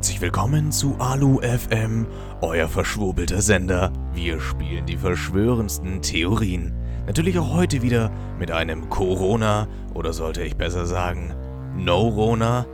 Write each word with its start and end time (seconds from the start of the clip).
Herzlich 0.00 0.22
willkommen 0.22 0.72
zu 0.72 0.96
Alu 0.98 1.42
FM, 1.42 2.06
euer 2.40 2.68
verschwurbelter 2.68 3.42
Sender. 3.42 3.92
Wir 4.14 4.40
spielen 4.40 4.86
die 4.86 4.96
verschwörendsten 4.96 6.00
Theorien. 6.00 6.72
Natürlich 7.06 7.38
auch 7.38 7.52
heute 7.52 7.82
wieder 7.82 8.10
mit 8.38 8.50
einem 8.50 8.88
Corona 8.88 9.68
oder 9.92 10.14
sollte 10.14 10.42
ich 10.42 10.56
besser 10.56 10.86
sagen 10.86 11.34
No-Rona 11.76 12.64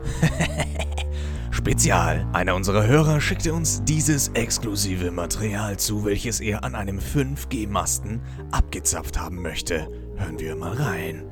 Spezial. 1.50 2.24
Einer 2.32 2.54
unserer 2.54 2.86
Hörer 2.86 3.20
schickte 3.20 3.54
uns 3.54 3.82
dieses 3.82 4.28
exklusive 4.28 5.10
Material 5.10 5.76
zu, 5.78 6.04
welches 6.04 6.38
er 6.38 6.62
an 6.62 6.76
einem 6.76 7.00
5G-Masten 7.00 8.20
abgezapft 8.52 9.18
haben 9.18 9.42
möchte. 9.42 9.88
Hören 10.14 10.38
wir 10.38 10.54
mal 10.54 10.74
rein. 10.74 11.24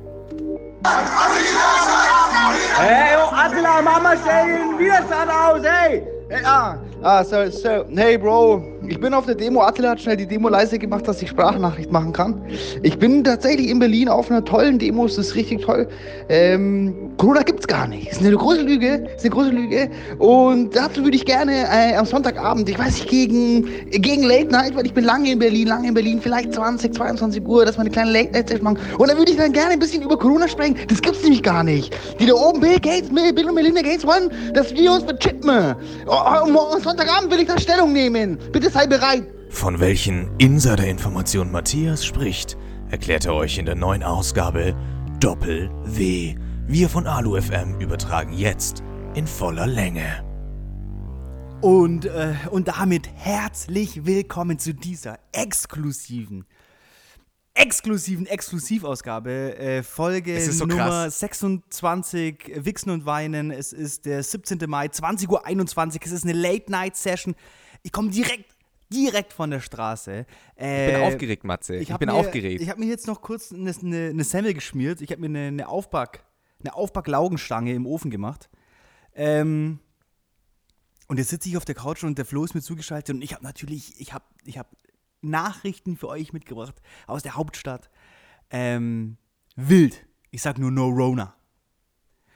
Hey, 2.77 3.15
oh, 3.17 3.29
Attila, 3.33 3.81
Mama, 3.81 4.17
stell 4.17 4.47
den 4.47 4.79
Widerstand 4.79 5.29
aus, 5.31 5.63
hey! 5.63 6.03
Hey, 6.29 6.41
ah, 6.45 6.77
ah, 7.01 7.23
so, 7.23 7.49
so, 7.49 7.85
hey, 7.95 8.17
Bro, 8.17 8.74
ich 8.89 8.99
bin 8.99 9.13
auf 9.13 9.25
der 9.25 9.35
Demo. 9.35 9.61
Attila 9.61 9.91
hat 9.91 10.01
schnell 10.01 10.17
die 10.17 10.27
Demo 10.27 10.49
leise 10.49 10.79
gemacht, 10.79 11.07
dass 11.07 11.21
ich 11.21 11.29
Sprachnachricht 11.29 11.91
machen 11.91 12.13
kann. 12.13 12.41
Ich 12.83 12.97
bin 12.97 13.23
tatsächlich 13.23 13.69
in 13.69 13.79
Berlin 13.79 14.09
auf 14.09 14.29
einer 14.29 14.43
tollen 14.43 14.79
Demo, 14.79 15.05
es 15.05 15.17
ist 15.17 15.35
richtig 15.35 15.61
toll. 15.61 15.87
Ähm, 16.29 17.11
Corona 17.17 17.43
gibt's 17.43 17.67
gar 17.67 17.87
nicht. 17.87 18.11
Ist 18.11 18.21
eine 18.21 18.35
große 18.35 18.61
Lüge, 18.61 19.07
ist 19.15 19.23
eine 19.23 19.29
große 19.29 19.49
Lüge. 19.49 19.89
Und 20.19 20.75
dazu 20.75 21.03
würde 21.03 21.15
ich 21.15 21.25
gerne 21.25 21.65
äh, 21.71 21.95
am 21.95 22.05
Sonntagabend, 22.05 22.69
ich 22.69 22.77
weiß 22.77 22.93
nicht, 22.93 23.09
gegen, 23.09 23.89
gegen 23.89 24.23
Late 24.23 24.47
Night, 24.47 24.75
weil 24.75 24.85
ich 24.85 24.93
bin 24.93 25.05
lange 25.05 25.31
in 25.31 25.39
Berlin, 25.39 25.67
lange 25.67 25.87
in 25.87 25.93
Berlin, 25.93 26.19
vielleicht 26.21 26.53
20, 26.53 26.93
22 26.93 27.45
Uhr, 27.45 27.65
dass 27.65 27.77
wir 27.77 27.81
eine 27.81 27.89
kleine 27.89 28.11
Late 28.11 28.31
Night 28.31 28.49
Session 28.49 28.63
machen. 28.63 28.79
Und 28.97 29.09
dann 29.09 29.17
würde 29.17 29.31
ich 29.31 29.37
dann 29.37 29.53
gerne 29.53 29.71
ein 29.71 29.79
bisschen 29.79 30.03
über 30.03 30.17
Corona 30.17 30.47
sprechen. 30.47 30.77
Das 30.87 31.01
gibt's 31.01 31.23
nämlich 31.23 31.43
gar 31.43 31.63
nicht. 31.63 31.95
Die 32.19 32.25
da 32.25 32.33
oben, 32.33 32.59
Bill 32.59 32.79
Gates, 32.79 33.09
Bill 33.09 33.47
und 33.47 33.55
Melinda 33.55 33.81
Gates 33.81 34.05
wollen, 34.05 34.29
dass 34.53 34.73
wir 34.73 34.91
uns 34.91 35.03
bechippen. 35.03 35.75
Oh, 36.07 36.15
oh, 36.53 36.79
Sonntagabend 36.79 37.31
will 37.31 37.39
ich 37.39 37.47
da 37.47 37.57
Stellung 37.59 37.93
nehmen. 37.93 38.37
Bitte 38.51 38.69
sei 38.75 38.87
bereit. 38.87 39.25
Von 39.51 39.79
welchen 39.79 40.37
Insider-Informationen 40.37 41.49
Matthias 41.49 42.05
spricht, 42.05 42.57
erklärt 42.89 43.25
er 43.25 43.33
euch 43.33 43.57
in 43.57 43.65
der 43.65 43.75
neuen 43.75 44.03
Ausgabe 44.03 44.75
Doppel 45.21 45.71
W. 45.85 46.35
Wir 46.67 46.89
von 46.89 47.07
Alu 47.07 47.41
FM 47.41 47.79
übertragen 47.79 48.33
jetzt 48.33 48.83
in 49.13 49.27
voller 49.27 49.65
Länge. 49.65 50.25
Und, 51.61 52.03
äh, 52.03 52.33
und 52.51 52.67
damit 52.67 53.07
herzlich 53.15 54.05
willkommen 54.05 54.59
zu 54.59 54.73
dieser 54.73 55.19
exklusiven, 55.31 56.43
exklusiven 57.53 58.25
Exklusivausgabe, 58.25 59.57
äh, 59.57 59.83
Folge 59.83 60.51
so 60.51 60.65
Nummer 60.65 61.05
krass. 61.05 61.21
26, 61.21 62.51
Wichsen 62.57 62.89
und 62.89 63.05
Weinen. 63.05 63.51
Es 63.51 63.71
ist 63.71 64.05
der 64.05 64.21
17. 64.21 64.69
Mai, 64.69 64.87
20.21 64.87 65.29
Uhr. 65.29 66.01
Es 66.03 66.11
ist 66.11 66.25
eine 66.25 66.33
Late-Night-Session. 66.33 67.35
Ich 67.83 67.93
komme 67.93 68.09
direkt, 68.09 68.54
direkt 68.91 69.33
von 69.33 69.51
der 69.51 69.59
Straße. 69.59 70.25
Äh, 70.57 70.87
Ich 70.87 70.93
bin 70.93 71.03
aufgeregt, 71.03 71.43
Matze. 71.43 71.75
Ich, 71.77 71.91
hab 71.91 71.99
bin 71.99 72.09
mir, 72.09 72.15
aufgeregt. 72.15 72.61
Ich 72.61 72.69
habe 72.69 72.79
mir 72.79 72.87
jetzt 72.87 73.07
noch 73.07 73.21
kurz 73.21 73.51
eine, 73.51 73.71
eine, 73.81 74.09
eine 74.09 74.23
Semmel 74.23 74.53
geschmiert. 74.53 75.01
Ich 75.01 75.11
habe 75.11 75.21
mir 75.21 75.27
eine, 75.27 75.47
eine 75.47 75.67
Aufback, 75.67 76.23
eine 76.59 76.73
Aufbacklaugenstange 76.75 77.73
im 77.73 77.85
Ofen 77.85 78.11
gemacht. 78.11 78.49
Ähm, 79.13 79.79
und 81.07 81.17
jetzt 81.17 81.29
sitze 81.29 81.49
ich 81.49 81.57
auf 81.57 81.65
der 81.65 81.75
Couch 81.75 82.03
und 82.03 82.17
der 82.17 82.25
Flo 82.25 82.43
ist 82.43 82.55
mir 82.55 82.61
zugeschaltet 82.61 83.15
und 83.15 83.21
ich 83.21 83.33
habe 83.33 83.43
natürlich, 83.43 83.99
ich 83.99 84.13
habe 84.13 84.25
ich 84.43 84.57
hab 84.57 84.67
Nachrichten 85.21 85.97
für 85.97 86.07
euch 86.07 86.33
mitgebracht 86.33 86.75
aus 87.07 87.23
der 87.23 87.35
Hauptstadt. 87.35 87.89
Ähm, 88.49 89.17
wild. 89.55 90.05
Ich 90.31 90.41
sag 90.41 90.57
nur 90.57 90.71
No 90.71 90.87
Rona. 90.87 91.35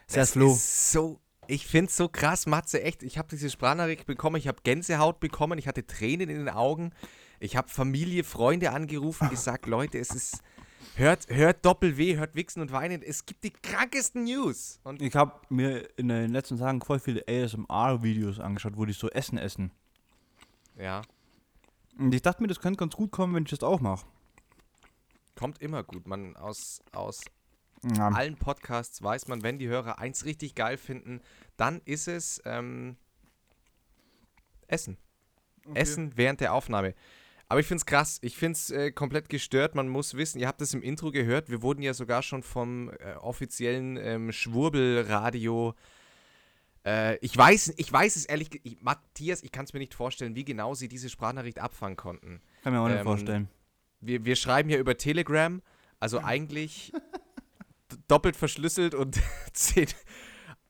Sehr 0.08 0.22
das 0.23 0.31
Flo. 0.31 0.52
ist 0.53 0.91
so, 0.91 1.19
ich 1.50 1.66
finde 1.66 1.89
es 1.89 1.97
so 1.97 2.08
krass, 2.08 2.45
Matze, 2.45 2.83
echt. 2.83 3.02
Ich 3.02 3.17
habe 3.17 3.28
diese 3.30 3.50
Sprachnachricht 3.50 4.05
bekommen, 4.05 4.36
ich 4.36 4.47
habe 4.47 4.61
Gänsehaut 4.64 5.19
bekommen, 5.19 5.58
ich 5.58 5.67
hatte 5.67 5.86
Tränen 5.86 6.30
in 6.30 6.38
den 6.38 6.50
Augen. 6.50 6.91
Ich 7.39 7.56
habe 7.56 7.69
Familie, 7.69 8.23
Freunde 8.23 8.72
angerufen, 8.72 9.29
gesagt, 9.29 9.66
Leute, 9.66 9.97
es 9.97 10.12
ist, 10.12 10.44
hört, 10.96 11.28
hört 11.29 11.66
Doppel-W, 11.66 12.18
hört 12.18 12.35
Wichsen 12.35 12.62
und 12.62 12.72
Weinen. 12.72 13.01
Es 13.01 13.25
gibt 13.25 13.44
die 13.44 13.50
krankesten 13.50 14.25
News. 14.25 14.79
Und 14.84 15.01
Ich 15.01 15.16
habe 15.16 15.41
mir 15.50 15.90
in 15.97 16.09
den 16.09 16.31
letzten 16.31 16.59
Tagen 16.59 16.81
voll 16.81 17.00
viele 17.00 17.24
ASMR-Videos 17.28 18.40
angeschaut, 18.40 18.78
wo 18.78 18.85
die 18.85 18.94
so 18.94 19.09
Essen 19.09 19.40
essen. 19.40 19.72
ja, 20.78 21.01
Und 21.97 22.13
ich 22.13 22.22
dachte 22.22 22.44
mir, 22.44 22.47
das 22.47 22.59
könnte 22.59 22.78
ganz 22.78 22.95
gut 22.95 23.12
kommen, 23.12 23.34
wenn 23.34 23.44
ich 23.44 23.50
das 23.50 23.63
auch 23.63 23.79
mache. 23.81 24.06
kommt 25.35 25.62
immer 25.63 25.84
gut. 25.84 26.06
Man 26.06 26.35
aus, 26.35 26.81
aus 26.91 27.22
Ja. 27.95 28.09
allen 28.09 28.35
Podcasts 28.35 29.01
weiß 29.01 29.28
man, 29.28 29.44
wenn 29.44 29.57
die 29.57 29.67
Hörer 29.67 30.00
eins 30.00 30.25
richtig 30.25 30.56
geil 30.56 30.78
finden, 30.78 31.22
dann 31.57 31.81
ist 31.85 32.07
es 32.07 32.41
ähm, 32.45 32.97
Essen. 34.67 34.97
Essen 35.73 36.13
während 36.16 36.41
der 36.41 36.53
Aufnahme. 36.53 36.94
Aber 37.47 37.59
ich 37.59 37.66
finde 37.66 37.79
es 37.79 37.85
krass. 37.85 38.19
Ich 38.22 38.38
finde 38.38 38.57
es 38.57 38.69
äh, 38.69 38.91
komplett 38.91 39.28
gestört. 39.29 39.73
Man 39.75 39.89
muss 39.89 40.13
wissen, 40.13 40.39
ihr 40.39 40.47
habt 40.47 40.62
es 40.62 40.73
im 40.73 40.84
Intro 40.84 41.12
gehört, 41.12 41.50
wir 41.50 41.62
wurden 41.63 41.81
ja 41.81 41.94
sogar 41.94 42.22
schon 42.22 42.44
vom 42.44 42.89
äh, 43.00 43.13
offiziellen 43.16 43.97
ähm, 43.97 44.31
Schwurbelradio. 44.31 45.73
Äh, 46.85 47.18
ich, 47.18 47.35
weiß, 47.35 47.73
ich 47.78 47.91
weiß 47.91 48.16
es 48.16 48.25
ehrlich, 48.25 48.50
ich, 48.63 48.81
Matthias, 48.81 49.41
ich 49.41 49.51
kann 49.51 49.66
es 49.66 49.73
mir 49.73 49.79
nicht 49.79 49.95
vorstellen, 49.95 50.35
wie 50.35 50.45
genau 50.45 50.75
sie 50.75 50.88
diese 50.88 51.09
Sprachnachricht 51.09 51.59
abfangen 51.59 51.97
konnten. 51.97 52.41
Kann 52.63 52.73
mir 52.73 52.81
auch 52.81 52.88
nicht 52.88 53.00
Ähm, 53.00 53.03
vorstellen. 53.03 53.50
Wir, 54.00 54.23
wir 54.25 54.35
schreiben 54.35 54.69
ja 54.69 54.78
über 54.78 54.95
Telegram, 54.95 55.62
also 56.00 56.19
eigentlich 56.23 56.94
doppelt 58.07 58.35
verschlüsselt 58.35 58.94
und 58.95 59.19
zehn. 59.53 59.88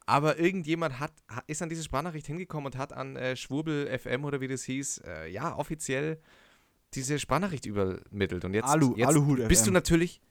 Aber 0.06 0.40
irgendjemand 0.40 1.00
hat, 1.00 1.12
ha- 1.30 1.44
ist 1.47 1.62
an 1.62 1.69
diese 1.69 1.84
Sprachnachricht 1.84 2.25
hingekommen 2.28 2.66
und 2.68 2.78
hat 2.78 2.94
an 2.94 3.16
äh, 3.16 3.35
Schwurbel 3.35 3.88
FM 4.00 4.25
oder 4.25 4.41
wie 4.41 4.47
das 4.47 4.63
hieß, 4.63 5.02
äh, 5.06 5.28
ja, 5.30 5.56
offiziell 5.56 6.19
diese 6.96 7.19
Sprachnachricht 7.19 7.66
übermittelt. 7.68 8.44
Und 8.46 8.53
jetzt, 8.56 8.66
Alu- 8.69 8.97
jetzt 8.97 9.07
Aluhut 9.07 9.47
bist 9.47 9.68
du 9.68 9.72
natürlich, 9.72 10.22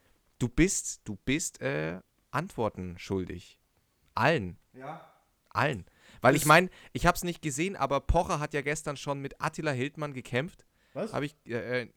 du 0.41 0.49
bist, 0.49 1.03
du 1.05 1.17
bist 1.25 1.61
äh, 1.61 2.01
Antworten 2.33 2.99
schuldig. 2.99 3.61
Allen. 4.15 4.59
Ja. 4.73 5.09
Allen. 5.51 5.85
Weil 6.21 6.35
ich 6.35 6.45
meine, 6.47 6.69
ich 6.93 7.07
habe 7.07 7.15
es 7.15 7.23
nicht 7.23 7.41
gesehen, 7.43 7.77
aber 7.77 8.01
Pocher 8.01 8.41
hat 8.41 8.53
ja 8.55 8.63
gestern 8.63 8.97
schon 8.97 9.21
mit 9.21 9.41
Attila 9.41 9.71
Hildmann 9.71 10.13
gekämpft. 10.13 10.67
Was? 10.95 11.13
Habe 11.13 11.27
ich. 11.27 11.37
Äh, 11.47 11.83
äh, 11.83 11.89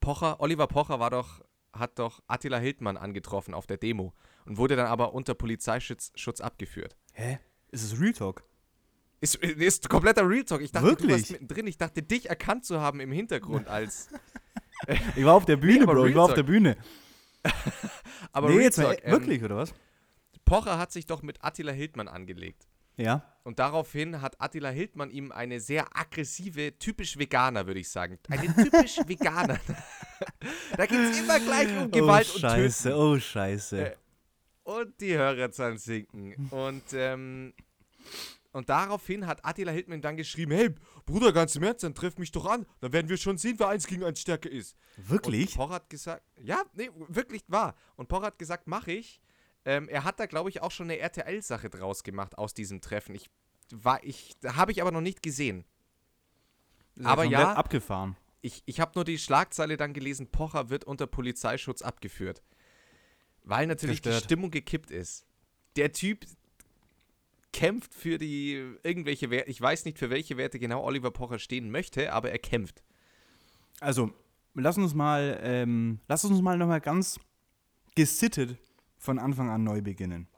Pocher, 0.00 0.40
Oliver 0.40 0.66
Pocher 0.66 0.98
war 0.98 1.10
doch, 1.10 1.42
hat 1.72 1.98
doch 1.98 2.22
Attila 2.26 2.58
Hildmann 2.58 2.96
angetroffen 2.96 3.54
auf 3.54 3.66
der 3.66 3.76
Demo 3.76 4.12
und 4.44 4.56
wurde 4.56 4.76
dann 4.76 4.86
aber 4.86 5.12
unter 5.14 5.34
Polizeischutz 5.34 6.12
Schutz 6.14 6.40
abgeführt. 6.40 6.96
Hä? 7.12 7.38
Ist 7.70 7.84
es 7.84 8.00
Real 8.00 8.12
Talk? 8.12 8.44
Ist, 9.20 9.36
ist 9.36 9.88
kompletter 9.88 10.28
Real 10.28 10.44
Talk. 10.44 10.62
Ich 10.62 10.72
dachte, 10.72 10.86
du 10.86 10.92
Wirklich? 10.92 11.12
warst 11.12 11.30
mittendrin. 11.32 11.66
Ich 11.66 11.78
dachte, 11.78 12.02
dich 12.02 12.28
erkannt 12.28 12.64
zu 12.64 12.80
haben 12.80 13.00
im 13.00 13.12
Hintergrund 13.12 13.68
als. 13.68 14.08
Ich 15.14 15.24
war 15.24 15.34
auf 15.34 15.44
der 15.44 15.56
Bühne, 15.58 15.82
aber 15.84 15.94
Bro. 15.94 16.06
Ich 16.06 16.14
war 16.14 16.24
auf 16.24 16.34
der 16.34 16.42
Bühne. 16.42 16.76
Aber 18.32 18.48
nee, 18.48 18.54
Real 18.56 18.64
jetzt 18.64 18.76
Talk, 18.76 18.98
ähm, 19.02 19.12
wirklich, 19.12 19.42
oder 19.42 19.56
was? 19.56 19.72
Pocher 20.44 20.78
hat 20.78 20.92
sich 20.92 21.06
doch 21.06 21.22
mit 21.22 21.42
Attila 21.42 21.72
Hildmann 21.72 22.06
angelegt. 22.06 22.68
Ja. 22.96 23.24
Und 23.44 23.58
daraufhin 23.58 24.20
hat 24.20 24.40
Attila 24.40 24.68
Hildmann 24.68 25.10
ihm 25.10 25.32
eine 25.32 25.58
sehr 25.58 25.96
aggressive, 25.96 26.78
typisch 26.78 27.18
Veganer, 27.18 27.66
würde 27.66 27.80
ich 27.80 27.88
sagen. 27.88 28.18
Eine 28.28 28.54
typisch 28.54 28.98
Veganer. 29.06 29.58
da 30.76 30.86
geht 30.86 30.98
es 30.98 31.18
immer 31.18 31.38
gleich 31.40 31.68
um 31.76 31.90
Gewalt 31.90 32.28
oh, 32.30 32.34
und 32.34 32.40
Scheiße, 32.40 32.88
Töten. 32.90 33.00
oh, 33.00 33.18
Scheiße. 33.18 33.86
Äh, 33.92 33.96
Und 34.64 35.00
die 35.00 35.14
Hörerzahlen 35.16 35.78
sinken. 35.78 36.48
Und, 36.50 36.82
ähm, 36.92 37.52
und 38.52 38.68
daraufhin 38.68 39.26
hat 39.26 39.44
Attila 39.44 39.72
Hildmann 39.72 40.00
dann 40.02 40.16
geschrieben: 40.16 40.52
Hey, 40.52 40.74
Bruder, 41.06 41.32
ganz 41.32 41.54
im 41.56 41.62
Ernst, 41.62 41.84
dann 41.84 41.94
treff 41.94 42.18
mich 42.18 42.32
doch 42.32 42.46
an. 42.46 42.66
Dann 42.80 42.92
werden 42.92 43.08
wir 43.08 43.16
schon 43.16 43.38
sehen, 43.38 43.56
wer 43.58 43.68
eins 43.68 43.86
gegen 43.86 44.04
eins 44.04 44.20
stärker 44.20 44.50
ist. 44.50 44.76
Wirklich? 44.96 45.50
Und 45.52 45.56
Pocher 45.56 45.74
hat 45.74 45.90
gesagt, 45.90 46.22
ja, 46.36 46.62
nee, 46.74 46.90
wirklich 47.08 47.42
wahr. 47.48 47.74
Und 47.96 48.08
Pocher 48.08 48.26
hat 48.26 48.38
gesagt, 48.38 48.66
mach 48.66 48.86
ich. 48.86 49.20
Ähm, 49.64 49.88
er 49.88 50.04
hat 50.04 50.18
da, 50.18 50.26
glaube 50.26 50.48
ich, 50.48 50.62
auch 50.62 50.70
schon 50.70 50.86
eine 50.86 50.98
RTL-Sache 50.98 51.68
draus 51.68 52.02
gemacht 52.02 52.38
aus 52.38 52.54
diesem 52.54 52.80
Treffen. 52.80 53.14
Ich 53.14 53.28
war, 53.70 54.02
ich, 54.02 54.36
habe 54.44 54.72
ich 54.72 54.80
aber 54.80 54.90
noch 54.90 55.02
nicht 55.02 55.22
gesehen. 55.22 55.64
Aber 57.04 57.24
ja- 57.24 57.52
abgefahren. 57.54 58.16
Ich, 58.42 58.62
ich 58.66 58.80
habe 58.80 58.92
nur 58.94 59.04
die 59.04 59.18
Schlagzeile 59.18 59.76
dann 59.76 59.92
gelesen, 59.92 60.28
Pocher 60.30 60.70
wird 60.70 60.84
unter 60.84 61.06
Polizeischutz 61.06 61.82
abgeführt. 61.82 62.42
Weil 63.44 63.66
natürlich 63.66 64.00
die 64.00 64.08
Gestört. 64.08 64.24
Stimmung 64.24 64.50
gekippt 64.50 64.90
ist. 64.90 65.26
Der 65.76 65.92
Typ 65.92 66.24
kämpft 67.52 67.94
für 67.94 68.18
die 68.18 68.52
irgendwelche 68.82 69.30
Werte, 69.30 69.50
ich 69.50 69.60
weiß 69.60 69.84
nicht, 69.84 69.98
für 69.98 70.10
welche 70.10 70.36
Werte 70.36 70.58
genau 70.58 70.82
Oliver 70.84 71.10
Pocher 71.10 71.38
stehen 71.38 71.70
möchte, 71.70 72.12
aber 72.12 72.30
er 72.30 72.38
kämpft. 72.38 72.82
Also, 73.80 74.10
lass 74.54 74.76
uns 74.78 74.94
mal, 74.94 75.38
ähm, 75.42 76.00
lass 76.08 76.24
uns 76.24 76.40
mal 76.40 76.56
nochmal 76.56 76.80
ganz 76.80 77.18
gesittet 77.94 78.56
von 78.98 79.18
Anfang 79.18 79.50
an 79.50 79.64
neu 79.64 79.82
beginnen. 79.82 80.28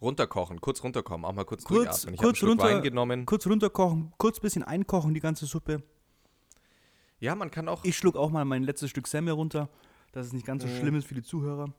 Runterkochen, 0.00 0.60
kurz 0.60 0.82
runterkommen, 0.84 1.24
auch 1.24 1.32
mal 1.32 1.44
kurz, 1.44 1.64
Kurz- 1.64 1.84
durchatmen. 2.02 2.14
Ich 2.14 2.20
kurz 2.20 2.42
runter- 2.42 2.64
Wein 2.64 2.82
genommen. 2.82 3.26
Kurz 3.26 3.46
runterkochen, 3.46 4.12
kurz 4.16 4.38
bisschen 4.38 4.62
einkochen, 4.62 5.12
die 5.12 5.20
ganze 5.20 5.46
Suppe. 5.46 5.82
Ja, 7.20 7.34
man 7.34 7.50
kann 7.50 7.68
auch. 7.68 7.84
Ich 7.84 7.96
schluck 7.96 8.16
auch 8.16 8.30
mal 8.30 8.44
mein 8.44 8.62
letztes 8.62 8.90
Stück 8.90 9.06
Semmel 9.06 9.34
runter, 9.34 9.68
dass 10.12 10.26
es 10.26 10.32
nicht 10.32 10.46
ganz 10.46 10.62
so 10.62 10.68
schlimm 10.68 10.94
ist 10.94 11.06
für 11.06 11.14
die 11.14 11.22
Zuhörer. 11.22 11.72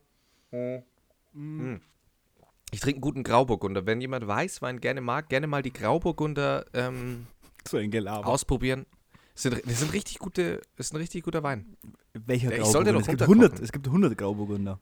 Ich 2.71 2.79
trinke 2.79 2.97
einen 2.97 3.01
guten 3.01 3.23
Grauburgunder. 3.23 3.85
Wenn 3.85 4.01
jemand 4.01 4.27
Weißwein 4.27 4.79
gerne 4.79 5.01
mag, 5.01 5.29
gerne 5.29 5.47
mal 5.47 5.61
die 5.61 5.73
Grauburgunder 5.73 6.65
ähm, 6.73 7.27
So 7.67 7.77
ausprobieren. 7.77 8.85
Das 9.33 9.43
sind, 9.43 9.61
das 9.65 9.79
sind 9.79 9.93
richtig 9.93 10.19
gute, 10.19 10.61
das 10.75 10.87
ist 10.87 10.93
ein 10.93 10.97
richtig 10.97 11.23
guter 11.23 11.43
Wein. 11.43 11.77
Welcher 12.13 12.51
ich 12.51 12.59
Grauburgunder? 12.59 12.99
Es 12.99 13.07
gibt 13.07 13.21
runterkochen. 13.21 13.43
100, 13.43 13.59
es 13.59 13.71
gibt 13.71 13.87
100 13.87 14.17
Grauburgunder. 14.17 14.79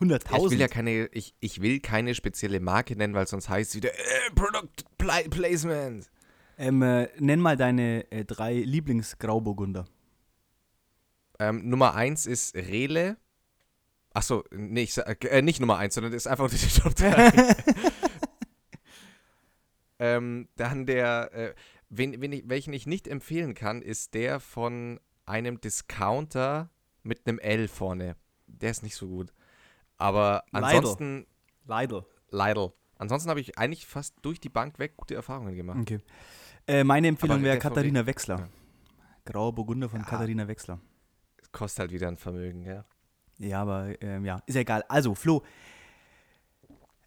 100.000. 0.00 0.30
Ja, 0.30 0.44
ich 0.44 0.50
will 0.50 0.60
ja 0.60 0.68
keine, 0.68 1.06
ich, 1.12 1.34
ich 1.40 1.62
will 1.62 1.80
keine 1.80 2.14
spezielle 2.14 2.60
Marke 2.60 2.96
nennen, 2.96 3.14
weil 3.14 3.26
sonst 3.26 3.48
heißt 3.48 3.70
es 3.70 3.76
wieder 3.76 3.90
äh, 3.90 4.30
Product 4.34 4.84
Pla 4.98 5.20
Placement. 5.30 6.10
Ähm, 6.58 6.82
äh, 6.82 7.08
nenn 7.18 7.40
mal 7.40 7.56
deine 7.56 8.10
äh, 8.10 8.24
drei 8.24 8.54
Lieblingsgrauburgunder. 8.54 9.86
Ähm, 11.38 11.68
Nummer 11.68 11.94
eins 11.94 12.26
ist 12.26 12.54
Rele. 12.54 13.16
Achso, 14.12 14.44
nee, 14.52 14.82
ich 14.82 14.94
sag, 14.94 15.24
äh, 15.24 15.42
nicht 15.42 15.60
Nummer 15.60 15.76
eins, 15.78 15.94
sondern 15.94 16.12
das 16.12 16.22
ist 16.22 16.26
einfach 16.28 16.44
unter 16.44 16.56
die 16.56 16.80
Top 16.80 16.94
3. 16.94 17.56
ähm, 19.98 20.48
dann 20.54 20.86
der, 20.86 21.32
äh, 21.32 21.54
wen, 21.88 22.20
wen 22.20 22.32
ich, 22.32 22.48
welchen 22.48 22.72
ich 22.72 22.86
nicht 22.86 23.08
empfehlen 23.08 23.54
kann, 23.54 23.82
ist 23.82 24.14
der 24.14 24.38
von 24.38 25.00
einem 25.26 25.60
Discounter 25.60 26.70
mit 27.02 27.26
einem 27.26 27.40
L 27.40 27.66
vorne. 27.66 28.16
Der 28.46 28.70
ist 28.70 28.84
nicht 28.84 28.94
so 28.94 29.08
gut. 29.08 29.32
Aber 29.96 30.44
Lidl. 30.52 30.64
ansonsten, 30.64 31.26
Lidl. 31.66 32.04
Lidl. 32.30 32.72
Ansonsten 32.98 33.30
habe 33.30 33.40
ich 33.40 33.58
eigentlich 33.58 33.86
fast 33.86 34.14
durch 34.22 34.40
die 34.40 34.48
Bank 34.48 34.78
weg 34.78 34.96
gute 34.96 35.14
Erfahrungen 35.14 35.56
gemacht. 35.56 35.80
Okay. 35.80 36.00
Äh, 36.66 36.84
meine 36.84 37.08
Empfehlung 37.08 37.42
wäre 37.42 37.58
Katharina 37.58 38.06
Wechsler. 38.06 38.38
Ja. 38.38 38.48
Grauer 39.24 39.54
Burgunder 39.54 39.88
von 39.88 40.00
Ja. 40.00 40.06
Katharina 40.06 40.48
Wechsler. 40.48 40.80
Kostet 41.52 41.80
halt 41.80 41.92
wieder 41.92 42.08
ein 42.08 42.16
Vermögen, 42.16 42.64
ja. 42.64 42.84
Ja, 43.38 43.62
aber 43.62 44.00
ähm, 44.00 44.24
ja, 44.24 44.40
ist 44.46 44.54
ja 44.54 44.60
egal. 44.62 44.84
Also, 44.88 45.14
Flo, 45.14 45.42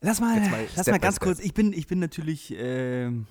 lass 0.02 0.20
mal, 0.20 0.40
mal 0.50 0.62
lass 0.64 0.72
Step 0.84 0.88
mal 0.94 1.00
ganz 1.00 1.20
kurz. 1.20 1.40
Ich 1.40 1.54
bin, 1.54 1.74
ich 1.74 1.88
bin 1.88 2.00
natürlich, 2.00 2.54
ähm, 2.58 3.28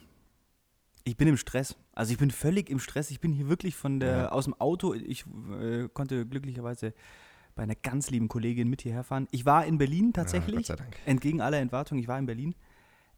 ich 1.05 1.17
bin 1.17 1.29
im 1.29 1.37
Stress. 1.37 1.77
Also 1.93 2.13
ich 2.13 2.19
bin 2.19 2.31
völlig 2.31 2.71
im 2.71 2.79
Stress. 2.79 3.11
Ich 3.11 3.21
bin 3.21 3.33
hier 3.33 3.49
wirklich 3.49 3.77
von 3.77 4.01
der, 4.01 4.17
Ja. 4.17 4.29
aus 4.31 4.45
dem 4.45 4.55
Auto. 4.61 4.95
Ich 4.95 5.25
äh, 5.61 5.89
konnte 5.93 6.27
glücklicherweise 6.27 6.93
bei 7.55 7.63
einer 7.63 7.75
ganz 7.75 8.11
lieben 8.11 8.29
Kollegin 8.29 8.69
mit 8.69 8.83
hierher 8.83 9.05
fahren. 9.05 9.29
Ich 9.31 9.47
war 9.47 9.65
in 9.65 9.79
Berlin 9.79 10.07
Ja, 10.07 10.13
tatsächlich, 10.23 10.57
Gott 10.57 10.67
sei 10.67 10.77
Dank. 10.77 10.97
entgegen 11.07 11.41
aller 11.41 11.59
Erwartungen. 11.59 12.01
Ich 12.01 12.09
war 12.09 12.19
in 12.19 12.27
Berlin. 12.27 12.55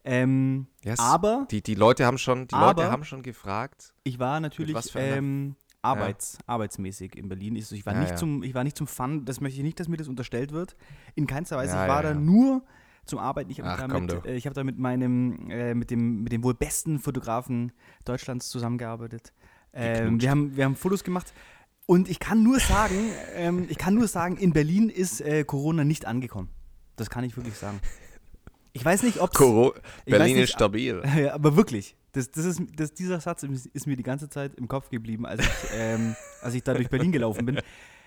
Ähm, 0.04 0.66
Yes. 0.84 0.98
aber 0.98 1.46
Die, 1.50 1.62
die 1.62 1.74
Leute 1.74 2.06
haben 2.06 2.18
schon, 2.18 2.48
die 2.48 2.54
Aber- 2.54 2.66
Leute 2.82 2.90
haben 2.90 3.04
schon 3.04 3.22
gefragt. 3.22 3.92
Ich 4.04 4.18
war 4.18 4.40
natürlich 4.40 4.76
ähm, 4.94 5.56
arbeits, 5.82 6.38
arbeitsmäßig 6.46 7.16
in 7.16 7.28
Berlin. 7.28 7.56
Ich, 7.56 7.70
ich, 7.72 7.84
war 7.84 7.94
Ja, 7.94 8.00
nicht 8.00 8.10
ja. 8.10 8.16
Zum, 8.16 8.42
ich 8.42 8.54
war 8.54 8.64
nicht 8.64 8.76
zum 8.76 8.86
Fun, 8.86 9.24
das 9.24 9.40
möchte 9.40 9.58
ich 9.58 9.64
nicht, 9.64 9.78
dass 9.80 9.88
mir 9.88 9.96
das 9.96 10.08
unterstellt 10.08 10.52
wird. 10.52 10.76
In 11.14 11.26
keinster 11.26 11.56
Weise. 11.56 11.74
Ja, 11.74 11.84
ich 11.84 11.88
war 11.88 11.96
ja, 11.96 12.02
da 12.02 12.08
ja. 12.10 12.14
nur 12.14 12.62
zum 13.04 13.18
Arbeiten. 13.18 13.50
Ich 13.50 13.60
habe 13.60 13.88
da, 14.06 14.24
äh, 14.28 14.40
hab 14.40 14.54
da 14.54 14.64
mit 14.64 14.78
meinem, 14.78 15.50
äh, 15.50 15.74
mit, 15.74 15.90
dem, 15.90 16.22
mit 16.22 16.32
dem 16.32 16.42
wohl 16.44 16.54
besten 16.54 16.98
Fotografen 16.98 17.72
Deutschlands 18.04 18.48
zusammengearbeitet. 18.50 19.32
Ähm, 19.72 20.20
wir, 20.20 20.30
haben, 20.30 20.56
wir 20.56 20.64
haben 20.64 20.76
Fotos 20.76 21.04
gemacht. 21.04 21.32
Und 21.86 22.08
ich 22.10 22.18
kann 22.18 22.42
nur 22.42 22.60
sagen, 22.60 23.10
ähm, 23.34 23.66
ich 23.68 23.78
kann 23.78 23.94
nur 23.94 24.08
sagen, 24.08 24.36
in 24.36 24.52
Berlin 24.52 24.90
ist 24.90 25.20
äh, 25.22 25.44
Corona 25.44 25.84
nicht 25.84 26.04
angekommen. 26.04 26.50
Das 26.96 27.08
kann 27.08 27.24
ich 27.24 27.36
wirklich 27.36 27.54
sagen. 27.56 27.80
Ich 28.73 28.85
weiß 28.85 29.03
nicht, 29.03 29.20
ob 29.20 29.32
Berlin 30.05 30.35
nicht, 30.35 30.44
ist 30.44 30.53
stabil. 30.53 31.03
ja, 31.17 31.35
aber 31.35 31.56
wirklich. 31.56 31.97
Das, 32.12 32.31
das 32.31 32.44
ist, 32.44 32.62
das, 32.76 32.94
dieser 32.94 33.20
Satz 33.20 33.43
ist 33.43 33.87
mir 33.87 33.97
die 33.97 34.03
ganze 34.03 34.29
Zeit 34.29 34.55
im 34.55 34.69
Kopf 34.69 34.88
geblieben, 34.91 35.26
als 35.26 35.44
ich, 35.44 35.70
ähm, 35.75 36.17
als 36.43 36.55
ich 36.55 36.62
da 36.62 36.75
durch 36.75 36.88
Berlin 36.88 37.12
gelaufen 37.12 37.47
bin. 37.47 37.61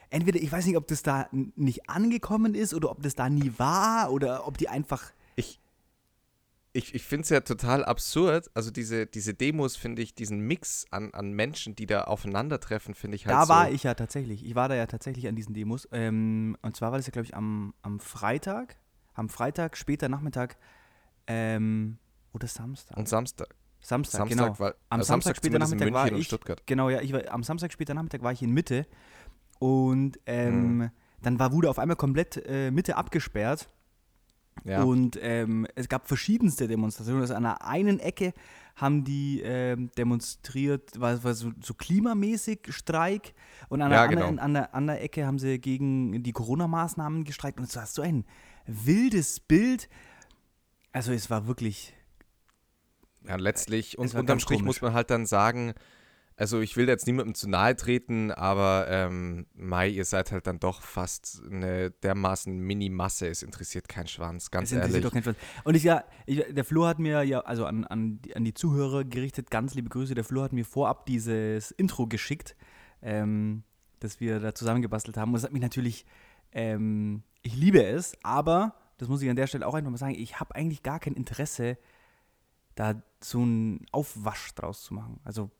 Entweder, 0.09 0.41
ich 0.41 0.51
weiß 0.51 0.65
nicht, 0.65 0.75
ob 0.75 0.87
das 0.87 1.03
da 1.03 1.29
nicht 1.31 1.89
angekommen 1.89 2.53
ist 2.53 2.73
oder 2.73 2.91
ob 2.91 3.01
das 3.01 3.15
da 3.15 3.29
nie 3.29 3.53
war 3.57 4.11
oder 4.11 4.47
ob 4.47 4.57
die 4.57 4.67
einfach. 4.67 5.11
Ich, 5.35 5.61
ich, 6.73 6.93
ich 6.93 7.03
finde 7.03 7.23
es 7.23 7.29
ja 7.29 7.39
total 7.41 7.85
absurd. 7.85 8.49
Also 8.53 8.71
diese, 8.71 9.05
diese 9.05 9.33
Demos 9.33 9.77
finde 9.77 10.01
ich, 10.01 10.13
diesen 10.13 10.39
Mix 10.39 10.85
an, 10.91 11.13
an 11.13 11.31
Menschen, 11.31 11.75
die 11.75 11.85
da 11.85 12.03
aufeinandertreffen, 12.03 12.93
finde 12.93 13.15
ich 13.15 13.25
halt 13.25 13.35
da 13.35 13.45
so. 13.45 13.49
war 13.53 13.71
ich 13.71 13.83
ja 13.83 13.93
tatsächlich. 13.93 14.45
Ich 14.45 14.55
war 14.55 14.67
da 14.67 14.75
ja 14.75 14.87
tatsächlich 14.87 15.27
an 15.27 15.35
diesen 15.35 15.53
Demos. 15.53 15.87
Ähm, 15.91 16.57
und 16.61 16.75
zwar 16.75 16.91
war 16.91 16.99
das 16.99 17.07
ja, 17.07 17.11
glaube 17.11 17.27
ich, 17.27 17.35
am, 17.35 17.73
am 17.81 17.99
Freitag. 18.01 18.77
Am 19.21 19.29
Freitag, 19.29 19.77
später 19.77 20.09
Nachmittag. 20.09 20.57
Ähm, 21.27 21.97
oder 22.33 22.47
Samstag. 22.47 22.97
Und 22.97 23.07
Samstag. 23.07 23.55
Samstag, 23.79 24.17
Samstag 24.19 24.37
genau. 24.45 24.59
war, 24.59 24.69
Am 24.89 24.99
also 24.99 25.07
Samstag, 25.07 25.37
später 25.37 25.59
zumindest 25.59 25.73
in 25.73 25.77
Nachmittag 25.79 26.11
war 26.11 26.17
ich. 26.17 26.25
Stuttgart. 26.25 26.61
Genau, 26.65 26.89
ja, 26.89 27.01
ich 27.01 27.13
war, 27.13 27.21
am 27.31 27.43
Samstag 27.43 27.71
später 27.71 27.93
Nachmittag 27.93 28.23
war 28.23 28.31
ich 28.31 28.41
in 28.41 28.51
Mitte 28.51 28.87
und 29.59 30.19
ähm, 30.25 30.89
dann 31.21 31.37
war 31.39 31.51
wurde 31.51 31.69
auf 31.69 31.77
einmal 31.77 31.97
komplett 31.97 32.37
äh, 32.47 32.71
Mitte 32.71 32.97
abgesperrt 32.97 33.69
Ja. 34.63 34.81
und 34.83 35.19
ähm, 35.21 35.67
es 35.75 35.87
gab 35.87 36.07
verschiedenste 36.07 36.67
Demonstrationen. 36.67 37.21
Also 37.21 37.35
an 37.35 37.43
der 37.43 37.63
einen 37.65 37.99
Ecke 37.99 38.33
haben 38.75 39.03
die 39.03 39.41
ähm, 39.41 39.89
demonstriert, 39.97 40.99
war, 40.99 41.23
war 41.23 41.33
so, 41.35 41.51
so 41.61 41.73
klimamäßig 41.73 42.59
Streik 42.69 43.33
und 43.69 43.81
an 43.81 43.89
der, 43.89 43.99
Ja, 43.99 44.05
anderen, 44.05 44.29
genau. 44.31 44.41
an, 44.43 44.53
der, 44.53 44.75
an 44.75 44.87
der 44.87 45.03
Ecke 45.03 45.25
haben 45.27 45.39
sie 45.39 45.59
gegen 45.59 46.23
die 46.23 46.31
Corona-Maßnahmen 46.33 47.23
gestreikt 47.23 47.59
und 47.59 47.65
es 47.65 47.75
war 47.75 47.85
so 47.85 48.01
ein 48.01 48.25
wildes 48.85 49.39
Bild. 49.39 49.89
Also 50.91 51.11
es 51.13 51.29
war 51.29 51.47
wirklich 51.47 51.93
Ja, 53.27 53.35
letztlich, 53.35 53.97
und 53.97 54.13
unterm 54.15 54.39
Strich 54.39 54.59
komisch. 54.59 54.65
muss 54.65 54.81
man 54.81 54.93
halt 54.93 55.09
dann 55.09 55.25
sagen, 55.25 55.73
also 56.37 56.59
ich 56.59 56.75
will 56.75 56.87
jetzt 56.87 57.05
niemandem 57.05 57.35
zu 57.35 57.47
nahe 57.47 57.75
treten, 57.75 58.31
aber 58.31 58.87
ähm, 58.89 59.45
Mai, 59.53 59.89
ihr 59.89 60.05
seid 60.05 60.31
halt 60.31 60.47
dann 60.47 60.59
doch 60.59 60.81
fast 60.81 61.41
eine 61.49 61.91
dermaßen 61.91 62.57
Mini-Masse, 62.57 63.27
es 63.27 63.43
interessiert 63.43 63.87
keinen 63.87 64.07
Schwanz, 64.07 64.49
ganz 64.49 64.69
Es 64.69 64.71
interessiert 64.71 65.03
ehrlich. 65.03 65.03
doch 65.03 65.13
keinen 65.13 65.23
Schwanz. 65.23 65.37
Und 65.65 65.75
ich 65.75 65.83
ja, 65.83 66.03
ich, 66.25 66.43
der 66.49 66.65
Flo 66.65 66.87
hat 66.87 66.97
mir 66.97 67.21
ja, 67.23 67.41
also 67.41 67.65
an, 67.65 67.83
an, 67.85 68.21
die, 68.23 68.35
an 68.35 68.43
die 68.43 68.55
Zuhörer 68.55 69.03
gerichtet, 69.03 69.51
ganz 69.51 69.75
liebe 69.75 69.89
Grüße. 69.89 70.15
Der 70.15 70.23
Flo 70.23 70.41
hat 70.41 70.51
mir 70.51 70.65
vorab 70.65 71.05
dieses 71.05 71.69
Intro 71.71 72.07
geschickt, 72.07 72.55
ähm, 73.03 73.63
das 73.99 74.19
wir 74.19 74.39
da 74.39 74.55
zusammengebastelt 74.55 75.17
haben. 75.17 75.29
Und 75.29 75.33
das 75.35 75.43
hat 75.43 75.53
mich 75.53 75.61
natürlich, 75.61 76.05
ähm, 76.53 77.21
ich 77.43 77.55
liebe 77.55 77.83
es, 77.83 78.13
aber, 78.23 78.75
das 78.97 79.07
muss 79.09 79.21
ich 79.21 79.29
an 79.29 79.35
der 79.35 79.47
Stelle 79.47 79.65
auch 79.67 79.73
einfach 79.73 79.91
mal 79.91 79.97
sagen, 79.97 80.15
ich 80.15 80.39
habe 80.39 80.55
eigentlich 80.55 80.83
gar 80.83 80.99
kein 80.99 81.13
Interesse, 81.13 81.77
da 82.75 83.01
so 83.23 83.39
einen 83.39 83.85
Aufwasch 83.91 84.53
draus 84.55 84.83
zu 84.83 84.93
machen. 84.93 85.19
Also, 85.23 85.51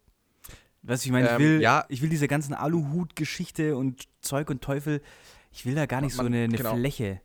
weißt 0.84 1.04
du, 1.04 1.08
ich 1.08 1.12
meine, 1.12 1.28
ich 1.28 1.34
Ähm, 1.34 1.40
will, 1.40 1.62
ja. 1.62 1.86
ich 1.90 2.02
will 2.02 2.10
diese 2.10 2.28
ganzen 2.28 2.54
Aluhut-Geschichte 2.54 3.76
und 3.76 4.08
Zeug 4.22 4.50
und 4.50 4.62
Teufel, 4.64 5.02
ich 5.52 5.66
will 5.66 5.76
da 5.76 5.86
gar 5.86 6.02
nicht 6.02 6.14
so 6.14 6.24
Man- 6.24 6.34
eine, 6.34 6.44
eine 6.46 6.58
genau. 6.58 6.76
Fläche. 6.76 7.22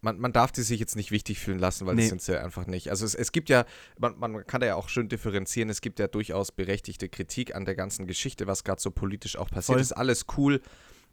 Man, 0.00 0.18
man 0.18 0.32
darf 0.34 0.52
die 0.52 0.60
sich 0.62 0.78
jetzt 0.80 0.96
nicht 0.96 1.10
wichtig 1.10 1.38
fühlen 1.40 1.58
lassen, 1.58 1.86
weil 1.86 1.94
Nee. 1.94 2.02
das 2.02 2.08
sind 2.10 2.20
sie 2.20 2.32
ja 2.34 2.44
einfach 2.44 2.66
nicht. 2.66 2.90
Also 2.90 3.06
es, 3.06 3.14
es 3.14 3.32
gibt 3.32 3.48
ja, 3.48 3.64
man, 3.98 4.18
man 4.18 4.46
kann 4.46 4.60
da 4.60 4.66
ja 4.66 4.74
auch 4.76 4.90
schön 4.90 5.08
differenzieren, 5.08 5.70
es 5.70 5.80
gibt 5.80 5.98
ja 5.98 6.08
durchaus 6.08 6.52
berechtigte 6.52 7.08
Kritik 7.08 7.54
an 7.54 7.64
der 7.64 7.74
ganzen 7.74 8.06
Geschichte, 8.06 8.46
was 8.46 8.64
gerade 8.64 8.82
so 8.82 8.90
politisch 8.90 9.36
auch 9.38 9.48
passiert 9.48 9.76
Voll. 9.76 9.80
ist. 9.80 9.92
Alles 9.92 10.26
cool. 10.36 10.60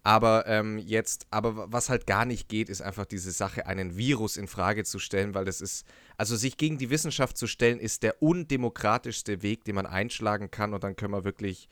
Aber 0.03 0.47
ähm, 0.47 0.79
jetzt, 0.79 1.27
aber 1.29 1.71
was 1.71 1.89
halt 1.89 2.07
gar 2.07 2.25
nicht 2.25 2.49
geht, 2.49 2.69
ist 2.69 2.81
einfach 2.81 3.05
diese 3.05 3.31
Sache, 3.31 3.67
einen 3.67 3.97
Virus 3.97 4.35
in 4.35 4.47
Frage 4.47 4.83
zu 4.83 4.97
stellen, 4.97 5.35
weil 5.35 5.45
das 5.45 5.61
ist, 5.61 5.85
also 6.17 6.35
sich 6.35 6.57
gegen 6.57 6.79
die 6.79 6.89
Wissenschaft 6.89 7.37
zu 7.37 7.45
stellen, 7.45 7.79
ist 7.79 8.01
der 8.01 8.21
undemokratischste 8.21 9.43
Weg, 9.43 9.63
den 9.63 9.75
man 9.75 9.85
einschlagen 9.85 10.49
kann 10.49 10.73
und 10.73 10.83
dann 10.83 10.95
können 10.95 11.13
wir 11.13 11.23
wirklich, 11.23 11.69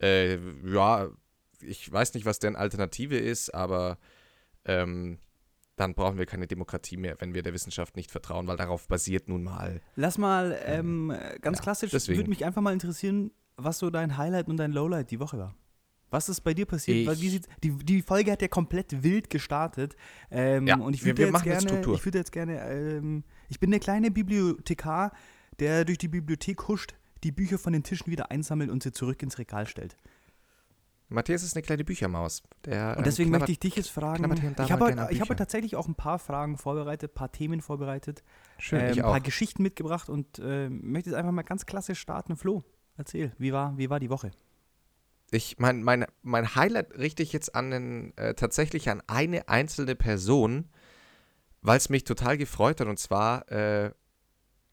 äh, 0.00 0.38
ja, 0.66 1.10
ich 1.60 1.90
weiß 1.90 2.14
nicht, 2.14 2.26
was 2.26 2.40
deren 2.40 2.56
Alternative 2.56 3.16
ist, 3.16 3.54
aber 3.54 3.98
ähm, 4.64 5.18
dann 5.76 5.94
brauchen 5.94 6.18
wir 6.18 6.26
keine 6.26 6.48
Demokratie 6.48 6.96
mehr, 6.96 7.16
wenn 7.20 7.34
wir 7.34 7.42
der 7.42 7.54
Wissenschaft 7.54 7.94
nicht 7.94 8.10
vertrauen, 8.10 8.48
weil 8.48 8.56
darauf 8.56 8.88
basiert 8.88 9.28
nun 9.28 9.44
mal. 9.44 9.80
Lass 9.94 10.18
mal 10.18 10.58
ähm, 10.64 11.14
ganz 11.40 11.58
ja, 11.58 11.62
klassisch, 11.62 11.92
würde 11.92 12.28
mich 12.28 12.44
einfach 12.44 12.62
mal 12.62 12.72
interessieren, 12.72 13.30
was 13.56 13.78
so 13.78 13.90
dein 13.90 14.16
Highlight 14.16 14.48
und 14.48 14.56
dein 14.56 14.72
Lowlight 14.72 15.10
die 15.10 15.20
Woche 15.20 15.38
war. 15.38 15.54
Was 16.10 16.28
ist 16.28 16.40
bei 16.40 16.54
dir 16.54 16.66
passiert? 16.66 17.08
Ich- 17.18 17.40
die, 17.62 17.70
die 17.70 18.02
Folge 18.02 18.32
hat 18.32 18.42
ja 18.42 18.48
komplett 18.48 19.02
wild 19.02 19.30
gestartet. 19.30 19.96
Ähm, 20.30 20.66
Ja, 20.66 20.76
und 20.76 20.94
ich 20.94 21.04
würde 21.04 21.26
jetzt 21.26 21.42
gerne, 21.42 21.60
Struktur. 21.60 21.94
ich 21.94 22.04
würde 22.04 22.18
jetzt 22.18 22.32
gerne, 22.32 22.60
ähm, 22.68 23.24
ich 23.48 23.60
bin 23.60 23.70
der 23.70 23.80
kleine 23.80 24.10
Bibliothekar, 24.10 25.12
der 25.60 25.84
durch 25.84 25.98
die 25.98 26.08
Bibliothek 26.08 26.66
huscht, 26.68 26.94
die 27.22 27.32
Bücher 27.32 27.58
von 27.58 27.72
den 27.72 27.82
Tischen 27.82 28.10
wieder 28.10 28.30
einsammelt 28.30 28.70
und 28.70 28.82
sie 28.82 28.92
zurück 28.92 29.22
ins 29.22 29.38
Regal 29.38 29.66
stellt. 29.66 29.96
Matthias 31.12 31.42
ist 31.42 31.56
eine 31.56 31.62
kleine 31.62 31.84
Büchermaus. 31.84 32.42
Der, 32.64 32.94
Und 32.96 33.04
deswegen 33.04 33.28
ähm, 33.34 33.38
möchte 33.40 33.50
ich 33.50 33.58
dich 33.58 33.74
jetzt 33.74 33.90
fragen. 33.90 34.24
Ich 34.62 34.70
habe 34.70 35.08
ich 35.10 35.20
habe 35.20 35.34
tatsächlich 35.36 35.74
auch 35.74 35.88
ein 35.88 35.96
paar 35.96 36.20
Fragen 36.20 36.56
vorbereitet, 36.56 37.10
ein 37.10 37.14
paar 37.14 37.32
Themen 37.32 37.60
vorbereitet, 37.60 38.22
Schön, 38.58 38.80
ähm, 38.80 38.90
ich 38.92 38.98
ein 38.98 39.02
paar 39.02 39.18
auch. 39.18 39.22
Geschichten 39.22 39.62
mitgebracht 39.64 40.08
und 40.08 40.38
äh, 40.38 40.68
möchte 40.70 41.10
jetzt 41.10 41.16
einfach 41.18 41.32
mal 41.32 41.42
ganz 41.42 41.66
klassisch 41.66 41.98
starten. 41.98 42.36
Flo, 42.36 42.62
erzähl, 42.96 43.32
wie 43.38 43.52
war, 43.52 43.76
wie 43.76 43.90
war 43.90 43.98
die 43.98 44.08
Woche? 44.08 44.30
Ich, 45.30 45.58
mein, 45.58 45.82
mein, 45.82 46.06
mein 46.22 46.54
Highlight 46.54 46.98
richte 46.98 47.22
ich 47.22 47.32
jetzt 47.32 47.54
an 47.54 47.72
einen, 47.72 48.16
äh, 48.16 48.34
tatsächlich 48.34 48.90
an 48.90 49.02
eine 49.06 49.48
einzelne 49.48 49.94
Person, 49.94 50.68
weil 51.62 51.76
es 51.76 51.88
mich 51.88 52.04
total 52.04 52.36
gefreut 52.36 52.80
hat. 52.80 52.88
Und 52.88 52.98
zwar 52.98 53.50
äh, 53.50 53.92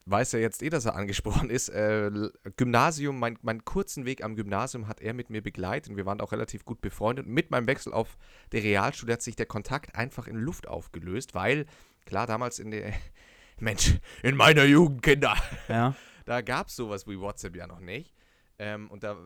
weiß 0.09 0.33
er 0.33 0.39
jetzt 0.39 0.63
eh, 0.63 0.69
dass 0.69 0.85
er 0.85 0.95
angesprochen 0.95 1.49
ist. 1.49 1.69
Äh, 1.69 2.11
Gymnasium, 2.55 3.19
mein, 3.19 3.37
meinen 3.41 3.65
kurzen 3.65 4.05
Weg 4.05 4.23
am 4.23 4.35
Gymnasium 4.35 4.87
hat 4.87 5.01
er 5.01 5.13
mit 5.13 5.29
mir 5.29 5.41
begleitet. 5.41 5.95
Wir 5.95 6.05
waren 6.05 6.21
auch 6.21 6.31
relativ 6.31 6.65
gut 6.65 6.81
befreundet. 6.81 7.27
Und 7.27 7.33
mit 7.33 7.51
meinem 7.51 7.67
Wechsel 7.67 7.93
auf 7.93 8.17
die 8.51 8.59
Realschule 8.59 9.13
hat 9.13 9.21
sich 9.21 9.35
der 9.35 9.45
Kontakt 9.45 9.95
einfach 9.95 10.27
in 10.27 10.37
Luft 10.37 10.67
aufgelöst, 10.67 11.35
weil, 11.35 11.65
klar, 12.05 12.25
damals 12.25 12.59
in 12.59 12.71
der, 12.71 12.93
Mensch, 13.59 13.95
in 14.23 14.35
meiner 14.35 14.63
Jugend, 14.63 15.01
Kinder. 15.01 15.35
Ja. 15.67 15.95
Da 16.25 16.41
gab 16.41 16.67
es 16.67 16.75
sowas 16.75 17.07
wie 17.07 17.19
WhatsApp 17.19 17.55
ja 17.55 17.67
noch 17.67 17.79
nicht. 17.79 18.13
Ähm, 18.59 18.89
und 18.89 19.03
da, 19.03 19.17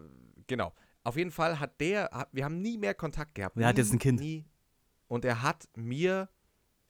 genau. 0.48 0.74
Auf 1.04 1.18
jeden 1.18 1.32
Fall 1.32 1.60
hat 1.60 1.80
der, 1.82 2.28
wir 2.32 2.46
haben 2.46 2.62
nie 2.62 2.78
mehr 2.78 2.94
Kontakt 2.94 3.36
gehabt. 3.36 3.58
Der 3.58 3.68
hat 3.68 3.78
jetzt 3.78 3.92
ein 3.92 4.00
Kind. 4.00 4.20
Nie. 4.20 4.46
Und 5.08 5.26
er 5.26 5.42
hat 5.42 5.68
mir 5.76 6.30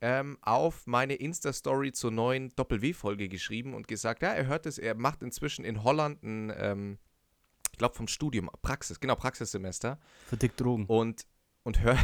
ähm, 0.01 0.37
auf 0.41 0.85
meine 0.87 1.13
Insta-Story 1.13 1.91
zur 1.91 2.11
neuen 2.11 2.49
Doppel-W-Folge 2.55 3.29
geschrieben 3.29 3.73
und 3.73 3.87
gesagt, 3.87 4.21
ja, 4.21 4.29
er 4.29 4.47
hört 4.47 4.65
es, 4.65 4.77
er 4.77 4.95
macht 4.95 5.21
inzwischen 5.21 5.63
in 5.63 5.83
Holland 5.83 6.21
ein, 6.23 6.51
ähm, 6.55 6.97
ich 7.71 7.77
glaube 7.77 7.95
vom 7.95 8.07
Studium, 8.07 8.49
Praxis, 8.61 8.99
genau, 8.99 9.15
Praxissemester. 9.15 9.99
Für 10.27 10.37
dick 10.37 10.57
Drogen. 10.57 10.85
Und, 10.87 11.25
und 11.63 11.81
hör, 11.81 11.97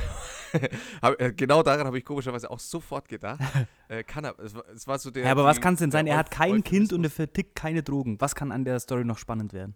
äh, 1.18 1.34
genau 1.34 1.64
daran 1.64 1.88
habe 1.88 1.98
ich 1.98 2.06
komischerweise 2.06 2.50
auch 2.50 2.60
sofort 2.60 3.10
gedacht. 3.10 3.42
äh, 3.90 4.04
kann 4.04 4.24
er, 4.24 4.40
es 4.40 4.88
war, 4.88 5.00
so 5.00 5.12
der. 5.12 5.26
Ja, 5.26 5.32
aber 5.32 5.44
was 5.44 5.60
kann 5.60 5.74
es 5.74 5.80
denn 5.80 5.92
sein? 5.92 6.08
Er 6.08 6.18
hat 6.18 6.32
kein 6.32 6.64
Kind 6.64 6.94
und 6.94 7.04
er 7.04 7.10
vertickt 7.10 7.56
keine 7.56 7.84
Drogen. 7.84 8.22
Was 8.22 8.36
kann 8.36 8.52
an 8.52 8.64
der 8.64 8.80
Story 8.80 9.06
noch 9.06 9.18
spannend 9.18 9.54
werden? 9.54 9.76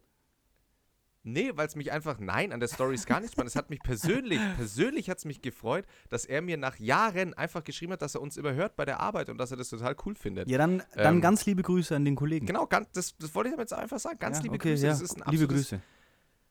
Nee, 1.23 1.51
weil 1.53 1.67
es 1.67 1.75
mich 1.75 1.91
einfach, 1.91 2.19
nein, 2.19 2.51
an 2.51 2.59
der 2.59 2.67
Story 2.67 2.95
ist 2.95 3.05
gar 3.05 3.19
nicht 3.19 3.33
spannend. 3.33 3.49
Es 3.51 3.55
hat 3.55 3.69
mich 3.69 3.79
persönlich, 3.81 4.39
persönlich 4.55 5.07
hat 5.07 5.19
es 5.19 5.25
mich 5.25 5.43
gefreut, 5.43 5.85
dass 6.09 6.25
er 6.25 6.41
mir 6.41 6.57
nach 6.57 6.79
Jahren 6.79 7.35
einfach 7.35 7.63
geschrieben 7.63 7.93
hat, 7.93 8.01
dass 8.01 8.15
er 8.15 8.21
uns 8.21 8.37
immer 8.37 8.53
hört 8.53 8.75
bei 8.75 8.85
der 8.85 8.99
Arbeit 8.99 9.29
und 9.29 9.37
dass 9.37 9.51
er 9.51 9.57
das 9.57 9.69
total 9.69 9.95
cool 10.05 10.15
findet. 10.15 10.49
Ja, 10.49 10.57
dann, 10.57 10.81
dann 10.95 11.15
Ähm, 11.15 11.21
ganz 11.21 11.45
liebe 11.45 11.61
Grüße 11.61 11.95
an 11.95 12.05
den 12.05 12.15
Kollegen. 12.15 12.47
Genau, 12.47 12.65
ganz, 12.65 12.89
das, 12.93 13.15
das 13.17 13.35
wollte 13.35 13.49
ich 13.49 13.55
damit 13.55 13.71
einfach 13.71 13.99
sagen. 13.99 14.17
Ganz 14.17 14.37
Ja, 14.37 14.43
liebe 14.43 14.55
okay, 14.55 14.71
Grüße. 14.71 14.85
Ja, 14.85 14.91
Das 14.93 15.01
ist 15.01 15.21
ein 15.21 15.31
liebe 15.31 15.47
Grüße. 15.47 15.79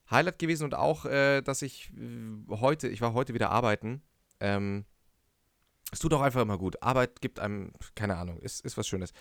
Highlight 0.09 0.39
gewesen 0.39 0.65
und 0.65 0.75
auch, 0.75 1.05
äh, 1.05 1.41
dass 1.43 1.62
ich 1.62 1.91
äh, 1.97 2.50
heute, 2.50 2.89
ich 2.89 3.00
war 3.00 3.12
heute 3.12 3.35
wieder 3.35 3.50
arbeiten. 3.50 4.03
Ähm, 4.39 4.85
es 5.91 5.99
tut 5.99 6.12
auch 6.15 6.21
einfach 6.21 6.43
immer 6.43 6.59
gut. 6.59 6.81
Arbeit 6.81 7.21
gibt 7.21 7.41
einem, 7.41 7.73
keine 7.97 8.17
Ahnung, 8.17 8.39
ist, 8.39 8.65
ist 8.65 8.77
was 8.77 8.87
Schönes. 8.87 9.12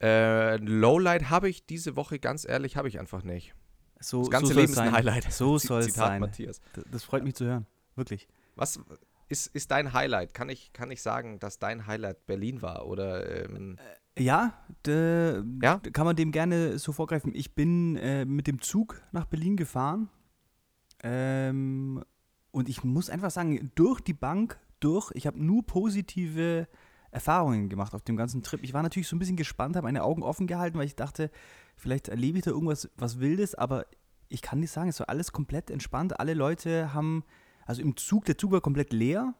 Äh, 0.00 0.56
Lowlight 0.58 1.28
habe 1.28 1.48
ich 1.48 1.66
diese 1.66 1.96
Woche, 1.96 2.20
ganz 2.20 2.48
ehrlich, 2.48 2.76
habe 2.76 2.86
ich 2.88 3.00
einfach 3.00 3.24
nicht. 3.24 3.54
So, 4.00 4.20
Das 4.22 4.30
ganze 4.30 4.54
so 4.54 4.60
Leben 4.60 4.72
ist 4.72 4.78
ein 4.78 4.86
sein. 4.86 4.94
Highlight. 4.94 5.32
So 5.32 5.58
soll 5.58 5.80
es 5.82 5.94
sein. 5.94 6.20
Matthias. 6.20 6.60
D- 6.76 6.82
Das 6.90 7.04
freut 7.04 7.22
mich 7.24 7.34
zu 7.34 7.44
hören. 7.44 7.66
Wirklich. 7.96 8.28
Was 8.56 8.80
ist, 9.28 9.46
ist 9.54 9.70
dein 9.70 9.92
Highlight? 9.92 10.34
Kann 10.34 10.48
ich, 10.48 10.72
kann 10.72 10.90
ich 10.90 11.02
sagen, 11.02 11.38
dass 11.38 11.58
dein 11.58 11.86
Highlight 11.86 12.26
Berlin 12.26 12.62
war? 12.62 12.86
Oder 12.86 13.44
ähm, 13.44 13.76
Ja, 14.18 14.54
d- 14.86 15.42
Ja? 15.62 15.78
kann 15.92 16.06
man 16.06 16.16
dem 16.16 16.32
gerne 16.32 16.78
so 16.78 16.92
vorgreifen. 16.92 17.32
Ich 17.34 17.54
bin 17.54 17.96
äh, 17.96 18.24
mit 18.24 18.46
dem 18.46 18.60
Zug 18.60 19.00
nach 19.12 19.26
Berlin 19.26 19.56
gefahren. 19.56 20.08
Ähm, 21.02 22.04
und 22.50 22.68
ich 22.68 22.82
muss 22.84 23.10
einfach 23.10 23.30
sagen, 23.30 23.70
durch 23.74 24.00
die 24.00 24.14
Bank, 24.14 24.58
durch, 24.80 25.10
ich 25.14 25.26
habe 25.26 25.42
nur 25.42 25.64
positive 25.64 26.66
Erfahrungen 27.10 27.68
gemacht 27.68 27.94
auf 27.94 28.02
dem 28.02 28.16
ganzen 28.16 28.42
Trip. 28.42 28.62
Ich 28.62 28.72
war 28.72 28.82
natürlich 28.82 29.08
so 29.08 29.16
ein 29.16 29.18
bisschen 29.18 29.36
gespannt, 29.36 29.76
habe 29.76 29.86
meine 29.86 30.04
Augen 30.04 30.22
offen 30.22 30.46
gehalten, 30.46 30.78
weil 30.78 30.86
ich 30.86 30.96
dachte, 30.96 31.30
vielleicht 31.76 32.08
erlebe 32.08 32.38
ich 32.38 32.44
da 32.44 32.50
irgendwas 32.50 32.88
was 32.96 33.18
Wildes, 33.20 33.54
aber 33.54 33.86
ich 34.28 34.42
kann 34.42 34.60
nicht 34.60 34.70
sagen, 34.70 34.88
es 34.88 35.00
war 35.00 35.08
alles 35.08 35.32
komplett 35.32 35.70
entspannt. 35.70 36.20
Alle 36.20 36.34
Leute 36.34 36.94
haben, 36.94 37.24
also 37.66 37.82
im 37.82 37.96
Zug, 37.96 38.24
der 38.26 38.38
Zug 38.38 38.52
war 38.52 38.60
komplett 38.60 38.92
leer. 38.92 39.34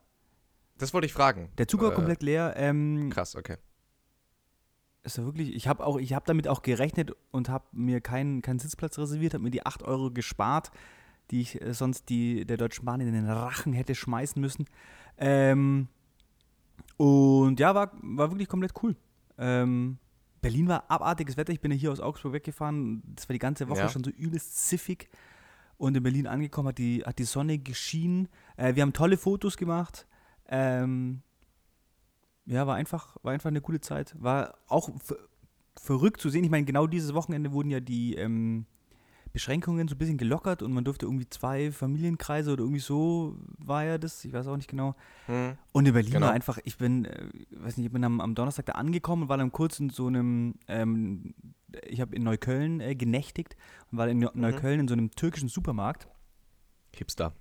das 0.79 0.93
wollte 0.93 1.07
ich 1.07 1.13
fragen. 1.13 1.51
Der 1.59 1.69
Zug 1.69 1.83
war 1.83 1.93
Äh, 1.93 1.95
komplett 1.95 2.23
leer. 2.23 2.55
Ähm, 2.57 3.11
Krass, 3.11 3.37
okay. 3.37 3.57
ist 5.03 5.17
ja 5.19 5.25
wirklich, 5.25 5.55
ich 5.55 5.69
habe 5.69 5.87
auch, 5.87 5.99
ich 5.99 6.13
habe 6.13 6.25
damit 6.27 6.49
auch 6.49 6.63
gerechnet 6.63 7.13
und 7.31 7.49
habe 7.49 7.65
mir 7.73 8.01
keinen, 8.01 8.43
keinen 8.43 8.59
Sitzplatz 8.59 8.99
reserviert, 8.99 9.35
habe 9.35 9.45
mir 9.45 9.51
die 9.51 9.65
8 9.65 9.83
Euro 9.85 10.11
gespart, 10.11 10.71
die 11.31 11.41
ich 11.43 11.61
äh, 11.61 11.73
sonst 11.73 12.09
die, 12.09 12.45
der 12.45 12.57
Deutschen 12.57 12.85
Bahn 12.85 13.01
in 13.01 13.13
den 13.13 13.29
Rachen 13.29 13.73
hätte 13.73 13.95
schmeißen 13.95 14.41
müssen. 14.41 14.67
Ähm, 15.19 15.89
und 17.01 17.59
ja, 17.59 17.75
war, 17.75 17.93
war 18.03 18.31
wirklich 18.31 18.49
komplett 18.49 18.75
cool. 18.83 18.95
Ähm, 19.39 19.97
Berlin 20.43 20.69
war 20.69 20.91
abartiges 20.91 21.39
Wetter. 21.39 21.51
Ich 21.53 21.61
bin 21.61 21.71
ja 21.73 21.77
hier 21.79 21.93
aus 21.93 22.01
Augsburg 22.01 22.35
weggefahren. 22.35 23.03
Das 23.15 23.27
war 23.27 23.33
die 23.33 23.39
ganze 23.39 23.69
Woche 23.71 23.79
Ja. 23.81 23.89
schon 23.89 24.05
so 24.05 24.11
übelst 24.11 24.69
ziffig. 24.69 25.09
Und 25.79 25.97
in 25.97 26.03
Berlin 26.03 26.27
angekommen 26.27 26.69
hat 26.69 26.79
die, 26.79 27.03
hat 27.03 27.19
die 27.19 27.25
Sonne 27.25 27.59
geschienen. 27.59 28.29
Äh, 28.59 28.75
wir 28.75 28.83
haben 28.83 28.93
tolle 28.93 29.17
Fotos 29.17 29.57
gemacht. 29.57 30.07
Ähm, 30.47 31.23
ja, 32.45 32.67
war 32.67 32.75
einfach, 32.75 33.17
war 33.23 33.33
einfach 33.33 33.49
eine 33.49 33.63
coole 33.63 33.81
Zeit. 33.81 34.15
War 34.19 34.59
auch 34.69 34.91
ver 35.03 35.17
verrückt 35.77 36.21
zu 36.21 36.29
sehen. 36.29 36.45
Ich 36.45 36.51
meine, 36.51 36.67
genau 36.67 36.87
dieses 36.87 37.15
Wochenende 37.15 37.53
wurden 37.53 37.71
ja 37.71 37.81
die 37.81 38.15
ähm, 38.17 38.67
Beschränkungen 39.33 39.87
so 39.89 39.95
ein 39.95 39.99
bisschen 39.99 40.19
gelockert 40.19 40.63
und 40.63 40.73
man 40.73 40.85
durfte 40.85 41.07
irgendwie 41.07 41.29
zwei 41.29 41.71
Familienkreise 41.71 42.53
oder 42.53 42.63
irgendwie 42.63 42.81
so 42.81 43.37
war 43.59 43.85
ja 43.85 43.97
das, 43.99 44.25
ich 44.25 44.33
weiß 44.33 44.47
auch 44.49 44.57
nicht 44.57 44.69
genau. 44.69 44.95
Hm. 45.27 45.57
Und 45.73 45.87
in 45.87 45.93
Berlin 45.95 46.13
Genau. 46.13 46.27
war 46.27 46.33
einfach, 46.33 46.59
ich 46.65 46.77
bin, 46.79 47.05
äh, 47.05 47.29
weiß 47.53 47.77
nicht, 47.77 47.87
ich 47.87 47.93
bin 47.93 48.03
am, 48.05 48.21
am 48.21 48.35
Donnerstag 48.35 48.67
da 48.67 48.73
angekommen 48.73 49.23
und 49.25 49.29
war 49.29 49.37
dann 49.39 49.53
kurz 49.53 49.79
in 49.79 49.91
so 49.91 50.07
einem, 50.09 50.55
ähm, 50.69 51.35
ich 51.87 52.01
habe 52.01 52.17
in 52.17 52.25
Neukölln 52.25 52.81
äh, 52.81 52.95
genächtigt 52.97 53.57
und 53.93 53.99
war 53.99 54.09
in 54.09 54.19
Mhm. 54.19 54.31
Neukölln 54.35 54.81
in 54.81 54.89
so 54.89 54.95
einem 54.95 55.11
türkischen 55.13 55.49
Supermarkt. 55.49 56.09
Hipster. 56.95 57.33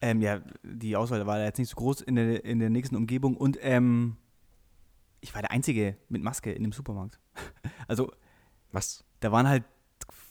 Ähm, 0.00 0.20
ja, 0.20 0.40
die 0.64 0.96
Auswahl 0.96 1.24
war 1.26 1.38
jetzt 1.42 1.58
nicht 1.58 1.70
so 1.70 1.76
groß 1.76 2.00
in 2.02 2.16
der, 2.16 2.44
in 2.44 2.58
der 2.58 2.68
nächsten 2.70 2.96
Umgebung 2.96 3.36
und 3.36 3.56
ähm, 3.62 4.16
ich 5.20 5.32
war 5.34 5.40
der 5.40 5.52
Einzige 5.52 5.96
mit 6.08 6.22
Maske 6.22 6.52
in 6.52 6.62
dem 6.64 6.72
Supermarkt. 6.72 7.18
Also, 7.86 8.10
Was? 8.72 9.04
da 9.20 9.30
waren 9.32 9.46
halt, 9.48 9.64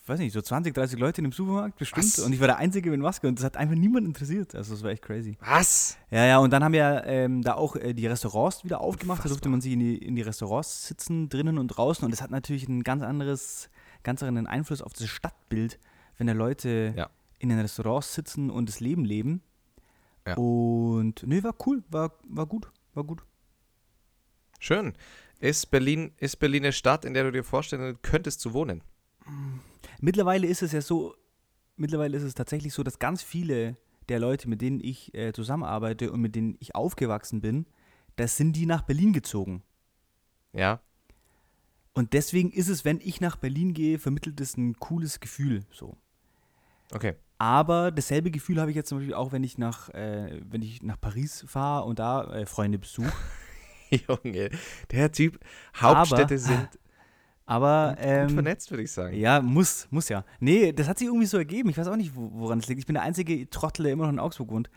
weiß 0.08 0.18
nicht, 0.20 0.32
so 0.32 0.42
20, 0.42 0.74
30 0.74 0.98
Leute 0.98 1.20
in 1.20 1.24
dem 1.24 1.32
Supermarkt 1.32 1.78
bestimmt 1.78 2.04
Was? 2.04 2.18
und 2.18 2.32
ich 2.32 2.40
war 2.40 2.46
der 2.46 2.58
Einzige 2.58 2.90
mit 2.90 3.00
Maske 3.00 3.26
und 3.26 3.38
das 3.38 3.44
hat 3.44 3.56
einfach 3.56 3.74
niemand 3.74 4.06
interessiert. 4.06 4.54
Also, 4.54 4.74
das 4.74 4.82
war 4.82 4.90
echt 4.90 5.02
crazy. 5.02 5.36
Was? 5.40 5.96
Ja, 6.10 6.24
ja, 6.26 6.38
und 6.38 6.50
dann 6.52 6.62
haben 6.62 6.72
wir 6.72 7.04
ähm, 7.06 7.42
da 7.42 7.54
auch 7.54 7.76
äh, 7.76 7.94
die 7.94 8.06
Restaurants 8.06 8.64
wieder 8.64 8.80
aufgemacht. 8.80 9.24
Da 9.24 9.28
durfte 9.28 9.48
man 9.48 9.60
sich 9.60 9.72
in 9.72 9.80
die, 9.80 9.96
in 9.96 10.14
die 10.16 10.22
Restaurants 10.22 10.86
sitzen, 10.86 11.28
drinnen 11.28 11.58
und 11.58 11.68
draußen. 11.68 12.04
Und 12.04 12.10
das 12.10 12.20
hat 12.22 12.30
natürlich 12.30 12.68
einen 12.68 12.82
ganz 12.82 13.02
anderes, 13.02 13.70
ganz 14.02 14.22
anderen 14.22 14.46
Einfluss 14.46 14.82
auf 14.82 14.92
das 14.92 15.08
Stadtbild, 15.08 15.78
wenn 16.18 16.26
da 16.26 16.32
Leute 16.34 16.92
Ja. 16.96 17.08
in 17.38 17.48
den 17.48 17.58
Restaurants 17.60 18.14
sitzen 18.14 18.50
und 18.50 18.68
das 18.68 18.80
Leben 18.80 19.04
leben. 19.04 19.42
Ja. 20.26 20.34
Und 20.36 21.22
nee, 21.26 21.42
war 21.42 21.54
cool, 21.66 21.82
war, 21.90 22.12
war 22.28 22.46
gut, 22.46 22.70
war 22.94 23.04
gut. 23.04 23.22
Schön. 24.58 24.94
Ist 25.40 25.70
Berlin, 25.70 26.12
ist 26.18 26.36
Berlin 26.36 26.62
eine 26.64 26.72
Stadt, 26.72 27.04
in 27.04 27.12
der 27.14 27.24
du 27.24 27.32
dir 27.32 27.44
vorstellen 27.44 27.98
könntest 28.02 28.40
zu 28.40 28.54
wohnen? 28.54 28.82
Mittlerweile 30.00 30.46
ist 30.46 30.62
es 30.62 30.72
ja 30.72 30.80
so, 30.80 31.14
mittlerweile 31.76 32.16
ist 32.16 32.22
es 32.22 32.34
tatsächlich 32.34 32.72
so, 32.72 32.82
dass 32.82 32.98
ganz 32.98 33.22
viele 33.22 33.76
der 34.08 34.18
Leute, 34.18 34.48
mit 34.48 34.60
denen 34.60 34.80
ich 34.80 35.14
äh, 35.14 35.32
zusammenarbeite 35.32 36.12
und 36.12 36.20
mit 36.20 36.34
denen 36.34 36.56
ich 36.60 36.74
aufgewachsen 36.74 37.40
bin, 37.40 37.66
das 38.16 38.36
sind 38.36 38.54
die 38.54 38.66
nach 38.66 38.82
Berlin 38.82 39.12
gezogen. 39.12 39.62
Ja. 40.52 40.80
Und 41.94 42.12
deswegen 42.12 42.50
ist 42.50 42.68
es, 42.68 42.84
wenn 42.84 43.00
ich 43.00 43.20
nach 43.20 43.36
Berlin 43.36 43.72
gehe, 43.72 43.98
vermittelt 43.98 44.40
es 44.40 44.56
ein 44.56 44.74
cooles 44.74 45.20
Gefühl. 45.20 45.64
So. 45.70 45.96
Okay. 46.92 47.14
Aber 47.38 47.90
dasselbe 47.90 48.30
Gefühl 48.30 48.60
habe 48.60 48.70
ich 48.70 48.76
jetzt 48.76 48.88
zum 48.88 48.98
Beispiel 48.98 49.14
auch, 49.14 49.32
wenn 49.32 49.44
ich 49.44 49.58
nach, 49.58 49.88
äh, 49.90 50.40
wenn 50.48 50.62
ich 50.62 50.82
nach 50.82 51.00
Paris 51.00 51.44
fahre 51.48 51.84
und 51.84 51.98
da 51.98 52.24
äh, 52.32 52.46
Freunde 52.46 52.78
besuche. 52.78 53.12
Junge, 54.08 54.50
der 54.90 55.12
Typ, 55.12 55.38
Hauptstädte 55.76 56.38
sind 56.38 56.68
Aber 57.46 57.94
gut 57.96 57.98
ähm, 58.06 58.28
vernetzt, 58.30 58.70
würde 58.70 58.82
ich 58.84 58.92
sagen. 58.92 59.16
ja, 59.16 59.40
muss, 59.42 59.86
muss 59.90 60.08
ja. 60.08 60.24
Nee, 60.40 60.72
das 60.72 60.88
hat 60.88 60.98
sich 60.98 61.06
irgendwie 61.08 61.26
so 61.26 61.36
ergeben. 61.36 61.68
Ich 61.68 61.76
weiß 61.76 61.88
auch 61.88 61.96
nicht, 61.96 62.16
wo- 62.16 62.30
woran 62.32 62.58
es 62.58 62.68
liegt. 62.68 62.78
Ich 62.80 62.86
bin 62.86 62.94
der 62.94 63.02
einzige 63.02 63.48
Trottel, 63.50 63.82
der 63.84 63.92
immer 63.92 64.04
noch 64.04 64.12
in 64.12 64.18
Augsburg 64.18 64.50
wohnt. 64.50 64.70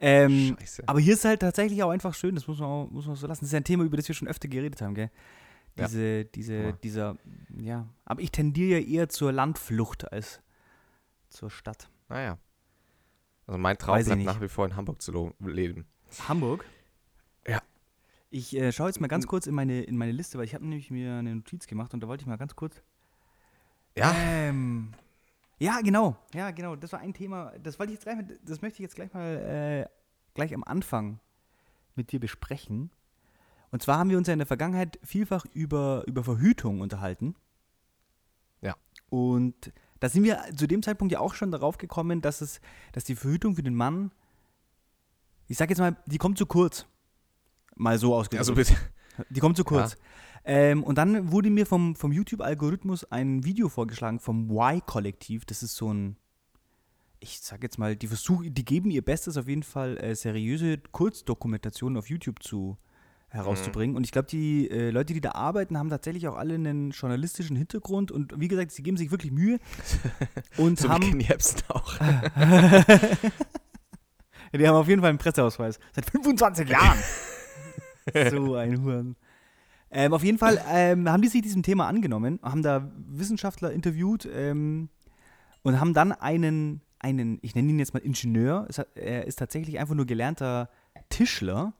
Ähm, 0.00 0.56
Scheiße. 0.58 0.82
aber 0.86 1.00
hier 1.00 1.14
ist 1.14 1.24
halt 1.24 1.40
tatsächlich 1.40 1.82
auch 1.82 1.90
einfach 1.90 2.14
schön, 2.14 2.34
das 2.34 2.46
muss 2.46 2.58
man 2.58 2.68
auch, 2.68 2.90
muss 2.90 3.06
man 3.06 3.14
auch 3.14 3.18
so 3.18 3.26
lassen. 3.26 3.40
Das 3.44 3.48
ist 3.48 3.52
ja 3.52 3.60
ein 3.60 3.64
Thema, 3.64 3.84
über 3.84 3.96
das 3.96 4.06
wir 4.08 4.14
schon 4.14 4.28
öfter 4.28 4.46
geredet 4.48 4.80
haben, 4.82 4.94
gell? 4.94 5.10
Ja. 5.78 5.86
Diese, 5.86 6.24
diese, 6.26 6.54
Ja. 6.54 6.72
dieser, 6.72 7.16
ja. 7.58 7.88
Aber 8.06 8.20
ich 8.22 8.30
tendiere 8.30 8.80
ja 8.80 8.86
eher 8.86 9.08
zur 9.08 9.32
Landflucht 9.32 10.10
als 10.10 10.40
zur 11.28 11.50
Stadt. 11.50 11.88
Naja. 12.08 12.38
Also 13.46 13.58
mein 13.58 13.76
Traum 13.78 13.96
Weiß 13.96 14.06
bleibt 14.06 14.24
nach 14.24 14.40
wie 14.40 14.48
vor 14.48 14.66
in 14.66 14.74
Hamburg 14.76 15.00
zu 15.02 15.32
leben. 15.40 15.86
Hamburg? 16.28 16.64
Ich 18.30 18.56
äh, 18.56 18.72
schaue 18.72 18.88
jetzt 18.88 19.00
mal 19.00 19.06
ganz 19.08 19.26
kurz 19.26 19.46
in 19.46 19.54
meine, 19.54 19.82
in 19.82 19.96
meine 19.96 20.12
Liste, 20.12 20.38
weil 20.38 20.44
ich 20.44 20.54
habe 20.54 20.64
nämlich 20.64 20.90
mir 20.90 21.14
eine 21.14 21.36
Notiz 21.36 21.66
gemacht 21.66 21.94
und 21.94 22.00
da 22.00 22.08
wollte 22.08 22.22
ich 22.22 22.26
mal 22.26 22.36
ganz 22.36 22.56
kurz. 22.56 22.82
Ja. 23.96 24.14
Ähm, 24.14 24.92
ja, 25.58 25.80
genau. 25.80 26.16
Ja, 26.34 26.50
genau. 26.50 26.76
Das 26.76 26.92
war 26.92 27.00
ein 27.00 27.14
Thema. 27.14 27.52
Das 27.62 27.78
wollte 27.78 27.92
ich 27.92 27.98
jetzt 27.98 28.04
gleich 28.04 28.16
mal, 28.16 28.38
das 28.44 28.60
möchte 28.60 28.76
ich 28.76 28.80
jetzt 28.80 28.94
gleich 28.94 29.12
mal 29.14 29.86
äh, 29.88 29.96
gleich 30.34 30.54
am 30.54 30.62
Anfang 30.64 31.18
mit 31.96 32.12
dir 32.12 32.20
besprechen. 32.20 32.90
Und 33.70 33.82
zwar 33.82 33.98
haben 33.98 34.10
wir 34.10 34.18
uns 34.18 34.28
ja 34.28 34.32
in 34.32 34.38
der 34.38 34.46
Vergangenheit 34.46 34.98
vielfach 35.02 35.44
über, 35.52 36.04
über 36.06 36.22
Verhütung 36.22 36.80
unterhalten. 36.80 37.34
Ja. 38.60 38.76
Und 39.08 39.72
da 39.98 40.08
sind 40.08 40.24
wir 40.24 40.42
zu 40.54 40.66
dem 40.66 40.82
Zeitpunkt 40.82 41.12
ja 41.12 41.20
auch 41.20 41.34
schon 41.34 41.50
darauf 41.50 41.78
gekommen, 41.78 42.20
dass 42.20 42.40
es, 42.40 42.60
dass 42.92 43.04
die 43.04 43.16
Verhütung 43.16 43.56
für 43.56 43.62
den 43.62 43.74
Mann, 43.74 44.12
ich 45.48 45.56
sag 45.56 45.70
jetzt 45.70 45.78
mal, 45.78 45.96
die 46.06 46.18
kommt 46.18 46.38
zu 46.38 46.46
kurz. 46.46 46.86
Mal 47.76 47.98
so 47.98 48.14
ausgedrückt. 48.14 48.40
Also 48.40 48.54
bitte. 48.54 48.74
Die 49.30 49.40
kommt 49.40 49.56
zu 49.56 49.64
kurz. 49.64 49.96
Ähm, 50.44 50.84
und 50.84 50.96
dann 50.96 51.32
wurde 51.32 51.50
mir 51.50 51.66
vom, 51.66 51.96
vom 51.96 52.12
YouTube-Algorithmus 52.12 53.04
ein 53.10 53.44
Video 53.44 53.68
vorgeschlagen 53.68 54.20
vom 54.20 54.50
Y-Kollektiv. 54.50 55.44
Das 55.44 55.62
ist 55.62 55.74
so 55.74 55.92
ein, 55.92 56.16
ich 57.18 57.40
sag 57.40 57.62
jetzt 57.62 57.78
mal, 57.78 57.96
die 57.96 58.06
versuchen, 58.06 58.54
die 58.54 58.64
geben 58.64 58.90
ihr 58.90 59.02
Bestes 59.02 59.36
auf 59.36 59.48
jeden 59.48 59.64
Fall, 59.64 59.96
äh, 59.98 60.14
seriöse 60.14 60.78
Kurzdokumentationen 60.92 61.98
auf 61.98 62.08
YouTube 62.08 62.42
zu 62.42 62.78
herauszubringen. 63.28 63.96
Und 63.96 64.04
ich 64.04 64.12
glaube, 64.12 64.28
die 64.28 64.70
äh, 64.70 64.90
Leute, 64.90 65.14
die 65.14 65.20
da 65.20 65.32
arbeiten, 65.32 65.76
haben 65.76 65.90
tatsächlich 65.90 66.28
auch 66.28 66.36
alle 66.36 66.54
einen 66.54 66.92
journalistischen 66.92 67.56
Hintergrund. 67.56 68.12
Und 68.12 68.38
wie 68.38 68.46
gesagt, 68.46 68.70
sie 68.70 68.84
geben 68.84 68.96
sich 68.96 69.10
wirklich 69.10 69.32
Mühe. 69.32 69.58
Und 70.56 70.78
So 70.78 70.88
wie 70.88 70.92
haben, 70.92 71.02
Kenny 71.02 71.24
Jebsen 71.24 71.60
auch. 71.68 71.98
die 74.54 74.68
haben 74.68 74.76
auf 74.76 74.88
jeden 74.88 75.00
Fall 75.00 75.10
einen 75.10 75.18
Presseausweis. 75.18 75.80
Seit 75.92 76.08
25 76.08 76.68
Jahren. 76.68 76.98
so 78.30 78.54
ein 78.54 78.82
Huren. 78.82 79.16
Ähm, 79.90 80.12
auf 80.12 80.24
jeden 80.24 80.38
Fall 80.38 80.60
ähm, 80.68 81.08
haben 81.08 81.22
die 81.22 81.28
sich 81.28 81.42
diesem 81.42 81.62
Thema 81.62 81.86
angenommen, 81.86 82.40
haben 82.42 82.62
da 82.62 82.90
Wissenschaftler 83.08 83.70
interviewt 83.72 84.28
ähm, 84.32 84.88
und 85.62 85.80
haben 85.80 85.94
dann 85.94 86.12
einen, 86.12 86.80
einen, 86.98 87.38
ich 87.42 87.54
nenne 87.54 87.70
ihn 87.70 87.78
jetzt 87.78 87.94
mal 87.94 88.00
Ingenieur, 88.00 88.66
hat, 88.76 88.88
er 88.96 89.26
ist 89.26 89.38
tatsächlich 89.38 89.78
einfach 89.78 89.94
nur 89.94 90.06
gelernter 90.06 90.68
Tischler 91.08 91.72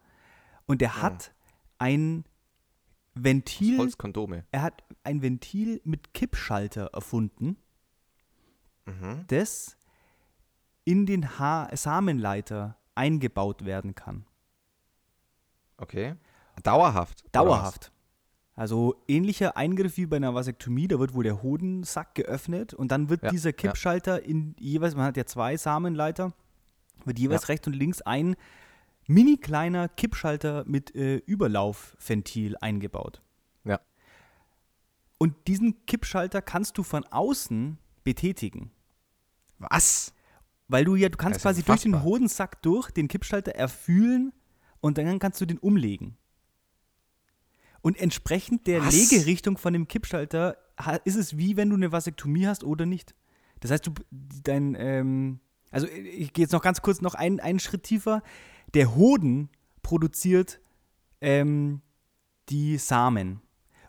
und 0.66 0.80
der 0.80 1.02
hat 1.02 1.32
ein 1.78 2.24
Ventil, 3.14 3.78
Holzkondome. 3.78 4.44
er 4.52 4.62
hat 4.62 4.84
ein 5.02 5.22
Ventil 5.22 5.80
mit 5.84 6.14
Kippschalter 6.14 6.90
erfunden, 6.92 7.56
Mhm. 8.86 9.24
das 9.26 9.76
in 10.84 11.06
den 11.06 11.40
ha 11.40 11.68
Samenleiter 11.74 12.76
eingebaut 12.94 13.64
werden 13.64 13.96
kann. 13.96 14.25
Okay. 15.78 16.14
Dauerhaft. 16.62 17.24
Dauerhaft. 17.32 17.92
Also 18.54 18.96
ähnlicher 19.06 19.56
Eingriff 19.58 19.98
wie 19.98 20.06
bei 20.06 20.16
einer 20.16 20.34
Vasektomie, 20.34 20.88
da 20.88 20.98
wird 20.98 21.12
wohl 21.12 21.24
der 21.24 21.42
Hodensack 21.42 22.14
geöffnet 22.14 22.72
und 22.72 22.90
dann 22.90 23.10
wird 23.10 23.22
Ja, 23.22 23.30
dieser 23.30 23.50
ja. 23.50 23.56
Kippschalter 23.56 24.22
in 24.22 24.56
jeweils, 24.58 24.94
man 24.94 25.04
hat 25.04 25.16
ja 25.18 25.26
zwei 25.26 25.58
Samenleiter, 25.58 26.32
wird 27.04 27.18
jeweils 27.18 27.42
Ja. 27.42 27.48
rechts 27.48 27.66
und 27.66 27.74
links 27.74 28.00
ein 28.00 28.34
mini 29.06 29.36
kleiner 29.36 29.88
Kippschalter 29.90 30.64
mit 30.66 30.94
äh, 30.94 31.16
Überlaufventil 31.16 32.56
eingebaut. 32.62 33.20
Ja. 33.64 33.78
Und 35.18 35.34
diesen 35.48 35.84
Kippschalter 35.84 36.40
kannst 36.40 36.78
du 36.78 36.82
von 36.82 37.04
außen 37.04 37.78
betätigen. 38.04 38.70
Was? 39.58 40.14
Weil 40.68 40.86
du 40.86 40.94
ja, 40.94 41.10
du 41.10 41.18
kannst 41.18 41.40
ja 41.40 41.42
quasi 41.42 41.62
durch 41.62 41.82
den 41.82 41.92
unfassbar. 41.92 42.10
Hodensack 42.10 42.62
durch 42.62 42.90
den 42.90 43.08
Kippschalter 43.08 43.52
erfühlen 43.52 44.32
und 44.80 44.98
dann 44.98 45.18
kannst 45.18 45.40
du 45.40 45.46
den 45.46 45.58
umlegen. 45.58 46.16
Und 47.82 47.98
entsprechend 47.98 48.66
der 48.66 48.84
Was? 48.84 48.94
Legerichtung 48.94 49.58
von 49.58 49.72
dem 49.72 49.86
Kippschalter 49.86 50.56
ha- 50.78 50.96
ist 51.04 51.16
es 51.16 51.36
wie 51.38 51.56
wenn 51.56 51.70
du 51.70 51.76
eine 51.76 51.92
Vasektomie 51.92 52.46
hast 52.46 52.64
oder 52.64 52.86
nicht. 52.86 53.14
Das 53.60 53.70
heißt, 53.70 53.86
du 53.86 53.92
dein, 54.10 54.74
ähm, 54.78 55.40
also 55.70 55.86
ich 55.86 56.32
gehe 56.32 56.44
jetzt 56.44 56.52
noch 56.52 56.62
ganz 56.62 56.82
kurz 56.82 57.00
noch 57.00 57.14
einen, 57.14 57.40
einen 57.40 57.60
Schritt 57.60 57.84
tiefer. 57.84 58.22
Der 58.74 58.96
Hoden 58.96 59.50
produziert 59.82 60.60
ähm, 61.20 61.80
die 62.48 62.76
Samen. 62.78 63.40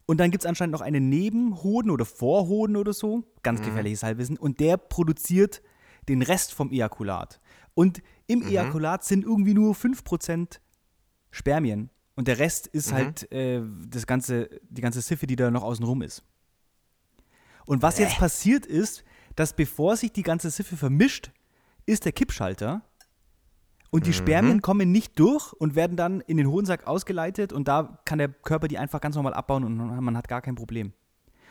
Und 0.06 0.20
dann 0.20 0.32
gibt 0.32 0.44
es 0.44 0.48
anscheinend 0.48 0.72
noch 0.74 0.82
einen 0.82 1.10
Nebenhoden 1.10 1.91
oder 1.91 2.06
Vorhoden 2.06 2.77
oder 2.77 2.94
so, 2.94 3.24
ganz 3.44 3.60
gefährliches 3.65 4.03
Halbwissen, 4.03 4.38
und 4.38 4.60
der 4.62 4.77
produziert 4.77 5.62
den 6.08 6.22
Rest 6.22 6.53
vom 6.53 6.72
Ejakulat. 6.72 7.41
Und 7.74 8.01
im 8.25 8.41
Ejakulat 8.48 9.03
sind 9.03 9.25
irgendwie 9.25 9.53
nur 9.53 9.75
5% 9.75 10.60
Spermien. 11.38 11.89
Und 12.15 12.27
der 12.27 12.39
Rest 12.39 12.65
ist 12.65 12.91
halt 12.91 13.32
äh, 13.32 13.62
das 13.88 14.08
ganze, 14.08 14.50
die 14.70 14.82
ganze 14.82 15.01
Siffe, 15.01 15.27
die 15.27 15.36
da 15.36 15.51
noch 15.51 15.63
außen 15.63 15.86
rum 15.86 16.01
ist. 16.01 16.24
Und 17.67 17.84
was 17.84 18.00
jetzt 18.00 18.17
passiert 18.17 18.65
ist, 18.65 19.03
dass 19.36 19.53
bevor 19.53 19.96
sich 19.96 20.12
die 20.12 20.24
ganze 20.24 20.50
Siffe 20.50 20.77
vermischt, 20.77 21.32
ist 21.86 22.06
der 22.06 22.12
Kippschalter 22.12 22.82
und 23.91 24.08
die 24.08 24.13
Spermien 24.13 24.62
kommen 24.62 24.91
nicht 24.91 25.20
durch 25.20 25.53
und 25.53 25.75
werden 25.75 25.96
dann 25.96 26.22
in 26.22 26.38
den 26.38 26.48
Hodensack 26.48 26.88
ausgeleitet 26.88 27.53
und 27.53 27.67
da 27.67 28.00
kann 28.03 28.17
der 28.17 28.29
Körper 28.29 28.67
die 28.67 28.77
einfach 28.77 29.00
ganz 29.00 29.15
normal 29.15 29.34
abbauen 29.34 29.63
und 29.63 29.77
man 29.77 30.17
hat 30.17 30.27
gar 30.27 30.41
kein 30.41 30.56
Problem. 30.56 30.94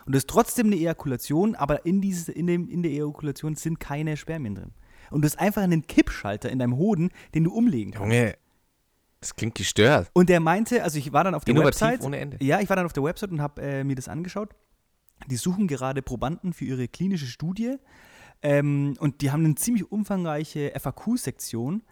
Und 0.05 0.15
das 0.15 0.23
ist 0.23 0.31
trotzdem 0.31 0.67
eine 0.67 0.77
Ejakulation, 0.77 1.55
aber 1.55 1.87
in, 1.87 2.01
dieses, 2.01 2.29
in, 2.29 2.47
dem, 2.47 2.69
in 2.69 2.83
der 2.83 2.93
Ejakulation 2.93 3.55
sind 3.55 3.81
keine 3.81 4.17
Spermien 4.17 4.55
drin. 4.55 4.73
Und 5.11 5.23
du 5.23 5.27
hast 5.27 5.39
einfach 5.39 5.63
einen 5.63 5.87
Kippschalter 5.87 6.51
in 6.51 6.59
deinem 6.59 6.77
Hoden, 6.77 7.11
den 7.35 7.45
du 7.45 7.53
umlegen 7.53 7.93
kannst. 7.93 8.13
Junge, 8.13 8.35
das 9.27 9.37
klingt 9.37 9.55
gestört. 9.57 10.11
Und 10.13 10.29
der 10.29 10.41
meinte, 10.41 10.83
also 10.83 10.99
ich 10.99 11.13
war 11.13 11.25
dann 11.25 11.35
auf 11.35 11.45
der 11.45 11.55
Innovativ 11.55 11.81
Website. 11.83 12.03
ohne 12.05 12.19
Ende. 12.19 12.37
Ja, 12.45 12.61
ich 12.61 12.69
war 12.69 12.77
dann 12.77 12.87
auf 12.87 12.93
der 12.93 13.03
Website 13.03 13.31
und 13.31 13.41
habe 13.41 13.61
äh, 13.63 13.85
mir 13.85 13.97
das 13.97 14.09
angeschaut. 14.09 14.55
Die 15.29 15.37
suchen 15.37 15.67
gerade 15.67 16.03
Probanden 16.03 16.53
für 16.53 16.65
ihre 16.65 16.89
klinische 16.89 17.27
Studie. 17.27 17.77
Ähm, 18.43 18.95
und 19.01 19.23
die 19.23 19.31
haben 19.31 19.45
eine 19.45 19.55
ziemlich 19.55 19.91
umfangreiche 19.91 20.73
FAQ-Sektion. 20.79 21.83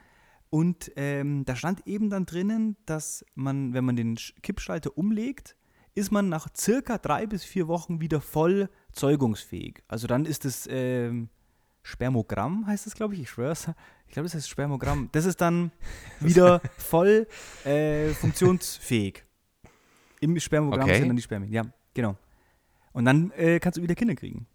Und 0.50 0.92
ähm, 0.96 1.44
da 1.44 1.56
stand 1.56 1.86
eben 1.86 2.10
dann 2.10 2.26
drinnen, 2.26 2.76
dass 2.86 3.24
man, 3.34 3.74
wenn 3.74 3.84
man 3.84 3.96
den 3.96 4.16
Sch- 4.16 4.34
Kippschalter 4.42 4.96
umlegt, 4.96 5.56
ist 5.96 6.12
man 6.12 6.28
nach 6.28 6.48
circa 6.56 6.98
drei 6.98 7.26
bis 7.26 7.44
vier 7.44 7.66
Wochen 7.66 8.00
wieder 8.00 8.20
voll 8.20 8.68
zeugungsfähig. 8.92 9.82
Also 9.88 10.06
dann 10.06 10.26
ist 10.26 10.44
es 10.44 10.68
ähm, 10.70 11.28
Spermogramm, 11.82 12.66
heißt 12.66 12.86
es, 12.86 12.94
glaube 12.94 13.14
ich. 13.14 13.20
Ich 13.22 13.30
schwör's. 13.30 13.68
Ich 14.06 14.12
glaube, 14.14 14.26
das 14.26 14.34
heißt 14.34 14.48
Spermogramm. 14.48 15.08
Das 15.12 15.24
ist 15.24 15.40
dann 15.40 15.72
wieder 16.20 16.60
voll 16.78 17.26
äh, 17.64 18.10
funktionsfähig. 18.10 19.24
Im 20.20 20.38
Spermogramm 20.38 20.84
Okay. 20.88 20.98
sind 20.98 21.08
dann 21.08 21.16
die 21.16 21.22
Spermien. 21.22 21.52
Ja, 21.52 21.64
genau. 21.92 22.16
Und 22.92 23.04
dann 23.04 23.30
äh, 23.32 23.58
kannst 23.58 23.76
du 23.78 23.82
wieder 23.82 23.94
Kinder 23.94 24.14
kriegen. 24.14 24.46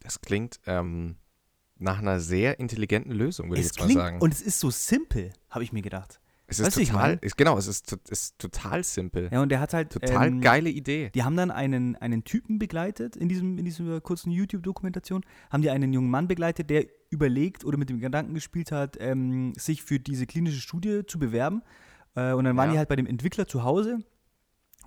Das 0.00 0.20
klingt 0.20 0.60
ähm, 0.66 1.16
nach 1.76 1.98
einer 1.98 2.20
sehr 2.20 2.60
intelligenten 2.60 3.12
Lösung, 3.12 3.48
würde 3.50 3.60
ich 3.60 3.66
jetzt 3.66 3.78
mal 3.78 3.86
klingt, 3.86 4.00
sagen. 4.00 4.20
und 4.20 4.32
es 4.32 4.40
ist 4.40 4.60
so 4.60 4.70
simpel, 4.70 5.32
habe 5.50 5.64
ich 5.64 5.72
mir 5.72 5.82
gedacht. 5.82 6.20
Es 6.50 6.60
ist 6.60 6.78
weißt 6.78 6.88
total, 6.88 7.18
ist, 7.20 7.36
genau, 7.36 7.58
es 7.58 7.66
ist, 7.66 7.96
ist 8.08 8.38
total 8.38 8.82
simpel. 8.82 9.28
Ja, 9.30 9.42
und 9.42 9.50
der 9.50 9.60
hat 9.60 9.74
halt. 9.74 9.90
Total 9.92 10.28
ähm, 10.28 10.40
geile 10.40 10.70
Idee. 10.70 11.10
Die 11.14 11.22
haben 11.22 11.36
dann 11.36 11.50
einen, 11.50 11.94
einen 11.96 12.24
Typen 12.24 12.58
begleitet 12.58 13.16
in, 13.16 13.28
diesem, 13.28 13.58
in 13.58 13.66
dieser 13.66 14.00
kurzen 14.00 14.30
YouTube-Dokumentation, 14.30 15.24
haben 15.50 15.62
die 15.62 15.68
einen 15.70 15.92
jungen 15.92 16.10
Mann 16.10 16.26
begleitet, 16.26 16.70
der 16.70 16.86
überlegt 17.10 17.66
oder 17.66 17.76
mit 17.76 17.90
dem 17.90 18.00
Gedanken 18.00 18.32
gespielt 18.32 18.72
hat, 18.72 18.96
ähm, 18.98 19.52
sich 19.56 19.82
für 19.82 20.00
diese 20.00 20.26
klinische 20.26 20.60
Studie 20.60 21.02
zu 21.06 21.18
bewerben. 21.18 21.62
Äh, 22.14 22.32
und 22.32 22.44
dann 22.44 22.56
waren 22.56 22.68
Ja. 22.68 22.72
die 22.72 22.78
halt 22.78 22.88
bei 22.88 22.96
dem 22.96 23.06
Entwickler 23.06 23.46
zu 23.46 23.62
Hause 23.62 23.98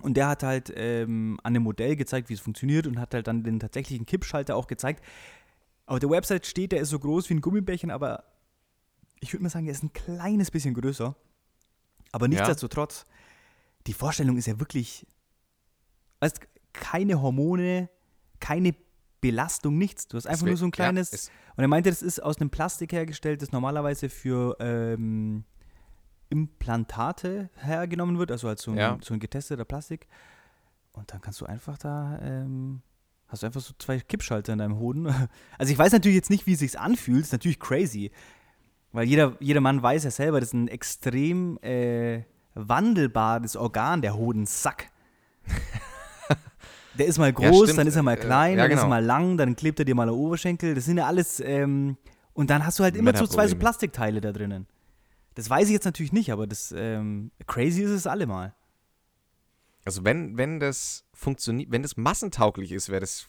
und 0.00 0.16
der 0.16 0.26
hat 0.28 0.42
halt 0.42 0.72
ähm, 0.74 1.38
an 1.44 1.54
dem 1.54 1.62
Modell 1.62 1.94
gezeigt, 1.94 2.28
wie 2.28 2.34
es 2.34 2.40
funktioniert 2.40 2.88
und 2.88 2.98
hat 2.98 3.14
halt 3.14 3.28
dann 3.28 3.44
den 3.44 3.60
tatsächlichen 3.60 4.04
Kippschalter 4.04 4.56
auch 4.56 4.66
gezeigt. 4.66 5.04
Auf 5.86 6.00
der 6.00 6.10
Website 6.10 6.46
steht, 6.46 6.72
der 6.72 6.80
ist 6.80 6.90
so 6.90 6.98
groß 6.98 7.30
wie 7.30 7.34
ein 7.34 7.40
Gummibärchen, 7.40 7.90
aber 7.92 8.24
ich 9.20 9.32
würde 9.32 9.44
mal 9.44 9.50
sagen, 9.50 9.66
er 9.66 9.72
ist 9.72 9.84
ein 9.84 9.92
kleines 9.92 10.50
bisschen 10.50 10.74
größer. 10.74 11.14
Aber 12.12 12.28
nichtsdestotrotz, 12.28 13.06
die 13.86 13.94
Vorstellung 13.94 14.36
ist 14.36 14.46
ja 14.46 14.60
wirklich, 14.60 15.06
weißt, 16.20 16.40
keine 16.72 17.20
Hormone, 17.20 17.88
keine 18.38 18.74
Belastung, 19.20 19.78
nichts. 19.78 20.08
Du 20.08 20.16
hast 20.16 20.26
einfach 20.26 20.46
nur 20.46 20.56
so 20.56 20.64
ein 20.66 20.68
ja, 20.68 20.76
kleines. 20.76 21.12
es- 21.12 21.30
und 21.56 21.62
er 21.64 21.68
meinte, 21.68 21.90
das 21.90 22.02
ist 22.02 22.22
aus 22.22 22.40
einem 22.40 22.50
Plastik 22.50 22.92
hergestellt, 22.92 23.42
das 23.42 23.52
normalerweise 23.52 24.08
für 24.08 24.56
ähm, 24.60 25.44
Implantate 26.28 27.50
hergenommen 27.56 28.18
wird, 28.18 28.30
also 28.30 28.48
als 28.48 28.62
so 28.62 28.70
ein, 28.72 28.78
Ja. 28.78 28.98
so 29.02 29.14
ein 29.14 29.20
getesteter 29.20 29.64
Plastik. 29.64 30.06
Und 30.92 31.12
dann 31.12 31.20
kannst 31.20 31.40
du 31.40 31.46
einfach 31.46 31.78
da, 31.78 32.18
ähm, 32.22 32.82
hast 33.28 33.42
du 33.42 33.46
einfach 33.46 33.60
so 33.60 33.74
zwei 33.78 33.98
Kippschalter 34.00 34.52
in 34.52 34.58
deinem 34.58 34.78
Hoden. 34.78 35.06
Also 35.58 35.72
ich 35.72 35.78
weiß 35.78 35.92
natürlich 35.92 36.16
jetzt 36.16 36.30
nicht, 36.30 36.46
wie 36.46 36.54
es 36.54 36.58
sich 36.60 36.78
anfühlt, 36.78 37.22
ist 37.22 37.32
natürlich 37.32 37.60
crazy. 37.60 38.10
Weil 38.92 39.06
jeder, 39.06 39.36
jeder 39.40 39.60
Mann 39.60 39.82
weiß 39.82 40.04
ja 40.04 40.10
selber, 40.10 40.40
das 40.40 40.50
ist 40.50 40.54
ein 40.54 40.68
extrem 40.68 41.58
äh, 41.62 42.24
wandelbares 42.54 43.56
Organ, 43.56 44.02
der 44.02 44.16
Hodensack. 44.16 44.90
Der 46.98 47.06
ist 47.06 47.16
mal 47.16 47.32
groß, 47.32 47.64
stimmt. 47.64 47.78
dann 47.78 47.86
ist 47.86 47.96
er 47.96 48.02
mal 48.02 48.18
Äh, 48.18 48.20
klein, 48.20 48.58
ja, 48.58 48.64
dann 48.64 48.70
ist 48.70 48.78
er 48.78 48.82
genau. 48.82 48.88
mal 48.90 49.02
lang, 49.04 49.38
dann 49.38 49.56
klebt 49.56 49.78
er 49.78 49.86
dir 49.86 49.94
mal 49.94 50.10
am 50.10 50.14
Oberschenkel. 50.14 50.74
Das 50.74 50.84
sind 50.84 50.98
ja 50.98 51.06
alles, 51.06 51.40
ähm, 51.40 51.96
und 52.34 52.50
dann 52.50 52.66
hast 52.66 52.78
du 52.78 52.82
halt 52.84 52.96
immer 52.96 53.16
so 53.16 53.26
zwei 53.26 53.46
so. 53.48 53.56
Plastikteile 53.56 54.20
da 54.20 54.30
drinnen. 54.30 54.66
Das 55.34 55.48
weiß 55.48 55.68
ich 55.68 55.72
jetzt 55.72 55.86
natürlich 55.86 56.12
nicht, 56.12 56.30
aber 56.30 56.46
das 56.46 56.74
ähm, 56.76 57.30
crazy 57.46 57.82
ist 57.82 57.90
es 57.90 58.06
allemal. 58.06 58.54
Also 59.84 60.04
wenn, 60.04 60.36
wenn 60.36 60.60
das 60.60 61.04
funktioniert, 61.14 61.70
wenn 61.72 61.82
das 61.82 61.96
massentauglich 61.96 62.72
ist, 62.72 62.90
wäre 62.90 63.00
das 63.00 63.26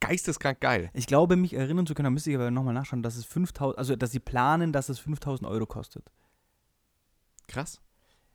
geisteskrank 0.00 0.60
geil. 0.60 0.90
Ich 0.94 1.06
glaube, 1.06 1.36
mich 1.36 1.54
erinnern 1.54 1.86
zu 1.86 1.94
können, 1.94 2.04
da 2.04 2.10
müsste 2.10 2.30
ich 2.30 2.36
aber 2.36 2.50
nochmal 2.50 2.74
nachschauen, 2.74 3.02
dass 3.02 3.16
es 3.16 3.24
5000, 3.24 3.78
also 3.78 3.96
dass 3.96 4.10
sie 4.10 4.20
planen, 4.20 4.72
dass 4.72 4.88
es 4.88 4.98
5000 4.98 5.48
Euro 5.48 5.66
kostet. 5.66 6.10
Krass. 7.46 7.80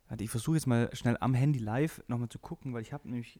Warte, 0.07 0.23
ich 0.23 0.29
versuche 0.29 0.55
jetzt 0.55 0.67
mal 0.67 0.89
schnell 0.93 1.17
am 1.19 1.33
Handy 1.33 1.59
live 1.59 2.03
nochmal 2.07 2.29
zu 2.29 2.39
gucken, 2.39 2.73
weil 2.73 2.81
ich 2.81 2.93
habe 2.93 3.07
nämlich, 3.07 3.39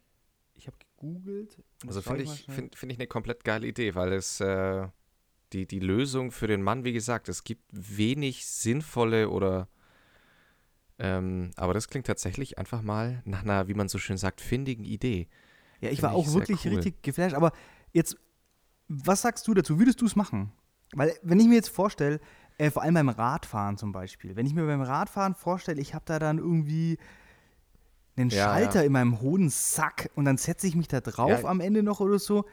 ich 0.54 0.68
habe 0.68 0.78
gegoogelt. 0.78 1.62
Also 1.86 2.02
finde 2.02 2.24
ich, 2.24 2.46
find, 2.50 2.76
find 2.76 2.92
ich 2.92 2.98
eine 2.98 3.08
komplett 3.08 3.44
geile 3.44 3.68
Idee, 3.68 3.96
weil 3.96 4.14
es 4.14 4.40
äh, 4.40 4.88
die, 5.52 5.68
die 5.68 5.80
Lösung 5.80 6.32
für 6.32 6.48
den 6.48 6.62
Mann, 6.62 6.84
wie 6.84 6.94
gesagt, 6.94 7.30
es 7.30 7.44
gibt 7.44 7.64
wenig 7.72 8.46
sinnvolle 8.46 9.30
oder 9.30 9.68
ähm, 11.00 11.52
aber 11.56 11.74
das 11.74 11.88
klingt 11.88 12.08
tatsächlich 12.08 12.58
einfach 12.58 12.82
mal 12.82 13.22
nach 13.26 13.42
einer, 13.42 13.68
wie 13.68 13.74
man 13.74 13.90
so 13.90 13.98
schön 13.98 14.18
sagt, 14.18 14.42
findigen 14.42 14.86
Idee. 14.86 15.28
Ja, 15.82 15.90
ich 15.90 16.00
find 16.00 16.04
war 16.04 16.20
ich 16.20 16.28
auch 16.28 16.34
wirklich 16.34 16.66
cool. 16.66 16.76
richtig 16.76 17.02
geflasht. 17.02 17.36
Aber 17.36 17.52
jetzt, 17.94 18.18
was 18.90 19.22
sagst 19.22 19.48
du 19.48 19.54
dazu? 19.54 19.80
Würdest 19.80 20.02
du 20.02 20.06
es 20.06 20.16
machen? 20.16 20.52
Weil, 20.94 21.14
wenn 21.24 21.40
ich 21.40 21.48
mir 21.48 21.56
jetzt 21.56 21.70
vorstelle, 21.70 22.20
Äh, 22.60 22.70
vor 22.70 22.84
allem 22.84 22.94
beim 22.94 23.10
Radfahren 23.10 23.80
zum 23.80 23.92
Beispiel. 23.94 24.36
Wenn 24.36 24.46
ich 24.46 24.54
mir 24.54 24.64
beim 24.68 24.84
Radfahren 24.84 25.34
vorstelle, 25.34 25.82
ich 25.82 25.96
habe 25.96 26.06
da 26.06 26.20
dann 26.20 26.38
irgendwie 26.38 27.00
einen 28.16 28.30
Ja, 28.30 28.46
Schalter 28.46 28.82
ja. 28.82 28.86
in 28.86 28.92
meinem 28.92 29.22
hohen 29.22 29.50
Sack 29.50 30.12
und 30.16 30.26
dann 30.26 30.38
setze 30.38 30.68
ich 30.68 30.76
mich 30.76 30.88
da 30.88 31.02
drauf 31.02 31.42
Ja. 31.44 31.50
am 31.50 31.60
Ende 31.62 31.82
noch 31.82 32.00
oder 32.00 32.20
so. 32.20 32.46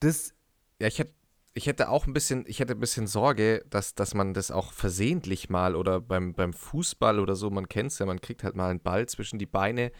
Das, 0.00 0.34
Ja, 0.80 0.88
ich 0.88 0.98
hätte, 0.98 1.12
ich 1.54 1.66
hätte 1.68 1.88
auch 1.90 2.08
ein 2.08 2.12
bisschen, 2.12 2.44
ich 2.48 2.58
hätte 2.58 2.72
ein 2.74 2.80
bisschen 2.80 3.06
Sorge, 3.06 3.64
dass, 3.70 3.94
dass 3.94 4.14
man 4.14 4.34
das 4.34 4.50
auch 4.50 4.72
versehentlich 4.72 5.48
mal 5.48 5.76
oder 5.76 6.00
beim, 6.00 6.34
beim 6.34 6.52
Fußball 6.52 7.20
oder 7.20 7.36
so, 7.36 7.48
man 7.50 7.68
kennt 7.68 7.92
es 7.92 8.00
ja, 8.00 8.06
man 8.06 8.20
kriegt 8.20 8.42
halt 8.42 8.56
mal 8.56 8.68
einen 8.70 8.80
Ball 8.80 9.06
zwischen 9.06 9.38
die 9.38 9.46
Beine. 9.46 9.92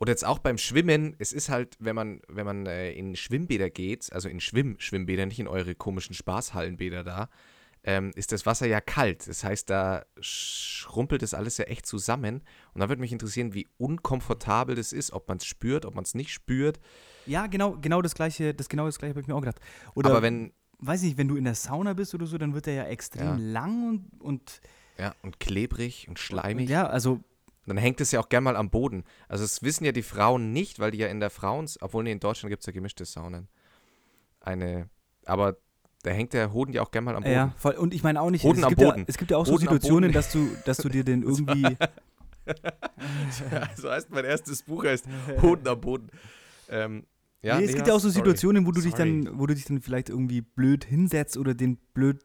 Oder 0.00 0.12
jetzt 0.12 0.24
auch 0.24 0.38
beim 0.38 0.56
Schwimmen, 0.58 1.14
es 1.18 1.32
ist 1.32 1.50
halt, 1.50 1.76
wenn 1.78 1.94
man, 1.94 2.20
wenn 2.26 2.46
man 2.46 2.66
äh, 2.66 2.90
in 2.92 3.14
Schwimmbäder 3.14 3.68
geht, 3.70 4.12
also 4.12 4.28
in 4.28 4.40
Schwimm-Schwimmbäder, 4.40 5.26
nicht 5.26 5.38
in 5.38 5.46
eure 5.46 5.74
komischen 5.74 6.14
Spaßhallenbäder 6.14 7.04
da, 7.04 7.28
ähm, 7.84 8.10
ist 8.14 8.32
das 8.32 8.46
Wasser 8.46 8.66
ja 8.66 8.80
kalt. 8.80 9.28
Das 9.28 9.44
heißt, 9.44 9.68
da 9.70 10.04
schrumpelt 10.20 11.22
das 11.22 11.34
alles 11.34 11.58
ja 11.58 11.66
echt 11.66 11.86
zusammen. 11.86 12.42
Und 12.72 12.80
da 12.80 12.88
würde 12.88 13.00
mich 13.00 13.12
interessieren, 13.12 13.54
wie 13.54 13.68
unkomfortabel 13.78 14.74
das 14.74 14.92
ist, 14.92 15.12
ob 15.12 15.28
man 15.28 15.36
es 15.38 15.44
spürt, 15.44 15.84
ob 15.84 15.94
man 15.94 16.04
es 16.04 16.14
nicht 16.14 16.30
spürt. 16.32 16.80
ja, 17.26 17.46
genau, 17.46 17.76
genau 17.80 18.00
das 18.02 18.14
gleiche, 18.14 18.54
das 18.54 18.68
genau 18.68 18.86
das 18.86 18.98
gleiche 18.98 19.10
habe 19.12 19.20
ich 19.20 19.26
mir 19.28 19.34
auch 19.34 19.40
gedacht. 19.40 19.60
Oder, 19.94 20.10
Aber 20.10 20.22
wenn, 20.22 20.52
weiß 20.78 21.02
nicht, 21.02 21.18
wenn 21.18 21.28
du 21.28 21.36
in 21.36 21.44
der 21.44 21.54
Sauna 21.54 21.92
bist 21.92 22.14
oder 22.14 22.26
so, 22.26 22.38
dann 22.38 22.54
wird 22.54 22.66
der 22.66 22.74
ja 22.74 22.84
extrem 22.84 23.22
Ja. 23.22 23.36
lang 23.38 23.88
und, 23.88 24.20
und 24.22 24.60
ja, 24.98 25.14
und 25.22 25.40
klebrig 25.40 26.06
und 26.08 26.18
schleimig. 26.18 26.68
ja, 26.68 26.86
also 26.86 27.20
Dann 27.70 27.78
hängt 27.78 28.00
es 28.00 28.10
ja 28.10 28.20
auch 28.20 28.28
gern 28.28 28.42
mal 28.42 28.56
am 28.56 28.68
Boden. 28.68 29.04
Also 29.28 29.44
das 29.44 29.62
wissen 29.62 29.84
ja 29.84 29.92
die 29.92 30.02
Frauen 30.02 30.52
nicht, 30.52 30.80
weil 30.80 30.90
die 30.90 30.98
ja 30.98 31.06
in 31.06 31.20
der 31.20 31.30
Frauens, 31.30 31.80
obwohl 31.80 32.06
in 32.08 32.18
Deutschland 32.18 32.50
gibt 32.50 32.62
es 32.62 32.66
ja 32.66 32.72
gemischte 32.72 33.04
Saunen. 33.04 33.48
Eine, 34.40 34.90
aber 35.24 35.56
da 36.02 36.10
hängt 36.10 36.32
der 36.32 36.52
Hoden 36.52 36.72
ja 36.72 36.82
auch 36.82 36.90
gern 36.90 37.04
mal 37.04 37.14
am 37.14 37.22
Boden. 37.22 37.32
Ja, 37.32 37.54
voll. 37.56 37.74
Und 37.74 37.94
ich 37.94 38.02
meine 38.02 38.20
auch 38.20 38.30
nicht, 38.30 38.42
Hoden 38.42 38.58
es, 38.58 38.64
am 38.64 38.70
gibt 38.70 38.80
ja, 38.80 38.90
Boden. 38.90 39.04
es 39.06 39.18
gibt 39.18 39.30
ja 39.30 39.36
auch 39.36 39.46
so 39.46 39.52
Hoden 39.52 39.68
am 39.68 39.74
Situationen, 39.74 40.12
dass 40.12 40.32
du, 40.32 40.50
dass 40.64 40.78
du 40.78 40.88
dir 40.88 41.04
den 41.04 41.22
irgendwie. 41.22 41.76
so 43.76 43.90
heißt 43.90 44.10
mein 44.10 44.24
erstes 44.24 44.62
Buch, 44.64 44.84
heißt 44.84 45.06
Hoden 45.40 45.68
am 45.68 45.80
Boden. 45.80 46.10
Ähm, 46.68 47.06
ja, 47.42 47.58
nee, 47.58 47.64
es 47.64 47.70
nee, 47.70 47.76
gibt 47.76 47.88
ja 47.88 47.94
auch 47.94 48.00
so. 48.00 48.08
Situationen, 48.08 48.66
wo 48.66 48.72
du 48.72 48.80
dich 48.80 48.94
dann, 48.94 49.38
wo 49.38 49.46
du 49.46 49.54
dich 49.54 49.64
dann 49.64 49.80
vielleicht 49.80 50.08
irgendwie 50.08 50.40
blöd 50.40 50.84
hinsetzt 50.84 51.36
oder 51.36 51.54
den 51.54 51.76
blöd. 51.94 52.20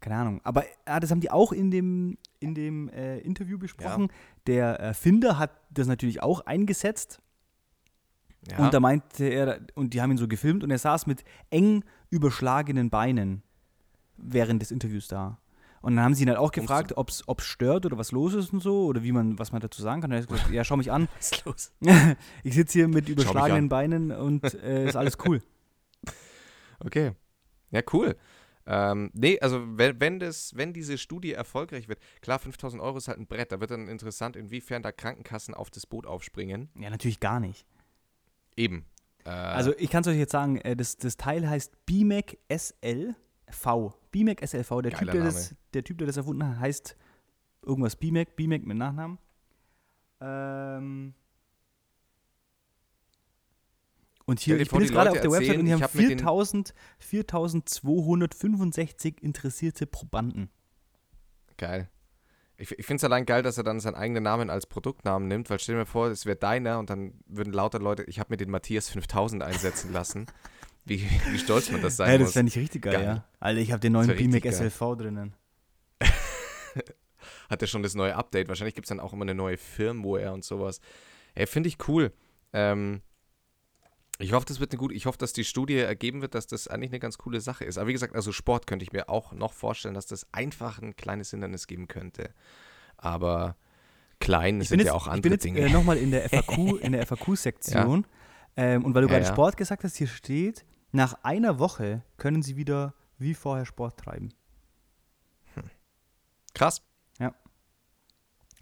Keine 0.00 0.16
Ahnung. 0.16 0.40
Aber 0.44 0.64
ja, 0.86 1.00
das 1.00 1.10
haben 1.10 1.20
die 1.20 1.30
auch 1.30 1.52
in 1.52 1.70
dem, 1.70 2.18
in 2.38 2.54
dem 2.54 2.88
äh, 2.90 3.18
Interview 3.18 3.58
besprochen. 3.58 4.08
Der 4.46 4.78
Erfinder 4.78 5.38
hat 5.38 5.50
das 5.70 5.86
natürlich 5.86 6.22
auch 6.22 6.40
eingesetzt. 6.46 7.20
Ja, 8.50 8.58
Und 8.58 8.74
da 8.74 8.80
meinte 8.80 9.24
er, 9.24 9.60
und 9.74 9.94
die 9.94 10.00
haben 10.00 10.12
ihn 10.12 10.18
so 10.18 10.28
gefilmt 10.28 10.62
und 10.62 10.70
er 10.70 10.78
saß 10.78 11.06
mit 11.06 11.24
eng 11.50 11.84
überschlagenen 12.10 12.90
Beinen 12.90 13.42
während 14.16 14.62
des 14.62 14.70
Interviews 14.70 15.08
da. 15.08 15.38
Und 15.82 15.96
dann 15.96 16.04
haben 16.04 16.14
sie 16.14 16.24
ihn 16.24 16.28
halt 16.28 16.38
auch 16.38 16.52
gefragt, 16.52 16.94
ob 16.96 17.10
es 17.10 17.24
stört 17.44 17.86
oder 17.86 17.98
was 17.98 18.12
los 18.12 18.34
ist 18.34 18.52
und 18.52 18.60
so, 18.60 18.86
oder 18.86 19.02
wie 19.02 19.12
man, 19.12 19.38
was 19.38 19.52
man 19.52 19.60
dazu 19.60 19.82
sagen 19.82 20.00
kann. 20.00 20.10
Und 20.10 20.16
er 20.16 20.22
hat 20.22 20.28
gesagt, 20.28 20.50
ja, 20.50 20.64
schau 20.64 20.76
mich 20.76 20.90
an. 20.90 21.08
was 21.16 21.32
ist 21.32 21.44
los? 21.44 21.72
ich 22.42 22.54
sitze 22.54 22.78
hier 22.78 22.88
mit 22.88 23.08
überschlagenen. 23.08 23.68
Beinen 23.68 24.10
und 24.10 24.42
äh, 24.54 24.86
ist 24.86 24.96
alles 24.96 25.18
cool. 25.24 25.42
Okay. 26.78 27.12
Ja, 27.70 27.80
cool. 27.94 28.16
Ähm, 28.66 29.10
nee, 29.14 29.38
also 29.40 29.64
wenn, 29.78 30.00
wenn, 30.00 30.18
das, 30.18 30.56
wenn 30.56 30.72
diese 30.72 30.98
Studie 30.98 31.32
erfolgreich 31.32 31.88
wird, 31.88 32.00
klar, 32.20 32.38
5000 32.38 32.82
Euro 32.82 32.98
ist 32.98 33.06
halt 33.08 33.18
ein 33.18 33.26
Brett, 33.26 33.52
da 33.52 33.60
wird 33.60 33.70
dann 33.70 33.86
interessant, 33.88 34.34
inwiefern 34.34 34.82
da 34.82 34.90
Krankenkassen 34.90 35.54
auf 35.54 35.70
das 35.70 35.86
Boot 35.86 36.06
aufspringen. 36.06 36.68
Ja, 36.74 36.90
natürlich 36.90 37.20
gar 37.20 37.38
nicht. 37.38 37.64
Eben. 38.56 38.84
Äh, 39.24 39.30
Also 39.30 39.72
ich 39.78 39.90
kann 39.90 40.00
es 40.02 40.08
euch 40.08 40.18
jetzt 40.18 40.32
sagen, 40.32 40.56
äh, 40.58 40.74
das, 40.74 40.96
das 40.96 41.16
Teil 41.16 41.48
heißt 41.48 41.86
BMAC 41.86 42.38
SLV. 42.48 43.94
BMAC 44.10 44.46
SLV, 44.46 44.82
der 44.82 44.92
typ, 44.92 45.12
der 45.12 45.24
das, 45.24 45.54
der 45.72 45.84
typ, 45.84 45.98
der 45.98 46.08
das 46.08 46.16
erfunden 46.16 46.46
hat, 46.46 46.58
heißt 46.58 46.96
irgendwas 47.62 47.94
BMAC, 47.94 48.34
BMAC 48.34 48.66
mit 48.66 48.76
Nachnamen. 48.76 49.18
Ähm 50.20 51.14
und 54.26 54.40
hier, 54.40 54.60
ich 54.60 54.68
bin 54.68 54.80
jetzt 54.82 54.92
gerade 54.92 55.10
auf 55.10 55.20
der 55.20 55.30
Website 55.30 55.58
und 55.58 55.66
ich 55.66 55.72
haben 55.72 55.82
hab 55.82 55.94
mit 55.94 56.10
den- 56.10 56.18
4000, 56.18 56.74
4265 56.98 59.22
interessierte 59.22 59.86
Probanden. 59.86 60.50
Geil. 61.56 61.88
Ich, 62.58 62.72
ich 62.78 62.86
finde 62.86 62.96
es 63.00 63.04
allein 63.04 63.26
geil, 63.26 63.42
dass 63.42 63.58
er 63.58 63.64
dann 63.64 63.80
seinen 63.80 63.94
eigenen 63.96 64.22
Namen 64.22 64.48
als 64.50 64.66
Produktnamen 64.66 65.28
nimmt, 65.28 65.50
weil 65.50 65.58
stell 65.58 65.74
dir 65.74 65.80
mir 65.80 65.86
vor, 65.86 66.08
es 66.08 66.24
wäre 66.26 66.36
deiner 66.36 66.78
und 66.78 66.88
dann 66.90 67.12
würden 67.26 67.52
lauter 67.52 67.78
Leute, 67.78 68.04
ich 68.04 68.18
habe 68.18 68.32
mir 68.32 68.36
den 68.38 68.50
Matthias 68.50 68.88
5000 68.90 69.42
einsetzen 69.42 69.92
lassen. 69.92 70.26
Wie, 70.88 71.02
wie 71.32 71.38
stolz 71.38 71.68
man 71.72 71.82
das 71.82 71.96
sein 71.96 72.12
Ja, 72.12 72.18
das 72.18 72.26
muss. 72.28 72.32
fände 72.34 72.50
ich 72.50 72.58
richtig 72.58 72.82
geil, 72.82 72.92
Geil. 72.92 73.04
ja. 73.04 73.24
Alter, 73.40 73.60
ich 73.60 73.72
habe 73.72 73.80
den 73.80 73.92
neuen 73.92 74.06
BMAC. 74.06 74.46
SLV 74.52 74.78
drinnen. 74.96 75.34
Hat 77.50 77.60
er 77.60 77.66
schon 77.66 77.82
das 77.82 77.96
neue 77.96 78.14
Update. 78.14 78.46
Wahrscheinlich 78.48 78.76
gibt 78.76 78.84
es 78.86 78.90
dann 78.90 79.00
auch 79.00 79.12
immer 79.12 79.22
eine 79.24 79.34
neue 79.34 79.56
Firmware 79.56 80.32
und 80.32 80.44
sowas. 80.44 80.80
Ey, 81.34 81.48
finde 81.48 81.68
ich 81.70 81.88
cool. 81.88 82.12
Ähm, 82.52 83.02
ich 84.18 84.32
hoffe, 84.32 84.46
das 84.46 84.60
wird 84.60 84.72
eine 84.72 84.78
gute, 84.78 84.94
ich 84.94 85.06
hoffe, 85.06 85.18
dass 85.18 85.32
die 85.32 85.44
Studie 85.44 85.76
ergeben 85.76 86.22
wird, 86.22 86.34
dass 86.34 86.46
das 86.46 86.68
eigentlich 86.68 86.90
eine 86.90 87.00
ganz 87.00 87.18
coole 87.18 87.40
Sache 87.40 87.64
ist. 87.64 87.78
Aber 87.78 87.88
wie 87.88 87.92
gesagt, 87.92 88.14
also 88.14 88.32
Sport 88.32 88.66
könnte 88.66 88.82
ich 88.84 88.92
mir 88.92 89.08
auch 89.08 89.32
noch 89.32 89.52
vorstellen, 89.52 89.94
dass 89.94 90.06
das 90.06 90.26
einfach 90.32 90.80
ein 90.80 90.96
kleines 90.96 91.30
Hindernis 91.30 91.66
geben 91.66 91.86
könnte. 91.88 92.30
Aber 92.96 93.56
klein 94.20 94.60
Ich 94.60 94.68
sind 94.68 94.78
bin 94.78 94.86
ja 94.86 94.92
jetzt, 94.92 95.02
auch 95.02 95.06
ich 95.06 95.12
andere 95.12 95.22
bin 95.22 95.32
jetzt 95.32 95.44
Dinge. 95.44 95.60
äh, 95.60 95.68
nochmal 95.70 95.98
in 95.98 96.10
der 96.10 96.28
FAQ, 96.30 96.80
in 96.80 96.92
der 96.92 97.06
FAQ-Sektion. 97.06 98.06
Ähm, 98.56 98.84
und 98.84 98.94
weil 98.94 99.02
du 99.02 99.08
Ja, 99.08 99.14
gerade 99.14 99.26
ja. 99.26 99.32
Sport 99.32 99.56
gesagt 99.58 99.84
hast, 99.84 99.96
hier 99.96 100.06
steht, 100.06 100.64
nach 100.92 101.22
einer 101.22 101.58
Woche 101.58 102.02
können 102.16 102.42
sie 102.42 102.56
wieder 102.56 102.94
wie 103.18 103.34
vorher 103.34 103.66
Sport 103.66 103.98
treiben. 103.98 104.30
Krass. 106.54 106.82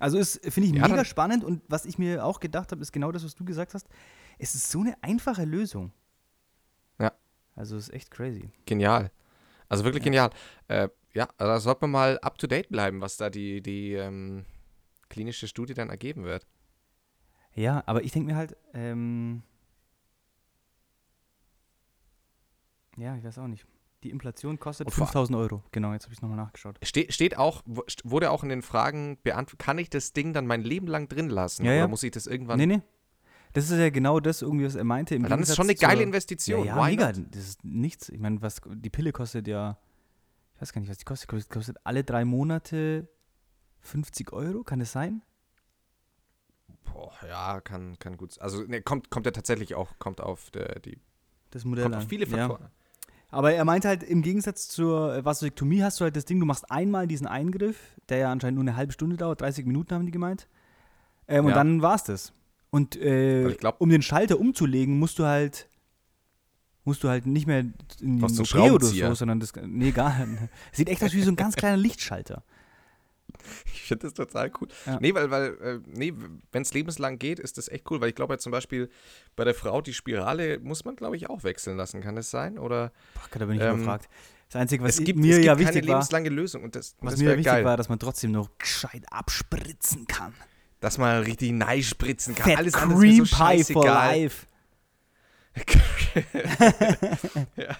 Also 0.00 0.18
ist, 0.18 0.40
finde 0.52 0.68
ich, 0.68 0.74
Ja, 0.74 0.88
mega 0.88 1.04
spannend 1.04 1.44
und 1.44 1.62
was 1.68 1.84
ich 1.86 1.98
mir 1.98 2.24
auch 2.24 2.40
gedacht 2.40 2.72
habe, 2.72 2.82
ist 2.82 2.90
genau 2.92 3.12
das, 3.12 3.24
was 3.24 3.36
du 3.36 3.44
gesagt 3.44 3.74
hast. 3.74 3.86
Es 4.38 4.54
ist 4.54 4.70
so 4.70 4.80
eine 4.80 4.96
einfache 5.02 5.44
Lösung. 5.44 5.92
Ja. 6.98 7.12
Also 7.56 7.76
ist 7.76 7.92
echt 7.92 8.10
crazy. 8.10 8.50
Genial. 8.66 9.10
Also 9.68 9.84
wirklich 9.84 10.02
genial. 10.04 10.30
Äh, 10.68 10.88
ja, 11.14 11.28
also 11.38 11.52
da 11.52 11.60
sollte 11.60 11.80
man 11.82 11.90
mal 11.90 12.18
up 12.20 12.38
to 12.38 12.46
date 12.46 12.68
bleiben, 12.68 13.00
was 13.00 13.16
da 13.16 13.30
die, 13.30 13.60
die 13.62 13.92
ähm, 13.94 14.44
klinische 15.08 15.48
Studie 15.48 15.74
dann 15.74 15.90
ergeben 15.90 16.24
wird. 16.24 16.46
Ja, 17.54 17.82
aber 17.86 18.02
ich 18.02 18.12
denke 18.12 18.32
mir 18.32 18.36
halt, 18.36 18.56
ähm, 18.72 19.42
ja, 22.96 23.16
ich 23.16 23.24
weiß 23.24 23.38
auch 23.38 23.46
nicht. 23.46 23.64
Die 24.02 24.10
Inflation 24.10 24.58
kostet 24.58 24.88
Und 24.88 24.92
vor- 24.92 25.06
5000 25.06 25.38
Euro. 25.38 25.62
Genau, 25.72 25.92
jetzt 25.92 26.04
habe 26.04 26.12
ich 26.12 26.18
es 26.18 26.22
nochmal 26.22 26.36
nachgeschaut. 26.36 26.78
Ste 26.82 27.10
steht 27.10 27.38
auch, 27.38 27.62
wurde 27.64 28.30
auch 28.30 28.42
in 28.42 28.50
den 28.50 28.60
Fragen 28.60 29.18
beantwortet, 29.22 29.60
kann 29.60 29.78
ich 29.78 29.88
das 29.88 30.12
Ding 30.12 30.34
dann 30.34 30.46
mein 30.46 30.62
Leben 30.62 30.86
lang 30.86 31.08
drin 31.08 31.30
lassen? 31.30 31.64
Ja, 31.64 31.70
oder 31.70 31.78
ja. 31.78 31.88
muss 31.88 32.02
ich 32.02 32.10
das 32.10 32.26
irgendwann. 32.26 32.58
Nee, 32.58 32.66
nee. 32.66 32.82
Das 33.54 33.70
ist 33.70 33.78
ja 33.78 33.88
genau 33.90 34.20
das, 34.20 34.42
irgendwie, 34.42 34.66
was 34.66 34.74
er 34.74 34.84
meinte. 34.84 35.14
Im 35.14 35.22
Weil 35.22 35.30
dann 35.30 35.40
ist 35.40 35.48
es 35.48 35.56
schon 35.56 35.66
eine 35.66 35.74
geile 35.74 35.94
zur- 35.98 36.02
Investition. 36.02 36.64
Ja, 36.66 36.76
ja 36.76 36.84
mega. 36.84 37.12
not? 37.12 37.22
Das 37.30 37.42
ist 37.48 37.64
nichts. 37.64 38.08
Ich 38.10 38.18
meine, 38.20 38.42
was 38.42 38.60
die 38.66 38.90
Pille 38.90 39.12
kostet 39.12 39.48
ja, 39.48 39.78
ich 40.56 40.60
weiß 40.60 40.72
gar 40.72 40.80
nicht, 40.80 40.90
was 40.90 40.98
die 40.98 41.04
kostet. 41.04 41.28
Kostet, 41.28 41.50
kostet 41.52 41.76
alle 41.84 42.04
drei 42.04 42.24
Monate 42.24 43.08
50 43.80 44.32
Euro, 44.32 44.62
kann 44.64 44.80
das 44.80 44.92
sein? 44.92 45.22
Boah, 46.84 47.12
ja, 47.28 47.60
kann, 47.60 47.98
kann 47.98 48.16
gut. 48.16 48.40
Also 48.40 48.62
ne, 48.62 48.82
kommt, 48.82 49.10
kommt 49.10 49.26
ja 49.26 49.32
tatsächlich 49.32 49.74
auch, 49.74 49.98
kommt 49.98 50.20
auf 50.20 50.50
der, 50.50 50.80
die, 50.80 50.98
Das 51.50 51.64
Modell 51.64 51.84
kommt 51.84 51.96
an. 51.96 52.02
auf 52.02 52.08
viele 52.08 52.26
ja. 52.26 52.48
Faktoren. 52.48 52.70
Aber 53.30 53.52
er 53.52 53.64
meinte 53.64 53.88
halt, 53.88 54.04
im 54.04 54.22
Gegensatz 54.22 54.68
zur 54.68 55.14
äh, 55.16 55.24
Vasektomie 55.24 55.82
hast 55.82 55.98
du 56.00 56.04
halt 56.04 56.14
das 56.14 56.24
Ding, 56.24 56.38
du 56.38 56.46
machst 56.46 56.70
einmal 56.70 57.08
diesen 57.08 57.26
Eingriff, 57.26 57.78
der 58.08 58.18
ja 58.18 58.32
anscheinend 58.32 58.56
nur 58.56 58.62
eine 58.62 58.76
halbe 58.76 58.92
Stunde 58.92 59.16
dauert, 59.16 59.40
30 59.40 59.66
Minuten 59.66 59.92
haben 59.94 60.06
die 60.06 60.12
gemeint. 60.12 60.46
Ähm, 61.26 61.44
Und 61.46 61.50
Ja. 61.50 61.56
dann 61.56 61.82
war's 61.82 62.04
das. 62.04 62.32
Und 62.74 62.96
äh, 62.96 63.50
ich 63.50 63.58
glaub- 63.58 63.80
um 63.80 63.88
den 63.88 64.02
Schalter 64.02 64.40
umzulegen, 64.40 64.98
musst 64.98 65.20
du 65.20 65.24
halt 65.24 65.68
musst 66.82 67.04
du 67.04 67.08
halt 67.08 67.24
nicht 67.24 67.46
mehr 67.46 67.60
in 67.60 67.74
die 68.18 68.24
OP 68.24 68.54
oder 68.72 68.84
so, 68.84 69.14
sondern 69.14 69.38
das, 69.40 69.52
nee, 69.64 69.92
gar. 69.92 70.26
Sieht 70.72 70.88
echt 70.88 71.02
aus 71.04 71.12
wie 71.12 71.22
so 71.22 71.30
ein 71.30 71.36
ganz 71.36 71.54
kleiner 71.54 71.76
Lichtschalter. 71.76 72.42
Ich 73.66 73.82
finde 73.82 74.06
das 74.06 74.14
total 74.14 74.50
cool. 74.60 74.68
Ja. 74.86 74.98
Nee, 75.00 75.14
weil, 75.14 75.30
weil 75.30 75.54
äh, 75.60 75.80
nee, 75.86 76.12
wenn 76.50 76.62
es 76.62 76.74
lebenslang 76.74 77.18
geht, 77.18 77.38
ist 77.38 77.58
das 77.58 77.68
echt 77.68 77.90
cool, 77.90 78.00
weil 78.00 78.08
ich 78.08 78.14
glaube 78.16 78.34
ja 78.34 78.38
zum 78.38 78.50
Beispiel 78.52 78.90
bei 79.36 79.44
der 79.44 79.54
Frau 79.54 79.80
die 79.80 79.94
Spirale 79.94 80.58
muss 80.58 80.84
man, 80.84 80.96
glaube 80.96 81.16
ich, 81.16 81.30
auch 81.30 81.44
wechseln 81.44 81.76
lassen. 81.76 82.00
Kann 82.00 82.16
das 82.16 82.30
sein? 82.30 82.58
Oder 82.58 82.92
Boah, 83.14 83.38
da 83.38 83.46
bin 83.46 83.56
ich 83.56 83.62
Ähm, 83.62 83.76
überfragt. 83.76 84.08
Das 84.48 84.60
Einzige, 84.60 84.82
was 84.84 84.98
gibt, 84.98 85.18
mir 85.18 85.30
es 85.30 85.36
gibt 85.36 85.46
ja 85.46 85.54
keine 85.54 85.68
wichtig 85.68 85.84
lebenslange 85.84 86.28
Lösung 86.28 86.64
und 86.64 86.74
das, 86.74 86.96
und 86.98 87.06
was 87.06 87.14
das 87.14 87.20
mir 87.22 87.30
wichtig 87.30 87.44
geil, 87.46 87.64
war, 87.64 87.76
dass 87.76 87.88
man 87.88 87.98
trotzdem 88.00 88.32
noch 88.32 88.50
gescheit 88.58 89.04
abspritzen 89.10 90.06
kann. 90.06 90.34
Dass 90.84 90.98
man 90.98 91.22
richtig 91.22 91.52
nein 91.52 91.82
spritzen 91.82 92.34
kann. 92.34 92.50
Fat 92.50 92.58
Alles 92.58 92.74
andere 92.74 93.06
ist 93.06 93.10
Cream 93.14 93.24
so 93.24 93.36
Pie 93.36 93.64
for 93.72 93.86
life. 93.86 94.46
ja. 97.56 97.76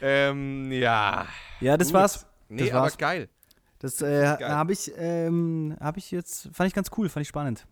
Ähm, 0.00 0.72
ja. 0.72 1.26
Ja, 1.60 1.76
das 1.76 1.88
Gut. 1.88 1.94
war's. 1.94 2.26
Nee, 2.48 2.62
Das 2.62 2.70
aber 2.70 2.80
war's. 2.82 2.98
geil. 2.98 3.28
Das 3.78 4.00
äh, 4.00 4.26
habe 4.40 4.72
ich, 4.72 4.90
ähm, 4.96 5.76
habe 5.80 5.98
ich 5.98 6.10
jetzt, 6.10 6.48
fand 6.54 6.68
ich 6.68 6.74
ganz 6.74 6.88
cool, 6.96 7.10
fand 7.10 7.22
ich 7.22 7.28
spannend. 7.28 7.66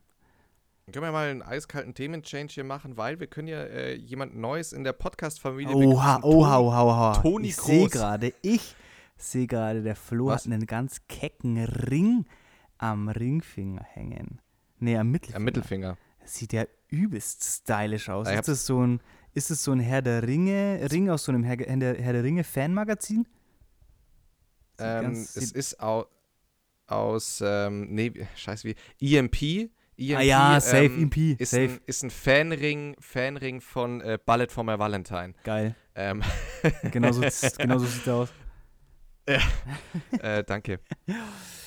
Dann 0.85 0.93
können 0.93 1.07
wir 1.07 1.13
mal 1.13 1.31
einen 1.31 1.41
eiskalten 1.41 1.95
Themenchange 1.95 2.49
hier 2.51 2.65
machen, 2.65 2.99
weil 2.99 3.21
wir 3.21 3.29
können 3.29 3.49
ja 3.49 3.63
äh, 3.63 3.95
jemand 3.95 4.37
Neues 4.37 4.75
in 4.75 4.85
der 4.85 4.93
Podcast-Familie 4.93 5.75
Oha, 5.75 6.17
begrüßen. 6.17 6.39
oha, 6.39 6.59
oha, 6.59 6.83
oha. 6.83 7.23
Toni 7.23 7.49
ich 7.49 7.57
sehe 7.57 7.89
gerade, 7.89 8.35
ich 8.43 8.75
Sehe 9.17 9.47
gerade, 9.47 9.83
der 9.83 9.97
Flo 9.97 10.27
Was? 10.27 10.45
hat 10.45 10.53
einen 10.53 10.67
ganz 10.67 11.01
kecken 11.09 11.65
Ring 11.65 12.27
am 12.83 13.09
Ringfinger 13.09 13.83
hängen. 13.85 14.41
Nee, 14.79 14.97
am 14.97 15.11
Mittelfinger. 15.11 15.37
Am 15.37 15.45
Mittelfinger. 15.45 15.97
Sieht 16.25 16.53
ja 16.53 16.65
übelst 16.89 17.45
stylisch 17.45 18.09
aus. 18.09 18.29
Ich 18.29 18.35
Ist 18.35 18.49
das 18.49 18.67
so 18.67 18.85
ein, 18.85 19.01
ist 19.35 19.51
das 19.51 19.63
so 19.63 19.73
ein 19.73 19.81
Herr 19.81 20.03
der 20.03 20.23
Ringe, 20.27 20.89
Ring 20.91 21.09
aus 21.09 21.25
so 21.25 21.33
einem 21.33 21.45
Herr, 21.45 21.57
der, 21.57 21.95
Herr 21.99 22.13
der 22.13 22.25
Ringe 22.25 22.45
Fanmagazin? 22.45 23.27
Ähm, 24.79 25.03
ganz- 25.03 25.37
es 25.37 25.53
ist 25.53 25.81
au, 25.81 26.07
aus, 26.87 27.43
ähm, 27.45 27.87
nee, 27.95 28.13
scheiße, 28.35 28.69
wie, 28.99 29.17
EMP. 29.17 29.71
EMP 29.97 30.17
Ah 30.17 30.23
ja, 30.23 30.61
safe, 30.61 30.87
ähm, 30.87 31.03
EMP, 31.03 31.41
Ist, 31.41 31.51
safe. 31.51 31.63
Ein, 31.75 31.81
ist 31.87 32.03
ein 32.03 32.11
Fanring, 32.11 32.97
Fanring 32.99 33.61
von 33.61 34.01
äh, 34.01 34.19
Ballet 34.25 34.51
for 34.51 34.65
My 34.65 34.79
Valentine. 34.79 35.35
Geil. 35.45 35.77
Ähm, 35.95 36.23
Genau 36.91 37.13
so, 37.13 37.21
genau 37.59 37.79
so 37.79 37.87
sieht 37.87 38.07
er 38.07 38.15
aus. 38.17 38.33
äh, 40.21 40.43
danke. 40.45 40.81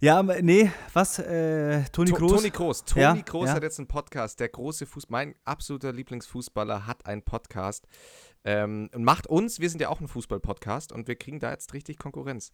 Ja, 0.00 0.22
nee, 0.22 0.70
was? 0.92 1.18
Äh, 1.18 1.82
Toni 1.90 2.10
To- 2.10 2.16
Kroos? 2.16 2.32
Toni 2.36 2.50
Kroos. 2.50 2.84
Toni 2.84 3.02
Ja, 3.02 3.16
Kroos 3.16 3.48
ja. 3.48 3.54
hat 3.54 3.64
jetzt 3.64 3.78
einen 3.80 3.88
Podcast. 3.88 4.38
Der 4.38 4.48
große 4.48 4.86
Fuß, 4.86 5.08
mein 5.08 5.34
absoluter 5.44 5.92
Lieblingsfußballer 5.92 6.86
hat 6.86 7.04
einen 7.06 7.22
Podcast 7.22 7.84
ähm, 8.44 8.88
und 8.94 9.02
macht 9.02 9.26
uns, 9.26 9.58
wir 9.58 9.68
sind 9.68 9.80
ja 9.80 9.88
auch 9.88 10.00
ein 10.00 10.06
Fußball-Podcast 10.06 10.92
und 10.92 11.08
wir 11.08 11.16
kriegen 11.16 11.40
da 11.40 11.50
jetzt 11.50 11.74
richtig 11.74 11.98
Konkurrenz. 11.98 12.52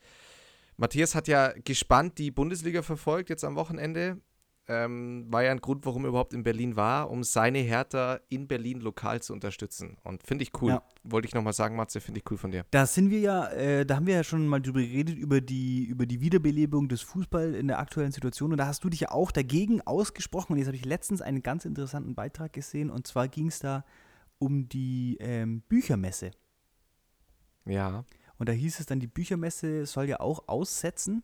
Matthias 0.78 1.14
hat 1.14 1.28
ja 1.28 1.52
gespannt 1.64 2.16
die 2.16 2.30
Bundesliga 2.30 2.80
verfolgt 2.82 3.28
jetzt 3.28 3.44
am 3.44 3.56
Wochenende. 3.56 4.22
Ähm, 4.66 5.26
war 5.28 5.42
ja 5.42 5.50
ein 5.50 5.60
Grund, 5.60 5.84
warum 5.84 6.04
er 6.04 6.08
überhaupt 6.08 6.32
in 6.32 6.42
Berlin 6.42 6.74
war, 6.74 7.10
um 7.10 7.22
seine 7.22 7.58
Hertha 7.58 8.18
in 8.30 8.48
Berlin 8.48 8.80
lokal 8.80 9.20
zu 9.20 9.34
unterstützen. 9.34 9.98
Und 10.04 10.22
finde 10.22 10.42
ich 10.42 10.52
cool. 10.62 10.70
Ja. 10.70 10.82
Wollte 11.02 11.28
ich 11.28 11.34
nochmal 11.34 11.52
sagen, 11.52 11.76
Matze, 11.76 12.00
finde 12.00 12.20
ich 12.20 12.30
cool 12.30 12.38
von 12.38 12.50
dir. 12.50 12.64
Da 12.70 12.86
sind 12.86 13.10
wir 13.10 13.20
ja, 13.20 13.48
äh, 13.48 13.84
da 13.84 13.96
haben 13.96 14.06
wir 14.06 14.14
ja 14.14 14.24
schon 14.24 14.46
mal 14.46 14.62
drüber 14.62 14.80
geredet, 14.80 15.18
über 15.18 15.42
die, 15.42 15.84
über 15.84 16.06
die 16.06 16.22
Wiederbelebung 16.22 16.88
des 16.88 17.02
Fußball 17.02 17.54
in 17.54 17.68
der 17.68 17.78
aktuellen 17.78 18.12
Situation. 18.12 18.52
Und 18.52 18.58
da 18.58 18.66
hast 18.66 18.82
du 18.84 18.88
dich 18.88 19.00
ja 19.00 19.10
auch 19.10 19.32
dagegen 19.32 19.82
ausgesprochen. 19.82 20.52
Und 20.52 20.58
jetzt 20.58 20.68
habe 20.68 20.76
ich 20.76 20.86
letztens 20.86 21.20
einen 21.20 21.42
ganz 21.42 21.66
interessanten 21.66 22.14
Beitrag 22.14 22.54
gesehen. 22.54 22.88
Und 22.88 23.06
zwar 23.06 23.28
ging 23.28 23.48
es 23.48 23.58
da 23.58 23.84
um 24.38 24.68
die 24.70 25.18
ähm, 25.20 25.60
Büchermesse. 25.68 26.30
Ja. 27.66 28.04
Und 28.38 28.48
da 28.48 28.52
hieß 28.52 28.80
es 28.80 28.86
dann, 28.86 29.00
die 29.00 29.06
Büchermesse 29.06 29.84
soll 29.84 30.08
ja 30.08 30.20
auch 30.20 30.48
aussetzen. 30.48 31.22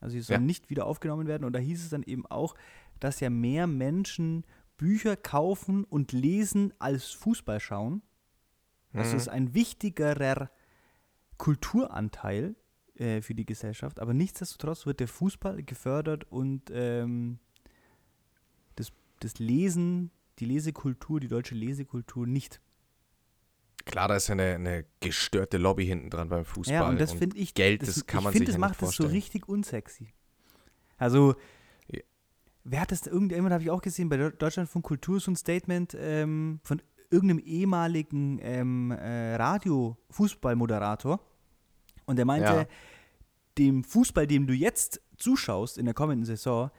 Also 0.00 0.12
sie 0.14 0.20
soll 0.20 0.34
Ja. 0.36 0.40
nicht 0.40 0.70
wieder 0.70 0.86
aufgenommen 0.86 1.26
werden. 1.26 1.44
Und 1.44 1.52
da 1.52 1.58
hieß 1.58 1.82
es 1.82 1.90
dann 1.90 2.02
eben 2.02 2.26
auch, 2.26 2.54
dass 3.00 3.20
ja 3.20 3.30
mehr 3.30 3.66
Menschen 3.66 4.44
Bücher 4.76 5.16
kaufen 5.16 5.84
und 5.84 6.12
lesen 6.12 6.72
als 6.78 7.06
Fußball 7.10 7.58
schauen. 7.60 8.02
Das 8.92 9.12
Mhm. 9.12 9.16
ist 9.18 9.28
ein 9.28 9.54
wichtigerer 9.54 10.50
Kulturanteil 11.36 12.54
äh, 12.94 13.20
für 13.22 13.34
die 13.34 13.46
Gesellschaft. 13.46 14.00
Aber 14.00 14.14
nichtsdestotrotz 14.14 14.86
wird 14.86 15.00
der 15.00 15.08
Fußball 15.08 15.62
gefördert 15.62 16.24
und 16.30 16.70
ähm, 16.72 17.38
das, 18.76 18.92
das 19.20 19.38
Lesen, 19.38 20.10
die 20.38 20.46
Lesekultur, 20.46 21.20
die 21.20 21.28
deutsche 21.28 21.54
Lesekultur 21.54 22.26
nicht. 22.26 22.60
Klar, 23.90 24.08
da 24.08 24.16
ist 24.16 24.28
ja 24.28 24.34
eine, 24.34 24.54
eine 24.54 24.84
gestörte 25.00 25.56
Lobby 25.58 25.86
hinten 25.86 26.10
dran 26.10 26.28
beim 26.28 26.44
Fußball. 26.44 26.74
Ja, 26.74 26.88
und 26.88 27.00
das 27.00 27.12
finde 27.12 27.36
ich, 27.38 27.54
Geld, 27.54 27.82
das, 27.82 27.94
das 27.94 28.06
kann 28.06 28.22
man 28.22 28.32
ich 28.32 28.38
finde, 28.38 28.52
sich 28.52 28.60
das 28.60 28.62
ja 28.62 28.68
macht 28.68 28.82
das 28.82 28.90
so 28.96 29.06
richtig 29.06 29.48
unsexy. 29.48 30.12
Also, 30.98 31.34
Ja. 31.90 32.00
wer 32.64 32.80
hat 32.82 32.92
das, 32.92 33.06
irgendjemand 33.06 33.52
habe 33.52 33.62
ich 33.64 33.70
auch 33.70 33.80
gesehen, 33.82 34.08
bei 34.08 34.16
Deu- 34.16 34.30
Deutschland 34.36 34.68
von 34.68 34.82
Kultur 34.82 35.20
so 35.20 35.30
ein 35.30 35.36
Statement 35.36 35.96
ähm, 35.98 36.60
von 36.64 36.82
irgendeinem 37.10 37.38
ehemaligen 37.38 38.38
ähm, 38.42 38.90
äh, 38.90 39.36
Radio-Fußballmoderator 39.36 41.20
und 42.06 42.16
der 42.16 42.24
meinte, 42.24 42.52
Ja. 42.52 42.66
dem 43.56 43.84
Fußball, 43.84 44.26
dem 44.26 44.46
du 44.46 44.52
jetzt 44.54 45.00
zuschaust 45.16 45.78
in 45.78 45.84
der 45.86 45.94
kommenden 45.94 46.24
Saison, 46.26 46.70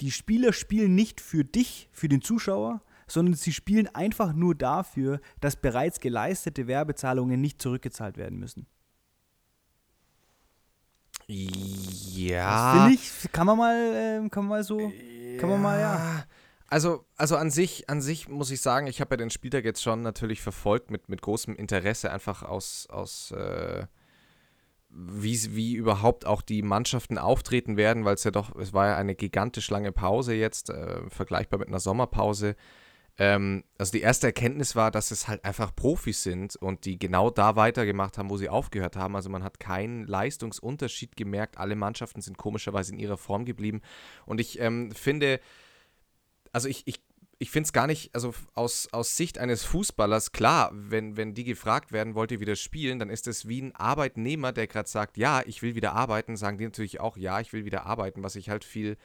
die 0.00 0.10
Spieler 0.10 0.52
spielen 0.52 0.94
nicht 0.94 1.20
für 1.20 1.44
dich, 1.44 1.88
für 1.92 2.08
den 2.08 2.22
Zuschauer, 2.22 2.82
sondern 3.06 3.34
sie 3.34 3.52
spielen 3.52 3.88
einfach 3.94 4.32
nur 4.32 4.54
dafür, 4.54 5.20
dass 5.40 5.56
bereits 5.56 6.00
geleistete 6.00 6.66
Werbezahlungen 6.66 7.40
nicht 7.40 7.60
zurückgezahlt 7.62 8.16
werden 8.16 8.38
müssen. 8.38 8.66
Ja. 11.28 12.72
Finde 12.72 12.94
ich, 12.94 13.32
kann 13.32 13.46
man 13.46 13.58
mal, 13.58 13.92
ähm, 13.94 14.30
kann 14.30 14.44
man 14.44 14.58
mal 14.58 14.64
so, 14.64 14.92
kann 15.38 15.48
man 15.48 15.60
mal, 15.60 15.80
ja. 15.80 16.24
Also, 16.68 17.04
also 17.16 17.36
an 17.36 17.50
sich, 17.50 17.88
an 17.88 18.00
sich 18.00 18.28
muss 18.28 18.50
ich 18.50 18.60
sagen, 18.60 18.86
ich 18.86 19.00
habe 19.00 19.14
ja 19.14 19.16
den 19.18 19.30
Spieltag 19.30 19.64
jetzt 19.64 19.82
schon 19.82 20.02
natürlich 20.02 20.40
verfolgt 20.40 20.90
mit, 20.90 21.08
mit 21.08 21.22
großem 21.22 21.54
Interesse, 21.54 22.10
einfach 22.10 22.42
aus, 22.42 22.88
aus 22.90 23.30
äh, 23.32 23.86
wie, 24.88 25.54
wie 25.54 25.74
überhaupt 25.74 26.26
auch 26.26 26.42
die 26.42 26.62
Mannschaften 26.62 27.18
auftreten 27.18 27.76
werden, 27.76 28.04
weil 28.04 28.14
es 28.14 28.24
ja 28.24 28.30
doch, 28.30 28.54
es 28.56 28.72
war 28.72 28.86
ja 28.86 28.96
eine 28.96 29.14
gigantisch 29.14 29.70
lange 29.70 29.92
Pause 29.92 30.34
jetzt, 30.34 30.70
äh, 30.70 31.08
vergleichbar 31.10 31.60
mit 31.60 31.68
einer 31.68 31.80
Sommerpause. 31.80 32.56
Ähm, 33.18 33.64
also 33.78 33.92
die 33.92 34.02
erste 34.02 34.26
Erkenntnis 34.26 34.76
war, 34.76 34.90
dass 34.90 35.10
es 35.10 35.26
halt 35.26 35.44
einfach 35.44 35.74
Profis 35.74 36.22
sind 36.22 36.56
und 36.56 36.84
die 36.84 36.98
genau 36.98 37.30
da 37.30 37.56
weitergemacht 37.56 38.18
haben, 38.18 38.28
wo 38.28 38.36
sie 38.36 38.48
aufgehört 38.48 38.96
haben. 38.96 39.16
Also 39.16 39.30
man 39.30 39.42
hat 39.42 39.58
keinen 39.58 40.06
Leistungsunterschied 40.06 41.16
gemerkt. 41.16 41.56
Alle 41.58 41.76
Mannschaften 41.76 42.20
sind 42.20 42.36
komischerweise 42.36 42.92
in 42.92 42.98
ihrer 42.98 43.16
Form 43.16 43.44
geblieben. 43.44 43.80
Und 44.26 44.40
ich 44.40 44.60
ähm, 44.60 44.92
finde, 44.92 45.40
also 46.52 46.68
ich, 46.68 46.86
ich, 46.86 47.00
ich 47.38 47.50
finde 47.50 47.66
es 47.66 47.72
gar 47.72 47.86
nicht, 47.86 48.14
also 48.14 48.34
aus, 48.54 48.88
aus 48.92 49.16
Sicht 49.16 49.38
eines 49.38 49.64
Fußballers, 49.64 50.32
klar, 50.32 50.70
wenn, 50.74 51.16
wenn 51.16 51.32
die 51.34 51.44
gefragt 51.44 51.92
werden, 51.92 52.14
wollt 52.14 52.32
ihr 52.32 52.40
wieder 52.40 52.56
spielen, 52.56 52.98
dann 52.98 53.10
ist 53.10 53.26
es 53.26 53.48
wie 53.48 53.62
ein 53.62 53.74
Arbeitnehmer, 53.74 54.52
der 54.52 54.66
gerade 54.66 54.88
sagt, 54.88 55.16
ja, 55.16 55.42
ich 55.46 55.62
will 55.62 55.74
wieder 55.74 55.94
arbeiten, 55.94 56.36
sagen 56.36 56.58
die 56.58 56.64
natürlich 56.64 57.00
auch, 57.00 57.16
ja, 57.16 57.40
ich 57.40 57.52
will 57.52 57.64
wieder 57.64 57.86
arbeiten, 57.86 58.22
was 58.22 58.36
ich 58.36 58.50
halt 58.50 58.64
viel, 58.64 58.96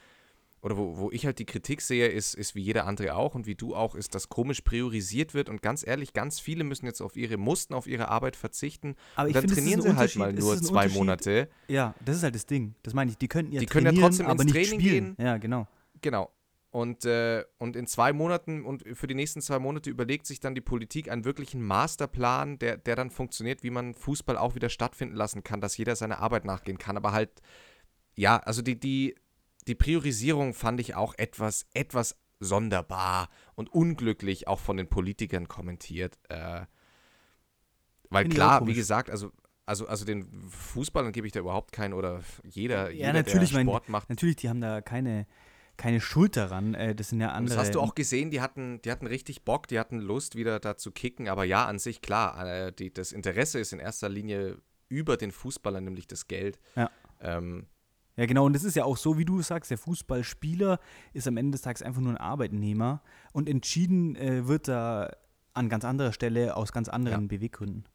oder 0.62 0.76
wo, 0.76 0.96
wo 0.96 1.10
ich 1.10 1.26
halt 1.26 1.40
die 1.40 1.44
Kritik 1.44 1.80
sehe, 1.80 2.06
ist, 2.06 2.34
ist 2.34 2.54
wie 2.54 2.62
jeder 2.62 2.86
andere 2.86 3.16
auch 3.16 3.34
und 3.34 3.46
wie 3.46 3.56
du 3.56 3.74
auch, 3.74 3.96
ist, 3.96 4.14
dass 4.14 4.28
komisch 4.28 4.60
priorisiert 4.60 5.34
wird 5.34 5.48
und 5.48 5.60
ganz 5.60 5.84
ehrlich, 5.84 6.12
ganz 6.12 6.38
viele 6.38 6.62
müssen 6.62 6.86
jetzt 6.86 7.00
auf 7.00 7.16
ihre, 7.16 7.36
mussten 7.36 7.74
auf 7.74 7.88
ihre 7.88 8.08
Arbeit 8.08 8.36
verzichten 8.36 8.94
Aber 9.16 9.24
und 9.24 9.30
ich 9.30 9.34
dann 9.34 9.42
finde, 9.42 9.54
es 9.54 9.58
ist 9.58 9.64
trainieren 9.64 9.82
sie 9.82 9.96
halt 9.98 10.16
mal 10.16 10.34
es 10.34 10.44
nur 10.44 10.56
zwei. 10.62 10.88
Monate. 10.88 11.48
Ja, 11.68 11.94
das 12.04 12.16
ist 12.16 12.22
halt 12.22 12.34
das 12.34 12.46
Ding. 12.46 12.74
Das 12.82 12.94
meine 12.94 13.10
ich. 13.10 13.18
Die 13.18 13.28
könnten 13.28 13.52
ja 13.52 13.60
Die 13.60 13.66
können 13.66 13.86
ja 13.86 13.90
trainieren, 13.92 14.10
trotzdem 14.10 14.26
aber 14.26 14.42
ins 14.42 14.52
nicht 14.52 14.68
Training 14.68 14.80
spielen. 14.80 15.16
gehen. 15.16 15.26
Ja, 15.26 15.38
genau. 15.38 15.66
Genau. 16.00 16.30
Und, 16.70 17.04
äh, 17.04 17.44
und 17.58 17.76
in 17.76 17.86
zwei 17.86 18.12
Monaten 18.12 18.64
und 18.64 18.84
für 18.96 19.06
die 19.06 19.14
nächsten 19.14 19.42
zwei 19.42 19.58
Monate 19.58 19.90
überlegt 19.90 20.26
sich 20.26 20.40
dann 20.40 20.54
die 20.54 20.60
Politik 20.62 21.10
einen 21.10 21.24
wirklichen 21.24 21.62
Masterplan, 21.62 22.58
der, 22.58 22.78
der 22.78 22.96
dann 22.96 23.10
funktioniert, 23.10 23.62
wie 23.62 23.70
man 23.70 23.94
Fußball 23.94 24.38
auch 24.38 24.54
wieder 24.54 24.70
stattfinden 24.70 25.14
lassen 25.14 25.42
kann, 25.42 25.60
dass 25.60 25.76
jeder 25.76 25.96
seiner 25.96 26.20
Arbeit 26.20 26.44
nachgehen 26.46 26.78
kann. 26.78 26.96
Aber 26.96 27.12
halt, 27.12 27.42
ja, 28.14 28.38
also 28.38 28.62
die, 28.62 28.80
die, 28.80 29.16
die 29.68 29.74
Priorisierung 29.74 30.54
fand 30.54 30.80
ich 30.80 30.94
auch 30.94 31.14
etwas, 31.16 31.66
etwas 31.74 32.16
sonderbar 32.40 33.28
und 33.54 33.68
unglücklich 33.72 34.48
auch 34.48 34.58
von 34.58 34.76
den 34.76 34.88
Politikern 34.88 35.46
kommentiert. 35.48 36.18
Äh, 36.28 36.62
weil 38.10 38.26
auch 38.26 38.30
klar, 38.30 38.66
wie 38.66 38.74
gesagt, 38.74 39.10
also, 39.10 39.30
also, 39.64 39.86
also 39.86 40.04
den 40.04 40.28
Fußballern 40.50 41.12
gebe 41.12 41.26
ich 41.26 41.32
da 41.32 41.40
überhaupt 41.40 41.72
keinen 41.72 41.94
oder 41.94 42.20
jeder, 42.44 42.90
Ja, 42.90 43.06
jeder 43.08 43.12
natürlich, 43.14 43.50
der 43.50 43.58
mein- 43.58 43.66
Sport 43.66 43.88
macht, 43.88 44.10
Natürlich, 44.10 44.36
die 44.36 44.48
haben 44.48 44.60
da 44.60 44.80
keine, 44.80 45.26
keine 45.76 46.00
Schuld 46.00 46.36
daran. 46.36 46.74
Äh, 46.74 46.94
das 46.94 47.08
sind 47.10 47.20
ja 47.20 47.30
andere. 47.30 47.56
Das 47.56 47.66
hast 47.66 47.74
du 47.74 47.80
auch 47.80 47.94
gesehen, 47.94 48.30
die 48.30 48.40
hatten, 48.40 48.82
die 48.82 48.90
hatten 48.90 49.06
richtig 49.06 49.44
Bock, 49.44 49.68
die 49.68 49.78
hatten 49.78 50.00
Lust, 50.00 50.34
wieder 50.36 50.58
da 50.60 50.76
zu 50.76 50.90
kicken. 50.90 51.28
Aber 51.28 51.44
ja, 51.44 51.66
an 51.66 51.78
sich 51.78 52.02
klar, 52.02 52.44
äh, 52.46 52.72
die, 52.72 52.92
das 52.92 53.12
Interesse 53.12 53.60
ist 53.60 53.72
in 53.72 53.78
erster 53.78 54.08
Linie 54.08 54.58
über 54.88 55.16
den 55.16 55.30
Fußballern, 55.30 55.84
nämlich 55.84 56.06
das 56.06 56.26
Geld. 56.26 56.58
Ja. 56.76 56.90
Ähm, 57.20 57.66
Ja, 58.16 58.26
genau. 58.26 58.44
Und 58.44 58.52
das 58.52 58.64
ist 58.64 58.76
ja 58.76 58.84
auch 58.84 58.96
so, 58.96 59.16
wie 59.16 59.24
du 59.24 59.40
sagst, 59.40 59.70
der 59.70 59.78
Fußballspieler 59.78 60.78
ist 61.12 61.26
am 61.26 61.36
Ende 61.36 61.52
des 61.52 61.62
Tages 61.62 61.82
einfach 61.82 62.00
nur 62.00 62.12
ein 62.12 62.18
Arbeitnehmer 62.18 63.02
und 63.32 63.48
entschieden 63.48 64.16
äh, 64.16 64.46
wird 64.46 64.68
da 64.68 65.10
an 65.54 65.68
ganz 65.68 65.84
anderer 65.84 66.12
Stelle 66.12 66.56
aus 66.56 66.72
ganz 66.72 66.88
anderen 66.88 67.28
Beweggründen. 67.28 67.86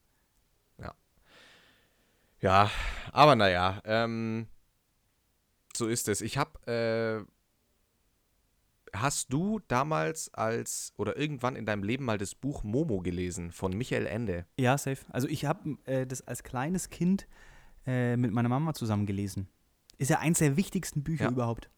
ja, 2.39 2.69
aber 3.11 3.35
naja, 3.35 3.81
ähm, 3.83 4.47
so 5.75 5.87
ist 5.87 6.07
es. 6.07 6.21
Ich 6.21 6.37
habe, 6.37 7.25
äh, 7.25 7.25
hast 8.93 9.33
du 9.33 9.59
damals 9.67 10.33
als, 10.33 10.93
oder 10.97 11.17
irgendwann 11.17 11.55
in 11.55 11.65
deinem 11.65 11.83
Leben 11.83 12.05
mal 12.05 12.17
das 12.17 12.35
Buch 12.35 12.63
Momo 12.63 13.01
gelesen 13.01 13.51
von 13.51 13.75
Michael 13.75 14.05
Ende? 14.05 14.45
Ja, 14.59 14.77
safe. 14.77 15.05
Also 15.09 15.27
ich 15.27 15.45
habe 15.45 15.77
äh, 15.85 16.05
das 16.05 16.21
als 16.27 16.43
kleines 16.43 16.89
Kind 16.89 17.27
äh, 17.85 18.17
mit 18.17 18.31
meiner 18.31 18.49
Mama 18.49 18.73
zusammen 18.73 19.05
gelesen. 19.05 19.49
Ist 19.97 20.09
ja 20.09 20.19
eins 20.19 20.39
der 20.39 20.57
wichtigsten 20.57 21.03
Bücher 21.03 21.25
Ja. 21.25 21.31
überhaupt. 21.31 21.69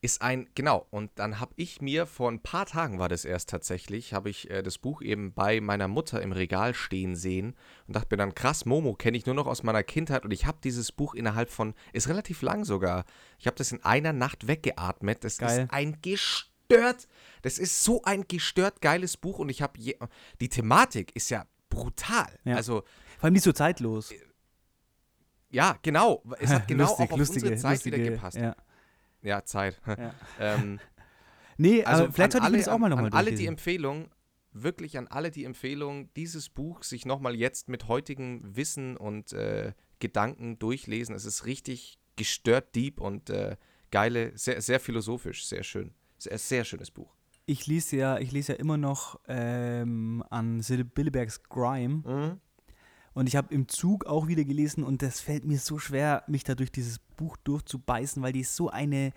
Ist 0.00 0.22
ein, 0.22 0.48
genau, 0.54 0.86
und 0.90 1.10
dann 1.16 1.40
habe 1.40 1.52
ich 1.56 1.80
mir, 1.82 2.06
vor 2.06 2.30
ein 2.30 2.40
paar 2.40 2.66
Tagen 2.66 3.00
war 3.00 3.08
das 3.08 3.24
erst 3.24 3.48
tatsächlich, 3.50 4.12
habe 4.14 4.30
ich 4.30 4.48
äh, 4.48 4.62
das 4.62 4.78
Buch 4.78 5.02
eben 5.02 5.32
bei 5.32 5.60
meiner 5.60 5.88
Mutter 5.88 6.22
im 6.22 6.30
Regal 6.30 6.72
stehen 6.72 7.16
sehen 7.16 7.56
und 7.88 7.96
dachte 7.96 8.06
mir 8.12 8.16
dann, 8.18 8.32
krass, 8.36 8.64
Momo 8.64 8.94
kenne 8.94 9.16
ich 9.16 9.26
nur 9.26 9.34
noch 9.34 9.48
aus 9.48 9.64
meiner 9.64 9.82
Kindheit 9.82 10.24
und 10.24 10.30
ich 10.30 10.46
habe 10.46 10.58
dieses 10.62 10.92
Buch 10.92 11.16
innerhalb 11.16 11.50
von, 11.50 11.74
ist 11.92 12.06
relativ 12.08 12.42
lang 12.42 12.64
sogar, 12.64 13.06
ich 13.40 13.48
habe 13.48 13.56
das 13.56 13.72
in 13.72 13.82
einer 13.84 14.12
Nacht 14.12 14.46
weggeatmet, 14.46 15.24
das 15.24 15.38
Geil. 15.38 15.64
ist 15.64 15.72
ein 15.72 16.00
gestört, 16.00 17.08
das 17.42 17.58
ist 17.58 17.82
so 17.82 18.00
ein 18.04 18.22
gestört 18.28 18.80
geiles 18.80 19.16
Buch 19.16 19.40
und 19.40 19.48
ich 19.48 19.62
habe, 19.62 19.80
die 20.40 20.48
Thematik 20.48 21.10
ist 21.16 21.28
ja 21.30 21.44
brutal, 21.70 22.38
Ja. 22.44 22.54
also 22.54 22.84
Vor 23.16 23.24
allem 23.24 23.32
nicht 23.34 23.42
so 23.42 23.52
zeitlos. 23.52 24.12
Ja, 25.50 25.76
genau. 25.82 26.22
Es 26.40 26.50
hat 26.50 26.68
genau 26.68 26.84
Lustig, 26.84 27.06
auch 27.06 27.12
auf 27.12 27.18
lustige, 27.18 27.46
unsere 27.46 27.60
Zeit 27.60 27.72
lustige, 27.76 27.96
wieder 27.96 28.10
gepasst. 28.10 28.36
Ja, 28.36 28.56
Ja. 29.22 29.44
Zeit. 29.44 29.80
Ja. 29.86 30.14
ähm, 30.40 30.78
Nee, 31.60 31.82
also 31.84 32.04
aber 32.04 32.12
vielleicht 32.12 32.32
sollte 32.32 32.46
ich 32.46 32.52
alle, 32.52 32.58
das 32.58 32.68
auch 32.68 32.78
mal 32.78 32.88
nochmal 32.88 33.10
alle 33.12 33.32
die. 33.32 33.46
Empfehlung, 33.46 34.10
wirklich 34.52 34.96
an 34.96 35.08
alle 35.08 35.32
die 35.32 35.44
Empfehlung, 35.44 36.08
dieses 36.14 36.48
Buch 36.50 36.84
sich 36.84 37.04
nochmal 37.04 37.34
jetzt 37.34 37.68
mit 37.68 37.88
heutigem 37.88 38.42
Wissen 38.56 38.96
und 38.96 39.32
äh, 39.32 39.72
Gedanken 39.98 40.58
durchlesen. 40.60 41.16
Es 41.16 41.24
ist 41.24 41.46
richtig 41.46 41.98
gestört 42.14 42.74
deep 42.76 43.00
und 43.00 43.28
äh, 43.30 43.56
geile, 43.90 44.36
sehr, 44.38 44.60
sehr 44.62 44.78
philosophisch, 44.78 45.46
sehr 45.46 45.64
schön. 45.64 45.92
Sehr, 46.16 46.38
sehr 46.38 46.64
schönes 46.64 46.90
Buch. 46.92 47.14
Ich 47.46 47.66
lese 47.66 47.96
ja, 47.96 48.18
ich 48.18 48.30
lese 48.32 48.52
ja 48.52 48.58
immer 48.58 48.76
noch 48.76 49.18
ähm, 49.26 50.22
an 50.30 50.62
Sil 50.62 50.84
Billebergs 50.84 51.42
Grime 51.44 52.02
Mhm. 52.04 52.40
Und 53.18 53.26
ich 53.26 53.34
habe 53.34 53.52
im 53.52 53.66
Zug 53.68 54.06
auch 54.06 54.28
wieder 54.28 54.44
gelesen 54.44 54.84
und 54.84 55.02
das 55.02 55.20
fällt 55.20 55.44
mir 55.44 55.58
so 55.58 55.78
schwer, 55.78 56.22
mich 56.28 56.44
da 56.44 56.54
durch 56.54 56.70
dieses 56.70 57.00
Buch 57.16 57.36
durchzubeißen, 57.38 58.22
weil 58.22 58.32
die 58.32 58.44
so 58.44 58.70
eine 58.70 59.12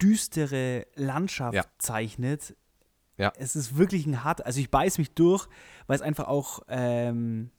düstere 0.00 0.86
Landschaft 0.94 1.54
Ja. 1.54 1.64
zeichnet. 1.78 2.56
Ja. 3.18 3.32
Es 3.36 3.54
ist 3.54 3.76
wirklich 3.76 4.06
ein 4.06 4.24
hart, 4.24 4.44
also 4.46 4.60
ich 4.60 4.70
beiß 4.70 4.96
mich 4.96 5.10
durch, 5.12 5.46
weil 5.86 5.96
es 5.96 6.02
einfach 6.02 6.26
auch 6.26 6.60
ähm, 6.68 7.50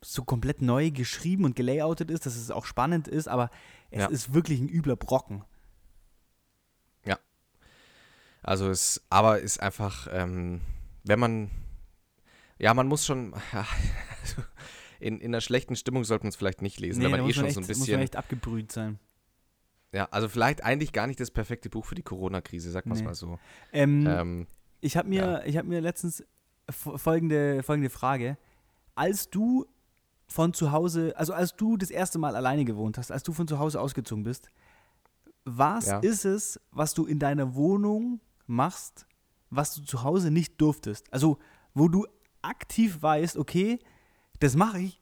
so 0.00 0.22
komplett 0.22 0.62
neu 0.62 0.92
geschrieben 0.92 1.44
und 1.44 1.56
gelayoutet 1.56 2.10
ist, 2.10 2.24
dass 2.24 2.36
es 2.36 2.52
auch 2.52 2.64
spannend 2.64 3.08
ist, 3.08 3.26
aber 3.26 3.50
es 3.90 4.02
Ja. 4.02 4.06
ist 4.06 4.32
wirklich 4.32 4.60
ein 4.60 4.68
übler 4.68 4.96
Brocken. 4.96 5.44
Also 8.46 8.68
es, 8.68 9.02
aber 9.08 9.40
ist 9.40 9.58
einfach, 9.60 10.06
ähm, 10.12 10.60
wenn 11.02 11.18
man, 11.18 11.50
ja, 12.58 12.74
man 12.74 12.86
muss 12.86 13.06
schon, 13.06 13.32
also 13.52 14.42
in, 15.04 15.20
in 15.20 15.30
einer 15.30 15.40
schlechten 15.40 15.76
Stimmung 15.76 16.04
sollte 16.04 16.24
man 16.24 16.30
es 16.30 16.36
vielleicht 16.36 16.62
nicht 16.62 16.80
lesen, 16.80 16.98
Nee, 16.98 17.04
wenn 17.06 17.10
man 17.12 17.20
eh 17.20 17.24
muss 17.24 17.34
schon 17.34 17.44
echt, 17.44 17.54
so 17.54 17.60
ein 17.60 17.66
muss 17.66 17.68
man 17.76 17.78
bisschen, 17.78 18.00
echt 18.00 18.16
abgebrüht 18.16 18.72
sein. 18.72 18.98
ja, 19.92 20.08
also 20.10 20.28
vielleicht 20.28 20.64
eigentlich 20.64 20.92
gar 20.92 21.06
nicht 21.06 21.20
das 21.20 21.30
perfekte 21.30 21.68
Buch 21.70 21.84
für 21.84 21.94
die 21.94 22.02
Corona-Krise, 22.02 22.70
sag 22.70 22.86
mal 22.86 22.96
Nee. 22.96 23.02
mal 23.04 23.14
so. 23.14 23.38
Ähm, 23.72 24.06
Ähm, 24.06 24.46
Ich 24.80 24.96
habe 24.96 25.08
mir, 25.08 25.42
ich 25.46 25.56
hab 25.56 25.66
mir 25.66 25.80
letztens 25.80 26.24
fo- 26.70 26.98
folgende, 26.98 27.62
folgende 27.62 27.90
Frage. 27.90 28.36
Als 28.94 29.28
du 29.30 29.66
von 30.26 30.52
zu 30.54 30.72
Hause, 30.72 31.12
also 31.16 31.32
als 31.34 31.54
du 31.54 31.76
das 31.76 31.90
erste 31.90 32.18
Mal 32.18 32.34
alleine 32.36 32.64
gewohnt 32.64 32.96
hast, 32.98 33.10
als 33.12 33.22
du 33.22 33.32
von 33.32 33.46
zu 33.46 33.58
Hause 33.58 33.80
ausgezogen 33.80 34.24
bist, 34.24 34.48
was 35.44 35.86
Ja. 35.86 35.98
ist 35.98 36.24
es, 36.24 36.60
was 36.70 36.94
du 36.94 37.04
in 37.04 37.18
deiner 37.18 37.54
Wohnung 37.54 38.20
machst, 38.46 39.06
was 39.50 39.74
du 39.74 39.82
zu 39.82 40.02
Hause 40.02 40.30
nicht 40.30 40.60
durftest? 40.60 41.12
Also, 41.12 41.38
wo 41.74 41.88
du 41.88 42.06
aktiv 42.42 43.02
weißt, 43.02 43.36
okay, 43.36 43.78
das 44.44 44.56
mache 44.56 44.78
ich, 44.78 45.00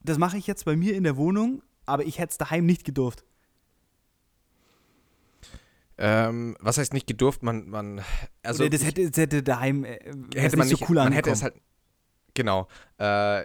das 0.00 0.18
mache 0.18 0.36
ich 0.36 0.46
jetzt 0.46 0.66
bei 0.66 0.76
mir 0.76 0.94
in 0.94 1.02
der 1.02 1.16
Wohnung, 1.16 1.62
aber 1.86 2.04
ich 2.04 2.18
hätte 2.18 2.32
es 2.32 2.38
daheim 2.38 2.66
nicht 2.66 2.84
gedurft. 2.84 3.24
ähm, 5.96 6.54
was 6.60 6.76
heißt 6.76 6.92
nicht 6.92 7.06
gedurft, 7.06 7.42
man, 7.42 7.70
man, 7.70 8.02
also 8.42 8.64
Oder 8.64 8.70
das 8.70 8.84
hätte, 8.84 9.08
das 9.08 9.16
hätte 9.16 9.42
daheim 9.42 9.84
äh, 9.84 9.98
hätte 10.34 10.58
man 10.58 10.68
nicht 10.68 10.80
nicht, 10.80 10.80
so 10.80 10.84
cool 10.88 10.96
man 10.96 11.12
hätte 11.12 11.30
es 11.30 11.42
halt, 11.42 11.54
genau, 12.34 12.68
äh, 12.98 13.44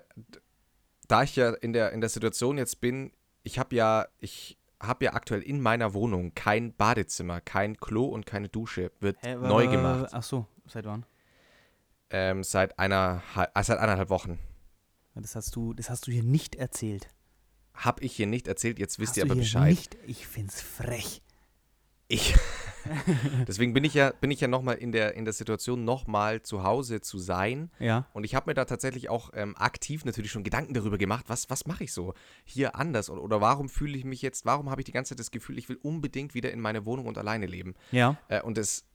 da 1.07 1.23
ich 1.23 1.37
ja 1.37 1.51
in 1.53 1.71
der, 1.71 1.93
in 1.93 2.01
der 2.01 2.09
Situation 2.09 2.57
jetzt 2.57 2.81
bin, 2.81 3.13
ich 3.43 3.57
habe 3.59 3.75
ja, 3.77 4.05
ich 4.19 4.57
habe 4.81 5.05
ja 5.05 5.13
aktuell 5.13 5.41
in 5.41 5.61
meiner 5.61 5.93
Wohnung 5.93 6.35
kein 6.35 6.75
Badezimmer, 6.75 7.39
kein 7.39 7.77
Klo 7.77 8.05
und 8.07 8.25
keine 8.25 8.49
Dusche, 8.49 8.91
wird 8.99 9.15
Hä, 9.21 9.35
neu 9.35 9.67
gemacht, 9.67 10.09
Ach 10.11 10.23
so, 10.23 10.47
seit 10.67 10.85
wann? 10.85 11.05
ähm, 12.09 12.43
seit 12.43 12.77
einer, 12.77 13.23
äh, 13.35 13.63
seit 13.63 13.79
eineinhalb 13.79 14.09
Wochen. 14.09 14.37
Das 15.15 15.35
hast 15.35 15.55
du, 15.55 15.73
das 15.73 15.89
hast 15.89 16.07
du 16.07 16.11
hier 16.11 16.23
nicht 16.23 16.55
erzählt. 16.55 17.07
Hab 17.73 18.01
ich 18.01 18.15
hier 18.15 18.27
nicht 18.27 18.47
erzählt, 18.47 18.79
jetzt 18.79 18.99
wisst 18.99 19.11
hast 19.11 19.17
ihr 19.17 19.23
aber 19.23 19.35
Bescheid. 19.35 19.69
Nicht, 19.69 19.97
ich 20.05 20.27
find's 20.27 20.61
frech. 20.61 21.21
Ich. 22.07 22.35
Deswegen 23.47 23.73
bin 23.73 23.83
ich 23.83 23.93
ja, 23.93 24.11
bin 24.11 24.29
ich 24.29 24.41
ja 24.41 24.47
nochmal 24.47 24.75
in 24.75 24.91
der, 24.91 25.15
in 25.15 25.25
der 25.25 25.33
Situation, 25.33 25.85
nochmal 25.85 26.43
zu 26.43 26.63
Hause 26.63 27.01
zu 27.01 27.17
sein. 27.17 27.71
Ja. 27.79 28.07
Und 28.13 28.23
ich 28.25 28.35
habe 28.35 28.49
mir 28.49 28.53
da 28.53 28.65
tatsächlich 28.65 29.09
auch 29.09 29.31
ähm, 29.33 29.55
aktiv 29.55 30.05
natürlich 30.05 30.31
schon 30.31 30.43
Gedanken 30.43 30.73
darüber 30.73 30.97
gemacht, 30.97 31.25
was, 31.27 31.49
was 31.49 31.65
mache 31.65 31.85
ich 31.85 31.93
so 31.93 32.13
hier 32.43 32.75
anders? 32.75 33.09
Oder, 33.09 33.23
oder 33.23 33.41
warum 33.41 33.69
fühle 33.69 33.97
ich 33.97 34.03
mich 34.03 34.21
jetzt, 34.21 34.45
warum 34.45 34.69
habe 34.69 34.81
ich 34.81 34.85
die 34.85 34.91
ganze 34.91 35.09
Zeit 35.09 35.19
das 35.19 35.31
Gefühl, 35.31 35.57
ich 35.57 35.69
will 35.69 35.79
unbedingt 35.81 36.33
wieder 36.33 36.51
in 36.51 36.59
meine 36.59 36.85
Wohnung 36.85 37.07
und 37.07 37.17
alleine 37.17 37.45
leben? 37.45 37.73
Ja. 37.91 38.17
Äh, 38.27 38.41
und 38.41 38.57
das, 38.57 38.85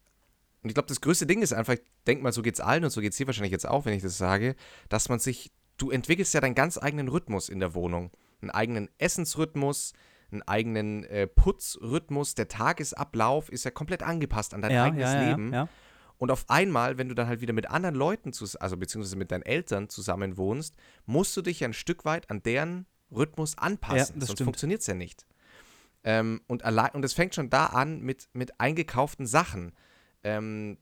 und 0.62 0.68
ich 0.70 0.74
glaube, 0.74 0.88
das 0.88 1.00
größte 1.00 1.26
Ding 1.26 1.40
ist 1.40 1.52
einfach, 1.52 1.74
ich 1.74 1.82
denke 2.06 2.22
mal, 2.22 2.32
so 2.32 2.42
geht's 2.42 2.60
allen 2.60 2.84
und 2.84 2.90
so 2.90 3.00
geht's 3.00 3.16
hier 3.16 3.26
wahrscheinlich 3.26 3.52
jetzt 3.52 3.66
auch, 3.66 3.84
wenn 3.84 3.94
ich 3.94 4.02
das 4.02 4.18
sage, 4.18 4.54
dass 4.88 5.08
man 5.08 5.18
sich, 5.18 5.50
du 5.78 5.90
entwickelst 5.90 6.34
ja 6.34 6.40
deinen 6.40 6.54
ganz 6.54 6.76
eigenen 6.76 7.08
Rhythmus 7.08 7.48
in 7.48 7.60
der 7.60 7.74
Wohnung. 7.74 8.10
Einen 8.40 8.50
eigenen 8.50 8.88
Essensrhythmus, 8.98 9.94
einen 10.30 10.42
eigenen 10.42 11.04
äh, 11.04 11.26
Putzrhythmus, 11.26 12.34
der 12.34 12.48
Tagesablauf 12.48 13.48
ist 13.48 13.64
ja 13.64 13.70
komplett 13.70 14.02
angepasst 14.02 14.54
an 14.54 14.62
dein 14.62 14.72
ja, 14.72 14.84
eigenes 14.84 15.12
ja, 15.12 15.22
ja, 15.22 15.28
Leben. 15.30 15.52
Ja. 15.52 15.68
Und 16.18 16.30
auf 16.30 16.50
einmal, 16.50 16.98
wenn 16.98 17.08
du 17.08 17.14
dann 17.14 17.28
halt 17.28 17.40
wieder 17.40 17.52
mit 17.52 17.70
anderen 17.70 17.94
Leuten, 17.94 18.32
also 18.60 18.76
beziehungsweise 18.76 19.16
mit 19.16 19.30
deinen 19.30 19.42
Eltern 19.42 19.88
zusammen 19.88 20.36
wohnst, 20.36 20.74
musst 21.06 21.36
du 21.36 21.42
dich 21.42 21.64
ein 21.64 21.72
Stück 21.72 22.04
weit 22.04 22.28
an 22.28 22.42
deren 22.42 22.86
Rhythmus 23.10 23.56
anpassen. 23.56 24.16
Ja, 24.16 24.20
das 24.20 24.28
Sonst 24.28 24.42
funktioniert 24.42 24.80
es 24.80 24.88
ja 24.88 24.94
nicht. 24.94 25.26
Ähm, 26.04 26.40
und, 26.48 26.64
allein, 26.64 26.90
und 26.92 27.04
es 27.04 27.12
fängt 27.12 27.34
schon 27.34 27.50
da 27.50 27.66
an 27.66 28.00
mit, 28.00 28.28
mit 28.32 28.60
eingekauften 28.60 29.26
Sachen. 29.26 29.72
Ähm, 30.24 30.78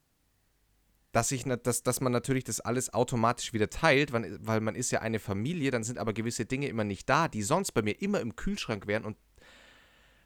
dass, 1.16 1.32
ich, 1.32 1.44
dass, 1.44 1.82
dass 1.82 2.02
man 2.02 2.12
natürlich 2.12 2.44
das 2.44 2.60
alles 2.60 2.92
automatisch 2.92 3.54
wieder 3.54 3.70
teilt, 3.70 4.12
weil, 4.12 4.36
weil 4.42 4.60
man 4.60 4.74
ist 4.74 4.90
ja 4.90 5.00
eine 5.00 5.18
Familie, 5.18 5.70
dann 5.70 5.82
sind 5.82 5.98
aber 5.98 6.12
gewisse 6.12 6.44
Dinge 6.44 6.68
immer 6.68 6.84
nicht 6.84 7.08
da, 7.08 7.26
die 7.26 7.42
sonst 7.42 7.72
bei 7.72 7.80
mir 7.80 8.02
immer 8.02 8.20
im 8.20 8.36
Kühlschrank 8.36 8.86
wären 8.86 9.06
und 9.06 9.16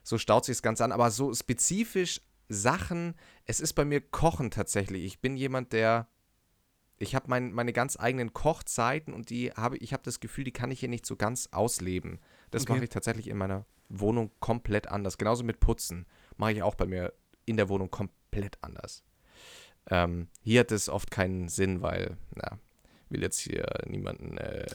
so 0.03 0.17
staut 0.17 0.43
sich 0.43 0.57
das 0.57 0.61
Ganze 0.61 0.83
an. 0.83 0.91
Aber 0.91 1.09
so 1.09 1.33
spezifisch 1.33 2.19
Sachen, 2.49 3.15
es 3.45 3.61
ist 3.61 3.71
bei 3.71 3.85
mir 3.85 4.01
Kochen 4.01 4.51
tatsächlich. 4.51 5.05
Ich 5.05 5.21
bin 5.21 5.37
jemand, 5.37 5.71
der, 5.71 6.09
ich 6.97 7.15
habe 7.15 7.27
mein, 7.29 7.53
meine 7.53 7.71
ganz 7.71 7.97
eigenen 7.97 8.33
Kochzeiten 8.33 9.13
und 9.13 9.29
die 9.29 9.53
habe 9.53 9.77
ich 9.77 9.93
habe 9.93 10.03
das 10.03 10.19
Gefühl, 10.19 10.43
die 10.43 10.51
kann 10.51 10.71
ich 10.71 10.81
hier 10.81 10.89
nicht 10.89 11.05
so 11.05 11.15
ganz 11.15 11.47
ausleben. 11.53 12.19
Das 12.49 12.63
Okay. 12.63 12.73
mache 12.73 12.83
ich 12.83 12.89
tatsächlich 12.89 13.29
in 13.29 13.37
meiner 13.37 13.65
Wohnung 13.87 14.29
komplett 14.41 14.89
anders. 14.89 15.17
Genauso 15.17 15.45
mit 15.45 15.61
Putzen 15.61 16.05
mache 16.35 16.51
ich 16.51 16.63
auch 16.63 16.75
bei 16.75 16.85
mir 16.85 17.13
in 17.45 17.55
der 17.55 17.69
Wohnung 17.69 17.89
komplett 17.89 18.57
anders. 18.61 19.05
Ähm, 19.91 20.29
hier 20.41 20.61
hat 20.61 20.71
es 20.71 20.87
oft 20.87 21.11
keinen 21.11 21.49
Sinn, 21.49 21.81
weil, 21.81 22.17
na, 22.33 22.57
will 23.09 23.21
jetzt 23.21 23.39
hier 23.39 23.67
niemanden 23.85 24.37
äh, 24.37 24.65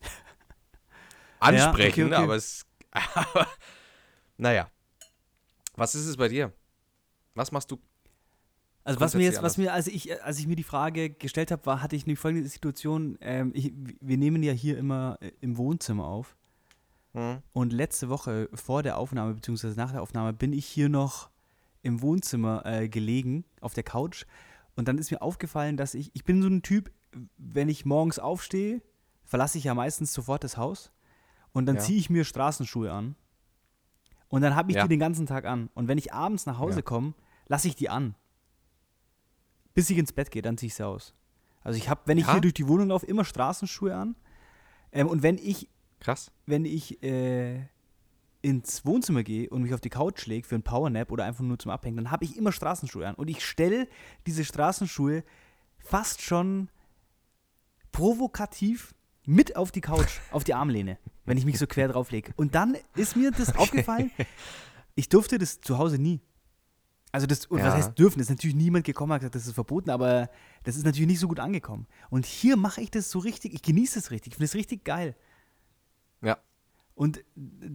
ansprechen, 1.40 2.12
okay. 2.12 2.14
aber 2.14 2.36
es. 2.36 2.66
Aber, 2.90 3.46
naja. 4.36 4.70
Was 5.74 5.94
ist 5.94 6.06
es 6.06 6.16
bei 6.16 6.28
dir? 6.28 6.52
Was 7.34 7.50
machst 7.50 7.70
du? 7.70 7.78
Also 8.84 9.00
was 9.00 9.14
mir 9.14 9.24
jetzt, 9.24 9.42
was 9.42 9.58
mir, 9.58 9.72
als 9.72 9.88
ich, 9.88 10.22
als 10.22 10.38
ich 10.38 10.46
mir 10.46 10.54
die 10.54 10.62
Frage 10.62 11.10
gestellt 11.10 11.50
habe, 11.50 11.66
war, 11.66 11.82
hatte 11.82 11.96
ich 11.96 12.06
eine 12.06 12.14
folgende 12.14 12.48
Situation. 12.48 13.18
Ähm, 13.20 13.52
ich, 13.54 13.72
wir 14.00 14.16
nehmen 14.16 14.42
ja 14.42 14.52
hier 14.52 14.78
immer 14.78 15.18
äh, 15.20 15.32
im 15.40 15.56
Wohnzimmer 15.56 16.04
auf. 16.04 16.36
Hm? 17.14 17.38
Und 17.52 17.72
letzte 17.72 18.10
Woche 18.10 18.48
vor 18.54 18.82
der 18.82 18.98
Aufnahme, 18.98 19.34
beziehungsweise 19.34 19.76
nach 19.76 19.92
der 19.92 20.02
Aufnahme, 20.02 20.34
bin 20.34 20.52
ich 20.52 20.66
hier 20.66 20.88
noch 20.88 21.30
im 21.86 22.02
Wohnzimmer 22.02 22.66
äh, 22.66 22.88
gelegen, 22.88 23.44
auf 23.60 23.72
der 23.72 23.84
Couch. 23.84 24.26
Und 24.74 24.88
dann 24.88 24.98
ist 24.98 25.10
mir 25.10 25.22
aufgefallen, 25.22 25.76
dass 25.76 25.94
ich, 25.94 26.10
ich 26.14 26.24
bin 26.24 26.42
so 26.42 26.48
ein 26.48 26.62
Typ, 26.62 26.90
wenn 27.38 27.68
ich 27.68 27.86
morgens 27.86 28.18
aufstehe, 28.18 28.82
verlasse 29.24 29.56
ich 29.58 29.64
ja 29.64 29.74
meistens 29.74 30.12
sofort 30.12 30.44
das 30.44 30.56
Haus. 30.56 30.92
Und 31.52 31.66
dann 31.66 31.76
Ja. 31.76 31.82
ziehe 31.82 31.98
ich 31.98 32.10
mir 32.10 32.24
Straßenschuhe 32.24 32.92
an. 32.92 33.14
Und 34.28 34.42
dann 34.42 34.54
habe 34.56 34.70
ich 34.72 34.76
Ja. 34.76 34.82
die 34.82 34.88
den 34.88 34.98
ganzen 35.00 35.26
Tag 35.26 35.44
an. 35.46 35.70
Und 35.74 35.88
wenn 35.88 35.96
ich 35.96 36.12
abends 36.12 36.44
nach 36.44 36.58
Hause 36.58 36.80
Ja. 36.80 36.82
komme, 36.82 37.14
lasse 37.46 37.68
ich 37.68 37.76
die 37.76 37.88
an. 37.88 38.14
Bis 39.72 39.88
ich 39.88 39.96
ins 39.98 40.12
Bett 40.12 40.30
gehe, 40.30 40.42
dann 40.42 40.58
ziehe 40.58 40.68
ich 40.68 40.74
sie 40.74 40.84
aus. 40.86 41.14
Also 41.62 41.78
ich 41.78 41.88
habe, 41.88 42.00
wenn 42.06 42.18
ich 42.18 42.30
hier 42.30 42.40
durch 42.40 42.54
die 42.54 42.66
Wohnung 42.68 42.88
laufe, 42.88 43.06
immer 43.06 43.24
Straßenschuhe 43.24 43.94
an. 43.94 44.16
Ähm, 44.92 45.06
und 45.08 45.22
wenn 45.22 45.38
ich 45.38 45.68
Krass. 46.00 46.30
wenn 46.46 46.64
ich 46.64 47.02
äh, 47.02 47.66
ins 48.46 48.84
Wohnzimmer 48.86 49.24
gehe 49.24 49.50
und 49.50 49.62
mich 49.62 49.74
auf 49.74 49.80
die 49.80 49.90
Couch 49.90 50.24
lege 50.26 50.46
für 50.46 50.54
einen 50.54 50.62
Powernap 50.62 51.10
oder 51.10 51.24
einfach 51.24 51.42
nur 51.42 51.58
zum 51.58 51.72
Abhängen, 51.72 51.96
dann 51.96 52.10
habe 52.12 52.24
ich 52.24 52.36
immer 52.36 52.52
Straßenschuhe 52.52 53.04
an. 53.08 53.16
Und 53.16 53.26
ich 53.28 53.44
stelle 53.44 53.88
diese 54.24 54.44
Straßenschuhe 54.44 55.24
fast 55.78 56.22
schon 56.22 56.68
provokativ 57.90 58.94
mit 59.24 59.56
auf 59.56 59.72
die 59.72 59.80
Couch, 59.80 60.20
auf 60.30 60.44
die 60.44 60.54
Armlehne, 60.54 60.96
wenn 61.24 61.36
ich 61.38 61.44
mich 61.44 61.58
so 61.58 61.66
quer 61.66 61.88
drauf 61.88 62.12
lege. 62.12 62.32
Und 62.36 62.54
dann 62.54 62.76
ist 62.94 63.16
mir 63.16 63.32
das 63.32 63.56
aufgefallen, 63.56 64.12
ich 64.94 65.08
durfte 65.08 65.38
das 65.38 65.60
zu 65.60 65.78
Hause 65.78 65.98
nie. 65.98 66.20
Also 67.10 67.26
das, 67.26 67.46
und 67.46 67.58
was 67.58 67.66
Ja. 67.66 67.74
heißt 67.74 67.98
dürfen, 67.98 68.20
ist 68.20 68.28
natürlich 68.30 68.54
niemand 68.54 68.84
gekommen 68.84 69.10
und 69.10 69.14
hat 69.14 69.20
gesagt, 69.22 69.34
das 69.34 69.46
ist 69.46 69.54
verboten, 69.54 69.90
aber 69.90 70.30
das 70.62 70.76
ist 70.76 70.84
natürlich 70.84 71.08
nicht 71.08 71.18
so 71.20 71.26
gut 71.26 71.40
angekommen. 71.40 71.88
Und 72.10 72.26
hier 72.26 72.56
mache 72.56 72.80
ich 72.80 72.90
das 72.92 73.10
so 73.10 73.18
richtig, 73.18 73.54
ich 73.54 73.62
genieße 73.62 73.98
es 73.98 74.12
richtig, 74.12 74.32
ich 74.32 74.36
finde 74.36 74.44
es 74.44 74.54
richtig 74.54 74.84
geil. 74.84 75.16
Ja. 76.22 76.38
Und 76.96 77.22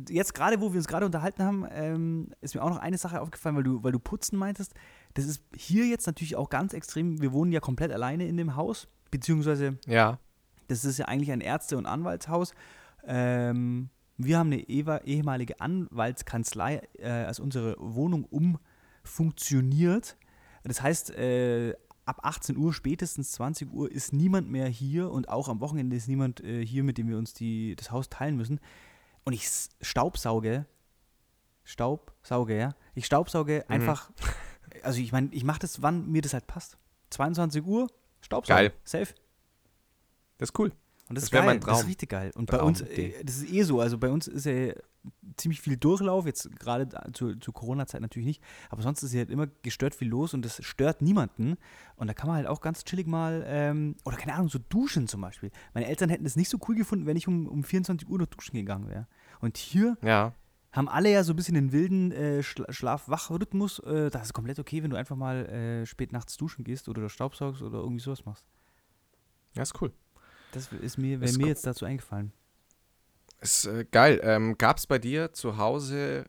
jetzt 0.09 0.33
gerade, 0.33 0.59
wo 0.61 0.73
wir 0.73 0.77
uns 0.79 0.87
gerade 0.87 1.05
unterhalten 1.05 1.43
haben, 1.43 1.65
ähm, 1.71 2.33
ist 2.41 2.55
mir 2.55 2.63
auch 2.63 2.69
noch 2.69 2.79
eine 2.79 2.97
Sache 2.97 3.21
aufgefallen, 3.21 3.55
weil 3.55 3.63
du, 3.63 3.83
weil 3.83 3.91
du 3.91 3.99
putzen 3.99 4.37
meintest. 4.37 4.73
Das 5.13 5.25
ist 5.25 5.43
hier 5.55 5.85
jetzt 5.85 6.07
natürlich 6.07 6.35
auch 6.35 6.49
ganz 6.49 6.73
extrem. 6.73 7.21
Wir 7.21 7.31
wohnen 7.31 7.51
ja 7.51 7.59
komplett 7.59 7.91
alleine 7.91 8.25
in 8.27 8.35
dem 8.35 8.55
Haus, 8.55 8.87
beziehungsweise 9.11 9.77
Ja. 9.85 10.17
das 10.67 10.83
ist 10.85 10.97
ja 10.97 11.05
eigentlich 11.05 11.31
ein 11.31 11.41
Ärzte- 11.41 11.77
und 11.77 11.85
Anwaltshaus 11.85 12.53
ähm, 13.05 13.89
Wir 14.17 14.39
haben 14.39 14.47
eine 14.51 14.67
ehemalige 14.67 15.59
Anwaltskanzlei 15.61 16.81
äh, 16.97 17.07
als 17.07 17.39
unsere 17.39 17.75
Wohnung 17.79 18.25
umfunktioniert. 18.25 20.17
Das 20.63 20.81
heißt, 20.81 21.11
äh, 21.11 21.73
ab 22.05 22.19
18 22.23 22.57
Uhr, 22.57 22.73
spätestens 22.73 23.31
20 23.33 23.71
Uhr, 23.71 23.91
ist 23.91 24.13
niemand 24.13 24.49
mehr 24.49 24.67
hier 24.67 25.11
und 25.11 25.29
auch 25.29 25.47
am 25.49 25.59
Wochenende 25.59 25.95
ist 25.95 26.07
niemand 26.07 26.43
äh, 26.43 26.65
hier, 26.65 26.83
mit 26.83 26.97
dem 26.97 27.07
wir 27.07 27.17
uns 27.17 27.33
die, 27.33 27.75
das 27.75 27.91
Haus 27.91 28.09
teilen 28.09 28.35
müssen. 28.37 28.59
Und 29.23 29.33
ich 29.33 29.47
staubsauge. 29.81 30.65
Staubsauge, 31.63 32.57
ja. 32.57 32.75
Ich 32.95 33.05
staubsauge 33.05 33.69
einfach. 33.69 34.09
Also, 34.83 34.99
ich 34.99 35.11
meine, 35.11 35.29
ich 35.31 35.43
mache 35.43 35.59
das, 35.59 35.81
wann 35.81 36.09
mir 36.11 36.21
das 36.21 36.33
halt 36.33 36.47
passt. 36.47 36.77
22 37.11 37.63
Uhr, 37.65 37.87
Staubsaugen. 38.21 38.57
Geil. 38.69 38.73
Safe. 38.83 39.13
Das 40.37 40.49
ist 40.49 40.59
cool. 40.59 40.69
Und 41.09 41.15
das, 41.15 41.23
Das 41.23 41.23
ist 41.25 41.31
wär 41.33 41.41
geil. 41.41 41.47
mein 41.47 41.59
Das 41.59 41.69
ist 41.71 41.79
Traum. 41.81 41.87
richtig 41.87 42.09
geil. 42.09 42.31
Und 42.35 42.49
bei 42.49 42.61
uns, 42.61 42.81
äh, 42.81 43.23
das 43.23 43.37
ist 43.37 43.51
eh 43.51 43.63
so. 43.63 43.79
Also 43.81 43.97
bei 43.97 44.09
uns 44.09 44.27
ist 44.27 44.45
ja 44.45 44.73
ziemlich 45.37 45.61
viel 45.61 45.77
Durchlauf, 45.77 46.25
jetzt 46.25 46.49
gerade 46.59 46.87
zur, 47.13 47.39
zur 47.39 47.53
Corona-Zeit 47.53 48.01
natürlich 48.01 48.27
nicht, 48.27 48.43
aber 48.69 48.81
sonst 48.81 49.01
ist 49.03 49.13
ja 49.13 49.19
halt 49.19 49.29
immer 49.29 49.47
gestört 49.63 49.95
viel 49.95 50.07
los 50.09 50.33
und 50.33 50.43
das 50.45 50.63
stört 50.63 51.01
niemanden. 51.01 51.57
Und 51.95 52.07
da 52.07 52.13
kann 52.13 52.27
man 52.27 52.37
halt 52.37 52.47
auch 52.47 52.61
ganz 52.61 52.83
chillig 52.83 53.07
mal, 53.07 53.43
ähm, 53.47 53.95
oder 54.05 54.17
keine 54.17 54.33
Ahnung, 54.35 54.49
so 54.49 54.59
duschen 54.59 55.07
zum 55.07 55.21
Beispiel. 55.21 55.51
Meine 55.73 55.87
Eltern 55.87 56.09
hätten 56.09 56.25
es 56.25 56.35
nicht 56.35 56.49
so 56.49 56.59
cool 56.67 56.75
gefunden, 56.75 57.05
wenn 57.05 57.17
ich 57.17 57.27
um, 57.27 57.47
um 57.47 57.63
24 57.63 58.07
Uhr 58.09 58.19
noch 58.19 58.27
duschen 58.27 58.55
gegangen 58.55 58.87
wäre. 58.89 59.07
Und 59.39 59.57
hier 59.57 59.97
Ja. 60.03 60.33
haben 60.71 60.87
alle 60.87 61.11
ja 61.11 61.23
so 61.23 61.33
ein 61.33 61.35
bisschen 61.35 61.55
den 61.55 61.71
wilden 61.71 62.11
äh, 62.11 62.43
Schla 62.43 62.71
Schlaf-Wach-Rhythmus. 62.71 63.79
Äh, 63.79 64.09
da 64.11 64.19
ist 64.21 64.33
komplett 64.33 64.59
okay, 64.59 64.83
wenn 64.83 64.91
du 64.91 64.97
einfach 64.97 65.15
mal 65.15 65.45
äh, 65.47 65.85
spät 65.85 66.11
nachts 66.11 66.37
duschen 66.37 66.63
gehst 66.63 66.87
oder 66.89 67.09
Staubsaugst 67.09 67.61
oder 67.61 67.79
irgendwie 67.79 68.03
sowas 68.03 68.25
machst. 68.25 68.45
Ja, 69.55 69.63
ist 69.63 69.81
cool. 69.81 69.91
Das 70.51 70.71
ist 70.71 70.97
mir, 70.97 71.21
wäre 71.21 71.31
mir 71.33 71.43
cool. 71.43 71.47
jetzt 71.49 71.65
dazu 71.65 71.85
eingefallen. 71.85 72.33
Ist 73.41 73.65
äh, 73.65 73.85
geil. 73.89 74.19
Ähm, 74.23 74.57
Gab 74.57 74.77
es 74.77 74.87
bei 74.87 74.99
dir 74.99 75.33
zu 75.33 75.57
Hause, 75.57 76.25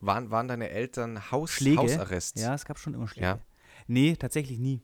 waren, 0.00 0.30
waren 0.30 0.46
deine 0.48 0.70
Eltern 0.70 1.30
Haus, 1.30 1.50
Schläge? 1.50 1.78
Hausarrest? 1.78 2.38
Ja, 2.38 2.54
es 2.54 2.64
gab 2.64 2.78
schon 2.78 2.94
immer 2.94 3.08
Schläge. 3.08 3.26
Ja. 3.26 3.38
Nee, 3.86 4.16
tatsächlich 4.16 4.58
nie. 4.58 4.82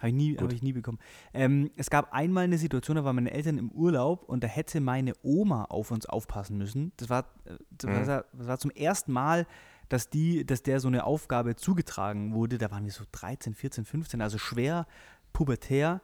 Habe 0.00 0.08
ich, 0.08 0.14
nie- 0.14 0.36
hab 0.36 0.52
ich 0.52 0.62
nie 0.62 0.72
bekommen. 0.72 0.98
Ähm, 1.32 1.70
es 1.76 1.88
gab 1.88 2.12
einmal 2.12 2.44
eine 2.44 2.58
Situation, 2.58 2.96
da 2.96 3.04
waren 3.04 3.14
meine 3.14 3.30
Eltern 3.30 3.56
im 3.58 3.70
Urlaub 3.70 4.24
und 4.24 4.42
da 4.44 4.48
hätte 4.48 4.80
meine 4.80 5.14
Oma 5.22 5.64
auf 5.66 5.90
uns 5.92 6.04
aufpassen 6.04 6.58
müssen. 6.58 6.92
Das 6.96 7.08
war, 7.08 7.20
äh, 7.44 7.54
das 7.70 7.88
Mhm. 7.90 8.06
war, 8.08 8.24
das 8.32 8.46
war 8.48 8.58
zum 8.58 8.70
ersten 8.72 9.12
Mal, 9.12 9.46
dass, 9.88 10.10
die, 10.10 10.44
dass 10.44 10.62
der 10.62 10.80
so 10.80 10.88
eine 10.88 11.04
Aufgabe 11.04 11.54
zugetragen 11.56 12.34
wurde. 12.34 12.58
Da 12.58 12.70
waren 12.70 12.84
wir 12.84 12.92
so 12.92 13.04
13, 13.12 13.54
14, 13.54 13.84
15, 13.84 14.20
also 14.20 14.36
schwer 14.36 14.86
pubertär. 15.32 16.00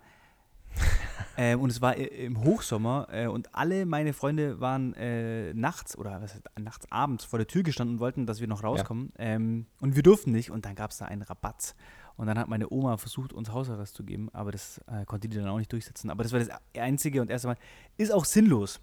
ähm, 1.36 1.60
und 1.60 1.70
es 1.70 1.80
war 1.80 1.96
i- 1.98 2.04
im 2.04 2.42
Hochsommer 2.44 3.08
äh, 3.10 3.26
und 3.26 3.54
alle 3.54 3.86
meine 3.86 4.12
Freunde 4.12 4.60
waren 4.60 4.94
äh, 4.94 5.52
nachts 5.54 5.96
oder 5.96 6.20
was 6.22 6.34
heißt, 6.34 6.44
nachts 6.60 6.90
abends 6.90 7.24
vor 7.24 7.38
der 7.38 7.46
Tür 7.46 7.62
gestanden 7.62 7.96
und 7.96 8.00
wollten, 8.00 8.26
dass 8.26 8.40
wir 8.40 8.46
noch 8.48 8.62
rauskommen. 8.62 9.12
Ähm, 9.18 9.66
und 9.80 9.96
wir 9.96 10.02
durften 10.02 10.32
nicht 10.32 10.50
und 10.50 10.64
dann 10.64 10.74
gab 10.74 10.90
es 10.90 10.98
da 10.98 11.06
einen 11.06 11.22
Rabatz. 11.22 11.74
Und 12.16 12.26
dann 12.26 12.38
hat 12.38 12.48
meine 12.48 12.70
Oma 12.70 12.98
versucht, 12.98 13.32
uns 13.32 13.50
Hausarrest 13.50 13.94
zu 13.94 14.04
geben, 14.04 14.28
aber 14.34 14.52
das 14.52 14.78
äh, 14.88 15.06
konnte 15.06 15.26
die 15.28 15.36
dann 15.38 15.48
auch 15.48 15.56
nicht 15.58 15.72
durchsetzen. 15.72 16.10
Aber 16.10 16.22
das 16.22 16.32
war 16.32 16.38
das 16.40 16.50
einzige 16.76 17.22
und 17.22 17.30
erste 17.30 17.48
Mal. 17.48 17.56
Ist 17.96 18.12
auch 18.12 18.26
sinnlos. 18.26 18.78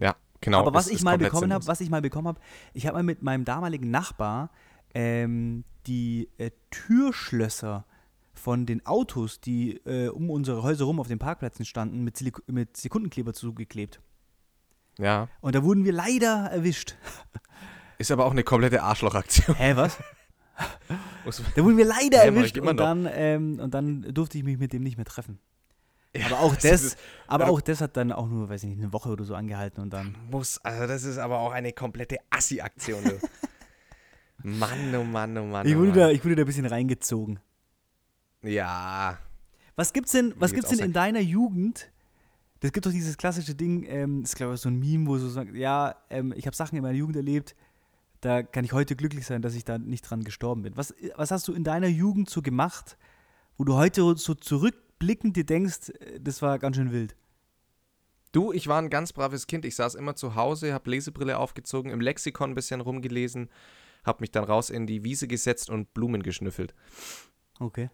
Ja, 0.00 0.16
genau. 0.40 0.60
aber 0.60 0.72
was 0.72 0.86
ist- 0.86 0.92
ich 0.92 0.98
ist 0.98 1.04
mal 1.04 1.18
bekommen 1.18 1.52
habe, 1.52 1.66
was 1.66 1.80
ich 1.82 1.90
mal 1.90 2.00
bekommen 2.00 2.28
habe, 2.28 2.40
ich 2.72 2.86
habe 2.86 2.96
mal 2.96 3.02
mit 3.02 3.22
meinem 3.22 3.44
damaligen 3.44 3.90
Nachbar 3.90 4.50
ähm, 4.94 5.64
die 5.86 6.30
äh, 6.38 6.50
Türschlösser 6.70 7.84
von 8.44 8.66
den 8.66 8.84
Autos, 8.84 9.40
die 9.40 9.76
äh, 9.86 10.08
um 10.08 10.28
unsere 10.28 10.62
Häuser 10.62 10.84
rum 10.84 11.00
auf 11.00 11.08
den 11.08 11.18
Parkplätzen 11.18 11.64
standen, 11.64 12.04
mit, 12.04 12.18
Silik 12.18 12.36
mit 12.46 12.76
Sekundenkleber 12.76 13.32
zugeklebt. 13.32 14.02
Ja. 14.98 15.28
Und 15.40 15.54
da 15.54 15.64
wurden 15.64 15.86
wir 15.86 15.92
leider 15.92 16.50
erwischt. 16.52 16.94
Ist 17.98 18.10
aber 18.10 18.26
auch 18.26 18.32
eine 18.32 18.42
komplette 18.44 18.82
Arschlochaktion. 18.82 19.56
Hä, 19.56 19.72
was? 19.76 19.96
Da 21.56 21.64
wurden 21.64 21.78
wir 21.78 21.86
leider 21.86 22.18
Ja, 22.18 22.24
erwischt 22.24 22.56
und 22.58 22.76
dann, 22.76 23.08
ähm, 23.10 23.58
und 23.58 23.72
dann 23.72 24.02
durfte 24.14 24.36
ich 24.38 24.44
mich 24.44 24.58
mit 24.58 24.72
dem 24.74 24.82
nicht 24.82 24.96
mehr 24.98 25.06
treffen. 25.06 25.38
Ja, 26.14 26.26
Aber 26.26 26.40
auch 26.40 26.54
das 26.62 26.82
ist- 26.82 26.98
aber 27.26 27.44
ja. 27.46 27.50
auch 27.50 27.60
das 27.62 27.80
hat 27.80 27.96
dann 27.96 28.12
auch 28.12 28.28
nur, 28.28 28.48
weiß 28.50 28.62
ich 28.62 28.68
nicht, 28.68 28.78
eine 28.78 28.92
Woche 28.92 29.08
oder 29.08 29.24
so 29.24 29.34
angehalten 29.34 29.80
und 29.82 29.90
dann. 29.90 30.14
muss, 30.30 30.58
also 30.58 30.86
das 30.86 31.02
ist 31.04 31.16
aber 31.18 31.38
auch 31.38 31.50
eine 31.50 31.72
komplette 31.72 32.18
Assi-Aktion. 32.30 33.02
du. 33.04 33.18
Mann, 34.46 34.94
oh 34.94 35.02
Mann, 35.02 35.36
oh 35.38 35.46
Mann. 35.46 35.66
Ich 35.66 35.74
oh 35.74 35.78
wurde, 35.78 35.88
Mann. 35.88 35.98
da, 35.98 36.10
ich 36.10 36.22
wurde 36.24 36.36
da 36.36 36.42
ein 36.42 36.46
bisschen 36.46 36.66
reingezogen. 36.66 37.40
Ja. 38.44 39.18
Was 39.76 39.92
gibt's 39.92 40.12
denn, 40.12 40.34
was 40.36 40.52
gibt's 40.52 40.70
denn 40.70 40.78
in 40.78 40.92
deiner 40.92 41.20
Jugend? 41.20 41.90
Das 42.60 42.72
gibt 42.72 42.86
doch 42.86 42.92
dieses 42.92 43.16
klassische 43.16 43.54
Ding, 43.54 43.84
ähm, 43.88 44.22
das 44.22 44.30
ist 44.30 44.36
glaube 44.36 44.54
ich 44.54 44.60
so 44.60 44.68
ein 44.68 44.78
Meme, 44.78 45.06
wo 45.06 45.18
so 45.18 45.28
sagt, 45.28 45.54
ja, 45.54 45.96
ähm, 46.08 46.32
ich 46.36 46.46
habe 46.46 46.56
Sachen 46.56 46.76
in 46.76 46.82
meiner 46.82 46.96
Jugend 46.96 47.16
erlebt, 47.16 47.54
da 48.20 48.42
kann 48.42 48.64
ich 48.64 48.72
heute 48.72 48.96
glücklich 48.96 49.26
sein, 49.26 49.42
dass 49.42 49.54
ich 49.54 49.64
da 49.64 49.76
nicht 49.76 50.02
dran 50.02 50.24
gestorben 50.24 50.62
bin. 50.62 50.76
Was, 50.76 50.94
was 51.16 51.30
hast 51.30 51.46
du 51.48 51.52
in 51.52 51.64
deiner 51.64 51.88
Jugend 51.88 52.30
so 52.30 52.40
gemacht, 52.40 52.96
wo 53.58 53.64
du 53.64 53.74
heute 53.74 54.16
so 54.16 54.34
zurückblickend 54.34 55.36
dir 55.36 55.44
denkst, 55.44 55.90
äh, 55.90 56.20
das 56.20 56.40
war 56.40 56.58
ganz 56.58 56.76
schön 56.76 56.92
wild? 56.92 57.16
Du, 58.32 58.52
ich 58.52 58.66
war 58.66 58.80
ein 58.80 58.90
ganz 58.90 59.12
braves 59.12 59.46
Kind. 59.46 59.64
Ich 59.64 59.76
saß 59.76 59.94
immer 59.94 60.16
zu 60.16 60.34
Hause, 60.34 60.72
habe 60.74 60.90
Lesebrille 60.90 61.38
aufgezogen, 61.38 61.92
im 61.92 62.00
Lexikon 62.00 62.50
ein 62.50 62.54
bisschen 62.54 62.80
rumgelesen, 62.80 63.48
habe 64.04 64.22
mich 64.22 64.32
dann 64.32 64.42
raus 64.42 64.70
in 64.70 64.86
die 64.86 65.04
Wiese 65.04 65.28
gesetzt 65.28 65.70
und 65.70 65.94
Blumen 65.94 66.22
geschnüffelt. 66.22 66.74
Okay. 67.60 67.90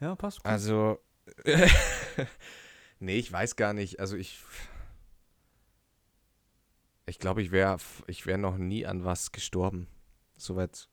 Ja. 0.00 0.14
Passt. 0.16 0.38
Gut. 0.38 0.46
Also, 0.46 0.98
nee, 3.00 3.16
ich 3.16 3.30
weiß 3.30 3.56
gar 3.56 3.72
nicht. 3.72 4.00
Also 4.00 4.16
ich, 4.16 4.40
ich 7.06 7.18
glaube, 7.18 7.42
ich 7.42 7.50
wäre 7.50 7.78
ich 8.06 8.26
wär 8.26 8.38
noch 8.38 8.56
nie 8.56 8.86
an 8.86 9.04
was 9.04 9.32
gestorben. 9.32 9.88
Soweit. 10.36 10.88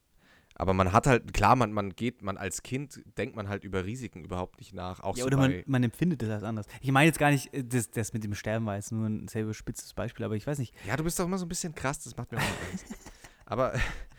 Aber 0.59 0.73
man 0.73 0.91
hat 0.91 1.05
halt, 1.05 1.33
klar, 1.35 1.55
man, 1.55 1.71
man 1.71 1.91
geht, 1.91 2.23
man 2.23 2.35
als 2.35 2.63
Kind 2.63 3.03
denkt 3.15 3.35
man 3.35 3.47
halt 3.47 3.63
über 3.63 3.85
Risiken 3.85 4.23
überhaupt 4.23 4.59
nicht 4.59 4.73
nach. 4.73 5.01
Auch 5.01 5.15
ja, 5.15 5.21
so 5.21 5.27
oder 5.27 5.37
man, 5.37 5.63
man 5.67 5.83
empfindet 5.83 6.23
das 6.23 6.29
als 6.29 6.43
anders. 6.43 6.65
Ich 6.81 6.91
meine 6.91 7.05
jetzt 7.05 7.19
gar 7.19 7.29
nicht, 7.29 7.53
äh, 7.53 7.63
das, 7.63 7.91
das 7.91 8.11
mit 8.11 8.23
dem 8.23 8.33
Sterben 8.33 8.65
war 8.65 8.75
jetzt 8.75 8.91
nur 8.91 9.05
ein 9.05 9.27
sehr 9.27 9.43
überspitztes 9.43 9.93
Beispiel, 9.93 10.25
aber 10.25 10.35
ich 10.35 10.47
weiß 10.47 10.57
nicht. 10.57 10.73
Ja, 10.87 10.97
du 10.97 11.03
bist 11.03 11.19
doch 11.19 11.25
immer 11.25 11.37
so 11.37 11.45
ein 11.45 11.49
bisschen 11.49 11.75
krass, 11.75 11.99
das 12.03 12.17
macht 12.17 12.31
mir 12.31 12.39
auch 12.39 12.71
Angst. 12.71 12.87
Aber, 13.45 13.73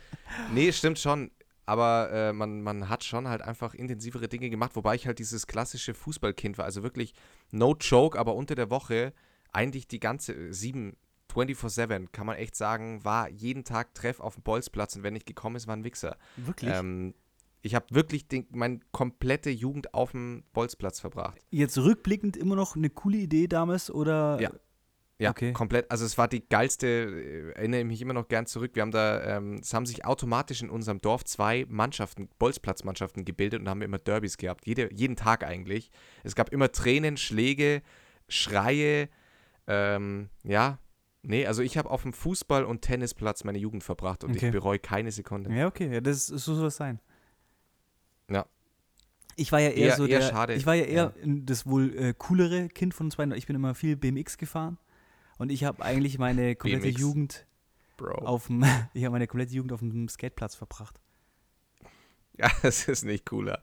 nee, 0.55 0.71
stimmt 0.71 1.01
schon. 1.01 1.33
Aber 1.69 2.11
äh, 2.11 2.33
man, 2.33 2.63
man 2.63 2.89
hat 2.89 3.05
schon 3.05 3.29
halt 3.29 3.43
einfach 3.43 3.75
intensivere 3.75 4.27
Dinge 4.27 4.49
gemacht, 4.49 4.75
wobei 4.75 4.95
ich 4.95 5.07
halt 5.07 5.19
dieses 5.19 5.47
klassische 5.47 5.93
Fußballkind 5.93 6.57
war. 6.57 6.65
Also 6.65 6.83
wirklich 6.83 7.13
no 7.51 7.77
joke, 7.79 8.19
aber 8.19 8.35
unter 8.37 8.55
der 8.55 8.71
Woche 8.71 9.13
eigentlich 9.53 9.87
die 9.87 10.01
ganze 10.01 10.33
äh, 10.33 10.53
sieben, 10.55 10.97
24-7, 11.31 12.09
kann 12.11 12.25
man 12.25 12.37
echt 12.37 12.57
sagen, 12.57 13.05
war 13.05 13.29
jeden 13.29 13.65
Tag 13.65 13.93
Treff 13.93 14.19
auf 14.19 14.37
dem 14.37 14.45
Bolzplatz 14.45 14.97
und 14.97 15.03
wenn 15.03 15.13
nicht 15.13 15.27
gekommen 15.27 15.57
ist, 15.57 15.67
war 15.67 15.77
ein 15.77 15.85
Wichser. 15.85 16.17
Wirklich? 16.37 16.75
Ähm, 16.75 17.13
ich 17.61 17.75
habe 17.75 17.85
wirklich 17.91 18.27
den, 18.29 18.47
meine 18.51 18.81
komplette 18.91 19.51
Jugend 19.51 19.93
auf 19.93 20.13
dem 20.13 20.45
Bolzplatz 20.55 21.01
verbracht. 21.01 21.39
Jetzt 21.51 21.77
rückblickend 21.77 22.39
immer 22.39 22.57
noch 22.57 22.77
eine 22.77 22.89
coole 22.89 23.19
Idee 23.19 23.47
damals 23.47 23.91
oder? 23.91 24.41
Ja. 24.41 24.53
Ja, 25.21 25.31
Okay. 25.31 25.53
komplett. 25.53 25.91
Also 25.91 26.05
es 26.05 26.17
war 26.17 26.29
die 26.29 26.49
geilste, 26.49 26.87
äh, 26.87 27.51
erinnere 27.59 27.81
ich 27.81 27.87
mich 27.87 28.01
immer 28.03 28.15
noch 28.15 28.29
gern 28.29 28.47
zurück. 28.47 28.71
Wir 28.75 28.83
haben 28.83 28.93
da, 28.93 29.37
ähm, 29.39 29.55
es 29.61 29.75
haben 29.75 29.85
sich 29.85 30.05
automatisch 30.05 30.63
in 30.63 30.71
unserem 30.71 31.01
Dorf 31.01 31.25
zwei 31.25 31.67
Mannschaften, 31.69 32.29
Bolzplatzmannschaften 32.39 33.25
gebildet 33.25 33.61
und 33.61 33.69
haben 33.69 33.83
immer 33.83 33.99
Derbys 33.99 34.37
gehabt. 34.37 34.65
Jede, 34.67 34.89
jeden 34.95 35.17
Tag 35.17 35.43
eigentlich. 35.45 35.91
Es 36.23 36.37
gab 36.37 36.51
immer 36.53 36.71
Tränen, 36.71 37.17
Schläge, 37.17 37.83
Schreie. 38.29 39.09
Ähm, 39.67 40.29
ja, 40.45 40.79
nee, 41.23 41.47
also 41.47 41.63
ich 41.63 41.77
habe 41.77 41.91
auf 41.91 42.03
dem 42.03 42.13
Fußball- 42.13 42.63
und 42.65 42.83
Tennisplatz 42.83 43.43
meine 43.43 43.59
Jugend 43.59 43.83
verbracht 43.83 44.23
und 44.23 44.37
Okay. 44.37 44.47
ich 44.47 44.53
bereue 44.53 44.79
keine 44.79 45.11
Sekunde. 45.11 45.53
Ja, 45.53 45.67
okay, 45.67 45.93
ja, 45.93 46.01
das 46.01 46.27
so 46.29 46.55
soll 46.55 46.69
es 46.69 46.77
sein. 46.77 47.01
Ja. 48.31 48.47
Ich 49.35 49.51
war 49.53 49.59
ja 49.61 49.71
eher, 49.71 49.89
Eher- 49.89 49.97
so 49.97 50.07
eher 50.07 50.21
der, 50.21 50.29
schade. 50.29 50.55
ich 50.55 50.65
war 50.65 50.75
ja 50.75 50.85
eher 50.85 51.13
das 51.25 51.67
wohl 51.67 51.93
äh, 51.97 52.15
coolere 52.17 52.69
Kind 52.69 52.95
von 52.95 53.07
uns 53.09 53.17
beiden. 53.17 53.35
Ich 53.35 53.47
bin 53.47 53.57
immer 53.57 53.75
viel 53.75 53.97
BMX 53.97 54.39
gefahren 54.39 54.79
und 55.39 55.51
ich 55.51 55.65
habe 55.65 55.83
eigentlich 55.83 56.19
meine 56.19 56.55
komplette 56.57 56.89
BMX. 56.89 57.01
Jugend 57.01 57.47
Bro. 57.97 58.27
auf 58.27 58.49
dem, 58.49 58.65
ich 58.95 59.05
habe 59.05 59.13
meine 59.13 59.27
komplette 59.27 59.55
Jugend 59.55 59.73
auf 59.73 59.81
dem 59.81 60.09
Skateplatz 60.09 60.55
verbracht. 60.55 61.01
Ja, 62.41 62.49
das 62.63 62.87
ist 62.87 63.05
nicht 63.05 63.27
cooler. 63.27 63.61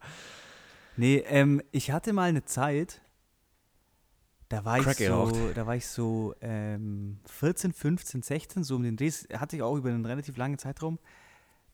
Nee, 0.97 1.23
ähm, 1.28 1.61
ich 1.71 1.91
hatte 1.91 2.11
mal 2.11 2.28
eine 2.28 2.43
Zeit, 2.43 2.99
da 4.49 4.65
war 4.65 4.80
Crack 4.80 4.99
ich 4.99 5.07
so, 5.07 5.51
da 5.53 5.65
war 5.65 5.76
ich 5.76 5.88
so 5.88 6.36
ähm, 6.41 7.19
14, 7.26 7.73
15, 7.73 8.21
16, 8.21 8.63
so 8.63 8.76
um 8.76 8.84
den 8.84 8.95
Dreh, 8.97 9.09
hatte 9.09 9.55
ich 9.55 9.61
auch 9.61 9.76
über 9.76 9.89
einen 9.89 10.05
relativ 10.05 10.38
langen 10.38 10.57
Zeitraum 10.57 10.99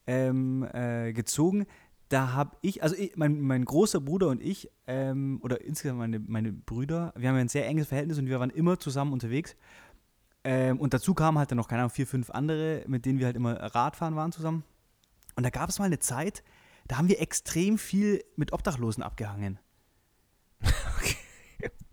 ähm, 0.07 0.67
äh, 0.73 1.11
gezogen. 1.13 1.65
Da 2.09 2.33
habe 2.33 2.57
ich, 2.61 2.83
also 2.83 2.95
ich, 2.95 3.15
mein, 3.15 3.41
mein 3.41 3.63
großer 3.65 4.01
Bruder 4.01 4.27
und 4.27 4.41
ich, 4.41 4.69
ähm, 4.87 5.39
oder 5.43 5.61
insgesamt 5.61 5.99
meine, 5.99 6.19
meine 6.19 6.51
Brüder, 6.51 7.13
wir 7.15 7.29
haben 7.29 7.35
ja 7.35 7.41
ein 7.41 7.47
sehr 7.47 7.67
enges 7.67 7.87
Verhältnis 7.87 8.17
und 8.17 8.27
wir 8.27 8.39
waren 8.39 8.49
immer 8.49 8.79
zusammen 8.79 9.13
unterwegs. 9.13 9.55
Ähm, 10.43 10.79
und 10.79 10.93
dazu 10.93 11.13
kamen 11.13 11.37
halt 11.37 11.51
dann 11.51 11.57
noch, 11.57 11.67
keine 11.67 11.81
Ahnung, 11.83 11.91
vier, 11.91 12.07
fünf 12.07 12.29
andere, 12.31 12.83
mit 12.87 13.05
denen 13.05 13.19
wir 13.19 13.27
halt 13.27 13.35
immer 13.35 13.53
Radfahren 13.53 14.15
waren 14.15 14.31
zusammen. 14.31 14.63
Und 15.35 15.43
da 15.43 15.49
gab 15.49 15.69
es 15.69 15.79
mal 15.79 15.85
eine 15.85 15.99
Zeit, 15.99 16.43
da 16.87 16.97
haben 16.97 17.07
wir 17.07 17.21
extrem 17.21 17.77
viel 17.77 18.23
mit 18.35 18.53
Obdachlosen 18.53 19.03
abgehangen. 19.03 19.59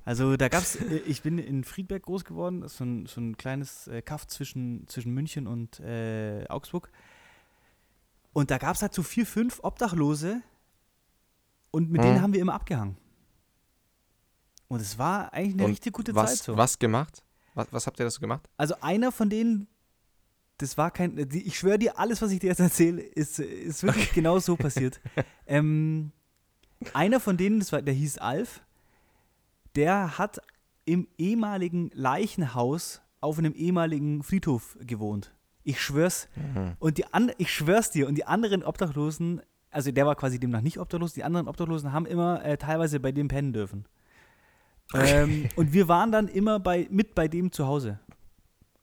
Also 0.04 0.38
da 0.38 0.48
gab 0.48 0.62
es, 0.62 0.76
ich 0.76 1.20
bin 1.20 1.36
in 1.36 1.64
Friedberg 1.64 2.02
groß 2.04 2.24
geworden, 2.24 2.62
das 2.62 2.72
ist 2.72 2.78
so 2.78 2.84
ein, 2.84 3.04
so 3.04 3.20
ein 3.20 3.36
kleines 3.36 3.88
äh, 3.88 4.00
Kaff 4.00 4.26
zwischen, 4.26 4.88
zwischen 4.88 5.12
München 5.12 5.46
und 5.46 5.80
äh, 5.80 6.46
Augsburg. 6.48 6.90
Und 8.32 8.50
da 8.50 8.56
gab 8.56 8.74
es 8.74 8.80
halt 8.80 8.94
so 8.94 9.02
vier, 9.02 9.26
fünf 9.26 9.60
Obdachlose 9.62 10.40
und 11.70 11.90
mit 11.90 12.00
Mhm. 12.00 12.06
denen 12.06 12.22
haben 12.22 12.32
wir 12.32 12.40
immer 12.40 12.54
abgehangen. 12.54 12.96
Und 14.68 14.80
es 14.80 14.96
war 14.96 15.30
eigentlich 15.34 15.52
eine 15.56 15.64
Und 15.64 15.70
richtig 15.72 15.92
gute 15.92 16.14
was, 16.14 16.36
Zeit 16.36 16.44
so. 16.44 16.56
was 16.56 16.78
gemacht? 16.78 17.22
Was, 17.58 17.66
was 17.72 17.86
habt 17.86 17.98
ihr 17.98 18.04
da 18.04 18.10
so 18.10 18.20
gemacht? 18.20 18.48
Also 18.56 18.76
einer 18.80 19.10
von 19.10 19.28
denen, 19.28 19.66
das 20.58 20.78
war 20.78 20.92
kein, 20.92 21.18
ich 21.32 21.58
schwöre 21.58 21.78
dir, 21.78 21.98
alles, 21.98 22.22
was 22.22 22.30
ich 22.30 22.38
dir 22.38 22.46
jetzt 22.46 22.60
erzähle, 22.60 23.02
ist, 23.02 23.40
ist 23.40 23.82
wirklich 23.82 24.12
genau 24.12 24.38
so 24.38 24.56
passiert. 24.56 25.00
Ähm, 25.50 26.12
einer 26.92 27.20
von 27.20 27.38
denen, 27.38 27.58
das 27.58 27.72
war, 27.72 27.80
der 27.80 27.94
hieß 27.94 28.18
Alf, 28.18 28.60
der 29.76 30.18
hat 30.18 30.42
im 30.84 31.08
ehemaligen 31.16 31.90
Leichenhaus 31.94 33.00
auf 33.22 33.38
einem 33.38 33.54
ehemaligen 33.54 34.22
Friedhof 34.22 34.76
gewohnt. 34.82 35.32
Ich 35.64 35.80
schwör's. 35.80 36.28
Und 36.80 36.98
die 36.98 37.06
an, 37.14 37.32
ich 37.38 37.50
schwör's 37.50 37.90
dir, 37.90 38.08
und 38.08 38.14
die 38.16 38.26
anderen 38.26 38.62
Obdachlosen, 38.62 39.40
also 39.70 39.90
der 39.90 40.04
war 40.04 40.16
quasi 40.16 40.38
demnach 40.38 40.60
nicht 40.60 40.78
obdachlos, 40.78 41.14
die 41.14 41.24
anderen 41.24 41.48
Obdachlosen 41.48 41.92
haben 41.92 42.04
immer 42.04 42.44
äh, 42.44 42.58
teilweise 42.58 43.00
bei 43.00 43.10
dem 43.10 43.28
pennen 43.28 43.54
dürfen. 43.54 43.86
Ähm, 44.94 45.48
und 45.56 45.72
wir 45.72 45.88
waren 45.88 46.12
dann 46.12 46.28
immer 46.28 46.60
bei, 46.60 46.86
mit 46.90 47.14
bei 47.14 47.28
dem 47.28 47.52
zu 47.52 47.66
Hause. 47.66 47.98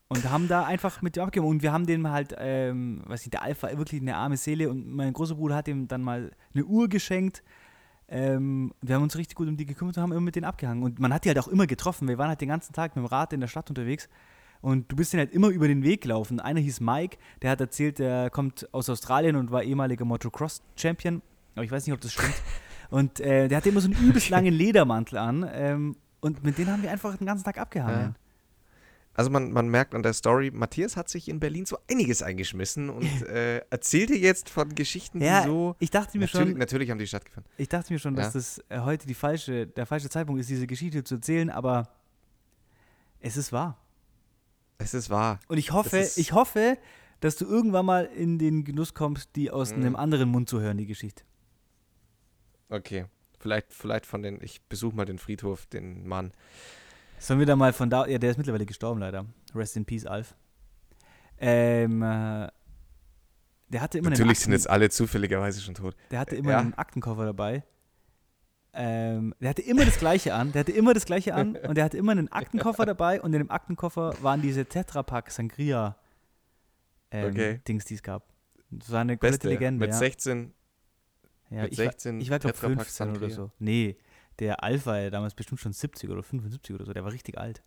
Und 0.08 0.30
haben 0.30 0.46
da 0.46 0.64
einfach 0.64 1.02
mit 1.02 1.16
dem 1.16 1.24
abgegeben. 1.24 1.48
Und 1.48 1.62
wir 1.62 1.72
haben 1.72 1.86
dem 1.86 2.08
halt, 2.08 2.34
ähm, 2.38 3.02
weiß 3.06 3.22
nicht, 3.22 3.32
der 3.32 3.42
Alpha 3.42 3.76
wirklich 3.76 4.00
eine 4.00 4.16
arme 4.16 4.36
Seele. 4.36 4.70
Und 4.70 4.86
mein 4.94 5.12
großer 5.12 5.34
Bruder 5.34 5.56
hat 5.56 5.66
ihm 5.66 5.88
dann 5.88 6.02
mal 6.02 6.30
eine 6.54 6.64
Uhr 6.64 6.88
geschenkt. 6.88 7.42
Ähm, 8.08 8.72
wir 8.82 8.94
haben 8.94 9.02
uns 9.02 9.16
richtig 9.16 9.34
gut 9.34 9.48
um 9.48 9.56
die 9.56 9.66
gekümmert 9.66 9.96
und 9.96 10.02
haben 10.02 10.12
immer 10.12 10.20
mit 10.20 10.36
denen 10.36 10.44
abgehangen. 10.44 10.84
Und 10.84 11.00
man 11.00 11.12
hat 11.12 11.24
die 11.24 11.28
halt 11.28 11.40
auch 11.40 11.48
immer 11.48 11.66
getroffen. 11.66 12.06
Wir 12.06 12.18
waren 12.18 12.28
halt 12.28 12.40
den 12.40 12.48
ganzen 12.48 12.72
Tag 12.72 12.94
mit 12.94 13.04
dem 13.04 13.06
Rad 13.06 13.32
in 13.32 13.40
der 13.40 13.48
Stadt 13.48 13.68
unterwegs. 13.68 14.08
Und 14.60 14.90
du 14.90 14.96
bist 14.96 15.12
denen 15.12 15.26
halt 15.26 15.32
immer 15.32 15.48
über 15.48 15.66
den 15.66 15.82
Weg 15.82 16.02
gelaufen. 16.02 16.38
Einer 16.38 16.60
hieß 16.60 16.80
Mike, 16.80 17.18
der 17.42 17.50
hat 17.50 17.60
erzählt, 17.60 17.98
der 17.98 18.30
kommt 18.30 18.72
aus 18.72 18.88
Australien 18.88 19.34
und 19.34 19.50
war 19.50 19.64
ehemaliger 19.64 20.04
Motocross-Champion. 20.04 21.20
Aber 21.56 21.64
ich 21.64 21.70
weiß 21.70 21.84
nicht, 21.84 21.94
ob 21.94 22.00
das 22.00 22.12
stimmt. 22.12 22.34
Und 22.90 23.20
äh, 23.20 23.48
der 23.48 23.56
hatte 23.58 23.68
immer 23.68 23.80
so 23.80 23.88
einen 23.90 23.98
übelst 24.08 24.28
langen 24.30 24.52
Ledermantel 24.54 25.18
an. 25.18 25.48
Ähm, 25.52 25.96
und 26.20 26.42
mit 26.44 26.58
denen 26.58 26.70
haben 26.72 26.82
wir 26.82 26.90
einfach 26.90 27.16
den 27.16 27.26
ganzen 27.26 27.44
Tag 27.44 27.58
abgehangen. 27.58 28.16
Also 29.14 29.30
man, 29.30 29.50
man 29.50 29.68
merkt 29.70 29.94
an 29.94 30.02
der 30.02 30.12
Story, 30.12 30.50
Matthias 30.52 30.94
hat 30.96 31.08
sich 31.08 31.28
in 31.30 31.40
Berlin 31.40 31.64
so 31.64 31.78
einiges 31.90 32.22
eingeschmissen 32.22 32.90
und 32.90 33.22
äh, 33.28 33.58
erzählt 33.70 34.10
dir 34.10 34.18
jetzt 34.18 34.50
von 34.50 34.74
Geschichten, 34.74 35.22
Ja, 35.22 35.40
die 35.42 35.48
so... 35.48 35.74
ich 35.78 35.90
dachte 35.90 36.18
mir 36.18 36.24
Natürlich, 36.26 36.50
schon, 36.50 36.58
natürlich 36.58 36.90
haben 36.90 36.98
die 36.98 37.06
stattgefunden. 37.06 37.50
ich 37.56 37.68
dachte 37.68 37.92
mir 37.94 37.98
schon, 37.98 38.14
dass 38.14 38.26
Ja. 38.26 38.32
das 38.34 38.62
äh, 38.68 38.80
heute 38.80 39.06
die 39.06 39.14
falsche, 39.14 39.66
der 39.66 39.86
falsche 39.86 40.10
Zeitpunkt 40.10 40.40
ist, 40.42 40.50
diese 40.50 40.66
Geschichte 40.66 41.02
zu 41.02 41.14
erzählen, 41.14 41.48
aber 41.48 41.88
es 43.20 43.38
ist 43.38 43.52
wahr. 43.52 43.78
Es 44.78 44.92
ist 44.92 45.08
wahr. 45.08 45.40
Und 45.48 45.56
ich 45.56 45.72
hoffe, 45.72 46.06
ich 46.16 46.32
hoffe, 46.32 46.76
dass 47.20 47.36
du 47.36 47.46
irgendwann 47.46 47.86
mal 47.86 48.04
in 48.04 48.38
den 48.38 48.64
Genuss 48.64 48.92
kommst, 48.92 49.30
die 49.36 49.50
aus 49.50 49.70
Mhm. 49.70 49.76
einem 49.82 49.96
anderen 49.96 50.28
Mund 50.28 50.50
zu 50.50 50.60
hören, 50.60 50.76
die 50.76 50.84
Geschichte. 50.86 51.22
Okay. 52.68 53.06
Vielleicht, 53.38 53.72
vielleicht 53.72 54.06
von 54.06 54.22
den, 54.22 54.42
ich 54.42 54.62
besuche 54.62 54.96
mal 54.96 55.04
den 55.04 55.18
Friedhof, 55.18 55.66
den 55.66 56.06
Mann. 56.06 56.32
Sollen 57.18 57.38
wir 57.38 57.46
da 57.46 57.54
mal 57.56 57.72
von 57.72 57.90
da, 57.90 58.06
ja, 58.06 58.18
der 58.18 58.30
ist 58.30 58.36
mittlerweile 58.38 58.66
gestorben 58.66 59.00
leider. 59.00 59.24
Rest 59.54 59.76
in 59.76 59.84
Peace, 59.84 60.06
Alf. 60.06 60.34
Ähm, 61.38 62.02
äh, 62.02 62.48
der 63.68 63.80
hatte 63.80 63.98
immer 63.98 64.08
einen 64.08 64.14
Natürlich 64.18 64.38
sind 64.40 64.52
Akten- 64.52 64.52
jetzt 64.52 64.70
alle 64.70 64.90
zufälligerweise 64.90 65.60
schon 65.60 65.74
tot. 65.74 65.94
Der 66.10 66.18
hatte 66.20 66.36
immer 66.36 66.52
Ja. 66.52 66.58
einen 66.60 66.74
Aktenkoffer 66.74 67.24
dabei. 67.24 67.62
Ähm, 68.72 69.34
der 69.40 69.50
hatte 69.50 69.62
immer 69.62 69.84
das 69.84 69.98
Gleiche 69.98 70.34
an. 70.34 70.52
Der 70.52 70.60
hatte 70.60 70.72
immer 70.72 70.92
das 70.94 71.04
Gleiche 71.06 71.34
an 71.34 71.56
und 71.68 71.76
der 71.76 71.84
hatte 71.84 71.96
immer 71.96 72.12
einen 72.12 72.30
Aktenkoffer 72.30 72.84
dabei 72.86 73.20
und 73.22 73.32
in 73.32 73.40
dem 73.40 73.50
Aktenkoffer 73.50 74.14
waren 74.22 74.42
diese 74.42 74.66
Tetrapack 74.66 75.30
Sangria 75.30 75.96
ähm, 77.10 77.30
Okay. 77.30 77.60
Dings, 77.66 77.84
die 77.86 77.94
es 77.94 78.02
gab. 78.02 78.24
Das 78.70 78.90
war 78.92 79.00
eine 79.00 79.14
komplette 79.14 79.38
Beste. 79.38 79.48
Legende. 79.48 79.80
Mit 79.80 79.90
ja. 79.92 79.96
16. 79.98 80.52
ja, 81.50 81.62
mit 81.62 81.72
ich 81.72 81.76
16 81.76 82.14
war, 82.14 82.22
ich 82.22 82.30
war 82.30 82.38
glaube 82.38 82.54
Tetrapack 82.54 82.86
15 82.86 83.16
oder 83.16 83.30
so. 83.30 83.50
Nee, 83.58 83.96
der 84.38 84.62
Alpha, 84.62 84.94
der 84.94 85.10
damals 85.10 85.34
bestimmt 85.34 85.60
schon 85.60 85.72
70 85.72 86.10
oder 86.10 86.22
75 86.22 86.74
oder 86.74 86.84
so, 86.84 86.92
der 86.92 87.04
war 87.04 87.12
richtig 87.12 87.38
alt. 87.38 87.62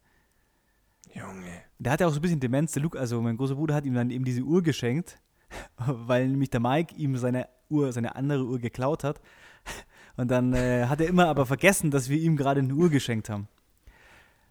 Junge. 1.14 1.64
Der 1.80 1.92
hatte 1.92 2.08
auch 2.08 2.12
so 2.12 2.20
ein 2.20 2.22
bisschen 2.22 2.40
Demenz. 2.40 2.74
Der 2.74 2.84
Luke, 2.84 3.00
also 3.00 3.22
mein 3.22 3.38
großer 3.38 3.56
Bruder 3.56 3.76
hat 3.76 3.86
ihm 3.86 3.94
dann 3.94 4.12
eben 4.12 4.26
diese 4.26 4.42
Uhr 4.42 4.62
geschenkt, 4.62 5.18
weil 5.78 6.28
nämlich 6.28 6.50
der 6.50 6.60
Mike 6.60 6.96
ihm 6.96 7.18
seine 7.18 7.48
Uhr, 7.70 7.92
seine 7.92 8.16
andere 8.16 8.46
Uhr 8.46 8.60
geklaut 8.60 9.04
hat. 9.04 9.22
Und 10.18 10.30
dann 10.30 10.54
äh, 10.54 10.86
hat 10.86 11.00
er 11.02 11.08
immer 11.08 11.28
aber 11.28 11.46
vergessen, 11.46 11.92
dass 11.92 12.10
wir 12.10 12.18
ihm 12.18 12.36
gerade 12.36 12.60
eine 12.60 12.74
Uhr 12.74 12.90
geschenkt 12.90 13.30
haben. 13.30 13.48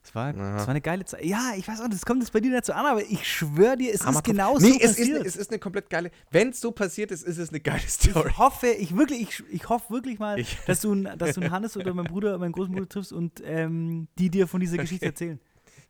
Das 0.09 0.15
war, 0.15 0.33
das 0.33 0.63
war 0.63 0.69
eine 0.71 0.81
geile 0.81 1.05
Zeit. 1.05 1.23
Ja, 1.25 1.53
ich 1.57 1.69
weiß 1.69 1.83
auch, 1.83 1.89
das 1.89 2.07
kommt 2.07 2.23
jetzt 2.23 2.33
bei 2.33 2.41
dir 2.41 2.59
so 2.65 2.73
an, 2.73 2.87
aber 2.87 3.03
ich 3.03 3.27
schwöre 3.31 3.77
dir, 3.77 3.91
es 3.93 4.01
ist 4.01 4.07
Hammer- 4.07 4.23
genau 4.23 4.55
nee, 4.59 4.71
so 4.71 4.77
es 4.81 4.83
ist, 4.93 4.97
passiert. 4.99 5.27
es 5.27 5.37
ist 5.37 5.51
eine 5.51 5.59
komplett 5.59 5.91
geile. 5.91 6.11
Wenn 6.31 6.49
es 6.49 6.61
so 6.63 6.73
passiert 6.73 7.11
ist, 7.11 7.25
ist 7.25 7.37
es 7.37 7.51
eine 7.51 7.61
geile 7.61 7.81
Story. 7.87 8.31
ich 8.31 8.39
hoffe, 8.39 8.69
ich 8.69 8.97
wirklich, 8.97 9.21
ich, 9.21 9.43
ich 9.51 9.69
hoffe 9.69 9.93
wirklich 9.93 10.19
mal, 10.19 10.39
Ich- 10.39 10.57
dass 10.67 10.81
du, 10.81 10.93
einen- 10.93 11.19
dass 11.19 11.35
du 11.35 11.43
einen 11.43 11.51
Hannes 11.51 11.77
oder 11.77 11.93
meinen 11.93 12.07
Bruder, 12.07 12.39
meinen 12.39 12.53
großen 12.53 12.73
Bruder 12.73 12.89
triffst 12.89 13.13
und 13.13 13.43
ähm, 13.45 14.09
die 14.19 14.31
dir 14.31 14.47
von 14.49 14.61
dieser 14.61 14.79
Geschichte 14.79 15.05
erzählen. 15.07 15.39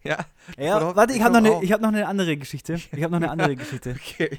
Ja. 0.03 0.19
Ja, 0.57 0.95
warte, 0.97 1.13
ich 1.13 1.23
habe 1.23 1.41
noch, 1.41 1.57
eine- 1.57 1.65
ich 1.65 1.73
hab 1.73 1.81
noch 1.81 1.89
eine 1.89 2.07
andere 2.09 2.37
Geschichte. 2.37 2.75
Ich 2.75 3.03
habe 3.03 3.11
noch 3.11 3.17
eine 3.21 3.31
andere 3.31 3.55
Geschichte. 3.57 3.95
Okay. 3.97 4.39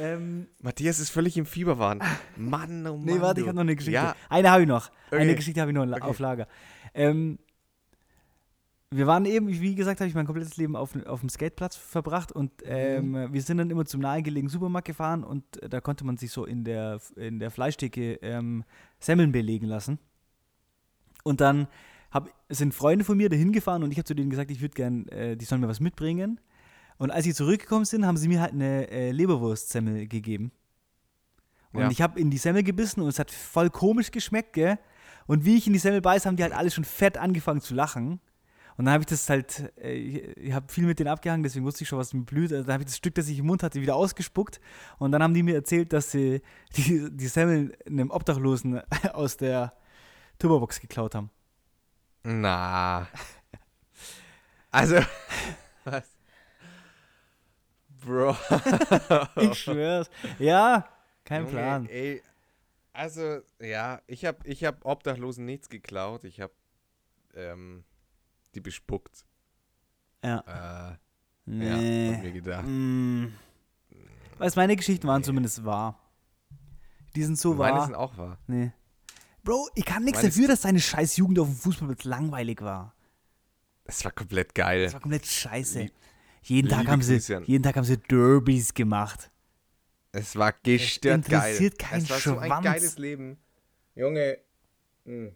Ähm, 0.00 0.46
Matthias 0.62 0.98
ist 1.00 1.10
völlig 1.10 1.36
im 1.36 1.46
Fieberwahn. 1.46 2.00
Mann, 2.36 2.86
oh 2.86 2.96
Mann. 2.96 3.04
Nee, 3.04 3.20
warte, 3.20 3.40
ich 3.40 3.46
habe 3.46 3.56
noch 3.56 3.62
eine 3.62 3.74
Geschichte. 3.76 3.94
Ja, 3.94 4.14
Eine 4.28 4.50
habe 4.50 4.62
ich 4.62 4.68
noch. 4.68 4.90
Eine 5.10 5.22
Okay. 5.22 5.34
Geschichte 5.36 5.60
habe 5.60 5.70
ich 5.70 5.76
noch 5.76 6.00
auf 6.02 6.18
Lager. 6.18 6.46
Ähm, 6.94 7.38
wir 8.96 9.06
waren 9.06 9.24
eben, 9.24 9.48
wie 9.48 9.74
gesagt, 9.74 10.00
habe 10.00 10.08
ich 10.08 10.14
mein 10.14 10.26
komplettes 10.26 10.56
Leben 10.56 10.76
auf, 10.76 10.94
auf 11.06 11.20
dem 11.20 11.28
Skateplatz 11.28 11.76
verbracht 11.76 12.32
und 12.32 12.50
ähm, 12.64 13.10
Mhm. 13.12 13.32
wir 13.32 13.42
sind 13.42 13.58
dann 13.58 13.70
immer 13.70 13.84
zum 13.84 14.00
nahegelegenen 14.00 14.50
Supermarkt 14.50 14.86
gefahren 14.86 15.24
und 15.24 15.62
äh, 15.62 15.68
da 15.68 15.80
konnte 15.80 16.04
man 16.04 16.16
sich 16.16 16.30
so 16.30 16.44
in 16.44 16.64
der, 16.64 17.00
in 17.16 17.38
der 17.38 17.50
Fleischtheke 17.50 18.14
ähm, 18.22 18.64
Semmeln 19.00 19.32
belegen 19.32 19.66
lassen. 19.66 19.98
Und 21.24 21.40
dann 21.40 21.66
hab, 22.10 22.28
sind 22.48 22.72
Freunde 22.74 23.04
von 23.04 23.16
mir 23.16 23.28
dahin 23.28 23.52
gefahren 23.52 23.82
und 23.82 23.90
ich 23.90 23.98
habe 23.98 24.04
zu 24.04 24.14
denen 24.14 24.30
gesagt, 24.30 24.50
ich 24.50 24.60
würde 24.60 24.74
gern, 24.74 25.08
äh, 25.08 25.36
die 25.36 25.44
sollen 25.44 25.60
mir 25.60 25.68
was 25.68 25.80
mitbringen. 25.80 26.40
Und 26.98 27.10
als 27.10 27.24
sie 27.24 27.34
zurückgekommen 27.34 27.84
sind, 27.84 28.06
haben 28.06 28.16
sie 28.16 28.28
mir 28.28 28.40
halt 28.40 28.52
eine 28.52 28.88
äh, 28.90 29.10
Leberwurstsemmel 29.10 30.06
gegeben. 30.06 30.50
Und 31.72 31.82
Ja. 31.82 31.90
ich 31.90 32.00
habe 32.00 32.18
in 32.18 32.30
die 32.30 32.38
Semmel 32.38 32.62
gebissen 32.62 33.02
und 33.02 33.08
es 33.08 33.18
hat 33.18 33.30
voll 33.30 33.68
komisch 33.68 34.10
geschmeckt, 34.10 34.54
gell? 34.54 34.78
Und 35.26 35.44
wie 35.44 35.56
ich 35.56 35.66
in 35.66 35.72
die 35.74 35.78
Semmel 35.78 36.00
beiß, 36.00 36.24
haben 36.24 36.36
die 36.36 36.42
halt 36.42 36.54
alle 36.54 36.70
schon 36.70 36.84
fett 36.84 37.18
angefangen 37.18 37.60
zu 37.60 37.74
lachen. 37.74 38.20
Und 38.76 38.84
dann 38.84 38.94
habe 38.94 39.02
ich 39.02 39.06
das 39.06 39.28
halt, 39.30 39.72
äh, 39.78 39.94
ich, 39.94 40.52
habe 40.52 40.70
viel 40.70 40.84
mit 40.84 40.98
denen 40.98 41.08
abgehangen, 41.08 41.42
deswegen 41.42 41.64
wusste 41.64 41.82
ich 41.82 41.88
schon, 41.88 41.98
was 41.98 42.12
mir 42.12 42.24
blüht. 42.24 42.52
Also 42.52 42.64
dann 42.64 42.74
habe 42.74 42.82
ich 42.82 42.88
das 42.88 42.96
Stück, 42.96 43.14
das 43.14 43.28
ich 43.28 43.38
im 43.38 43.46
Mund 43.46 43.62
hatte, 43.62 43.80
wieder 43.80 43.96
ausgespuckt. 43.96 44.60
Und 44.98 45.12
dann 45.12 45.22
haben 45.22 45.34
die 45.34 45.42
mir 45.42 45.54
erzählt, 45.54 45.92
dass 45.92 46.10
sie 46.10 46.42
die, 46.76 47.08
die 47.10 47.26
Semmel 47.26 47.76
einem 47.86 48.10
Obdachlosen 48.10 48.82
aus 49.12 49.36
der 49.36 49.72
Turbobox 50.38 50.80
geklaut 50.80 51.14
haben. 51.14 51.30
Na. 52.22 53.08
Also. 54.70 54.96
Was? 55.84 56.04
Bro. 58.04 58.36
Ich 59.36 59.58
schwör's. 59.58 60.10
Ja, 60.38 60.88
kein 61.24 61.42
Junge, 61.42 61.52
Plan. 61.52 61.88
Ey, 61.88 62.22
also, 62.92 63.40
ja, 63.60 64.00
ich 64.06 64.24
habe 64.24 64.38
ich 64.44 64.64
hab 64.64 64.84
Obdachlosen 64.84 65.44
nichts 65.44 65.68
geklaut. 65.68 66.24
Ich 66.24 66.40
habe 66.40 66.52
ähm, 67.34 67.84
die 68.56 68.60
bespuckt. 68.60 69.24
Ja. 70.24 70.92
Äh, 70.92 70.96
Nee. 71.48 72.08
Ja, 72.10 72.16
hab 72.16 72.22
mir 72.24 72.32
gedacht. 72.32 72.64
Mm. 72.66 73.26
Weißt 74.38 74.56
meine 74.56 74.74
Geschichten 74.74 75.06
waren 75.06 75.22
zumindest 75.22 75.64
wahr. 75.64 75.96
Die 77.14 77.22
sind 77.22 77.38
so 77.38 77.54
Meine 77.54 77.76
wahr. 77.78 77.86
sind 77.86 77.94
auch 77.94 78.18
wahr. 78.18 78.38
Nee. 78.48 78.72
Bro, 79.44 79.68
ich 79.76 79.84
kann 79.84 80.02
nichts 80.02 80.18
Meine 80.18 80.30
dafür, 80.30 80.48
dass 80.48 80.62
deine 80.62 80.80
scheiß 80.80 81.16
Jugend 81.18 81.38
auf 81.38 81.46
dem 81.46 81.54
Fußballplatz 81.56 82.02
langweilig 82.02 82.60
war. 82.62 82.96
Das 83.84 84.04
war 84.04 84.10
komplett 84.10 84.56
geil. 84.56 84.82
Das 84.82 84.94
war 84.94 85.00
komplett 85.00 85.24
scheiße. 85.24 85.82
Lie- 85.82 85.92
jeden, 86.42 86.68
Tag 86.68 86.88
haben 86.88 87.00
sie, 87.02 87.16
jeden 87.44 87.62
Tag 87.62 87.76
haben 87.76 87.84
sie 87.84 87.96
Derbys 87.98 88.74
gemacht. 88.74 89.30
Es 90.10 90.34
war 90.34 90.52
gestört 90.52 91.28
geil. 91.28 91.50
interessiert 91.50 91.78
keinen 91.78 92.02
Es 92.02 92.10
war 92.10 92.18
so 92.18 92.38
ein 92.38 92.48
Schwanz. 92.48 92.64
geiles 92.64 92.98
Leben. 92.98 93.38
Junge. 93.94 94.38
mh. 95.04 95.30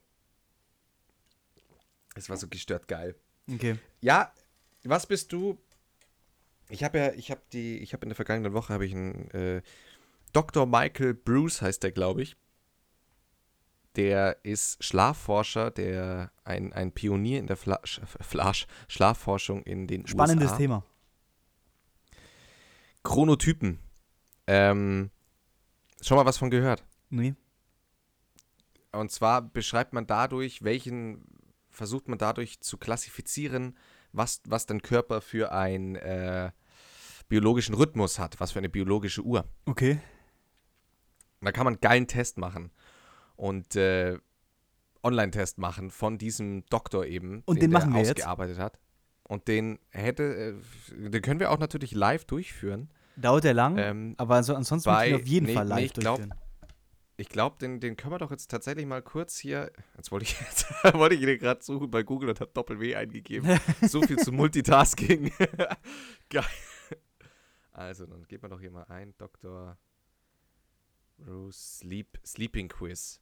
Es 2.21 2.29
war 2.29 2.37
so 2.37 2.49
gestört 2.49 2.87
geil. 2.87 3.17
Okay. 3.51 3.77
Ja, 4.01 4.33
was 4.85 5.07
bist 5.07 5.33
du? 5.33 5.59
Ich 6.69 6.85
habe 6.85 6.99
ja, 6.99 7.13
ich 7.13 7.31
habe 7.31 7.41
die, 7.53 7.79
ich 7.79 7.93
habe 7.93 8.05
in 8.05 8.11
der 8.11 8.17
vergangenen 8.17 8.53
Woche 8.53 8.73
habe 8.73 8.87
ich 8.87 8.95
einen 8.95 9.31
äh, 9.31 9.63
Dr. 10.33 10.67
Michael 10.67 11.15
Bruce 11.15 11.63
heißt 11.63 11.83
der, 11.83 11.93
glaube 11.93 12.23
ich. 12.23 12.37
Der 13.97 14.39
ist 14.45 14.83
Schlafforscher, 14.85 15.71
der 15.73 16.31
ein, 16.45 16.73
ein 16.73 16.93
Pionier 16.93 17.41
in 17.41 17.49
der 17.49 17.57
Fla 17.57 17.81
Sch 17.85 18.01
Flasch 18.21 18.67
Schlafforschung 18.87 19.65
in 19.65 19.89
den 19.89 20.07
Spannendes 20.07 20.51
USA. 20.51 20.57
Thema. 20.59 20.85
Chronotypen. 23.03 23.81
Ähm, 24.47 25.11
schon 26.01 26.19
mal 26.19 26.27
was 26.27 26.39
von 26.39 26.51
gehört. 26.51 26.85
Nee. 27.09 27.35
Und 28.93 29.11
zwar 29.11 29.43
beschreibt 29.43 29.93
man 29.93 30.07
dadurch, 30.07 30.63
welchen 30.63 31.25
versucht 31.81 32.09
man 32.09 32.19
dadurch 32.19 32.61
zu 32.61 32.77
klassifizieren, 32.77 33.75
was, 34.13 34.43
was 34.47 34.67
dein 34.67 34.83
Körper 34.83 35.23
für 35.23 35.51
einen 35.53 35.97
äh, 35.97 36.51
biologischen 37.31 37.75
Rhythmus 37.75 38.19
hat, 38.19 38.39
was 38.39 38.53
für 38.53 38.59
eine 38.59 38.69
biologische 38.69 39.23
Uhr. 39.23 39.47
Okay. 39.65 39.99
Da 41.41 41.53
kann 41.53 41.65
man 41.65 41.73
einen 41.75 41.81
geilen 41.81 42.07
Test 42.07 42.37
machen 42.37 42.71
und 43.37 43.75
äh, 43.77 44.19
Online-Test 45.03 45.57
machen 45.57 45.91
von 45.91 46.19
diesem 46.19 46.67
Doktor 46.67 47.07
eben, 47.07 47.43
Und 47.47 47.63
den 47.63 47.71
der 47.71 47.81
machen 47.81 47.95
wir 47.95 48.01
jetzt? 48.03 48.11
ausgearbeitet 48.19 48.59
hat. 48.59 48.79
Und 49.23 49.49
den 49.49 49.79
hätte, 49.89 50.23
äh, 50.93 51.09
den 51.09 51.23
können 51.23 51.41
wir 51.41 51.51
auch 51.51 51.59
natürlich 51.59 51.93
live 51.93 52.27
durchführen. 52.27 52.91
Dauert 53.17 53.45
der 53.45 53.55
lang? 53.55 53.79
Ähm, 53.79 54.15
aber 54.19 54.43
so, 54.43 54.55
ansonsten 54.55 54.91
bei- 54.91 55.15
auf 55.15 55.27
jeden 55.27 55.47
nee, 55.47 55.55
Fall 55.55 55.65
nee, 55.65 55.71
live 55.71 55.85
ich 55.87 55.93
glaub- 55.95 56.17
durchführen. 56.19 56.39
Ich 57.21 57.29
glaube, 57.29 57.59
den, 57.59 57.81
den 57.81 57.99
können 57.99 58.15
wir 58.15 58.19
doch 58.19 58.31
jetzt 58.31 58.51
tatsächlich 58.51 58.87
mal 58.87 59.03
kurz 59.03 59.37
hier. 59.37 59.71
Jetzt 59.95 60.11
wollte 60.11 60.25
ich, 60.25 60.41
jetzt 60.41 60.65
wollte 60.95 61.15
ich 61.15 61.21
ihn 61.21 61.39
gerade 61.39 61.63
suchen 61.63 61.91
bei 61.91 62.03
Google 62.03 62.31
und 62.31 62.41
habe 62.41 62.51
Doppel-W 62.55 62.95
eingegeben. 62.97 63.61
so 63.83 64.01
viel 64.01 64.17
zu 64.17 64.33
Multitasking. 64.33 65.31
Geil. 66.31 66.45
Also, 67.73 68.07
dann 68.07 68.27
geben 68.27 68.45
wir 68.45 68.49
doch 68.49 68.61
hier 68.61 68.71
mal 68.71 68.85
ein. 68.85 69.13
Dr. 69.19 69.77
Rose 71.29 71.59
Sleep, 71.59 72.19
Sleeping 72.25 72.69
Quiz. 72.69 73.21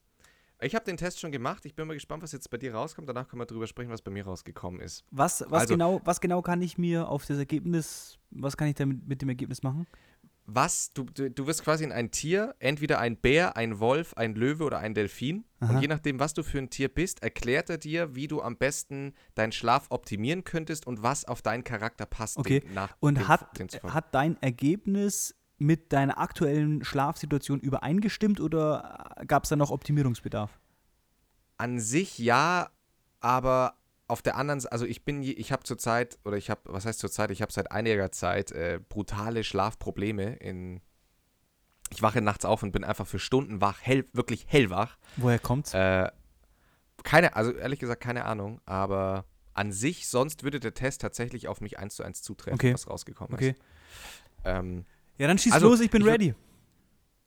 Ich 0.60 0.76
habe 0.76 0.84
den 0.84 0.96
Test 0.96 1.18
schon 1.18 1.32
gemacht. 1.32 1.64
Ich 1.66 1.74
bin 1.74 1.88
mal 1.88 1.94
gespannt, 1.94 2.22
was 2.22 2.30
jetzt 2.30 2.50
bei 2.50 2.56
dir 2.56 2.74
rauskommt. 2.74 3.08
Danach 3.08 3.26
können 3.28 3.40
wir 3.42 3.46
drüber 3.46 3.66
sprechen, 3.66 3.90
was 3.90 4.02
bei 4.02 4.12
mir 4.12 4.24
rausgekommen 4.24 4.80
ist. 4.80 5.04
Was, 5.10 5.40
was, 5.48 5.62
Also- 5.62 5.74
genau, 5.74 6.00
was 6.04 6.20
genau 6.20 6.40
kann 6.40 6.62
ich 6.62 6.78
mir 6.78 7.08
auf 7.08 7.26
das 7.26 7.38
Ergebnis, 7.38 8.16
was 8.30 8.56
kann 8.56 8.68
ich 8.68 8.76
damit 8.76 9.08
mit 9.08 9.22
dem 9.22 9.28
Ergebnis 9.28 9.64
machen? 9.64 9.88
Was, 10.50 10.94
du, 10.94 11.04
du, 11.04 11.30
du 11.30 11.46
wirst 11.46 11.62
quasi 11.62 11.84
in 11.84 11.92
ein 11.92 12.10
Tier, 12.10 12.54
entweder 12.58 12.98
ein 13.00 13.18
Bär, 13.18 13.58
ein 13.58 13.80
Wolf, 13.80 14.14
ein 14.14 14.34
Löwe 14.34 14.64
oder 14.64 14.78
ein 14.78 14.94
Delfin. 14.94 15.44
Aha. 15.60 15.74
Und 15.74 15.82
je 15.82 15.88
nachdem, 15.88 16.18
was 16.20 16.32
du 16.32 16.42
für 16.42 16.56
ein 16.56 16.70
Tier 16.70 16.88
bist, 16.88 17.22
erklärt 17.22 17.68
er 17.68 17.76
dir, 17.76 18.14
wie 18.14 18.28
du 18.28 18.40
am 18.40 18.56
besten 18.56 19.12
deinen 19.34 19.52
Schlaf 19.52 19.86
optimieren 19.90 20.44
könntest 20.44 20.86
und 20.86 21.02
was 21.02 21.26
auf 21.26 21.42
deinen 21.42 21.64
Charakter 21.64 22.06
passt. 22.06 22.38
Okay. 22.38 22.60
dem- 22.60 22.72
nach 22.72 22.96
Und 23.00 23.18
dem, 23.18 23.28
hat, 23.28 23.58
dem 23.58 23.68
hat 23.92 24.14
dein 24.14 24.40
Ergebnis 24.42 25.34
mit 25.58 25.92
deiner 25.92 26.16
aktuellen 26.18 26.82
Schlafsituation 26.82 27.60
übereingestimmt 27.60 28.40
oder 28.40 29.14
gab 29.26 29.42
es 29.42 29.50
da 29.50 29.56
noch 29.56 29.70
Optimierungsbedarf? 29.70 30.58
An 31.58 31.78
sich 31.78 32.16
ja, 32.18 32.70
aber 33.20 33.74
auf 34.08 34.22
der 34.22 34.36
anderen 34.36 34.60
Seite, 34.60 34.72
also 34.72 34.86
ich 34.86 35.04
bin, 35.04 35.22
ich 35.22 35.52
habe 35.52 35.62
zurzeit, 35.64 36.18
oder 36.24 36.36
ich 36.36 36.50
habe, 36.50 36.60
was 36.64 36.86
heißt 36.86 36.98
zurzeit, 36.98 37.30
ich 37.30 37.42
habe 37.42 37.52
seit 37.52 37.70
einiger 37.70 38.10
Zeit 38.10 38.50
äh, 38.52 38.80
brutale 38.88 39.44
Schlafprobleme 39.44 40.34
in. 40.36 40.80
Ich 41.90 42.02
wache 42.02 42.20
nachts 42.20 42.44
auf 42.44 42.62
und 42.62 42.72
bin 42.72 42.84
einfach 42.84 43.06
für 43.06 43.18
Stunden 43.18 43.60
wach, 43.62 43.78
hell, 43.80 44.04
wirklich 44.12 44.44
hellwach. 44.48 44.98
Woher 45.16 45.38
kommt's? 45.38 45.72
Äh, 45.72 46.10
keine, 47.02 47.34
also 47.36 47.52
ehrlich 47.52 47.78
gesagt, 47.78 48.02
keine 48.02 48.24
Ahnung, 48.26 48.60
aber 48.66 49.24
an 49.54 49.72
sich, 49.72 50.06
sonst 50.08 50.42
würde 50.42 50.60
der 50.60 50.74
Test 50.74 51.00
tatsächlich 51.00 51.48
auf 51.48 51.60
mich 51.60 51.78
eins 51.78 51.94
zu 51.96 52.02
eins 52.02 52.22
zutreffen, 52.22 52.54
Okay. 52.56 52.74
was 52.74 52.88
rausgekommen 52.88 53.34
Okay. 53.34 53.50
ist. 53.50 53.60
Ähm, 54.44 54.84
Ja, 55.16 55.26
dann 55.28 55.38
schieß 55.38 55.52
also, 55.54 55.68
los, 55.68 55.80
ich 55.80 55.90
bin 55.90 56.02
ich 56.02 56.08
ready. 56.08 56.34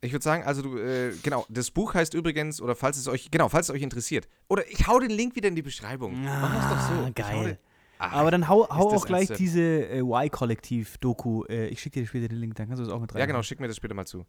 Ich 0.02 0.12
würde 0.12 0.24
sagen, 0.24 0.43
also 0.43 0.62
du, 0.62 0.78
äh, 0.78 1.14
genau, 1.24 1.45
das 1.49 1.72
Buch 1.72 1.93
heißt 1.93 2.14
übrigens, 2.14 2.62
oder 2.62 2.76
falls 2.76 2.97
es 2.97 3.08
euch, 3.08 3.30
genau, 3.32 3.49
falls 3.49 3.70
es 3.70 3.76
euch 3.76 3.82
interessiert, 3.84 4.28
oder 4.49 4.68
ich 4.70 4.88
hau 4.88 4.99
den 4.99 5.12
Link 5.12 5.36
wieder 5.36 5.47
in 5.47 5.56
die 5.56 5.62
Beschreibung. 5.62 6.22
Machen 6.24 6.54
wir's 6.56 6.70
doch 6.70 6.82
so. 6.89 7.04
Ah, 7.06 7.10
geil. 7.14 7.43
den- 7.45 7.58
Ah, 8.04 8.20
Aber 8.22 8.32
dann 8.32 8.47
hau, 8.47 8.68
hau 8.68 8.89
auch 8.95 9.06
gleich 9.06 9.28
diese 9.38 9.62
äh, 9.62 9.99
Y-Kollektiv-Doku. 9.99 11.43
Äh, 11.45 11.68
ich 11.68 11.82
schicke 11.82 11.99
dir 11.99 12.08
später 12.08 12.28
den 12.30 12.39
Link, 12.39 12.56
dann 12.56 12.68
kannst 12.68 12.82
du 12.82 12.86
das 12.86 12.91
auch 12.93 12.99
mit 12.99 13.14
rein. 13.14 13.20
Ja, 13.20 13.26
genau, 13.28 13.43
schick 13.43 13.60
mir 13.60 13.68
das 13.68 13.78
später 13.78 13.93
mal 13.93 14.08
zu. 14.08 14.26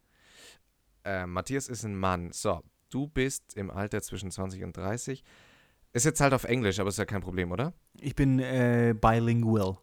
Äh, 1.05 1.25
Matthias 1.27 1.69
ist 1.69 1.83
ein 1.85 1.97
Mann. 1.97 2.33
So, 2.33 2.61
du 2.91 3.09
bist 3.09 3.57
im 3.57 3.71
Alter 3.71 4.03
zwischen 4.03 4.31
20 4.31 4.63
und 4.63 4.77
30. 4.77 5.25
Ist 5.95 6.05
jetzt 6.05 6.21
halt 6.21 6.35
auf 6.35 6.45
Englisch, 6.45 6.81
aber 6.81 6.91
ist 6.91 6.99
ja 6.99 7.07
kein 7.07 7.23
Problem, 7.23 7.51
oder? 7.51 7.73
Ich 7.99 8.15
bin 8.15 8.39
äh, 8.41 8.95
bilingual. 8.99 9.79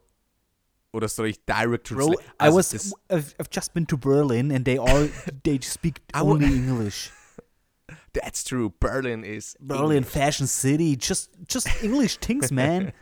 Oder 0.92 1.08
soll 1.08 1.28
ich 1.28 1.44
direct 1.44 1.88
Bro, 1.88 1.96
translate? 1.98 2.22
I 2.24 2.32
Also, 2.38 2.58
was, 2.58 2.68
das- 2.70 2.92
I've, 3.08 3.34
I've 3.38 3.48
just 3.54 3.72
been 3.74 3.86
to 3.86 3.96
Berlin 3.96 4.50
and 4.52 4.64
they 4.64 4.78
all, 4.78 5.08
they 5.44 5.60
speak 5.62 6.00
I 6.14 6.20
only 6.20 6.46
English. 6.46 7.10
That's 8.12 8.42
true. 8.42 8.72
Berlin 8.80 9.22
is. 9.22 9.56
Berlin, 9.60 9.98
English. 9.98 10.12
Fashion 10.12 10.46
City, 10.48 10.96
just, 10.96 11.30
just 11.48 11.68
English 11.82 12.18
things, 12.18 12.50
man. 12.52 12.92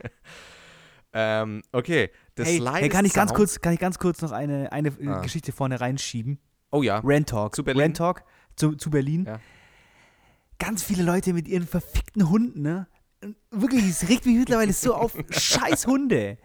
Ähm, 1.15 1.63
okay. 1.73 2.11
The 2.37 2.45
hey, 2.45 2.61
hey, 2.61 2.89
kann 2.91 3.05
ich 3.07 3.15
ganz 3.15 3.33
kurz, 3.33 3.61
kann 3.61 3.73
ich 3.73 3.81
ganz 3.81 3.99
kurz 3.99 4.21
noch 4.21 4.33
eine, 4.33 4.71
eine 4.71 4.89
äh, 4.91 5.09
Ah. 5.09 5.21
Geschichte 5.23 5.53
vorne 5.53 5.81
reinschieben? 5.81 6.39
Oh 6.71 6.83
ja. 6.83 7.01
Rand 7.03 7.31
Talk. 7.31 7.55
Zu 7.55 7.65
Berlin? 7.65 7.83
Rand 7.83 7.97
Talk 7.97 8.25
zu, 8.57 8.73
zu 8.77 8.91
Berlin. 8.91 9.25
Ja. 9.27 9.41
Ganz 10.59 10.83
viele 10.83 11.03
Leute 11.03 11.33
mit 11.33 11.49
ihren 11.49 11.67
verfickten 11.67 12.29
Hunden, 12.29 12.61
ne? 12.63 12.87
Wirklich, 13.51 13.85
es 13.89 14.09
regt 14.09 14.27
mich 14.27 14.37
mittlerweile 14.37 14.73
so 14.73 14.95
auf. 14.95 15.17
Scheiß 15.31 15.87
Hunde. 15.87 16.37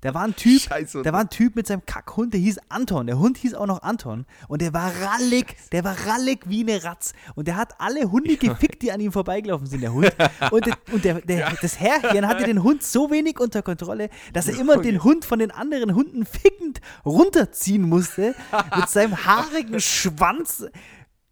Da 0.00 0.14
war 0.14 0.22
ein 0.22 0.36
Typ, 0.36 0.60
Scheißhunde. 0.62 1.04
da 1.04 1.12
war 1.12 1.20
ein 1.20 1.30
Typ 1.30 1.56
mit 1.56 1.66
seinem 1.66 1.84
Kackhund, 1.84 2.32
der 2.32 2.40
hieß 2.40 2.58
Anton. 2.68 3.06
Der 3.08 3.18
Hund 3.18 3.36
hieß 3.38 3.54
auch 3.54 3.66
noch 3.66 3.82
Anton. 3.82 4.26
Und 4.46 4.62
der 4.62 4.72
war 4.72 4.92
rallig, 5.02 5.56
der 5.72 5.82
war 5.82 5.96
rallig 6.06 6.40
wie 6.46 6.60
eine 6.60 6.84
Ratz. 6.84 7.14
Und 7.34 7.48
der 7.48 7.56
hat 7.56 7.80
alle 7.80 8.10
Hunde 8.10 8.36
gefickt, 8.36 8.82
die 8.82 8.92
an 8.92 9.00
ihm 9.00 9.10
vorbeigelaufen 9.10 9.66
sind, 9.66 9.80
der 9.80 9.92
Hund. 9.92 10.14
Und, 10.52 10.66
der, 10.66 10.76
und 10.92 11.04
der, 11.04 11.20
der, 11.22 11.52
das 11.60 11.80
Herrchen 11.80 12.28
hatte 12.28 12.44
den 12.44 12.62
Hund 12.62 12.82
so 12.84 13.10
wenig 13.10 13.40
unter 13.40 13.62
Kontrolle, 13.62 14.08
dass 14.32 14.46
er 14.46 14.58
immer 14.58 14.78
den 14.78 15.02
Hund 15.02 15.24
von 15.24 15.40
den 15.40 15.50
anderen 15.50 15.94
Hunden 15.94 16.24
fickend 16.24 16.80
runterziehen 17.04 17.82
musste. 17.82 18.34
Mit 18.76 18.88
seinem 18.88 19.24
haarigen 19.24 19.80
Schwanz 19.80 20.64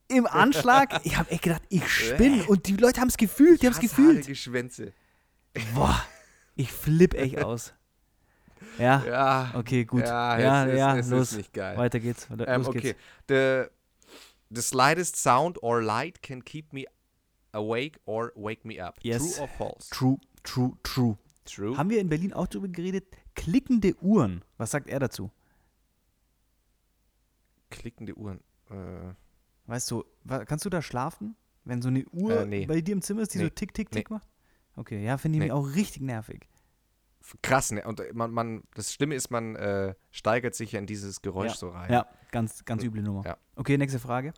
im 0.09 0.27
Anschlag. 0.27 1.01
Ich 1.05 1.17
habe 1.17 1.31
echt 1.31 1.43
gedacht, 1.43 1.63
ich 1.69 1.89
spinne. 1.89 2.45
Und 2.45 2.67
die 2.67 2.77
Leute 2.77 3.01
haben 3.01 3.09
es 3.09 3.17
gefühlt, 3.17 3.63
die 3.63 3.67
haben 3.67 3.75
es 3.75 3.81
gefühlt. 3.81 4.37
Schwänze. 4.37 4.93
Boah, 5.75 6.03
ich 6.57 6.73
flipp 6.73 7.15
echt 7.15 7.43
aus. 7.43 7.73
Ja, 8.79 9.05
Ja. 9.07 9.51
okay, 9.55 9.85
gut. 9.85 10.03
Ja, 10.03 10.39
Ja, 10.39 10.65
ist, 10.65 10.77
ja, 10.79 10.97
es 10.97 11.09
los. 11.11 11.31
ist 11.33 11.37
nicht 11.39 11.53
geil. 11.53 11.77
Weiter 11.77 12.01
geht's. 12.01 12.29
Ähm, 12.31 12.39
los 12.63 12.69
okay. 12.69 12.81
geht's. 12.81 12.99
The, 13.29 13.65
the 14.55 14.63
slightest 14.63 15.17
sound 15.17 15.63
or 15.63 15.83
light 15.83 16.23
can 16.23 16.45
keep 16.45 16.73
me 16.73 16.85
awake 17.53 17.99
or 18.07 18.33
wake 18.37 18.65
me 18.65 18.81
up. 18.83 18.99
Yes. 19.03 19.35
True 19.37 19.43
or 19.45 19.49
false? 19.49 19.89
True, 19.91 20.19
true, 20.43 20.77
true. 20.83 21.17
True. 21.45 21.77
Haben 21.77 21.91
wir 21.91 22.01
in 22.01 22.09
Berlin 22.09 22.33
auch 22.33 22.49
drüber 22.49 22.67
geredet? 22.69 23.05
Klickende 23.35 23.95
Uhren. 24.03 24.43
Was 24.57 24.73
sagt 24.73 24.89
er 24.89 24.99
dazu? 24.99 25.31
Klickende 27.71 28.15
Uhren. 28.17 28.41
Äh, 28.71 29.15
Weißt 29.67 29.91
du, 29.91 30.05
kannst 30.47 30.65
du 30.65 30.71
da 30.71 30.81
schlafen? 30.83 31.35
Wenn 31.65 31.83
so 31.83 31.89
eine 31.89 32.05
Uhr 32.13 32.41
Äh, 32.43 32.47
nee. 32.47 32.67
bei 32.67 32.81
dir 32.81 32.93
im 32.93 33.03
Zimmer 33.03 33.23
ist, 33.23 33.35
die 33.35 33.39
so 33.39 33.45
Nee. 33.45 33.51
tick, 33.51 33.75
tick, 33.75 33.91
Nee. 33.93 33.99
tick 34.01 34.11
macht? 34.11 34.29
Okay, 34.77 35.05
ja, 35.05 35.19
finde 35.19 35.37
ich 35.39 35.41
Nee. 35.41 35.47
mir 35.49 35.55
auch 35.55 35.75
richtig 35.75 36.03
nervig. 36.03 36.49
Krass, 37.43 37.73
ne? 37.73 37.85
Und 37.85 38.01
äh, 38.01 38.13
man, 38.13 38.31
man, 38.31 38.63
das 38.75 38.93
Schlimme 38.93 39.15
ist, 39.15 39.31
man 39.31 39.57
äh, 39.57 39.95
steigert 40.11 40.55
sich 40.55 40.73
ja 40.73 40.79
in 40.79 40.87
dieses 40.87 41.23
Geräusch 41.23 41.53
ja. 41.53 41.57
so 41.57 41.69
rein. 41.71 41.93
Ja, 41.93 42.07
ganz, 42.31 42.65
ganz 42.65 42.83
üble 42.83 43.03
Nummer. 43.03 43.25
Ja. 43.25 43.37
Okay, 43.57 43.79
nächste 43.79 43.99
Frage. 43.99 44.33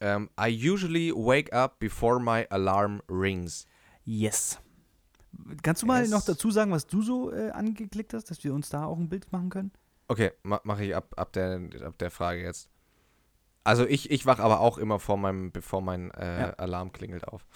Ähm, 0.00 0.30
I 0.40 0.70
usually 0.70 1.12
wake 1.12 1.52
up 1.52 1.78
before 1.78 2.18
my 2.20 2.46
alarm 2.50 3.02
rings. 3.10 3.66
Yes. 4.04 4.58
Kannst 5.62 5.82
du 5.82 5.86
mal 5.86 6.02
Yes. 6.02 6.10
noch 6.10 6.24
dazu 6.24 6.50
sagen, 6.50 6.72
was 6.72 6.86
du 6.86 7.02
so 7.02 7.32
äh, 7.32 7.50
angeklickt 7.50 8.14
hast, 8.14 8.30
dass 8.30 8.42
wir 8.42 8.54
uns 8.54 8.70
da 8.70 8.84
auch 8.86 8.98
ein 8.98 9.08
Bild 9.08 9.30
machen 9.30 9.50
können? 9.50 9.72
Okay, 10.08 10.32
ma 10.42 10.60
mache 10.64 10.84
ich 10.84 10.96
ab, 10.96 11.14
ab, 11.16 11.32
der, 11.34 11.60
ab 11.84 11.98
der 11.98 12.10
Frage 12.10 12.42
jetzt. 12.42 12.68
Also 13.62 13.86
ich, 13.86 14.10
ich 14.10 14.26
wach 14.26 14.38
aber 14.38 14.60
auch 14.60 14.78
immer 14.78 14.98
vor 14.98 15.18
meinem, 15.18 15.52
bevor 15.52 15.82
mein 15.82 16.10
äh, 16.12 16.40
Ja. 16.40 16.50
Alarm 16.54 16.92
klingelt 16.92 17.28
auf. 17.28 17.46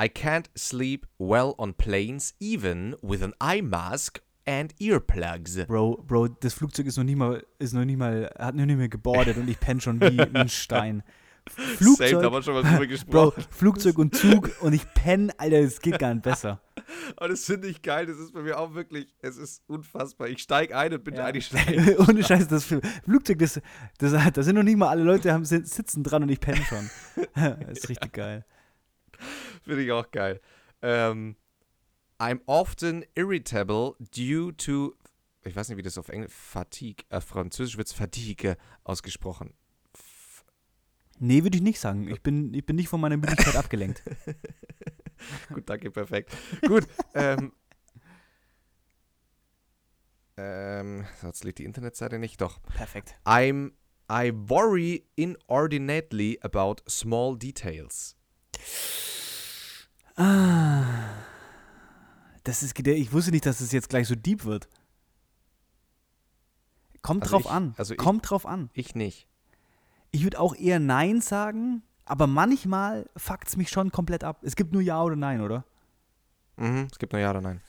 I 0.00 0.08
can't 0.08 0.46
sleep 0.56 1.06
well 1.18 1.54
on 1.58 1.72
planes, 1.74 2.34
even 2.38 2.94
with 3.02 3.22
an 3.22 3.32
eye 3.40 3.62
mask 3.62 4.20
and 4.46 4.74
earplugs. 4.78 5.66
Bro, 5.66 6.04
Bro, 6.06 6.28
das 6.40 6.52
Flugzeug 6.54 6.86
ist 6.86 6.96
noch 6.98 7.04
nicht 7.04 7.16
mal, 7.16 7.42
ist 7.58 7.72
noch 7.72 7.84
nicht 7.84 7.96
mal, 7.96 8.30
hat 8.38 8.54
noch 8.54 8.66
nicht 8.66 8.76
mehr 8.76 8.88
gebordet 8.90 9.36
und 9.38 9.48
ich 9.48 9.58
penne 9.58 9.80
schon 9.80 10.00
wie, 10.00 10.20
ein 10.34 10.48
Stein. 10.48 11.02
Flugzeug, 11.48 12.08
Same, 12.10 12.20
da 12.22 12.26
haben 12.26 12.32
wir 12.34 12.42
schon 12.42 12.54
mal 12.54 12.62
drüber 12.62 12.76
Bro, 12.78 12.86
gesprochen. 12.88 13.44
Flugzeug 13.50 13.98
und 13.98 14.14
Zug 14.16 14.50
und 14.60 14.72
ich 14.72 14.84
penne, 14.94 15.32
Alter, 15.38 15.62
das 15.62 15.80
geht 15.80 15.98
gar 15.98 16.12
nicht 16.12 16.24
besser. 16.24 16.60
Aber 17.16 17.28
das 17.28 17.44
finde 17.44 17.68
ich 17.68 17.82
geil, 17.82 18.04
das 18.06 18.18
ist 18.18 18.32
bei 18.34 18.42
mir 18.42 18.58
auch 18.58 18.74
wirklich, 18.74 19.14
es 19.22 19.36
ist 19.36 19.62
unfassbar. 19.68 20.28
Ich 20.28 20.42
steige 20.42 20.76
ein 20.76 20.92
und 20.92 21.04
bin 21.04 21.14
Ja. 21.14 21.24
eingeschlafen. 21.26 21.96
Ohne 22.08 22.22
Scheiß, 22.22 22.48
das 22.48 22.64
Flugzeug, 22.64 23.38
das, 23.38 23.60
das, 23.98 24.32
da 24.32 24.42
sind 24.42 24.56
noch 24.56 24.62
nicht 24.64 24.76
mal 24.76 24.88
alle 24.88 25.04
Leute, 25.04 25.32
haben, 25.32 25.44
sitzen 25.44 26.02
dran 26.02 26.24
und 26.24 26.28
ich 26.30 26.40
penne 26.40 26.62
schon. 26.64 26.90
das 27.34 27.78
ist 27.78 27.88
richtig 27.88 28.12
geil. 28.12 28.44
Finde 29.66 29.82
ich 29.82 29.90
auch 29.90 30.10
geil. 30.12 30.40
Ähm, 30.80 31.36
I'm 32.20 32.40
often 32.46 33.04
irritable 33.16 33.96
due 34.14 34.56
to, 34.56 34.94
ich 35.44 35.56
weiß 35.56 35.68
nicht, 35.68 35.78
wie 35.78 35.82
das 35.82 35.98
auf 35.98 36.08
Englisch, 36.08 36.32
Fatigue, 36.32 37.04
äh, 37.10 37.20
Französisch 37.20 37.76
wird 37.76 37.88
es 37.88 37.92
Fatigue 37.92 38.56
ausgesprochen. 38.84 39.54
F 39.92 40.44
Nee, 41.18 41.42
würde 41.42 41.56
ich 41.56 41.62
nicht 41.62 41.80
sagen. 41.80 42.08
Ich 42.08 42.22
bin, 42.22 42.54
ich 42.54 42.64
bin 42.64 42.76
nicht 42.76 42.88
von 42.88 43.00
meiner 43.00 43.16
Müdigkeit 43.16 43.56
abgelenkt. 43.56 44.02
Gut, 45.52 45.68
danke, 45.68 45.90
perfekt. 45.90 46.30
Gut, 46.66 46.86
ähm, 47.14 47.52
ähm, 50.36 51.06
jetzt 51.22 51.42
lädt 51.42 51.58
die 51.58 51.64
Internetseite 51.64 52.20
nicht, 52.20 52.40
doch. 52.40 52.62
Perfekt. 52.74 53.16
I'm, 53.24 53.72
I 54.08 54.30
worry 54.32 55.06
inordinately 55.16 56.38
about 56.42 56.76
small 56.88 57.36
details. 57.36 58.14
Ah. 60.16 60.84
Das 62.44 62.62
ist, 62.62 62.78
ich 62.78 63.12
wusste 63.12 63.30
nicht, 63.32 63.44
dass 63.46 63.60
es 63.60 63.72
jetzt 63.72 63.88
gleich 63.88 64.06
so 64.08 64.14
deep 64.14 64.44
wird. 64.44 64.68
Kommt 67.02 67.22
Also 67.22 67.36
drauf 67.36 67.44
ich- 67.46 67.50
an. 67.50 67.74
also 67.76 67.94
ich- 67.94 67.98
Kommt 67.98 68.28
drauf 68.30 68.46
an. 68.46 68.70
Ich 68.72 68.94
nicht. 68.94 69.26
Ich 70.10 70.22
würde 70.24 70.40
auch 70.40 70.54
eher 70.54 70.78
Nein 70.78 71.20
sagen, 71.20 71.82
aber 72.04 72.26
manchmal 72.26 73.08
fuckt 73.16 73.48
es 73.48 73.56
mich 73.56 73.68
schon 73.68 73.90
komplett 73.92 74.24
ab. 74.24 74.38
Es 74.42 74.56
gibt 74.56 74.72
nur 74.72 74.82
Ja 74.82 75.02
oder 75.02 75.16
Nein, 75.16 75.40
oder? 75.40 75.64
Mhm, 76.56 76.88
es 76.90 76.98
gibt 76.98 77.12
nur 77.12 77.20
Ja 77.20 77.30
oder 77.30 77.40
Nein. 77.40 77.60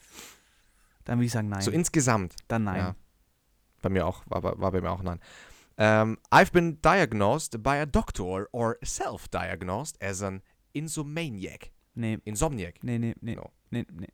Dann 1.04 1.18
würde 1.20 1.26
ich 1.26 1.32
sagen 1.32 1.50
Nein. 1.50 1.62
So 1.62 1.72
insgesamt. 1.72 2.36
Dann 2.48 2.64
Nein. 2.64 2.78
Ja. 2.78 2.96
Bei 3.82 3.90
mir 3.90 4.06
auch, 4.06 4.24
war, 4.28 4.42
bei- 4.42 4.58
war 4.58 4.72
bei 4.72 4.82
mir 4.82 4.92
auch 4.92 5.02
Nein. 5.04 5.20
Ähm, 5.78 6.18
I've 6.32 6.52
been 6.52 6.82
diagnosed 6.82 7.62
by 7.62 7.78
a 7.80 7.86
doctor 7.86 8.48
or 8.52 8.78
self-diagnosed 8.84 10.02
as 10.02 10.22
an 10.24 10.42
insomaniac. 10.74 11.72
Nee, 11.98 12.20
Insomniac. 12.26 12.84
nee, 12.84 13.00
nee, 13.00 13.16
nee. 13.22 13.36
No. 13.36 13.52
nee, 13.72 13.86
nee. 13.92 14.08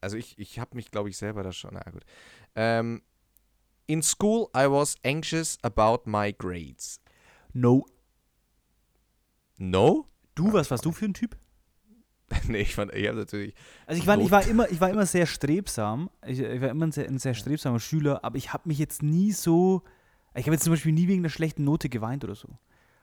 Also 0.00 0.16
ich, 0.16 0.38
ich 0.38 0.58
habe 0.58 0.76
mich, 0.76 0.90
glaube 0.90 1.08
ich, 1.08 1.16
selber 1.16 1.42
da 1.42 1.52
schon. 1.52 1.74
Na 1.74 1.82
gut. 1.90 2.04
Ähm, 2.54 3.02
in 3.86 4.02
school, 4.02 4.48
I 4.54 4.70
was 4.70 4.96
anxious 5.04 5.58
about 5.62 6.02
my 6.04 6.32
grades. 6.32 7.00
No. 7.52 7.86
No? 9.56 10.06
Du, 10.34 10.52
was 10.52 10.70
warst 10.70 10.84
du 10.84 10.92
für 10.92 11.06
ein 11.06 11.14
Typ? 11.14 11.36
nee, 12.48 12.60
ich 12.60 12.74
fand, 12.74 12.92
ich 12.92 13.06
habe 13.06 13.18
natürlich. 13.18 13.54
Also 13.86 14.00
ich 14.00 14.06
war, 14.06 14.18
ich 14.18 14.30
war 14.30 14.46
immer, 14.46 14.70
ich 14.70 14.80
war 14.80 14.90
immer 14.90 15.06
sehr 15.06 15.26
strebsam. 15.26 16.10
Ich, 16.26 16.40
ich 16.40 16.60
war 16.60 16.68
immer 16.68 16.86
ein 16.86 16.92
sehr, 16.92 17.06
ein 17.06 17.18
sehr 17.18 17.34
strebsamer 17.34 17.80
Schüler, 17.80 18.24
aber 18.24 18.36
ich 18.36 18.52
habe 18.52 18.68
mich 18.68 18.78
jetzt 18.78 19.02
nie 19.02 19.32
so. 19.32 19.82
Ich 20.34 20.44
habe 20.44 20.52
jetzt 20.54 20.64
zum 20.64 20.72
Beispiel 20.72 20.92
nie 20.92 21.08
wegen 21.08 21.22
einer 21.22 21.30
schlechten 21.30 21.64
Note 21.64 21.88
geweint 21.88 22.24
oder 22.24 22.34
so. 22.34 22.58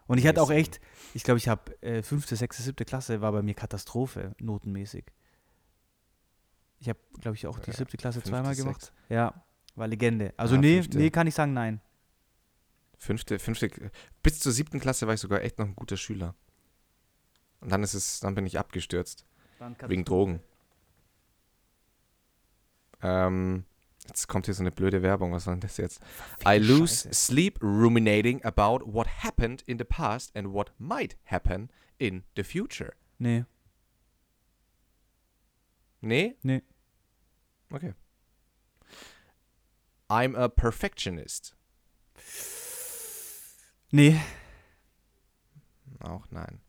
Und 0.08 0.18
ich 0.20 0.28
hatte 0.28 0.42
auch 0.42 0.52
echt, 0.52 0.80
ich 1.14 1.24
glaube, 1.24 1.38
ich 1.40 1.48
habe 1.48 1.82
äh, 1.82 2.04
fünfte, 2.04 2.36
sechste, 2.36 2.62
siebte 2.62 2.86
Klasse 2.86 3.22
war 3.22 3.32
bei 3.32 3.42
mir 3.42 3.56
Katastrophe, 3.56 4.36
notenmäßig. 4.40 5.06
Ich 6.80 6.90
habe, 6.90 7.00
glaube 7.20 7.36
ich, 7.36 7.48
auch 7.48 7.58
die 7.60 7.72
siebte 7.72 7.98
Klasse 7.98 8.22
fünfte, 8.22 8.30
zweimal 8.30 8.54
sechste. 8.54 8.64
gemacht. 8.64 8.94
Ja, 9.10 9.44
war 9.76 9.88
Legende. 9.88 10.34
Also 10.38 10.56
Ja, 10.56 10.62
nee, 10.62 10.76
fünfte. 10.82 10.98
nee, 10.98 11.10
kann 11.10 11.26
ich 11.26 11.34
sagen, 11.34 11.54
nein. 11.54 11.82
Fünfte, 12.98 13.40
fünfte, 13.40 13.70
bis 14.22 14.40
zur 14.40 14.52
siebten 14.52 14.80
Klasse 14.80 15.08
war 15.08 15.14
ich 15.16 15.20
sogar 15.20 15.42
echt 15.42 15.58
noch 15.58 15.66
ein 15.66 15.76
guter 15.76 15.98
Schüler. 15.98 16.36
Und 17.62 17.72
dann 17.72 17.82
ist 17.84 17.94
es, 17.94 18.20
dann 18.20 18.36
bin 18.36 18.46
ich 18.46 18.60
abgestürzt. 18.60 19.26
Wegen 19.88 20.06
Drogen. 20.06 20.42
Ähm, 23.02 23.66
jetzt 24.08 24.28
kommt 24.28 24.46
hier 24.46 24.54
so 24.54 24.64
eine 24.64 24.72
blöde 24.72 25.02
Werbung. 25.02 25.32
Was 25.32 25.48
war 25.48 25.54
denn 25.54 25.62
das 25.62 25.78
jetzt? 25.78 26.02
I 26.48 26.58
lose 26.58 27.08
sleep 27.14 27.62
ruminating 27.62 28.44
about 28.44 28.82
what 28.86 29.08
happened 29.24 29.62
in 29.64 29.78
the 29.78 29.84
past 29.84 30.36
and 30.36 30.54
what 30.54 30.72
might 30.78 31.18
happen 31.26 31.70
in 31.98 32.24
the 32.36 32.44
future. 32.44 32.94
Nee, 33.18 33.46
Nee? 36.02 36.36
nee. 36.44 36.62
Okay. 37.72 37.94
I'm 40.08 40.36
a 40.36 40.48
perfectionist. 40.48 41.56
Nee. 43.92 44.20
Auch 46.02 46.28
nein. 46.30 46.62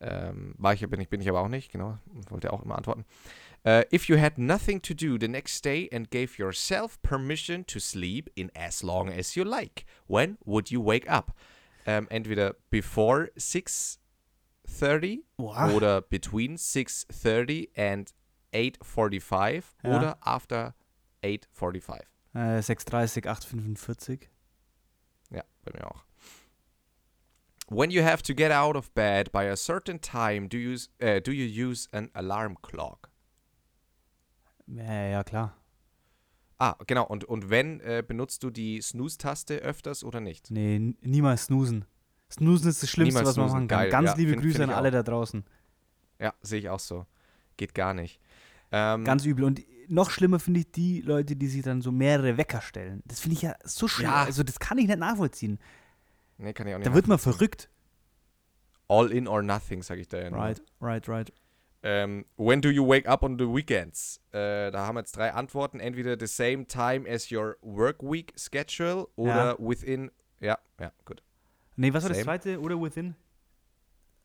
Ähm, 0.00 0.54
war 0.58 0.74
ich, 0.74 0.80
bin 0.88 1.00
ich, 1.00 1.08
bin 1.08 1.20
ich 1.20 1.28
aber 1.28 1.40
auch 1.40 1.48
nicht, 1.48 1.72
genau. 1.72 1.98
Wollte 2.28 2.52
auch 2.52 2.62
immer 2.62 2.76
antworten. 2.76 3.06
Äh, 3.64 3.84
if 3.90 4.08
you 4.08 4.16
had 4.18 4.38
nothing 4.38 4.80
to 4.80 4.94
do 4.94 5.18
the 5.18 5.28
next 5.28 5.64
day 5.64 5.88
and 5.92 6.10
gave 6.10 6.38
yourself 6.38 7.00
permission 7.02 7.64
to 7.66 7.78
sleep 7.80 8.30
in 8.36 8.50
as 8.54 8.82
long 8.82 9.08
as 9.10 9.36
you 9.36 9.44
like, 9.44 9.84
when 10.06 10.38
would 10.44 10.70
you 10.70 10.80
wake 10.80 11.08
up? 11.10 11.32
Ähm, 11.86 12.06
entweder 12.10 12.54
before 12.70 13.30
6.30 13.36 15.20
Boah. 15.36 15.72
oder 15.74 16.00
between 16.02 16.56
6.30 16.56 17.68
and 17.76 18.12
8.45 18.52 19.64
Ja. 19.84 19.96
oder 19.96 20.18
after 20.24 20.74
8.45. 21.22 22.00
Äh, 22.34 22.62
630, 22.62 23.26
845. 23.28 24.28
Ja, 25.30 25.42
bei 25.64 25.72
mir 25.72 25.86
auch. 25.86 26.04
When 27.70 27.90
you 27.90 28.02
have 28.02 28.22
to 28.22 28.34
get 28.34 28.50
out 28.50 28.76
of 28.76 28.94
bed 28.94 29.30
by 29.32 29.44
a 29.44 29.56
certain 29.56 30.00
time, 30.00 30.48
do 30.48 30.56
you, 30.56 30.76
äh, 31.00 31.20
do 31.20 31.32
you 31.32 31.44
use 31.44 31.88
an 31.92 32.10
alarm 32.14 32.56
clock? 32.62 33.10
Ja, 34.74 35.06
ja, 35.08 35.24
klar. 35.24 35.54
Ah, 36.58 36.74
genau. 36.86 37.06
Und, 37.06 37.24
und 37.24 37.50
wenn, 37.50 37.80
äh, 37.80 38.02
benutzt 38.06 38.42
du 38.42 38.50
die 38.50 38.80
Snooze-Taste 38.80 39.54
öfters 39.58 40.02
oder 40.04 40.20
nicht? 40.20 40.50
Nee, 40.50 40.94
niemals 41.02 41.44
snoosen. 41.44 41.84
Snoosen 42.30 42.68
ist 42.68 42.82
das 42.82 42.90
Schlimmste, 42.90 43.20
Niemals 43.20 43.28
was 43.28 43.36
man 43.36 43.48
snoozen, 43.48 43.58
machen 43.60 43.68
kann. 43.68 43.78
geil. 43.80 43.90
Ganz 43.90 44.10
Ja, 44.10 44.16
liebe 44.16 44.30
find- 44.32 44.42
Grüße 44.42 44.58
find 44.58 44.70
an 44.70 44.76
alle 44.76 44.88
auch. 44.88 44.92
da 44.92 45.02
draußen. 45.04 45.44
Ja, 46.20 46.34
sehe 46.42 46.58
ich 46.58 46.68
auch 46.68 46.80
so. 46.80 47.06
Geht 47.56 47.74
gar 47.74 47.94
nicht. 47.94 48.20
Ähm, 48.72 49.04
Ganz 49.04 49.24
übel. 49.24 49.44
Und 49.44 49.62
noch 49.88 50.10
schlimmer 50.10 50.38
finde 50.40 50.60
ich 50.60 50.70
die 50.72 51.00
Leute, 51.00 51.36
die 51.36 51.46
sich 51.46 51.62
dann 51.62 51.80
so 51.80 51.90
mehrere 51.92 52.36
Wecker 52.36 52.60
stellen. 52.60 53.02
Das 53.06 53.20
finde 53.20 53.36
ich 53.36 53.42
ja 53.42 53.54
so 53.64 53.88
schlimm. 53.88 54.10
Ja. 54.10 54.24
Also 54.24 54.42
das 54.42 54.58
kann 54.58 54.76
ich 54.78 54.88
nicht 54.88 54.98
nachvollziehen. 54.98 55.58
nee, 56.36 56.52
kann 56.52 56.66
ich 56.66 56.74
auch 56.74 56.78
nicht 56.78 56.88
Da 56.88 56.94
wird 56.94 57.06
man 57.08 57.18
verrückt. 57.18 57.70
All 58.88 59.10
in 59.12 59.28
or 59.28 59.42
nothing, 59.42 59.82
sage 59.82 60.00
ich 60.02 60.08
da 60.08 60.18
ja 60.20 60.30
nur. 60.30 60.38
Right, 60.40 60.60
right, 60.80 61.08
right. 61.08 61.32
Ähm, 61.82 62.24
when 62.36 62.60
do 62.60 62.70
you 62.70 62.86
wake 62.86 63.08
up 63.08 63.22
on 63.22 63.38
the 63.38 63.46
weekends? 63.46 64.20
Äh, 64.32 64.70
da 64.70 64.86
haben 64.86 64.96
wir 64.96 65.00
jetzt 65.00 65.16
drei 65.16 65.32
Antworten. 65.32 65.78
Entweder 65.78 66.16
the 66.18 66.26
same 66.26 66.66
time 66.66 67.08
as 67.08 67.30
your 67.30 67.56
work 67.62 68.02
week 68.02 68.32
schedule 68.36 69.06
oder 69.16 69.56
within. 69.58 70.10
Ja, 70.40 70.58
ja, 70.80 70.92
gut. 71.04 71.22
Nee, 71.76 71.92
was 71.92 72.02
war 72.02 72.10
das 72.10 72.22
zweite? 72.22 72.60
Oder 72.60 72.80
within? 72.80 73.14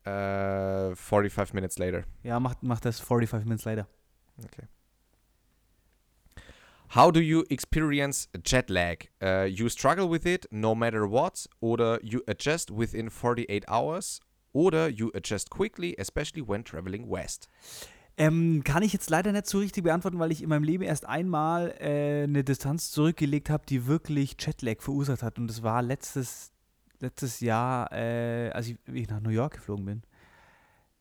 Äh, 0.06 0.95
45 0.95 1.54
minutes 1.54 1.78
later. 1.78 2.04
Ja, 2.24 2.39
macht, 2.39 2.64
macht 2.64 2.84
das 2.86 2.99
45 2.99 3.45
Minutes 3.45 3.66
later. 3.66 3.88
Okay. 4.43 4.68
How 6.95 7.12
do 7.12 7.20
you 7.20 7.43
experience 7.49 8.28
jet 8.43 8.70
lag? 8.70 9.08
Uh, 9.22 9.45
you 9.45 9.70
struggle 9.70 10.08
with 10.08 10.26
it 10.26 10.45
no 10.51 10.76
matter 10.76 11.10
what, 11.10 11.47
oder 11.60 11.99
you 12.04 12.22
adjust 12.28 12.70
within 12.70 13.10
48 13.10 13.64
hours, 13.68 14.20
oder 14.54 14.88
you 14.88 15.10
adjust 15.14 15.49
quickly, 15.49 15.95
especially 15.99 16.47
when 16.47 16.64
traveling 16.64 17.10
west. 17.10 17.49
Ähm, 18.16 18.64
kann 18.64 18.84
ich 18.84 18.93
jetzt 18.93 19.10
leider 19.10 19.32
nicht 19.32 19.47
so 19.47 19.58
richtig 19.58 19.84
beantworten, 19.84 20.20
weil 20.20 20.32
ich 20.32 20.43
in 20.43 20.49
meinem 20.49 20.64
Leben 20.64 20.84
erst 20.84 21.08
einmal 21.08 21.74
äh, 21.80 22.24
eine 22.24 22.43
Distanz 22.43 22.91
zurückgelegt 22.91 23.49
habe, 23.49 23.66
die 23.68 23.88
wirklich 23.88 24.36
Jetlag 24.39 24.82
verursacht 24.82 25.24
hat. 25.24 25.39
Und 25.39 25.47
das 25.47 25.64
war 25.64 25.82
letztes, 25.82 26.51
letztes 26.99 27.39
Jahr, 27.39 27.91
äh, 27.91 28.51
als 28.51 28.68
ich, 28.68 28.78
ich 28.93 29.10
nach 29.10 29.20
New 29.20 29.32
York 29.32 29.56
geflogen 29.56 29.86
bin. 29.86 30.04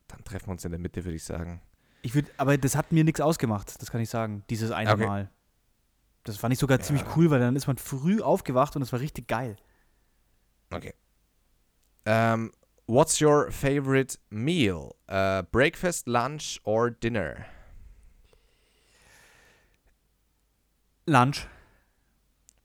Dann 0.09 0.25
treffen 0.25 0.47
wir 0.47 0.53
uns 0.53 0.65
in 0.65 0.71
der 0.71 0.81
Mitte, 0.81 1.05
würde 1.05 1.17
ich 1.17 1.25
sagen. 1.25 1.61
Ich 2.01 2.15
würde, 2.15 2.31
aber 2.39 2.57
das 2.57 2.77
hat 2.77 2.93
mir 2.93 3.05
nichts 3.05 3.21
ausgemacht, 3.21 3.81
das 3.81 3.91
kann 3.91 4.01
ich 4.01 4.09
sagen, 4.09 4.43
dieses 4.51 4.71
eine 4.71 4.91
Okay. 4.93 5.07
Mal. 5.07 5.31
Das 6.25 6.37
fand 6.37 6.53
ich 6.53 6.59
sogar 6.59 6.81
ziemlich 6.81 7.05
cool, 7.17 7.31
weil 7.31 7.41
dann 7.41 7.57
ist 7.57 7.67
man 7.67 7.77
früh 7.77 8.21
aufgewacht 8.23 8.75
und 8.77 8.83
es 8.83 8.93
war 8.93 9.01
richtig 9.01 9.29
geil. 9.29 9.57
Okay. 10.71 10.95
Um, 12.07 12.53
what's 12.93 13.21
your 13.21 13.51
favorite 13.51 14.19
meal? 14.31 14.97
Uh, 15.09 15.43
breakfast, 15.51 16.07
lunch 16.07 16.61
or 16.65 16.91
dinner? 16.91 17.47
Lunch. 21.07 21.47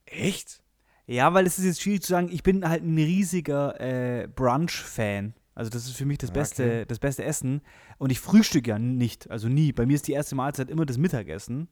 Echt? 0.05 0.61
Ja, 1.05 1.33
weil 1.33 1.47
es 1.47 1.57
ist 1.57 1.65
jetzt 1.65 1.81
schwierig 1.81 2.03
zu 2.03 2.09
sagen, 2.09 2.29
ich 2.29 2.43
bin 2.43 2.67
halt 2.67 2.83
ein 2.83 2.97
riesiger 2.97 3.79
äh, 3.79 4.27
Brunch-Fan. 4.27 5.33
Also 5.55 5.71
das 5.71 5.85
ist 5.85 5.95
für 5.95 6.05
mich 6.05 6.17
das 6.19 6.29
Okay. 6.29 6.39
beste, 6.39 6.85
das 6.85 6.99
beste 6.99 7.23
Essen. 7.23 7.61
Und 7.97 8.11
ich 8.11 8.19
frühstücke 8.19 8.69
ja 8.69 8.79
nicht, 8.79 9.31
also 9.31 9.47
nie. 9.47 9.71
Bei 9.71 9.85
mir 9.85 9.95
ist 9.95 10.07
die 10.07 10.11
erste 10.11 10.35
Mahlzeit 10.35 10.69
immer 10.69 10.85
das 10.85 10.97
Mittagessen. 10.97 11.69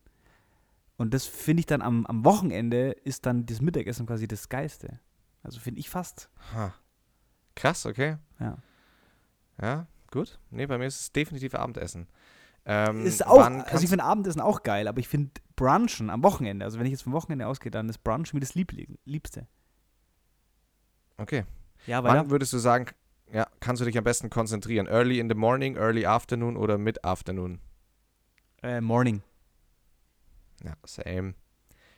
Und 0.98 1.14
das 1.14 1.26
finde 1.26 1.60
ich 1.60 1.66
dann 1.66 1.82
am, 1.82 2.06
am 2.06 2.24
Wochenende 2.24 2.92
ist 3.04 3.26
dann 3.26 3.46
das 3.46 3.62
Mittagessen 3.62 4.06
quasi 4.08 4.28
das 4.28 4.48
Geilste. 4.48 5.02
Also 5.44 5.60
finde 5.60 5.82
ich 5.82 5.90
fast. 5.90 6.30
Ha. 6.54 6.74
Krass, 7.56 7.86
okay. 7.86 8.18
Ja. 8.40 8.58
Ja, 9.62 9.88
gut. 10.12 10.40
Nee, 10.50 10.66
bei 10.66 10.78
mir 10.78 10.86
ist 10.86 11.00
es 11.00 11.12
definitiv 11.12 11.56
Abendessen. 11.56 12.08
Ähm, 12.66 13.06
Ist 13.06 13.26
auch, 13.26 13.38
wann 13.38 13.62
also 13.62 13.84
ich 13.84 13.90
finde 13.90 14.04
Abendessen 14.06 14.42
auch 14.42 14.64
geil, 14.64 14.88
aber 14.88 15.00
ich 15.00 15.08
finde 15.08 15.32
Brunchen 15.56 16.10
am 16.10 16.24
Wochenende, 16.24 16.66
also 16.66 16.80
wenn 16.80 16.86
ich 16.86 16.92
jetzt 16.92 17.04
vom 17.04 17.14
Wochenende 17.14 17.48
ausgehe, 17.48 17.72
dann 17.72 17.88
ist 17.90 18.04
Brunch 18.04 18.34
mir 18.34 18.40
das 18.40 18.56
Lieb 18.56 18.74
Liebste. 19.06 19.48
Okay. 21.18 21.46
Ja, 21.86 22.04
Wann 22.04 22.26
weil 22.26 22.30
würdest 22.32 22.52
du 22.54 22.58
sagen, 22.58 22.88
ja, 23.32 23.48
kannst 23.60 23.82
du 23.82 23.86
dich 23.86 23.98
am 23.98 24.04
besten 24.04 24.30
konzentrieren? 24.30 24.88
Early 24.88 25.20
in 25.20 25.30
the 25.30 25.36
morning, 25.36 25.78
early 25.78 26.06
afternoon 26.06 26.58
oder 26.58 26.78
mid 26.78 27.06
afternoon? 27.06 27.60
äh, 28.64 28.82
Morning. 28.82 29.22
Ja, 30.64 30.74
same. 30.86 31.36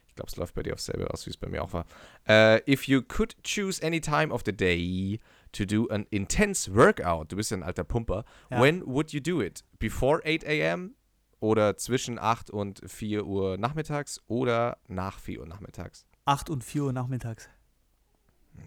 Ich 0.08 0.16
glaube, 0.16 0.30
es 0.30 0.36
läuft 0.36 0.56
bei 0.56 0.64
dir 0.64 0.74
auf 0.74 0.82
selbe 0.82 1.10
aus, 1.12 1.26
wie 1.26 1.30
es 1.30 1.38
bei 1.38 1.48
mir 1.48 1.64
auch 1.64 1.74
war. 1.74 1.86
Äh, 2.28 2.62
if 2.72 2.88
you 2.88 3.02
could 3.02 3.36
choose 3.44 3.86
any 3.86 4.02
time 4.02 4.34
of 4.34 4.42
the 4.46 4.52
day 4.56 5.20
to 5.52 5.66
do 5.66 5.88
an 5.90 6.06
intense 6.10 6.74
workout, 6.74 7.32
du 7.32 7.36
bist 7.36 7.52
ja 7.52 7.58
ein 7.58 7.64
alter 7.64 7.84
Pumper, 7.84 8.24
Ja. 8.50 8.62
when 8.62 8.86
would 8.86 9.12
you 9.12 9.20
do 9.22 9.42
it? 9.42 9.64
Before 9.80 10.22
8 10.26 10.44
a.m. 10.46 10.96
oder 11.40 11.78
zwischen 11.78 12.18
8 12.20 12.50
und 12.50 12.82
4 12.90 13.26
Uhr 13.26 13.58
nachmittags 13.58 14.22
oder 14.28 14.78
nach 14.88 15.20
4 15.20 15.40
Uhr 15.42 15.48
nachmittags? 15.48 16.06
8 16.26 16.50
und 16.50 16.64
4 16.64 16.84
Uhr 16.86 16.94
nachmittags. 16.94 17.50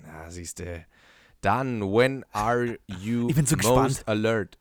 Na, 0.04 0.30
siehst 0.30 0.60
du. 0.60 0.84
Dann, 1.40 1.80
when 1.82 2.24
are 2.32 2.78
you 2.86 3.28
Ich 3.30 3.34
bin 3.34 3.46
so 3.46 3.56
most 3.56 3.64
gespannt. 3.98 4.08
alert? 4.08 4.58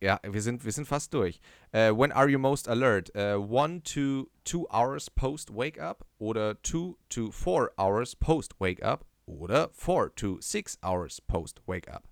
Ja, 0.00 0.18
wir 0.28 0.42
sind, 0.42 0.64
wir 0.64 0.72
sind 0.72 0.86
fast 0.88 1.14
durch. 1.14 1.40
Äh, 1.70 1.92
when 1.92 2.10
are 2.10 2.28
you 2.28 2.38
most 2.38 2.68
alert? 2.68 3.14
Äh, 3.14 3.34
one 3.34 3.82
to 3.84 4.28
two 4.44 4.66
hours 4.70 5.08
post 5.10 5.54
wake 5.54 5.80
up 5.80 6.04
oder 6.18 6.60
two 6.62 6.96
to 7.08 7.30
four 7.30 7.70
hours 7.78 8.16
post 8.16 8.54
wake 8.58 8.82
up 8.82 9.04
oder 9.38 9.70
four 9.72 10.14
to 10.14 10.40
six 10.40 10.78
hours 10.82 11.20
post 11.20 11.60
wake 11.66 11.88
up. 11.88 12.04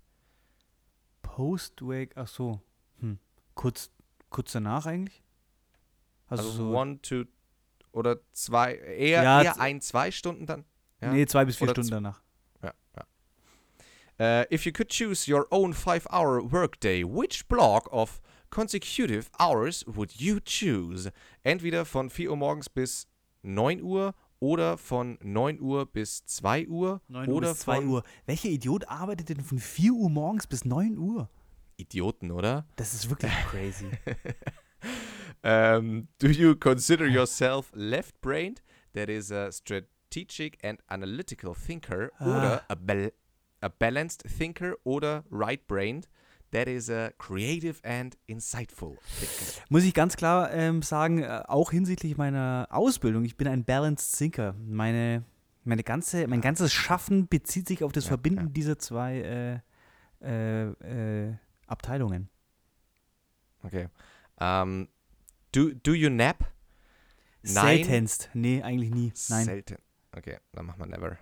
Post-Wake, 1.23 2.17
ach 2.17 2.29
so. 2.29 2.61
Hm. 2.99 3.19
Kurz, 3.55 3.91
kurz 4.31 4.53
danach 4.53 4.87
eigentlich? 4.87 5.23
Also, 6.27 6.51
so, 6.51 6.77
one 6.77 7.01
to 7.03 7.25
oder 7.93 8.19
zwei, 8.33 8.75
eher, 8.75 9.23
Ja, 9.23 9.43
eher 9.43 9.61
ein, 9.61 9.81
zwei 9.81 10.11
Stunden 10.11 10.47
dann. 10.47 10.65
Ja. 11.01 11.13
Nee, 11.13 11.27
zwei 11.27 11.45
bis 11.45 11.57
vier 11.57 11.65
Oder 11.65 11.75
Stunden 11.75 11.91
danach. 11.91 12.23
Ja, 12.63 12.75
ja. 12.97 14.43
Uh, 14.43 14.47
if 14.51 14.67
you 14.67 14.73
could 14.73 14.91
choose 14.91 15.31
your 15.31 15.47
own 15.51 15.73
five-hour 15.73 16.43
workday, 16.53 17.03
which 17.05 17.49
block 17.49 17.91
of 17.93 18.21
consecutive 18.51 19.31
hours 19.39 19.85
would 19.87 20.21
you 20.21 20.41
choose? 20.41 21.11
Entweder 21.43 21.85
von 21.85 22.11
4 22.11 22.31
Uhr 22.31 22.37
morgens 22.37 22.69
bis 22.69 23.07
9 23.43 23.83
Uhr 23.83 24.15
oder 24.41 24.79
von 24.79 25.19
9 25.23 25.61
Uhr 25.61 25.87
bis 25.87 26.25
2 26.27 26.67
Uhr 26.69 27.01
9 27.09 27.29
Uhr 27.29 27.37
oder 27.37 27.51
bis 27.51 27.61
2 27.61 27.77
von 27.77 27.89
Uhr. 27.89 28.03
Welcher 28.27 28.49
Idiot 28.49 28.89
arbeitet 28.89 29.29
denn 29.29 29.41
von 29.41 29.59
4 29.59 29.93
Uhr 29.93 30.11
morgens 30.11 30.47
bis 30.47 30.65
9 30.65 30.99
Uhr? 30.99 31.29
Idioten, 31.77 32.31
oder? 32.31 32.67
Das 32.77 32.93
ist 32.95 33.09
wirklich 33.09 33.33
crazy. 33.51 33.91
Um, 35.43 36.09
do 36.19 36.29
you 36.29 36.55
consider 36.55 37.07
yourself 37.07 37.71
left-brained, 37.75 38.63
that 38.93 39.09
is 39.09 39.31
a 39.31 39.51
strategic 39.51 40.59
and 40.63 40.81
analytical 40.89 41.55
thinker, 41.55 42.11
oder 42.21 42.63
a, 42.69 42.75
bal 42.75 43.11
a 43.63 43.69
balanced 43.69 44.23
thinker 44.27 44.75
oder 44.85 45.25
right-brained, 45.31 46.09
that 46.53 46.69
is 46.69 46.89
a 46.91 47.13
creative 47.19 47.81
and 47.83 48.17
insightful 48.27 48.97
thinker? 49.19 49.63
Muss 49.69 49.85
ich 49.85 49.95
ganz 49.95 50.17
klar 50.17 50.53
ähm, 50.53 50.83
sagen, 50.83 51.23
äh, 51.23 51.43
auch 51.47 51.71
hinsichtlich 51.71 52.17
meiner 52.17 52.67
Ausbildung, 52.71 53.25
ich 53.25 53.37
bin 53.37 53.49
ein 53.49 53.65
Balanced 53.65 54.17
Thinker. 54.17 54.55
Meine, 54.67 55.25
meine 55.65 55.83
ganze, 55.83 56.27
mein 56.27 56.41
ganzes 56.41 56.73
Schaffen 56.73 57.29
bezieht 57.29 57.69
sich 57.69 57.85
auf 57.85 57.93
das 57.93 58.05
Ja, 58.05 58.09
Verbinden 58.09 58.47
ja. 58.47 58.51
dieser 58.51 58.79
zwei 58.79 59.63
äh, 60.23 60.25
äh, 60.27 61.29
äh, 61.29 61.35
Abteilungen. 61.67 62.29
Okay. 63.63 63.89
Um, 64.41 64.89
do, 65.53 65.71
do 65.83 65.93
you 65.93 66.09
nap? 66.09 66.51
Nein. 67.43 67.79
Seltenst. 67.79 68.31
Nee, 68.35 68.63
eigentlich 68.63 68.91
nie. 68.91 69.13
Nein. 69.29 69.45
Selten. 69.45 69.77
Okay, 70.17 70.39
dann 70.53 70.67
machen 70.67 70.81
wir 70.81 70.87
never. 70.87 71.19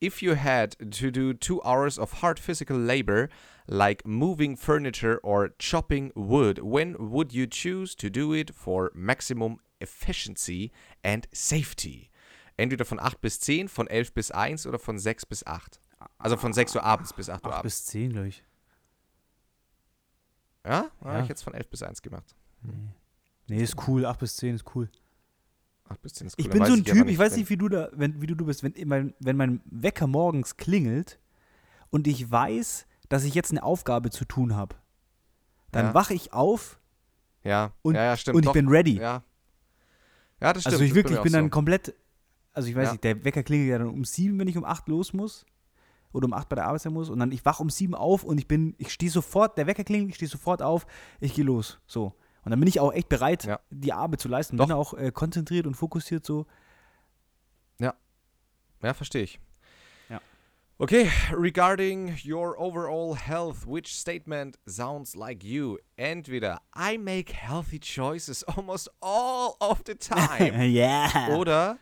If 0.00 0.22
you 0.22 0.34
had 0.34 0.76
to 0.78 1.10
do 1.10 1.34
two 1.34 1.60
hours 1.62 1.98
of 1.98 2.20
hard 2.20 2.38
physical 2.38 2.76
labor, 2.76 3.28
like 3.66 4.06
moving 4.06 4.56
furniture 4.56 5.18
or 5.22 5.50
chopping 5.58 6.12
wood, 6.14 6.58
when 6.60 7.10
would 7.10 7.32
you 7.32 7.46
choose 7.46 7.94
to 7.96 8.08
do 8.08 8.32
it 8.32 8.54
for 8.54 8.92
maximum 8.94 9.58
efficiency 9.80 10.70
and 11.02 11.26
safety? 11.32 12.10
Entweder 12.58 12.84
von 12.84 12.98
8 13.00 13.20
bis 13.20 13.38
10, 13.40 13.68
von 13.68 13.88
11 13.88 14.14
bis 14.14 14.30
1 14.30 14.66
oder 14.66 14.78
von 14.78 14.98
6 14.98 15.26
bis 15.26 15.44
8. 15.46 15.80
Also 16.18 16.36
von 16.36 16.52
6 16.52 16.76
Uhr 16.76 16.84
abends 16.84 17.12
bis 17.12 17.28
8 17.28 17.44
Uhr 17.44 17.52
8 17.52 17.58
abends. 17.58 17.62
bis 17.62 17.86
10, 17.86 18.12
glaube 18.12 18.28
ich. 18.28 18.44
Ja? 20.64 20.90
Ja. 21.04 21.22
Ich 21.22 21.28
jetzt 21.28 21.42
von 21.42 21.54
11 21.54 21.68
bis 21.70 21.82
1 21.82 22.02
gemacht. 22.02 22.34
Nee. 22.62 22.72
nee, 23.48 23.62
ist 23.62 23.88
cool. 23.88 24.06
8 24.06 24.18
bis 24.18 24.36
10 24.36 24.56
ist 24.56 24.64
cool. 24.74 24.88
8 25.90 26.02
bis 26.02 26.14
10 26.14 26.26
ist 26.26 26.38
cool. 26.38 26.44
Ich 26.44 26.50
bin 26.50 26.60
weiß 26.60 26.68
so 26.68 26.74
ein 26.74 26.84
Typ, 26.84 27.08
ich 27.08 27.18
weiß 27.18 27.32
wenn- 27.32 27.38
nicht, 27.40 27.50
wie 27.50 27.56
du 27.56 27.68
da, 27.68 27.88
wenn, 27.92 28.20
wie 28.20 28.26
du, 28.26 28.34
du 28.34 28.44
bist, 28.46 28.62
wenn 28.62 28.74
mein, 28.88 29.14
wenn 29.20 29.36
mein 29.36 29.60
Wecker 29.66 30.06
morgens 30.06 30.56
klingelt 30.56 31.18
und 31.90 32.06
ich 32.06 32.30
weiß, 32.30 32.86
dass 33.08 33.24
ich 33.24 33.34
jetzt 33.34 33.50
eine 33.50 33.62
Aufgabe 33.62 34.10
zu 34.10 34.24
tun 34.24 34.54
habe, 34.54 34.76
dann 35.72 35.86
Ja. 35.86 35.94
wache 35.94 36.14
ich 36.14 36.32
auf 36.32 36.78
Ja, 37.44 37.72
und, 37.82 37.94
ja, 37.94 38.04
ja, 38.04 38.16
stimmt. 38.16 38.36
und 38.36 38.42
ich 38.42 38.46
doch. 38.46 38.52
bin 38.52 38.68
ready. 38.68 38.98
Ja. 38.98 39.22
Ja, 40.40 40.52
das 40.52 40.62
stimmt. 40.62 40.74
also 40.74 40.84
ich 40.84 40.90
das 40.90 40.96
wirklich, 40.96 41.12
mir 41.12 41.18
ich 41.18 41.22
bin 41.24 41.32
dann 41.32 41.44
so. 41.46 41.50
komplett, 41.50 41.94
also 42.52 42.68
ich 42.68 42.74
weiß 42.76 42.86
Ja. 42.86 42.92
nicht, 42.92 43.04
der 43.04 43.24
Wecker 43.24 43.42
klingelt 43.42 43.70
ja 43.70 43.78
dann 43.78 43.88
um 43.88 44.04
sieben, 44.04 44.38
wenn 44.38 44.48
ich 44.48 44.56
um 44.56 44.64
acht 44.64 44.88
los 44.88 45.12
muss 45.12 45.44
oder 46.12 46.26
um 46.26 46.32
acht 46.32 46.48
bei 46.48 46.56
der 46.56 46.66
Arbeit 46.66 46.82
sein 46.82 46.92
muss 46.92 47.08
und 47.10 47.18
dann 47.18 47.32
ich 47.32 47.44
wache 47.44 47.62
um 47.62 47.70
sieben 47.70 47.94
auf 47.94 48.24
und 48.24 48.38
ich 48.38 48.46
bin, 48.46 48.74
ich 48.78 48.92
stehe 48.92 49.10
sofort, 49.10 49.58
der 49.58 49.66
Wecker 49.66 49.84
klingelt, 49.84 50.10
ich 50.10 50.14
stehe 50.16 50.28
sofort 50.28 50.62
auf, 50.62 50.86
ich 51.20 51.34
gehe 51.34 51.44
los, 51.44 51.80
so. 51.86 52.14
Und 52.44 52.50
dann 52.50 52.60
bin 52.60 52.68
ich 52.68 52.80
auch 52.80 52.92
echt 52.92 53.08
bereit, 53.08 53.44
Ja. 53.44 53.60
die 53.70 53.92
Arbeit 53.92 54.20
zu 54.20 54.28
leisten, 54.28 54.56
Doch. 54.56 54.66
bin 54.66 54.74
auch 54.74 54.94
äh, 54.94 55.10
konzentriert 55.10 55.66
und 55.66 55.74
fokussiert 55.74 56.24
so. 56.24 56.46
Ja, 58.82 58.94
verstehe 58.94 59.24
ich. 59.24 59.40
Ja. 60.08 60.20
Okay, 60.78 61.10
regarding 61.32 62.16
your 62.24 62.56
overall 62.58 63.16
health, 63.16 63.66
which 63.66 63.92
statement 63.94 64.56
sounds 64.66 65.16
like 65.16 65.42
you? 65.42 65.78
Entweder 65.96 66.60
I 66.76 66.96
make 66.96 67.32
healthy 67.32 67.80
choices 67.80 68.44
almost 68.44 68.88
all 69.00 69.56
of 69.60 69.82
the 69.86 69.96
time. 69.96 70.62
yeah. 70.72 71.36
oder 71.36 71.78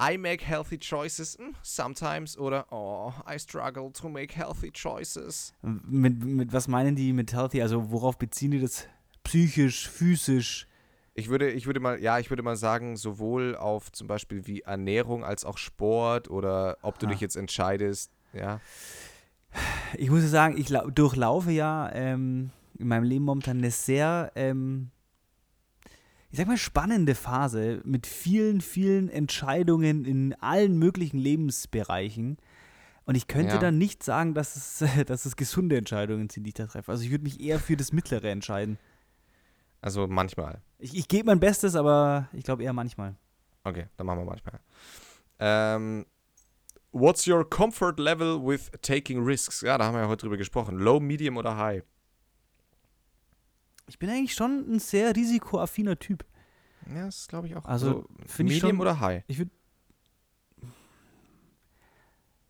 I 0.00 0.16
make 0.16 0.44
healthy 0.44 0.78
choices 0.78 1.36
mm, 1.36 1.54
sometimes. 1.62 2.38
Oder 2.38 2.66
oh, 2.70 3.12
I 3.26 3.36
struggle 3.36 3.90
to 3.94 4.08
make 4.08 4.32
healthy 4.32 4.70
choices. 4.70 5.52
Mit, 5.62 6.22
mit 6.24 6.52
was 6.52 6.68
meinen 6.68 6.94
die 6.94 7.12
mit 7.12 7.32
healthy? 7.32 7.60
Also 7.60 7.90
worauf 7.90 8.16
beziehen 8.16 8.52
die 8.52 8.60
das? 8.60 8.86
Psychisch, 9.30 9.88
physisch? 9.88 10.66
Ich 11.14 11.28
würde, 11.28 11.52
ich 11.52 11.66
würde 11.66 11.78
mal, 11.78 12.00
ja, 12.02 12.18
ich 12.18 12.30
würde 12.30 12.42
mal 12.42 12.56
sagen, 12.56 12.96
sowohl 12.96 13.54
auf 13.54 13.92
zum 13.92 14.08
Beispiel 14.08 14.44
wie 14.48 14.62
Ernährung 14.62 15.22
als 15.24 15.44
auch 15.44 15.56
Sport 15.56 16.28
oder 16.28 16.78
ob 16.82 16.98
du 16.98 17.06
Ha. 17.06 17.10
dich 17.12 17.20
jetzt 17.20 17.36
entscheidest, 17.36 18.10
ja. 18.32 18.60
Ich 19.96 20.10
muss 20.10 20.28
sagen, 20.28 20.56
ich 20.58 20.68
lau- 20.68 20.90
durchlaufe 20.90 21.52
ja 21.52 21.92
ähm, 21.92 22.50
in 22.76 22.88
meinem 22.88 23.04
Leben 23.04 23.24
momentan 23.24 23.58
eine 23.58 23.70
sehr, 23.70 24.32
ähm, 24.34 24.90
ich 26.30 26.38
sag 26.38 26.48
mal, 26.48 26.56
spannende 26.56 27.14
Phase 27.14 27.82
mit 27.84 28.08
vielen, 28.08 28.60
vielen 28.60 29.08
Entscheidungen 29.08 30.04
in 30.06 30.34
allen 30.40 30.76
möglichen 30.76 31.18
Lebensbereichen. 31.18 32.36
Und 33.04 33.14
ich 33.14 33.28
könnte 33.28 33.54
Ja. 33.54 33.60
dann 33.60 33.78
nicht 33.78 34.02
sagen, 34.02 34.34
dass 34.34 34.56
es, 34.56 34.84
dass 35.06 35.24
es 35.24 35.36
gesunde 35.36 35.76
Entscheidungen 35.76 36.28
sind, 36.30 36.44
die 36.46 36.50
ich 36.50 36.54
da 36.54 36.66
treffe. 36.66 36.90
Also 36.90 37.04
ich 37.04 37.12
würde 37.12 37.22
mich 37.24 37.40
eher 37.40 37.60
für 37.60 37.76
das 37.76 37.92
Mittlere 37.92 38.28
entscheiden. 38.28 38.76
Also 39.80 40.06
manchmal. 40.06 40.60
Ich, 40.78 40.94
ich 40.96 41.08
gebe 41.08 41.26
mein 41.26 41.40
Bestes, 41.40 41.74
aber 41.74 42.28
ich 42.32 42.44
glaube 42.44 42.62
eher 42.62 42.72
manchmal. 42.72 43.16
Okay, 43.64 43.86
dann 43.96 44.06
machen 44.06 44.20
wir 44.20 44.24
manchmal. 44.26 44.60
Ähm, 45.38 46.06
what's 46.92 47.26
your 47.26 47.48
comfort 47.48 47.94
level 47.98 48.38
with 48.44 48.70
taking 48.82 49.22
risks? 49.24 49.60
Ja, 49.62 49.78
da 49.78 49.86
haben 49.86 49.94
wir 49.94 50.02
ja 50.02 50.08
heute 50.08 50.22
drüber 50.26 50.36
gesprochen. 50.36 50.78
Low, 50.78 51.00
medium 51.00 51.36
oder 51.36 51.56
high? 51.56 51.82
Ich 53.86 53.98
bin 53.98 54.08
eigentlich 54.10 54.34
schon 54.34 54.70
ein 54.70 54.78
sehr 54.78 55.16
risikoaffiner 55.16 55.98
Typ. 55.98 56.24
Ja, 56.94 57.06
das 57.06 57.26
glaube 57.28 57.48
ich 57.48 57.56
auch. 57.56 57.64
Also, 57.64 58.06
ich 58.24 58.38
medium 58.38 58.60
schon- 58.60 58.80
oder 58.80 59.00
high? 59.00 59.24
Ich 59.26 59.38
würde 59.38 59.50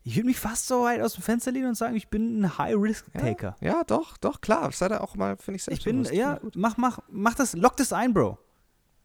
ich 0.03 0.15
würd 0.15 0.25
mich 0.25 0.39
fast 0.39 0.67
so 0.67 0.83
weit 0.83 1.01
aus 1.01 1.13
dem 1.13 1.23
Fenster 1.23 1.51
lehnen 1.51 1.69
und 1.69 1.75
sagen, 1.75 1.95
ich 1.95 2.09
bin 2.09 2.41
ein 2.41 2.57
High-Risk-Taker. 2.57 3.55
Ja, 3.61 3.83
doch, 3.83 4.17
doch, 4.17 4.41
klar. 4.41 4.71
Sei 4.71 4.87
da 4.87 4.99
auch 4.99 5.15
mal, 5.15 5.37
finde 5.37 5.59
ich, 5.59 5.67
ich 5.67 5.83
bin, 5.83 6.03
ja, 6.05 6.39
mach, 6.55 6.77
mach, 6.77 6.99
mach 7.09 7.35
das, 7.35 7.53
lock 7.53 7.77
das 7.77 7.93
ein, 7.93 8.13
Bro. 8.13 8.37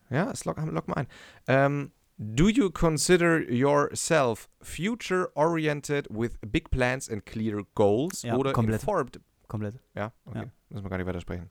Ja, 0.08 0.30
es 0.30 0.44
lock, 0.44 0.58
lock 0.64 0.88
mal 0.88 0.94
ein. 0.94 1.06
Ähm, 1.48 1.92
do 2.16 2.48
you 2.48 2.70
consider 2.70 3.50
yourself 3.50 4.48
future-oriented 4.62 6.08
with 6.10 6.38
big 6.40 6.70
plans 6.70 7.10
and 7.10 7.26
clear 7.26 7.62
goals? 7.74 8.22
Ja, 8.22 8.36
oder 8.36 8.52
komplett. 8.52 8.80
informed 8.80 9.20
Komplett. 9.48 9.78
Ja, 9.94 10.12
okay. 10.24 10.38
Ja. 10.38 10.50
Müssen 10.70 10.84
wir 10.84 10.90
gar 10.90 10.96
nicht 10.98 11.06
weitersprechen. 11.06 11.50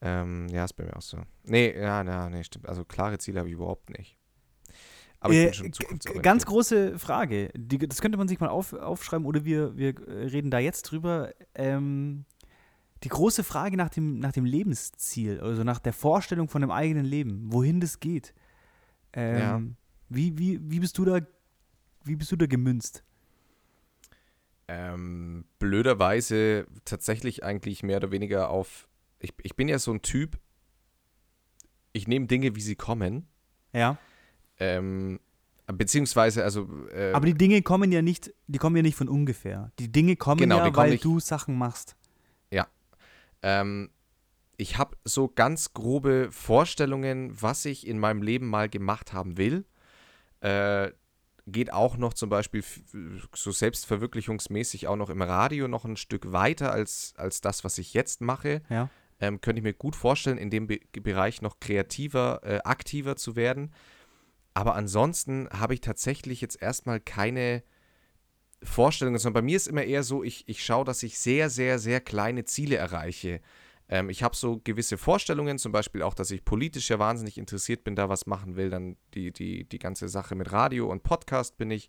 Ähm, 0.00 0.48
ja, 0.48 0.64
ist 0.64 0.74
bei 0.74 0.84
mir 0.84 0.96
auch 0.96 1.02
so. 1.02 1.18
Nee, 1.44 1.74
ja, 1.76 2.02
ja, 2.02 2.28
nee, 2.28 2.44
stimmt. 2.44 2.68
Also 2.68 2.84
klare 2.84 3.18
Ziele 3.18 3.40
habe 3.40 3.48
ich 3.48 3.54
überhaupt 3.54 3.90
nicht. 3.90 4.17
Aber 5.20 5.32
ich 5.32 5.38
Äh, 5.40 5.44
bin 5.46 5.54
schon 5.54 5.72
zukunftsorientiert. 5.72 6.22
ganz 6.22 6.46
große 6.46 6.98
Frage. 6.98 7.50
Die, 7.56 7.78
das 7.78 8.00
könnte 8.00 8.18
man 8.18 8.28
sich 8.28 8.38
mal 8.40 8.48
auf, 8.48 8.72
aufschreiben 8.72 9.26
oder 9.26 9.44
wir, 9.44 9.76
wir 9.76 9.94
reden 10.06 10.50
da 10.50 10.58
jetzt 10.58 10.82
drüber. 10.82 11.32
Ähm, 11.54 12.24
die 13.04 13.08
große 13.08 13.44
Frage 13.44 13.76
nach 13.76 13.90
dem, 13.90 14.18
nach 14.18 14.32
dem 14.32 14.44
Lebensziel, 14.44 15.40
also 15.40 15.62
nach 15.64 15.78
der 15.78 15.92
Vorstellung 15.92 16.48
von 16.48 16.60
dem 16.60 16.70
eigenen 16.70 17.04
Leben, 17.04 17.52
wohin 17.52 17.80
das 17.80 18.00
geht. 18.00 18.34
Ähm, 19.12 19.38
Ja. 19.38 19.62
wie, 20.08 20.38
wie, 20.38 20.60
wie 20.70 20.80
bist 20.80 20.98
du 20.98 21.04
da, 21.04 21.20
wie 22.04 22.16
bist 22.16 22.30
du 22.32 22.36
da 22.36 22.46
gemünzt? 22.46 23.04
Ähm, 24.70 25.46
blöderweise 25.58 26.66
tatsächlich 26.84 27.42
eigentlich 27.42 27.82
mehr 27.82 27.96
oder 27.96 28.10
weniger 28.10 28.50
auf. 28.50 28.86
Ich, 29.18 29.32
ich 29.42 29.56
bin 29.56 29.68
ja 29.68 29.78
so 29.78 29.92
ein 29.92 30.02
Typ, 30.02 30.38
ich 31.92 32.06
nehme 32.06 32.26
Dinge, 32.26 32.54
wie 32.54 32.60
sie 32.60 32.76
kommen. 32.76 33.26
Ja. 33.72 33.96
Ähm, 34.60 35.20
beziehungsweise, 35.66 36.42
also. 36.44 36.68
Äh, 36.92 37.12
Aber 37.12 37.26
die 37.26 37.34
Dinge 37.34 37.62
kommen 37.62 37.92
ja 37.92 38.02
nicht, 38.02 38.32
die 38.46 38.58
kommen 38.58 38.76
ja 38.76 38.82
nicht 38.82 38.96
von 38.96 39.08
ungefähr. 39.08 39.70
Die 39.78 39.90
Dinge 39.92 40.16
kommen 40.16 40.40
Genau, 40.40 40.56
ja, 40.58 40.62
kommen 40.64 40.76
weil 40.76 40.90
nicht- 40.92 41.04
du 41.04 41.20
Sachen 41.20 41.56
machst. 41.56 41.94
Ähm, 43.40 43.90
ich 44.56 44.78
habe 44.78 44.96
so 45.04 45.28
ganz 45.28 45.72
grobe 45.72 46.28
Vorstellungen, 46.32 47.40
was 47.40 47.64
ich 47.64 47.86
in 47.86 48.00
meinem 48.00 48.20
Leben 48.20 48.48
mal 48.48 48.68
gemacht 48.68 49.12
haben 49.12 49.36
will. 49.38 49.64
Äh, 50.40 50.90
geht 51.46 51.72
auch 51.72 51.96
noch 51.96 52.14
zum 52.14 52.30
Beispiel 52.30 52.64
so 53.32 53.52
selbstverwirklichungsmäßig 53.52 54.88
auch 54.88 54.96
noch 54.96 55.08
im 55.08 55.22
Radio 55.22 55.68
noch 55.68 55.84
ein 55.84 55.96
Stück 55.96 56.32
weiter 56.32 56.72
als, 56.72 57.14
als 57.16 57.40
das, 57.40 57.62
was 57.62 57.78
ich 57.78 57.94
jetzt 57.94 58.20
mache. 58.20 58.62
Ja. 58.68 58.90
Ähm, 59.20 59.40
könnte 59.40 59.60
ich 59.60 59.64
mir 59.64 59.72
gut 59.72 59.94
vorstellen, 59.94 60.36
in 60.38 60.50
dem 60.50 60.66
Be 60.66 60.80
Bereich 61.00 61.40
noch 61.40 61.60
kreativer, 61.60 62.40
äh, 62.42 62.58
aktiver 62.64 63.14
zu 63.14 63.36
werden. 63.36 63.72
Aber 64.58 64.74
ansonsten 64.74 65.48
habe 65.52 65.74
ich 65.74 65.80
tatsächlich 65.80 66.40
jetzt 66.40 66.60
erstmal 66.60 66.98
keine 66.98 67.62
Vorstellungen, 68.60 69.20
sondern 69.20 69.42
bei 69.44 69.46
mir 69.46 69.54
ist 69.54 69.68
immer 69.68 69.84
eher 69.84 70.02
so, 70.02 70.24
ich, 70.24 70.48
ich 70.48 70.64
schaue, 70.64 70.84
dass 70.84 71.04
ich 71.04 71.16
sehr, 71.16 71.48
sehr, 71.48 71.78
sehr 71.78 72.00
kleine 72.00 72.44
Ziele 72.44 72.74
erreiche. 72.74 73.40
Ähm, 73.88 74.10
ich 74.10 74.24
habe 74.24 74.34
so 74.34 74.60
gewisse 74.64 74.98
Vorstellungen, 74.98 75.58
zum 75.58 75.70
Beispiel 75.70 76.02
auch, 76.02 76.12
dass 76.12 76.32
ich 76.32 76.44
politisch 76.44 76.90
ja 76.90 76.98
wahnsinnig 76.98 77.38
interessiert 77.38 77.84
bin, 77.84 77.94
da 77.94 78.08
was 78.08 78.26
machen 78.26 78.56
will. 78.56 78.68
Dann 78.68 78.96
die, 79.14 79.30
die, 79.32 79.62
die 79.62 79.78
ganze 79.78 80.08
Sache 80.08 80.34
mit 80.34 80.50
Radio 80.50 80.90
und 80.90 81.04
Podcast 81.04 81.56
bin 81.56 81.70
ich 81.70 81.88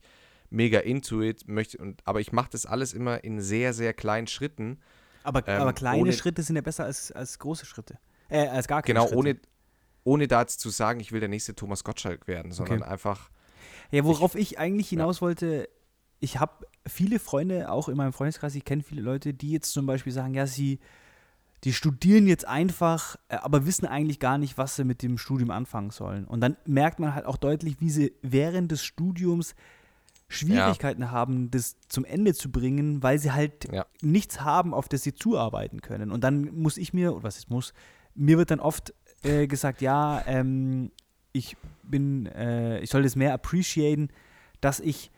mega 0.52 0.78
into 0.78 1.24
it, 1.24 1.48
möchte, 1.48 1.80
und, 1.80 2.04
aber 2.06 2.20
ich 2.20 2.32
mache 2.34 2.50
das 2.52 2.68
alles 2.68 2.94
immer 2.94 3.24
in 3.24 3.42
sehr, 3.42 3.74
sehr 3.74 3.96
kleinen 3.96 4.28
Schritten. 4.28 4.80
Aber, 5.24 5.42
Ähm, 5.48 5.60
aber 5.64 5.74
kleine 5.74 6.14
Schritte 6.14 6.44
sind 6.44 6.56
ja 6.56 6.62
besser 6.62 6.86
als, 6.86 7.12
als 7.14 7.40
große 7.40 7.66
Schritte. 7.66 7.98
Äh, 8.30 8.48
als 8.48 8.68
gar 8.68 8.84
keine 8.84 8.94
Genau, 8.94 9.08
Schritte. 9.08 9.18
ohne, 9.18 9.40
ohne 10.04 10.28
da 10.28 10.42
jetzt 10.42 10.60
zu 10.60 10.70
sagen, 10.70 11.00
ich 11.00 11.12
will 11.12 11.20
der 11.20 11.30
nächste 11.30 11.56
Thomas 11.56 11.84
Gottschalk 11.84 12.28
werden, 12.28 12.52
sondern 12.52 12.84
einfach, 12.84 13.30
Ja, 13.92 14.04
worauf 14.06 14.36
ich, 14.36 14.60
eigentlich 14.60 14.90
hinaus 14.90 15.22
wollte, 15.22 15.70
ich 16.20 16.40
habe 16.40 16.66
viele 16.88 17.20
Freunde, 17.20 17.72
auch 17.72 17.90
in 17.90 17.98
meinem 17.98 18.14
Freundeskreis, 18.14 18.56
ich 18.56 18.66
kenne 18.66 18.84
viele 18.84 19.02
Leute, 19.02 19.34
die 19.34 19.52
jetzt 19.52 19.72
zum 19.72 19.86
Beispiel 19.86 20.14
sagen, 20.14 20.34
ja, 20.34 20.48
sie, 20.48 20.80
die 21.64 21.74
studieren 21.74 22.28
jetzt 22.28 22.48
einfach, 22.48 23.18
äh, 23.28 23.36
aber 23.36 23.66
wissen 23.66 23.86
eigentlich 23.86 24.20
gar 24.20 24.38
nicht, 24.38 24.58
was 24.58 24.76
sie 24.76 24.84
mit 24.84 25.02
dem 25.02 25.18
Studium 25.18 25.52
anfangen 25.52 25.92
sollen. 25.92 26.26
Und 26.26 26.42
dann 26.42 26.56
merkt 26.66 27.00
man 27.00 27.14
halt 27.14 27.26
auch 27.26 27.38
deutlich, 27.38 27.80
wie 27.82 27.90
sie 27.90 28.14
während 28.22 28.72
des 28.72 28.84
Studiums 28.84 29.56
Schwierigkeiten 30.32 31.10
haben, 31.12 31.50
das 31.50 31.76
zum 31.90 32.06
Ende 32.06 32.34
zu 32.36 32.52
bringen, 32.52 33.02
weil 33.02 33.18
sie 33.18 33.32
halt 33.32 33.72
Ja. 33.74 33.86
nichts 34.02 34.42
haben, 34.42 34.74
auf 34.74 34.88
das 34.88 35.02
sie 35.02 35.16
zuarbeiten 35.16 35.82
können. 35.82 36.12
Und 36.12 36.24
dann 36.24 36.54
muss 36.56 36.78
ich 36.78 36.94
mir, 36.94 37.14
oder 37.14 37.24
was 37.24 37.38
ist 37.38 37.50
muss, 37.50 37.74
mir 38.14 38.38
wird 38.38 38.52
dann 38.52 38.60
oft 38.60 38.94
äh, 39.24 39.48
gesagt, 39.48 39.82
ja, 39.82 40.24
ähm, 40.26 40.92
ich 41.32 41.58
bin, 41.84 42.26
äh, 42.28 42.80
ich 42.80 42.90
soll 42.90 43.04
das 43.04 43.16
mehr 43.16 43.34
appreciaten, 43.34 44.10
dass 44.62 44.80
ich 44.80 45.12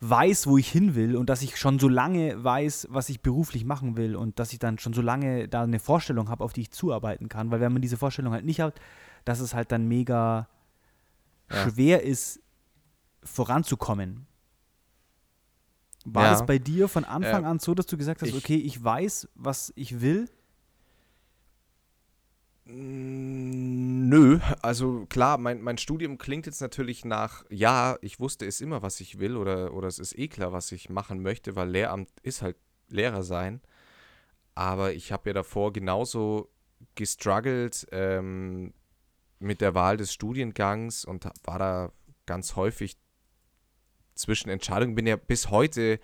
weiß, 0.00 0.46
wo 0.46 0.58
ich 0.58 0.70
hin 0.70 0.94
will 0.94 1.16
und 1.16 1.28
dass 1.28 1.42
ich 1.42 1.56
schon 1.56 1.78
so 1.80 1.88
lange 1.88 2.42
weiß, 2.42 2.86
was 2.90 3.08
ich 3.08 3.20
beruflich 3.20 3.64
machen 3.64 3.96
will 3.96 4.14
und 4.14 4.38
dass 4.38 4.52
ich 4.52 4.60
dann 4.60 4.78
schon 4.78 4.92
so 4.92 5.02
lange 5.02 5.48
da 5.48 5.62
eine 5.64 5.80
Vorstellung 5.80 6.28
habe, 6.28 6.44
auf 6.44 6.52
die 6.52 6.60
ich 6.62 6.70
zuarbeiten 6.70 7.28
kann. 7.28 7.50
Weil 7.50 7.60
wenn 7.60 7.72
man 7.72 7.82
diese 7.82 7.96
Vorstellung 7.96 8.32
halt 8.32 8.44
nicht 8.44 8.60
hat, 8.60 8.80
dass 9.24 9.40
es 9.40 9.54
halt 9.54 9.72
dann 9.72 9.88
mega 9.88 10.48
Ja. 11.50 11.56
schwer 11.70 12.02
ist, 12.04 12.40
voranzukommen. 13.24 14.26
War 16.04 16.24
Ja. 16.24 16.30
das 16.30 16.46
bei 16.46 16.58
dir 16.58 16.86
von 16.88 17.04
Anfang 17.04 17.44
Äh, 17.44 17.48
an 17.48 17.58
so, 17.58 17.74
dass 17.74 17.86
du 17.86 17.96
gesagt 17.96 18.22
hast, 18.22 18.28
ich- 18.28 18.36
okay, 18.36 18.56
ich 18.56 18.82
weiß, 18.82 19.28
was 19.34 19.72
ich 19.76 20.00
will? 20.00 20.28
Nö, 22.70 24.40
also 24.60 25.06
klar, 25.06 25.38
mein, 25.38 25.62
mein 25.62 25.78
Studium 25.78 26.18
klingt 26.18 26.44
jetzt 26.44 26.60
natürlich 26.60 27.02
nach, 27.02 27.46
ja, 27.48 27.96
ich 28.02 28.20
wusste 28.20 28.44
es 28.44 28.60
immer, 28.60 28.82
was 28.82 29.00
ich 29.00 29.18
will 29.18 29.36
oder, 29.38 29.72
oder 29.72 29.88
es 29.88 29.98
ist 29.98 30.18
eh 30.18 30.28
klar, 30.28 30.52
was 30.52 30.70
ich 30.72 30.90
machen 30.90 31.22
möchte, 31.22 31.56
weil 31.56 31.70
Lehramt 31.70 32.10
ist 32.22 32.42
halt 32.42 32.56
Lehrer 32.88 33.22
sein. 33.22 33.62
Aber 34.54 34.92
ich 34.92 35.12
habe 35.12 35.30
ja 35.30 35.32
davor 35.32 35.72
genauso 35.72 36.50
gestruggelt 36.94 37.86
ähm, 37.90 38.74
mit 39.38 39.62
der 39.62 39.74
Wahl 39.74 39.96
des 39.96 40.12
Studiengangs 40.12 41.06
und 41.06 41.26
war 41.44 41.58
da 41.58 41.92
ganz 42.26 42.54
häufig 42.54 42.98
zwischen 44.14 44.50
Entscheidungen. 44.50 44.94
Bin 44.94 45.06
ja 45.06 45.16
bis 45.16 45.48
heute 45.48 46.00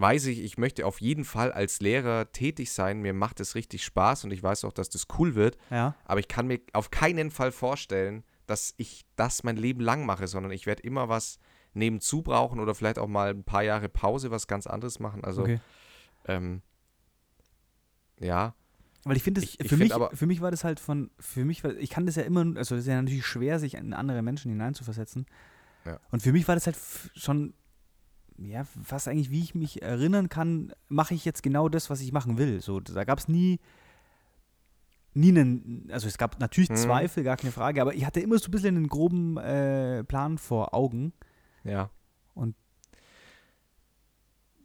weiß 0.00 0.26
ich, 0.26 0.40
ich 0.40 0.58
möchte 0.58 0.86
auf 0.86 1.00
jeden 1.00 1.24
Fall 1.24 1.52
als 1.52 1.80
Lehrer 1.80 2.30
tätig 2.32 2.72
sein. 2.72 3.00
Mir 3.00 3.12
macht 3.14 3.40
es 3.40 3.54
richtig 3.54 3.84
Spaß 3.84 4.24
und 4.24 4.30
ich 4.32 4.42
weiß 4.42 4.64
auch, 4.64 4.72
dass 4.72 4.88
das 4.88 5.06
cool 5.18 5.34
wird. 5.34 5.56
Ja. 5.70 5.94
Aber 6.04 6.20
ich 6.20 6.28
kann 6.28 6.46
mir 6.46 6.60
auf 6.72 6.90
keinen 6.90 7.30
Fall 7.30 7.52
vorstellen, 7.52 8.24
dass 8.46 8.74
ich 8.76 9.04
das 9.16 9.44
mein 9.44 9.56
Leben 9.56 9.80
lang 9.80 10.06
mache, 10.06 10.26
sondern 10.26 10.52
ich 10.52 10.66
werde 10.66 10.82
immer 10.82 11.08
was 11.08 11.38
nebenzu 11.74 12.22
brauchen 12.22 12.60
oder 12.60 12.74
vielleicht 12.74 12.98
auch 12.98 13.06
mal 13.08 13.30
ein 13.30 13.44
paar 13.44 13.62
Jahre 13.62 13.88
Pause, 13.88 14.30
was 14.30 14.46
ganz 14.46 14.66
anderes 14.66 15.00
machen. 15.00 15.22
Also, 15.24 15.42
okay. 15.42 15.60
ähm, 16.26 16.62
ja, 18.20 18.54
Weil 19.04 19.16
ich 19.16 19.22
finde, 19.22 19.40
für, 19.42 19.64
find 19.64 19.78
mich, 19.80 19.94
aber- 19.94 20.10
für 20.14 20.26
mich 20.26 20.40
war 20.40 20.50
das 20.50 20.64
halt 20.64 20.80
von, 20.80 21.10
für 21.20 21.44
mich, 21.44 21.62
war, 21.62 21.74
ich 21.76 21.90
kann 21.90 22.06
das 22.06 22.16
ja 22.16 22.22
immer, 22.22 22.40
also 22.56 22.74
das 22.74 22.84
ist 22.84 22.88
ja 22.88 23.00
natürlich 23.00 23.26
schwer, 23.26 23.58
sich 23.58 23.74
in 23.74 23.92
andere 23.92 24.22
Menschen 24.22 24.50
hineinzuversetzen. 24.50 25.26
Ja. 25.84 26.00
Und 26.10 26.22
für 26.22 26.32
mich 26.32 26.48
war 26.48 26.54
das 26.54 26.66
halt 26.66 26.76
schon, 27.14 27.54
ja, 28.38 28.64
fast 28.64 29.08
eigentlich, 29.08 29.30
wie 29.30 29.40
ich 29.42 29.54
mich 29.54 29.82
erinnern 29.82 30.28
kann, 30.28 30.72
mache 30.88 31.14
ich 31.14 31.24
jetzt 31.24 31.42
genau 31.42 31.68
das, 31.68 31.90
was 31.90 32.00
ich 32.00 32.12
machen 32.12 32.38
will. 32.38 32.60
So, 32.60 32.80
da 32.80 33.04
gab 33.04 33.18
es 33.18 33.28
nie, 33.28 33.58
nie 35.14 35.30
einen, 35.30 35.88
also 35.90 36.06
es 36.06 36.18
gab 36.18 36.38
natürlich 36.40 36.70
Mhm. 36.70 36.76
Zweifel, 36.76 37.24
gar 37.24 37.36
keine 37.36 37.52
Frage, 37.52 37.82
aber 37.82 37.94
ich 37.94 38.06
hatte 38.06 38.20
immer 38.20 38.38
so 38.38 38.48
ein 38.48 38.50
bisschen 38.52 38.76
einen 38.76 38.88
groben 38.88 39.36
äh, 39.38 40.04
Plan 40.04 40.38
vor 40.38 40.74
Augen. 40.74 41.12
ja. 41.64 41.90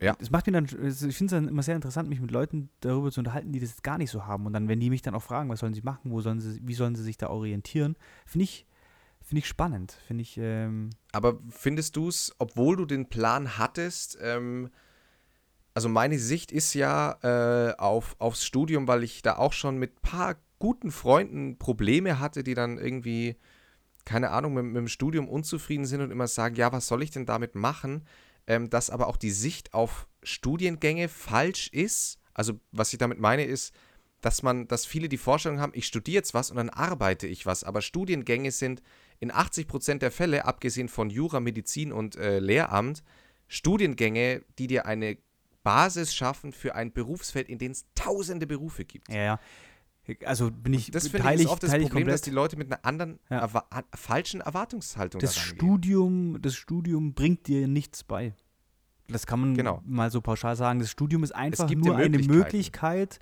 Ja. 0.01 0.17
Es 0.19 0.31
macht 0.31 0.47
mir 0.47 0.51
dann, 0.53 0.65
ich 0.65 0.71
finde 0.71 1.25
es 1.25 1.31
dann 1.31 1.47
immer 1.47 1.63
sehr 1.63 1.75
interessant, 1.77 2.09
mich 2.09 2.19
mit 2.19 2.29
Leuten 2.29 2.69
darüber 2.81 3.09
zu 3.09 3.21
unterhalten, 3.21 3.53
die 3.53 3.61
das 3.61 3.81
gar 3.83 3.97
nicht 3.97 4.11
so 4.11 4.25
haben. 4.25 4.45
Und 4.45 4.51
dann, 4.51 4.67
wenn 4.67 4.81
die 4.81 4.89
mich 4.89 5.01
dann 5.01 5.15
auch 5.15 5.23
fragen, 5.23 5.49
was 5.49 5.61
sollen 5.61 5.73
sie 5.73 5.81
machen, 5.81 6.11
wo 6.11 6.19
sollen 6.19 6.41
sie, 6.41 6.59
wie 6.61 6.73
sollen 6.73 6.95
sie 6.95 7.03
sich 7.03 7.15
da 7.15 7.29
orientieren, 7.29 7.95
finde 8.25 8.43
ich, 8.43 8.65
finde 9.33 9.39
ich 9.39 9.47
spannend. 9.47 9.97
Finde 10.05 10.21
ich, 10.21 10.37
ähm, 10.37 10.91
Aber 11.11 11.39
findest 11.49 11.95
du 11.95 12.07
es, 12.07 12.35
obwohl 12.37 12.75
du 12.75 12.85
den 12.85 13.09
Plan 13.09 13.57
hattest, 13.57 14.15
ähm, 14.21 14.69
also 15.73 15.89
meine 15.89 16.19
Sicht 16.19 16.51
ist 16.51 16.75
ja 16.75 17.17
äh, 17.23 17.75
auf, 17.79 18.15
aufs 18.19 18.45
Studium, 18.45 18.87
weil 18.87 19.03
ich 19.03 19.23
da 19.23 19.37
auch 19.37 19.53
schon 19.53 19.79
mit 19.79 19.95
ein 19.95 20.01
paar 20.03 20.35
guten 20.59 20.91
Freunden 20.91 21.57
Probleme 21.57 22.19
hatte, 22.19 22.43
die 22.43 22.53
dann 22.53 22.77
irgendwie, 22.77 23.35
keine 24.05 24.29
Ahnung, 24.29 24.53
mit, 24.53 24.65
mit 24.65 24.75
dem 24.75 24.87
Studium 24.87 25.27
unzufrieden 25.27 25.87
sind 25.87 26.01
und 26.01 26.11
immer 26.11 26.27
sagen, 26.27 26.53
ja, 26.53 26.71
was 26.71 26.85
soll 26.85 27.01
ich 27.01 27.09
denn 27.09 27.25
damit 27.25 27.55
machen? 27.55 28.05
Ähm, 28.45 28.69
dass 28.69 28.91
aber 28.91 29.07
auch 29.07 29.17
die 29.17 29.31
Sicht 29.31 29.73
auf 29.73 30.07
Studiengänge 30.21 31.09
falsch 31.09 31.69
ist. 31.69 32.19
Also 32.35 32.59
was 32.71 32.93
ich 32.93 32.99
damit 32.99 33.19
meine 33.19 33.45
ist, 33.45 33.73
dass 34.23 34.41
man, 34.41 34.67
dass 34.67 34.85
viele 34.85 35.09
die 35.09 35.17
Vorstellung 35.17 35.59
haben, 35.59 35.73
ich 35.75 35.85
studiere 35.85 36.15
jetzt 36.15 36.33
was 36.33 36.49
und 36.49 36.57
dann 36.57 36.69
arbeite 36.69 37.27
ich 37.27 37.45
was. 37.45 37.63
Aber 37.63 37.81
Studiengänge 37.81 38.51
sind 38.51 38.81
in 39.19 39.31
80% 39.31 39.99
der 39.99 40.11
Fälle, 40.11 40.45
abgesehen 40.45 40.87
von 40.87 41.09
Jura, 41.09 41.39
Medizin 41.39 41.91
und 41.91 42.15
äh, 42.15 42.39
Lehramt, 42.39 43.03
Studiengänge, 43.47 44.41
die 44.57 44.67
dir 44.67 44.85
eine 44.85 45.17
Basis 45.63 46.13
schaffen 46.15 46.51
für 46.53 46.75
ein 46.75 46.91
Berufsfeld, 46.91 47.47
in 47.49 47.57
dem 47.57 47.71
es 47.71 47.85
tausende 47.95 48.47
Berufe 48.47 48.83
gibt. 48.85 49.09
ja, 49.09 49.21
ja. 49.23 49.39
Also 50.25 50.51
bin 50.51 50.73
ich, 50.73 50.91
Das 50.91 51.07
finde 51.07 51.33
ich 51.33 51.41
ist 51.41 51.47
oft 51.47 51.63
das 51.63 51.71
Problem, 51.71 51.89
dass 52.07 52.21
komplett. 52.21 52.25
die 52.25 52.31
Leute 52.31 52.57
mit 52.57 52.67
einer 52.69 52.83
anderen, 52.83 53.19
Ja. 53.29 53.39
erwa 53.39 53.65
falschen 53.95 54.41
Erwartungshaltung 54.41 55.21
das 55.21 55.35
da. 55.35 55.39
Studium, 55.39 56.41
das 56.41 56.55
Studium 56.55 57.13
bringt 57.13 57.47
dir 57.47 57.69
nichts 57.69 58.03
bei. 58.03 58.33
Das 59.07 59.25
kann 59.25 59.39
man 59.39 59.55
Genau. 59.55 59.81
mal 59.85 60.11
so 60.11 60.19
pauschal 60.19 60.57
sagen. 60.57 60.79
Das 60.79 60.89
Studium 60.89 61.23
ist 61.23 61.33
einfach 61.33 61.69
nur 61.69 61.95
eine. 61.95 62.17
Möglichkeit, 62.19 63.19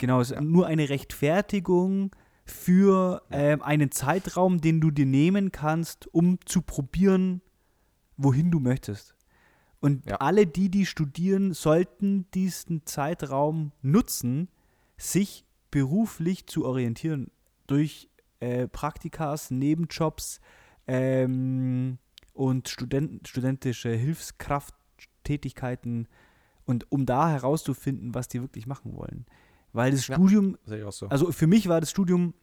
genau, 0.00 0.20
es 0.20 0.32
ist 0.32 0.40
nur 0.40 0.66
eine 0.66 0.88
Rechtfertigung 0.88 2.10
für 2.44 3.22
ähm, 3.30 3.62
einen 3.62 3.92
Zeitraum, 3.92 4.60
den 4.60 4.80
du 4.80 4.90
dir 4.90 5.06
nehmen 5.06 5.52
kannst, 5.52 6.12
um 6.12 6.40
zu 6.44 6.62
probieren, 6.62 7.42
wohin 8.16 8.50
du 8.50 8.58
möchtest. 8.58 9.14
Und 9.78 10.04
Ja. 10.06 10.16
alle 10.16 10.48
die, 10.48 10.68
die 10.68 10.84
studieren, 10.86 11.52
sollten 11.54 12.28
diesen 12.32 12.84
Zeitraum 12.86 13.70
nutzen, 13.82 14.48
sich 14.96 15.44
beruflich 15.70 16.48
zu 16.48 16.64
orientieren 16.66 17.30
durch 17.68 18.10
äh, 18.40 18.66
Praktikas, 18.66 19.52
Nebenjobs 19.52 20.40
ähm, 20.86 21.98
und 22.34 22.68
Studenten, 22.68 23.24
studentische 23.24 23.90
Hilfskrafttätigkeiten 23.90 26.08
und 26.64 26.90
um 26.90 27.06
da 27.06 27.30
herauszufinden, 27.30 28.12
was 28.14 28.26
die 28.28 28.40
wirklich 28.42 28.66
machen 28.66 28.96
wollen. 28.96 29.24
Weil 29.72 29.92
das 29.92 30.06
Ja. 30.08 30.16
Studium 30.16 30.56
auch 30.86 30.92
so. 30.92 31.08
also 31.08 31.30
für 31.32 31.46
mich 31.46 31.68
war 31.68 31.80
das 31.80 31.90
Studium, 31.90 32.34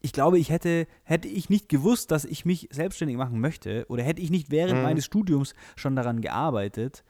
ich 0.00 0.12
glaube, 0.12 0.38
ich 0.38 0.48
hätte, 0.50 0.86
hätte 1.04 1.28
ich 1.28 1.50
nicht 1.50 1.68
gewusst, 1.68 2.10
dass 2.10 2.24
ich 2.24 2.44
mich 2.46 2.68
selbstständig 2.72 3.16
machen 3.18 3.40
möchte 3.40 3.84
oder 3.88 4.02
hätte 4.02 4.22
ich 4.22 4.30
nicht 4.30 4.50
während 4.50 4.76
Mhm. 4.78 4.82
meines 4.82 5.04
Studiums 5.04 5.54
schon 5.76 5.94
daran 5.96 6.22
gearbeitet, 6.22 7.04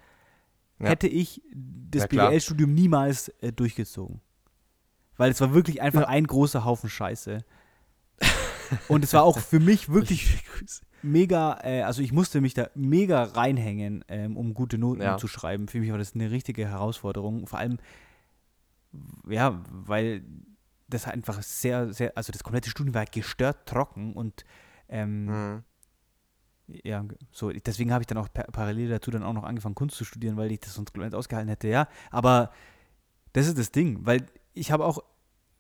Ja. 0.81 0.89
hätte 0.89 1.07
ich 1.07 1.41
das 1.53 2.03
Ja. 2.03 2.07
BWL-Studium 2.28 2.74
niemals 2.74 3.28
äh, 3.41 3.53
durchgezogen. 3.53 4.20
Weil 5.16 5.31
es 5.31 5.41
war 5.41 5.55
wirklich 5.55 5.81
einfach 5.83 6.01
Ja. 6.03 6.09
ein 6.09 6.26
großer 6.26 6.64
Haufen 6.64 6.89
Scheiße. 6.91 7.45
Und 8.89 9.05
es 9.05 9.12
war 9.12 9.22
auch 9.24 9.39
für 9.39 9.61
mich 9.61 9.89
wirklich 9.93 10.43
mega, 11.03 11.59
äh, 11.62 11.83
also 11.83 12.03
ich 12.03 12.12
musste 12.12 12.41
mich 12.41 12.55
da 12.55 12.68
mega 12.74 13.22
reinhängen, 13.24 14.05
ähm, 14.09 14.37
um 14.37 14.55
gute 14.55 14.78
Noten 14.78 15.03
Ja. 15.03 15.16
zu 15.18 15.28
schreiben. 15.28 15.68
Für 15.68 15.78
mich 15.81 15.91
war 15.91 15.99
das 15.99 16.14
eine 16.14 16.31
richtige 16.31 16.66
Herausforderung. 16.68 17.47
Vor 17.47 17.59
allem, 17.59 17.78
ja, 19.28 19.62
weil 19.70 20.24
das 20.88 21.07
einfach 21.07 21.43
sehr, 21.43 21.93
sehr, 21.93 22.16
also 22.16 22.32
das 22.32 22.43
komplette 22.43 22.70
Studium 22.70 22.95
war 22.95 23.05
gestört 23.05 23.66
trocken 23.66 24.14
und 24.14 24.45
ähm, 24.88 25.26
Mhm. 25.26 25.64
Ja, 26.84 27.05
so, 27.32 27.51
deswegen 27.51 27.93
habe 27.93 28.03
ich 28.03 28.07
dann 28.07 28.18
auch 28.18 28.32
par 28.32 28.45
parallel 28.45 28.88
dazu 28.88 29.11
dann 29.11 29.22
auch 29.22 29.32
noch 29.32 29.43
angefangen, 29.45 29.74
Kunst 29.74 29.97
zu 29.97 30.05
studieren, 30.05 30.36
weil 30.36 30.53
ich 30.53 30.61
das 30.61 30.74
sonst 30.74 30.97
nicht 30.97 31.14
ausgehalten 31.14 31.49
hätte, 31.49 31.68
ja. 31.68 31.88
Aber 32.11 32.53
das 33.32 33.47
ist 33.47 33.59
das 33.59 33.72
Ding, 33.72 34.07
weil 34.07 34.26
ich 34.53 34.70
habe 34.70 34.84
auch 34.84 35.03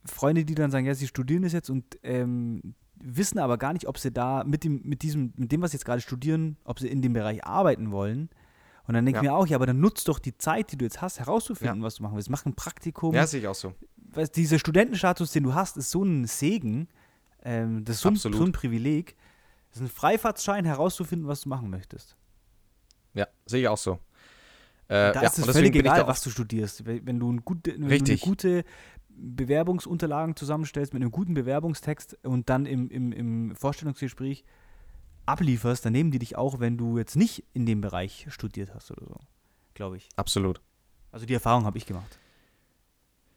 Freunde, 0.04 0.44
die 0.44 0.54
dann 0.54 0.70
sagen, 0.70 0.86
ja, 0.86 0.94
sie 0.94 1.06
studieren 1.06 1.42
das 1.42 1.52
jetzt 1.52 1.68
und 1.68 1.98
ähm, 2.02 2.74
wissen 2.94 3.38
aber 3.38 3.58
gar 3.58 3.72
nicht, 3.72 3.86
ob 3.86 3.98
sie 3.98 4.12
da 4.12 4.44
mit 4.44 4.64
dem, 4.64 4.82
mit 4.84 5.02
diesem, 5.02 5.32
mit 5.36 5.52
dem, 5.52 5.62
was 5.62 5.72
sie 5.72 5.76
jetzt 5.76 5.84
gerade 5.84 6.00
studieren, 6.00 6.56
ob 6.64 6.78
sie 6.78 6.88
in 6.88 7.02
dem 7.02 7.12
Bereich 7.12 7.44
arbeiten 7.44 7.90
wollen. 7.90 8.30
Und 8.90 8.94
dann 8.94 9.06
denke 9.06 9.20
ich 9.20 9.24
Ja. 9.24 9.30
mir 9.30 9.36
auch, 9.38 9.46
ja, 9.46 9.56
aber 9.56 9.66
dann 9.66 9.78
nutzt 9.78 10.08
doch 10.08 10.18
die 10.18 10.36
Zeit, 10.36 10.72
die 10.72 10.76
du 10.76 10.84
jetzt 10.84 11.00
hast, 11.00 11.20
herauszufinden, 11.20 11.80
was 11.84 11.94
du 11.94 12.02
machen 12.02 12.16
willst. 12.16 12.28
Mach 12.28 12.44
ein 12.44 12.54
Praktikum. 12.54 13.14
Ja, 13.14 13.24
sehe 13.24 13.38
ich 13.38 13.46
auch 13.46 13.54
so. 13.54 13.72
Weißt, 13.96 14.34
dieser 14.34 14.58
Studentenstatus, 14.58 15.30
den 15.30 15.44
du 15.44 15.54
hast, 15.54 15.76
ist 15.76 15.92
so 15.92 16.02
ein 16.02 16.26
Segen. 16.26 16.88
Ähm, 17.44 17.84
das 17.84 17.96
ist 17.96 18.02
so 18.02 18.08
ein, 18.08 18.16
so 18.16 18.44
ein 18.44 18.50
Privileg. 18.50 19.14
Das 19.68 19.76
ist 19.76 19.86
ein 19.86 19.90
Freifahrtschein, 19.90 20.64
herauszufinden, 20.64 21.28
was 21.28 21.42
du 21.42 21.48
machen 21.50 21.70
möchtest. 21.70 22.16
Ja, 23.14 23.28
sehe 23.46 23.60
ich 23.60 23.68
auch 23.68 23.78
so. 23.78 24.00
Äh, 24.88 25.12
da 25.12 25.22
ja, 25.22 25.28
ist 25.28 25.38
es 25.38 25.46
völlig 25.46 25.76
egal, 25.76 26.08
was 26.08 26.22
du 26.22 26.30
studierst. 26.30 26.84
Wenn 26.84 27.20
du, 27.20 27.30
ein 27.32 27.44
gute, 27.44 27.76
wenn 27.78 28.04
du 28.04 28.10
eine 28.10 28.18
gute 28.18 28.64
Bewerbungsunterlagen 29.08 30.34
zusammenstellst 30.34 30.94
mit 30.94 31.00
einem 31.00 31.12
guten 31.12 31.34
Bewerbungstext 31.34 32.18
und 32.24 32.50
dann 32.50 32.66
im, 32.66 32.90
im, 32.90 33.12
im 33.12 33.54
Vorstellungsgespräch 33.54 34.42
ablieferst, 35.30 35.84
dann 35.84 35.92
nehmen 35.92 36.10
die 36.10 36.18
dich 36.18 36.36
auch, 36.36 36.60
wenn 36.60 36.76
du 36.76 36.98
jetzt 36.98 37.16
nicht 37.16 37.44
in 37.52 37.66
dem 37.66 37.80
Bereich 37.80 38.26
studiert 38.30 38.74
hast 38.74 38.90
oder 38.90 39.06
so. 39.06 39.16
Glaube 39.74 39.96
ich. 39.96 40.08
Absolut. 40.16 40.60
Also 41.12 41.26
die 41.26 41.34
Erfahrung 41.34 41.64
habe 41.64 41.78
ich 41.78 41.86
gemacht. 41.86 42.18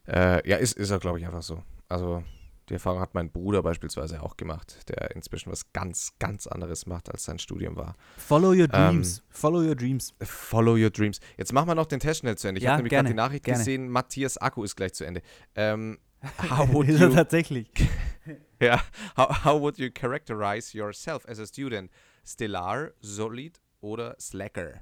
Äh, 0.06 0.48
ja, 0.48 0.56
ist, 0.56 0.76
ist 0.76 0.90
er, 0.90 0.98
glaube 0.98 1.18
ich, 1.18 1.24
einfach 1.26 1.42
so. 1.42 1.62
Also, 1.88 2.22
die 2.68 2.74
Erfahrung 2.74 3.00
hat 3.00 3.14
mein 3.14 3.30
Bruder 3.30 3.62
beispielsweise 3.62 4.22
auch 4.22 4.36
gemacht, 4.36 4.88
der 4.88 5.14
inzwischen 5.16 5.50
was 5.50 5.72
ganz, 5.72 6.12
ganz 6.18 6.46
anderes 6.46 6.86
macht, 6.86 7.10
als 7.10 7.24
sein 7.24 7.38
Studium 7.38 7.76
war. 7.76 7.94
Follow 8.16 8.50
your 8.50 8.68
Ähm, 8.72 8.92
dreams. 8.96 9.22
Follow 9.30 9.60
your 9.60 9.74
dreams. 9.74 10.14
Follow 10.22 10.72
your 10.76 10.90
dreams. 10.90 11.20
Jetzt 11.36 11.52
machen 11.52 11.68
wir 11.68 11.74
noch 11.74 11.86
den 11.86 12.00
Test 12.00 12.20
schnell 12.20 12.36
zu 12.36 12.48
Ende. 12.48 12.58
Ich 12.58 12.64
Ja, 12.64 12.72
habe 12.72 12.78
nämlich 12.82 12.92
gerade 12.92 13.08
die 13.08 13.14
Nachricht 13.14 13.44
gerne. 13.44 13.58
gesehen, 13.58 13.88
Matthias 13.88 14.36
Akku 14.38 14.62
ist 14.62 14.76
gleich 14.76 14.92
zu 14.94 15.04
Ende. 15.04 15.22
Ähm, 15.54 15.98
how, 16.50 16.72
would 16.72 16.88
Ist 16.88 17.00
er 17.00 17.08
you, 17.08 17.14
tatsächlich. 17.14 17.68
ja, 18.60 18.82
how, 19.16 19.44
how 19.44 19.60
would 19.60 19.78
you 19.78 19.90
characterize 19.90 20.76
yourself 20.76 21.26
as 21.28 21.38
a 21.38 21.46
student? 21.46 21.90
Stellar, 22.24 22.92
Solid 23.00 23.60
oder 23.80 24.16
Slacker? 24.18 24.80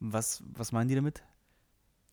Was, 0.00 0.42
was 0.46 0.72
meinen 0.72 0.88
die 0.88 0.94
damit? 0.94 1.22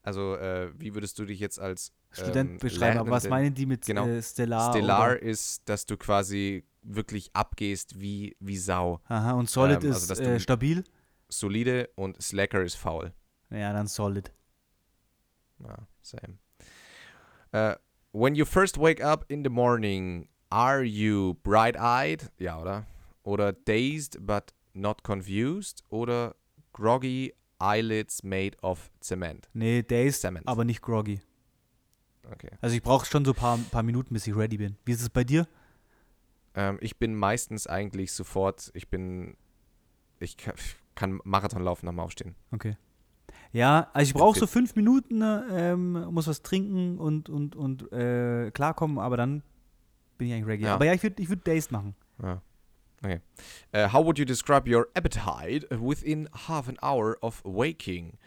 Also, 0.03 0.35
äh, 0.35 0.71
wie 0.77 0.93
würdest 0.93 1.19
du 1.19 1.25
dich 1.25 1.39
jetzt 1.39 1.59
als 1.59 1.91
Student 2.11 2.51
ähm, 2.51 2.57
beschreiben, 2.59 2.97
aber 2.97 3.11
was 3.11 3.27
meinen 3.27 3.53
die 3.53 3.65
mit 3.65 3.85
Genau. 3.85 4.07
äh, 4.07 4.21
Stellar? 4.21 4.71
Stellar 4.71 5.11
Oder? 5.11 5.21
ist, 5.21 5.67
dass 5.67 5.85
du 5.85 5.97
quasi 5.97 6.63
wirklich 6.81 7.29
abgehst 7.35 7.99
wie, 7.99 8.35
wie 8.39 8.57
Sau. 8.57 9.01
Aha, 9.07 9.33
und 9.33 9.49
Solid 9.49 9.83
ähm, 9.83 9.91
also, 9.91 10.13
ist 10.13 10.19
äh, 10.19 10.39
stabil? 10.39 10.83
Solide 11.29 11.89
und 11.95 12.21
Slacker 12.21 12.63
ist 12.63 12.75
faul. 12.75 13.13
Ja, 13.49 13.73
dann 13.73 13.87
Solid. 13.87 14.31
Ja, 15.59 15.87
same. 16.01 16.37
Äh, 17.51 17.75
when 18.11 18.35
you 18.35 18.45
first 18.45 18.77
wake 18.77 19.03
up 19.03 19.25
in 19.29 19.43
the 19.43 19.49
morning, 19.49 20.27
are 20.51 20.83
you 20.83 21.35
bright-eyed? 21.43 22.29
Ja, 22.39 22.59
oder? 22.61 22.85
Oder 23.23 23.51
dazed 23.53 24.25
but 24.25 24.53
not 24.73 25.03
confused? 25.03 25.83
Oder 25.89 26.35
groggy 26.73 27.33
eyelids 27.59 28.23
made 28.23 28.55
of 28.61 28.89
cement? 29.01 29.49
Nee, 29.53 29.81
Days, 29.81 30.21
Cement. 30.21 30.47
aber 30.47 30.63
nicht 30.63 30.81
groggy. 30.81 31.19
Okay. 32.31 32.49
Also 32.61 32.75
ich 32.75 32.81
brauche 32.81 33.05
schon 33.05 33.23
so 33.25 33.31
ein 33.31 33.35
paar, 33.35 33.57
paar 33.71 33.83
Minuten, 33.83 34.13
bis 34.13 34.27
ich 34.27 34.35
ready 34.35 34.57
bin. 34.57 34.77
Wie 34.85 34.91
ist 34.91 35.01
es 35.01 35.09
bei 35.09 35.23
dir? 35.23 35.47
Ähm, 36.55 36.77
ich 36.81 36.97
bin 36.97 37.15
meistens 37.15 37.67
eigentlich 37.67 38.11
sofort, 38.11 38.69
ich 38.73 38.89
bin, 38.89 39.37
ich 40.19 40.35
kann, 40.37 40.55
kann 40.95 41.19
Marathon 41.23 41.61
laufen 41.63 41.85
nach 41.85 41.93
dem 41.93 41.99
Aufstehen. 41.99 42.35
Okay. 42.51 42.75
Ja, 43.51 43.89
also 43.93 44.09
ich 44.09 44.13
brauche 44.13 44.37
so 44.37 44.47
fünf 44.47 44.75
Minuten, 44.75 45.17
ne, 45.19 45.45
ähm, 45.51 45.91
muss 46.13 46.27
was 46.27 46.41
trinken 46.41 46.97
und, 46.99 47.29
und, 47.29 47.55
und 47.55 47.91
äh, 47.91 48.51
klarkommen, 48.51 48.99
aber 48.99 49.17
dann 49.17 49.41
bin 50.17 50.27
ich 50.27 50.33
eigentlich 50.33 50.47
ready. 50.47 50.63
Ja. 50.63 50.75
Aber 50.75 50.85
ja, 50.85 50.93
ich 50.93 51.03
würde 51.03 51.21
ich 51.21 51.29
würd 51.29 51.45
Days 51.47 51.71
machen. 51.71 51.95
Ja. 52.21 52.41
Okay. 53.03 53.21
Uh, 53.75 53.91
how 53.93 54.03
would 54.03 54.17
you 54.17 54.25
describe 54.25 54.67
your 54.67 54.87
appetite 54.95 55.67
within 55.69 56.27
half 56.47 56.67
an 56.67 56.77
hour 56.81 57.17
of 57.21 57.41
waking? 57.45 58.17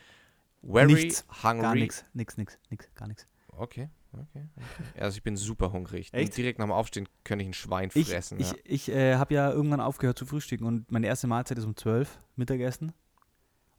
Very 0.62 0.92
Nichts. 0.92 1.24
hungry. 1.42 1.62
Gar 1.62 1.74
nichts, 1.74 2.04
nix, 2.14 2.36
nix, 2.36 2.58
nix, 2.70 2.88
gar 2.94 3.08
nichts. 3.08 3.26
Okay, 3.48 3.88
okay, 4.12 4.46
okay. 4.56 5.00
Also 5.00 5.16
ich 5.16 5.22
bin 5.22 5.36
super 5.36 5.72
hungrig. 5.72 6.10
Echt? 6.12 6.36
Direkt 6.36 6.58
nach 6.60 6.66
dem 6.66 6.72
Aufstehen 6.72 7.08
könnte 7.24 7.42
ich 7.42 7.48
ein 7.50 7.54
Schwein 7.54 7.90
Ich, 7.94 8.08
fressen. 8.08 8.38
ich, 8.38 8.50
ja. 8.50 8.56
ich 8.64 8.88
äh, 8.90 9.16
habe 9.16 9.34
ja 9.34 9.50
irgendwann 9.50 9.80
aufgehört 9.80 10.18
zu 10.18 10.24
frühstücken 10.26 10.64
und 10.64 10.90
meine 10.92 11.06
erste 11.06 11.26
Mahlzeit 11.26 11.58
ist 11.58 11.64
um 11.64 11.76
12 11.76 12.18
Mittagessen. 12.36 12.92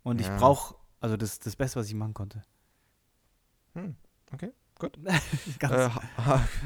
Und 0.03 0.19
ich 0.19 0.27
Ja. 0.27 0.37
brauche, 0.37 0.75
also 1.01 1.17
das 1.17 1.39
das 1.39 1.55
Beste, 1.55 1.79
was 1.79 1.87
ich 1.87 1.93
machen 1.93 2.13
konnte. 2.13 2.43
Hm, 3.73 3.95
okay, 4.33 4.51
gut. 4.79 4.97
Ganz, 5.59 5.93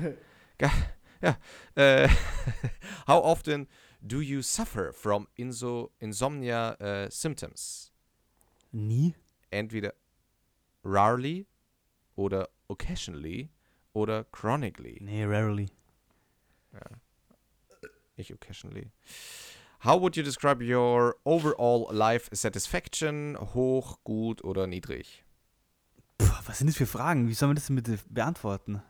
Äh, 0.02 0.14
ja. 0.62 1.38
Äh, 1.76 2.08
how 3.08 3.24
often 3.24 3.68
do 4.02 4.22
you 4.22 4.42
suffer 4.42 4.94
from 4.94 5.28
inso 5.36 5.92
insomnia 6.00 6.74
äh, 6.80 7.10
symptoms? 7.10 7.92
nie. 8.72 9.16
Entweder 9.52 9.94
rarely 10.84 11.48
oder 12.16 12.50
occasionally 12.68 13.50
oder 13.94 14.26
chronically. 14.26 15.00
Nee, 15.02 15.24
rarely. 15.24 15.70
Ich 18.18 18.34
occasionally. 18.34 18.92
How 19.86 20.02
would 20.02 20.18
you 20.18 20.24
describe 20.24 20.64
your 20.64 21.16
overall 21.26 21.88
life 21.92 22.28
satisfaction? 22.34 23.38
Hoch, 23.54 24.00
gut 24.04 24.44
oder 24.44 24.66
niedrig? 24.66 25.24
Puh, 26.18 26.26
was 26.48 26.58
sind 26.58 26.66
das 26.66 26.76
für 26.76 26.88
Fragen? 26.88 27.28
Wie 27.28 27.36
sollen 27.36 27.52
wir 27.52 27.56
das 27.56 27.68
denn 27.68 27.76
bitte 27.76 28.00
beantworten? 28.10 28.82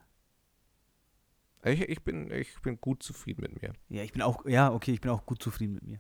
Ich, 1.65 1.81
ich, 1.81 2.01
bin, 2.01 2.31
ich 2.31 2.61
bin 2.61 2.79
gut 2.79 3.03
zufrieden 3.03 3.41
mit 3.41 3.61
mir. 3.61 3.73
Ja, 3.89 4.03
ich 4.03 4.13
bin 4.13 4.21
auch, 4.21 4.45
ja, 4.45 4.71
okay, 4.71 4.93
ich 4.93 5.01
bin 5.01 5.11
auch 5.11 5.25
gut 5.25 5.43
zufrieden 5.43 5.73
mit 5.73 5.83
mir. 5.83 5.99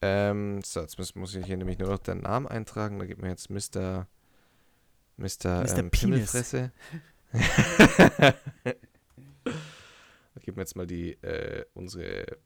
Ähm, 0.00 0.62
so, 0.64 0.80
jetzt 0.80 0.96
muss, 0.96 1.14
muss 1.14 1.34
ich 1.34 1.44
hier 1.44 1.58
nämlich 1.58 1.78
nur 1.78 1.90
noch 1.90 1.98
den 1.98 2.20
Namen 2.20 2.48
eintragen. 2.48 2.98
Da 2.98 3.04
gibt 3.04 3.20
mir 3.20 3.28
jetzt 3.28 3.50
Mr. 3.50 4.08
Mr. 5.18 5.64
Mr. 5.64 5.78
Ähm. 5.78 5.90
Pimmelfresse. 5.90 6.72
da 7.32 8.32
gibt 10.40 10.56
mir 10.56 10.62
jetzt 10.62 10.76
mal 10.76 10.86
die, 10.86 11.12
äh, 11.22 11.66
unsere 11.74 12.38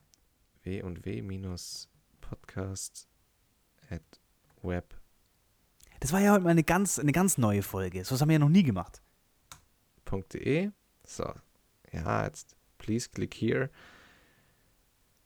w 0.68 0.82
und 0.82 1.06
w 1.06 1.22
minus 1.22 1.88
podcast 2.20 3.08
at 3.88 4.02
web. 4.62 4.94
Das 6.00 6.12
war 6.12 6.20
ja 6.20 6.32
heute 6.32 6.44
mal 6.44 6.50
eine 6.50 6.62
ganz, 6.62 6.98
eine 6.98 7.12
ganz 7.12 7.38
neue 7.38 7.62
Folge. 7.62 8.04
So 8.04 8.14
was 8.14 8.20
haben 8.20 8.28
wir 8.28 8.34
ja 8.34 8.38
noch 8.38 8.50
nie 8.50 8.62
gemacht. 8.62 9.02
.de. 10.32 10.70
So, 11.04 11.32
ja, 11.92 12.24
jetzt 12.24 12.54
please 12.76 13.08
click 13.08 13.34
here. 13.34 13.70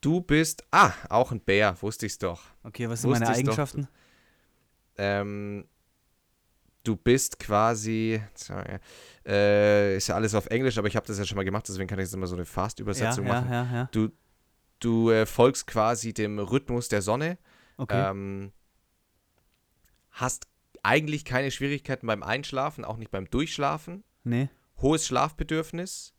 Du 0.01 0.21
bist, 0.21 0.65
ah, 0.71 0.93
auch 1.09 1.33
ein 1.33 1.41
Bär, 1.41 1.81
wusste 1.83 2.07
ich's 2.07 2.19
doch. 2.19 2.43
Okay, 2.63 2.89
was 2.89 3.03
sind 3.03 3.11
Wusste 3.11 3.25
meine. 3.25 3.37
Eigenschaften? 3.37 3.89
Ähm, 4.97 5.67
du 6.85 6.97
bist 6.97 7.39
quasi, 7.39 8.21
sorry, 8.35 8.79
äh, 9.27 9.97
ist 9.97 10.09
ja 10.09 10.15
alles 10.17 10.35
auf 10.35 10.47
Englisch, 10.47 10.79
aber 10.79 10.89
ich 10.89 10.97
habe 10.97 11.07
das 11.07 11.19
ja 11.19 11.25
schon 11.25 11.37
mal 11.37 11.45
gemacht, 11.45 11.67
deswegen 11.69 11.89
kann 11.89 11.99
ich 11.99 12.05
jetzt 12.05 12.15
immer 12.15 12.27
so 12.27 12.35
eine 12.35 12.45
Fast-Übersetzung 12.45 13.27
ja, 13.27 13.33
machen. 13.33 13.53
ja, 13.53 13.65
ja. 13.73 13.89
Du, 13.93 14.11
du 14.85 15.11
äh, 15.11 15.27
folgst 15.27 15.67
quasi 15.67 16.13
dem 16.15 16.39
Rhythmus 16.39 16.89
der 16.89 17.03
Sonne, 17.03 17.39
Okay. 17.79 18.11
ähm, 18.11 18.53
hast 20.11 20.47
eigentlich 20.83 21.25
keine 21.25 21.51
Schwierigkeiten 21.51 22.07
beim 22.07 22.23
Einschlafen, 22.23 22.85
auch 22.85 22.97
nicht 22.97 23.11
beim 23.11 23.29
Durchschlafen. 23.31 24.05
nee, 24.25 24.49
Hohes 24.81 25.07
Schlafbedürfnis. 25.07 26.13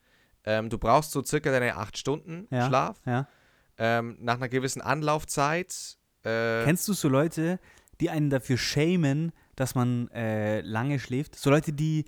Ähm, 0.46 0.70
du 0.70 0.78
brauchst 0.78 1.12
so 1.12 1.24
circa 1.24 1.52
deine 1.52 1.76
acht 1.76 1.98
Stunden 1.98 2.48
Ja. 2.50 2.68
Schlaf. 2.68 2.98
ja. 3.06 3.28
Ähm, 3.78 4.18
nach 4.22 4.36
einer 4.36 4.50
gewissen 4.50 4.82
Anlaufzeit. 4.82 5.98
Äh, 6.24 6.64
Kennst 6.64 6.88
du 6.88 6.94
so 6.94 7.10
Leute, 7.10 7.60
die 8.00 8.10
einen 8.10 8.30
dafür 8.30 8.58
schämen, 8.58 9.32
dass 9.56 9.74
man 9.76 10.10
äh, 10.12 10.62
lange 10.62 11.00
schläft? 11.00 11.36
So 11.36 11.50
Leute, 11.50 11.74
die. 11.74 12.06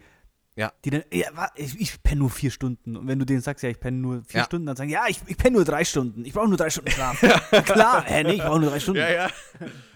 Ja. 0.56 0.72
Die 0.86 0.90
dann, 0.90 1.04
ja, 1.12 1.50
ich, 1.56 1.80
ich 1.80 2.02
penne 2.02 2.20
nur 2.20 2.30
vier 2.30 2.50
Stunden. 2.50 2.96
Und 2.96 3.08
wenn 3.08 3.20
du 3.20 3.26
denen 3.26 3.42
sagst, 3.42 3.62
ja, 3.64 3.70
ich 3.70 3.80
penne 3.80 3.98
nur 3.98 4.24
vier 4.24 4.40
Ja. 4.40 4.46
Stunden, 4.46 4.66
dann 4.68 4.76
sagen, 4.78 4.90
ja, 4.90 5.06
ich, 5.08 5.20
ich 5.28 5.38
penne 5.38 5.58
nur 5.58 5.66
drei 5.66 5.84
Stunden. 5.84 6.24
Ich 6.24 6.34
brauche 6.34 6.48
nur 6.48 6.58
drei 6.58 6.70
Stunden 6.70 6.92
Schlaf. 6.92 7.20
Klar, 7.66 8.08
äh, 8.08 8.24
nee, 8.24 8.34
ich 8.34 8.42
brauche 8.42 8.60
nur 8.62 8.70
drei 8.70 8.80
Stunden. 8.80 9.02
Ja, 9.02 9.12
ja. 9.12 9.30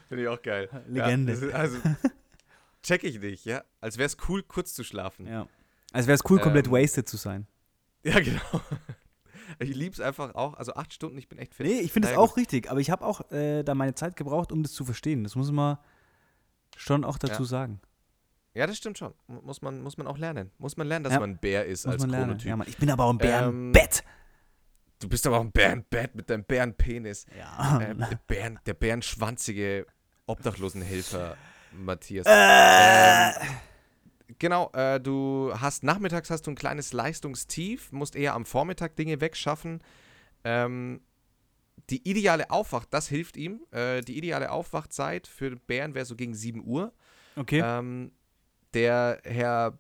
Finde 0.09 0.23
ich 0.23 0.27
auch 0.27 0.41
geil. 0.41 0.69
Legende. 0.87 1.49
Ja, 1.49 1.55
also, 1.55 1.77
check 2.83 3.03
ich 3.03 3.19
nicht, 3.19 3.45
ja. 3.45 3.63
Als 3.79 3.97
wäre 3.97 4.07
es 4.07 4.17
cool, 4.27 4.43
kurz 4.43 4.73
zu 4.73 4.83
schlafen. 4.83 5.25
Ja, 5.27 5.31
Ja. 5.31 5.47
Also 5.93 6.07
wäre 6.07 6.15
es 6.15 6.29
cool, 6.29 6.39
komplett 6.39 6.67
Ähm, 6.67 6.73
wasted 6.73 7.07
zu 7.07 7.17
sein. 7.17 7.47
genau. 8.03 8.41
Ich 9.57 9.75
liebe 9.75 9.93
es 9.93 9.99
einfach 9.99 10.35
auch. 10.35 10.53
Also 10.53 10.75
acht 10.75 10.93
Stunden, 10.93 11.17
ich 11.17 11.27
bin 11.27 11.39
echt 11.39 11.55
fit. 11.55 11.65
Nee, 11.65 11.79
ich 11.79 11.91
finde 11.91 12.07
es 12.09 12.15
auch 12.15 12.37
richtig, 12.37 12.69
aber 12.69 12.79
ich 12.81 12.91
habe 12.91 13.03
auch 13.03 13.31
äh, 13.31 13.63
da 13.63 13.73
meine 13.73 13.95
Zeit 13.95 14.15
gebraucht, 14.15 14.51
um 14.51 14.61
das 14.61 14.73
zu 14.73 14.85
verstehen. 14.85 15.23
Das 15.23 15.35
muss 15.35 15.51
man 15.51 15.79
schon 16.77 17.03
auch 17.03 17.17
dazu 17.17 17.41
Ja. 17.43 17.47
sagen. 17.49 17.81
Ja, 18.53 18.65
das 18.67 18.77
stimmt 18.77 18.97
schon. 18.97 19.13
Muss 19.27 19.61
man, 19.61 19.81
muss 19.81 19.97
man 19.97 20.07
auch 20.07 20.17
lernen. 20.17 20.51
Muss 20.57 20.75
man 20.75 20.87
lernen, 20.87 21.03
dass 21.03 21.13
Ja. 21.13 21.19
man 21.19 21.31
ein 21.31 21.37
Bär 21.37 21.65
ist 21.65 21.85
Muss 21.85 21.95
als. 22.03 22.07
Chronotyp. 22.07 22.45
Ja, 22.47 22.57
ich 22.65 22.77
bin 22.77 22.89
aber 22.89 23.05
auch 23.05 23.11
ein 23.11 23.17
Bär 23.17 23.43
im 23.43 23.67
Ähm, 23.67 23.71
Bett. 23.71 24.03
Du 24.99 25.07
bist 25.07 25.25
aber 25.27 25.37
auch 25.37 25.43
ein 25.43 25.51
Bärenbett 25.51 26.13
mit 26.15 26.29
deinem 26.29 26.43
Bärenpenis. 26.43 27.25
Ja. 27.37 27.79
Ähm, 27.81 27.99
der, 27.99 28.19
Bären, 28.27 28.59
der 28.65 28.73
bärenschwanzige 28.73 29.85
Obdachlosenhelfer 30.25 31.37
Matthias. 31.71 32.25
Äh. 32.27 33.29
Ähm, 33.29 33.57
genau, 34.39 34.71
äh, 34.73 34.99
du 34.99 35.53
hast 35.55 35.83
nachmittags 35.83 36.29
hast 36.29 36.47
du 36.47 36.51
ein 36.51 36.55
kleines 36.55 36.91
Leistungstief, 36.91 37.91
musst 37.91 38.15
eher 38.15 38.33
am 38.33 38.45
Vormittag 38.45 38.95
Dinge 38.97 39.21
wegschaffen. 39.21 39.81
Ähm, 40.43 41.01
die 41.89 42.07
ideale 42.09 42.49
Aufwacht, 42.51 42.89
das 42.93 43.07
hilft 43.07 43.37
ihm. 43.37 43.61
Äh, 43.71 44.01
die 44.01 44.17
ideale 44.17 44.51
Aufwachzeit 44.51 45.27
für 45.27 45.55
Bären 45.55 45.93
wäre 45.95 46.05
so 46.05 46.15
gegen 46.15 46.33
7 46.33 46.63
Uhr. 46.65 46.91
Okay. 47.35 47.61
Ähm, 47.63 48.11
der 48.73 49.19
Herr 49.23 49.77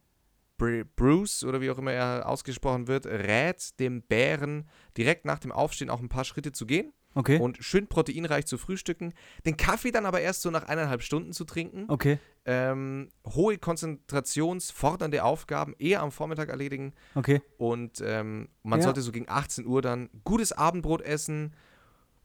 Br 0.57 0.83
Bruce 0.95 1.43
oder 1.45 1.61
wie 1.61 1.71
auch 1.71 1.77
immer 1.77 1.93
er 1.93 2.27
ausgesprochen 2.27 2.87
wird, 2.87 3.05
rät 3.05 3.79
dem 3.79 4.01
Bären 4.01 4.67
direkt 4.97 5.23
nach 5.25 5.39
dem 5.39 5.51
Aufstehen 5.53 5.89
auch 5.89 5.99
ein 6.01 6.09
paar 6.09 6.25
Schritte 6.25 6.51
zu 6.51 6.65
gehen 6.65 6.91
Okay. 7.15 7.39
und 7.39 7.57
schön 7.63 7.87
proteinreich 7.87 8.45
zu 8.45 8.57
frühstücken. 8.57 9.13
Den 9.45 9.57
Kaffee 9.57 9.91
dann 9.91 10.05
aber 10.05 10.21
erst 10.21 10.41
so 10.41 10.51
nach 10.51 10.67
eineinhalb 10.67 11.01
Stunden 11.01 11.31
zu 11.33 11.43
trinken. 11.45 11.85
Okay. 11.87 12.19
Ähm, 12.45 13.09
hohe 13.25 13.57
konzentrationsfordernde 13.57 15.23
Aufgaben 15.23 15.73
eher 15.79 16.01
am 16.01 16.11
Vormittag 16.11 16.49
erledigen 16.49 16.93
Okay. 17.15 17.41
und 17.57 18.01
ähm, 18.05 18.49
man 18.63 18.79
Ja. 18.79 18.83
sollte 18.85 19.01
so 19.01 19.11
gegen 19.11 19.29
18 19.29 19.65
Uhr 19.65 19.81
dann 19.81 20.09
gutes 20.23 20.51
Abendbrot 20.51 21.01
essen. 21.01 21.55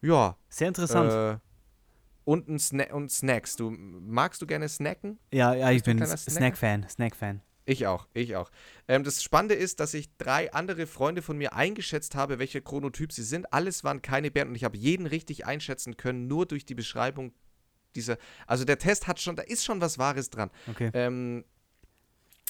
Ja. 0.03 0.37
Sehr 0.49 0.69
interessant. 0.69 1.13
Äh, 1.13 1.39
und, 2.25 2.49
ein 2.49 2.59
Sna 2.59 2.93
und 2.93 3.11
Snacks. 3.11 3.57
Du 3.57 3.71
magst 3.71 4.43
du 4.43 4.47
gerne 4.47 4.69
snacken? 4.69 5.19
ja, 5.33 5.55
ja, 5.55 5.71
ich 5.71 5.83
bin? 5.83 6.05
Snack-Fan. 6.05 6.89
Snack-Fan. 6.89 7.41
Ich 7.67 7.87
auch, 7.87 8.07
ich 8.13 8.37
auch. 8.37 8.51
Ähm, 8.89 9.05
das 9.05 9.23
Spannende 9.23 9.55
ist, 9.55 9.81
dass 9.81 9.95
ich 9.95 10.15
drei 10.19 10.53
andere 10.53 10.87
Freunde 10.87 11.23
von 11.23 11.39
mir 11.39 11.55
eingeschätzt 11.55 12.15
habe, 12.15 12.39
welcher 12.39 12.61
Chronotyp 12.61 13.11
sie 13.13 13.23
sind. 13.23 13.53
Alles 13.53 13.85
waren 13.85 14.03
keine 14.03 14.31
Bären 14.31 14.49
und 14.49 14.55
ich 14.55 14.65
habe 14.65 14.77
jeden 14.77 15.07
richtig 15.07 15.47
einschätzen 15.47 15.97
können, 15.97 16.27
nur 16.27 16.47
durch 16.47 16.67
die 16.67 16.75
Beschreibung 16.75 17.33
dieser. 17.95 18.19
Also 18.47 18.65
der 18.65 18.79
Test 18.79 19.07
hat 19.07 19.19
schon, 19.19 19.37
da 19.37 19.43
ist 19.43 19.65
schon 19.65 19.81
was 19.81 19.99
Wahres 19.99 20.29
dran. 20.29 20.51
Okay. 20.69 20.91
Ähm, 20.93 21.45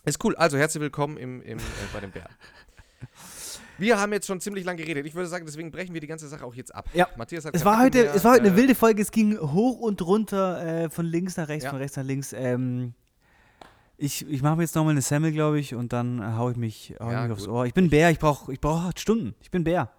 ist 0.05 0.23
cool. 0.25 0.35
Also 0.35 0.59
herzlich 0.59 0.81
willkommen 0.81 1.17
im, 1.17 1.43
im, 1.43 1.59
äh, 1.59 1.63
bei 1.93 2.01
den 2.01 2.11
Bären. 2.11 2.35
Wir 3.79 3.99
haben 3.99 4.13
jetzt 4.13 4.27
schon 4.27 4.41
ziemlich 4.41 4.65
lange 4.65 4.83
geredet. 4.83 5.05
Ich 5.07 5.15
würde 5.15 5.29
sagen, 5.29 5.45
deswegen 5.47 5.71
brechen 5.71 5.95
wir 5.95 6.01
die 6.01 6.07
ganze 6.07 6.29
Sache 6.29 6.45
auch 6.45 6.55
jetzt 6.55 6.75
ab. 6.75 6.89
Ja. 6.95 7.09
Matthias 7.17 7.45
hat 7.45 7.55
Es 7.55 7.65
war 7.65 7.81
heute, 7.83 8.03
mehr, 8.05 8.15
es 8.15 8.25
war 8.25 8.33
heute 8.33 8.45
eine 8.45 8.53
äh, 8.55 8.57
wilde 8.57 8.75
Folge. 8.75 9.03
Es 9.03 9.11
ging 9.11 9.39
hoch 9.39 9.81
und 9.81 10.01
runter, 10.03 10.85
äh, 10.85 10.91
von 10.91 11.07
links 11.07 11.37
nach 11.37 11.49
rechts, 11.49 11.65
Ja. 11.65 11.71
von 11.71 11.79
rechts 11.81 11.97
nach 11.97 12.05
links. 12.05 12.33
Ähm, 12.33 12.95
ich 13.97 14.29
ich 14.29 14.43
mache 14.43 14.57
mir 14.57 14.63
jetzt 14.63 14.75
nochmal 14.75 14.93
eine 14.93 15.03
Semmel, 15.03 15.33
glaube 15.33 15.59
ich, 15.59 15.75
und 15.75 15.93
dann 15.93 16.21
äh, 16.21 16.25
hau 16.37 16.51
ich 16.51 16.57
mich, 16.57 16.95
hau 17.01 17.11
Ja, 17.11 17.23
mich 17.23 17.33
aufs. 17.33 17.47
Ohr. 17.49 17.67
Ich 17.67 17.75
bin 17.75 17.91
Bär, 17.91 18.11
ich 18.11 18.19
brauche 18.19 18.53
ich 18.53 18.61
brauch 18.61 18.83
acht 18.85 19.01
Stunden. 19.01 19.35
Ich 19.41 19.51
bin 19.51 19.65
Bär. 19.65 19.91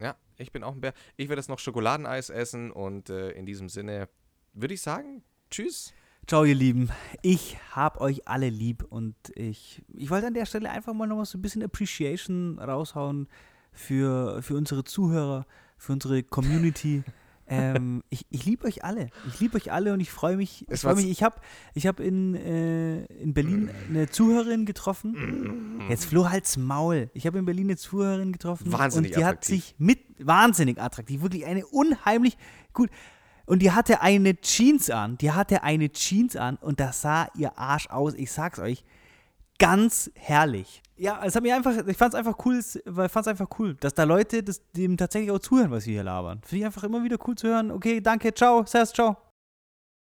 Ja, 0.00 0.16
ich 0.36 0.52
bin 0.52 0.62
auch 0.64 0.74
ein 0.74 0.80
Bär. 0.80 0.92
Ich 1.16 1.28
werde 1.28 1.40
jetzt 1.40 1.48
noch 1.48 1.58
Schokoladeneis 1.58 2.30
essen 2.30 2.70
und 2.70 3.10
äh, 3.10 3.30
in 3.30 3.46
diesem 3.46 3.68
Sinne 3.68 4.08
würde 4.52 4.74
ich 4.74 4.82
sagen, 4.82 5.22
tschüss. 5.50 5.92
Ciao, 6.26 6.44
ihr 6.44 6.54
Lieben. 6.54 6.88
Ich 7.20 7.58
hab 7.72 8.00
euch 8.00 8.26
alle 8.26 8.48
lieb 8.48 8.86
und 8.88 9.14
ich, 9.34 9.82
ich 9.94 10.08
wollte 10.08 10.26
an 10.26 10.32
der 10.32 10.46
Stelle 10.46 10.70
einfach 10.70 10.94
mal 10.94 11.06
noch 11.06 11.22
so 11.26 11.36
ein 11.36 11.42
bisschen 11.42 11.62
Appreciation 11.62 12.58
raushauen 12.58 13.28
für, 13.72 14.40
für 14.40 14.56
unsere 14.56 14.84
Zuhörer, 14.84 15.44
für 15.76 15.92
unsere 15.92 16.22
Community. 16.22 17.02
ähm, 17.46 18.02
ich 18.08 18.24
ich 18.30 18.46
liebe 18.46 18.64
euch 18.64 18.84
alle. 18.84 19.10
Ich 19.28 19.38
liebe 19.40 19.56
euch 19.58 19.70
alle 19.70 19.92
und 19.92 20.00
ich 20.00 20.10
freue 20.10 20.38
mich. 20.38 20.64
Ich 20.70 20.80
freue 20.80 20.94
mich. 20.94 21.10
Ich 21.10 21.22
habe 21.22 21.36
ich 21.74 21.86
hab 21.86 22.00
in, 22.00 22.34
äh, 22.36 23.04
in 23.04 23.34
Berlin 23.34 23.68
eine 23.90 24.08
Zuhörerin 24.08 24.64
getroffen. 24.64 25.82
Jetzt 25.90 26.06
Flo 26.06 26.30
halt's 26.30 26.56
Maul. 26.56 27.10
Ich 27.12 27.26
habe 27.26 27.38
in 27.38 27.44
Berlin 27.44 27.66
eine 27.66 27.76
Zuhörerin 27.76 28.32
getroffen. 28.32 28.72
Wahnsinnig 28.72 29.10
Und 29.10 29.18
die 29.18 29.24
hat 29.26 29.34
attraktiv. 29.34 29.62
sich 29.62 29.74
mit 29.76 29.98
wahnsinnig 30.18 30.80
attraktiv, 30.80 31.20
wirklich 31.20 31.44
eine 31.44 31.66
unheimlich 31.66 32.38
gut. 32.72 32.88
Und 33.46 33.60
die 33.60 33.72
hatte 33.72 34.00
eine 34.00 34.40
Jeans 34.40 34.90
an. 34.90 35.18
Die 35.18 35.32
hatte 35.32 35.62
eine 35.62 35.90
Jeans 35.90 36.36
an 36.36 36.56
und 36.56 36.80
da 36.80 36.92
sah 36.92 37.28
ihr 37.36 37.58
Arsch 37.58 37.88
aus. 37.88 38.14
Ich 38.14 38.32
sag's 38.32 38.58
euch. 38.58 38.84
Ganz 39.58 40.10
herrlich. 40.14 40.82
Ja, 40.96 41.20
es 41.24 41.34
hat 41.34 41.42
mir 41.42 41.54
einfach, 41.54 41.86
ich 41.86 41.96
fand's 41.96 42.14
einfach 42.14 42.36
cool, 42.44 42.60
weil 42.84 43.08
fand's 43.08 43.28
einfach 43.28 43.48
cool, 43.58 43.74
dass 43.74 43.94
da 43.94 44.04
Leute 44.04 44.42
das, 44.42 44.62
dem 44.72 44.96
tatsächlich 44.96 45.30
auch 45.30 45.40
zuhören, 45.40 45.70
was 45.70 45.86
wir 45.86 45.94
hier 45.94 46.04
labern. 46.04 46.40
Finde 46.44 46.60
ich 46.60 46.66
einfach 46.66 46.84
immer 46.84 47.02
wieder 47.02 47.18
cool 47.26 47.34
zu 47.34 47.48
hören. 47.48 47.70
Okay, 47.70 48.00
danke, 48.00 48.32
ciao, 48.32 48.64
servus, 48.64 48.92
ciao. 48.92 49.23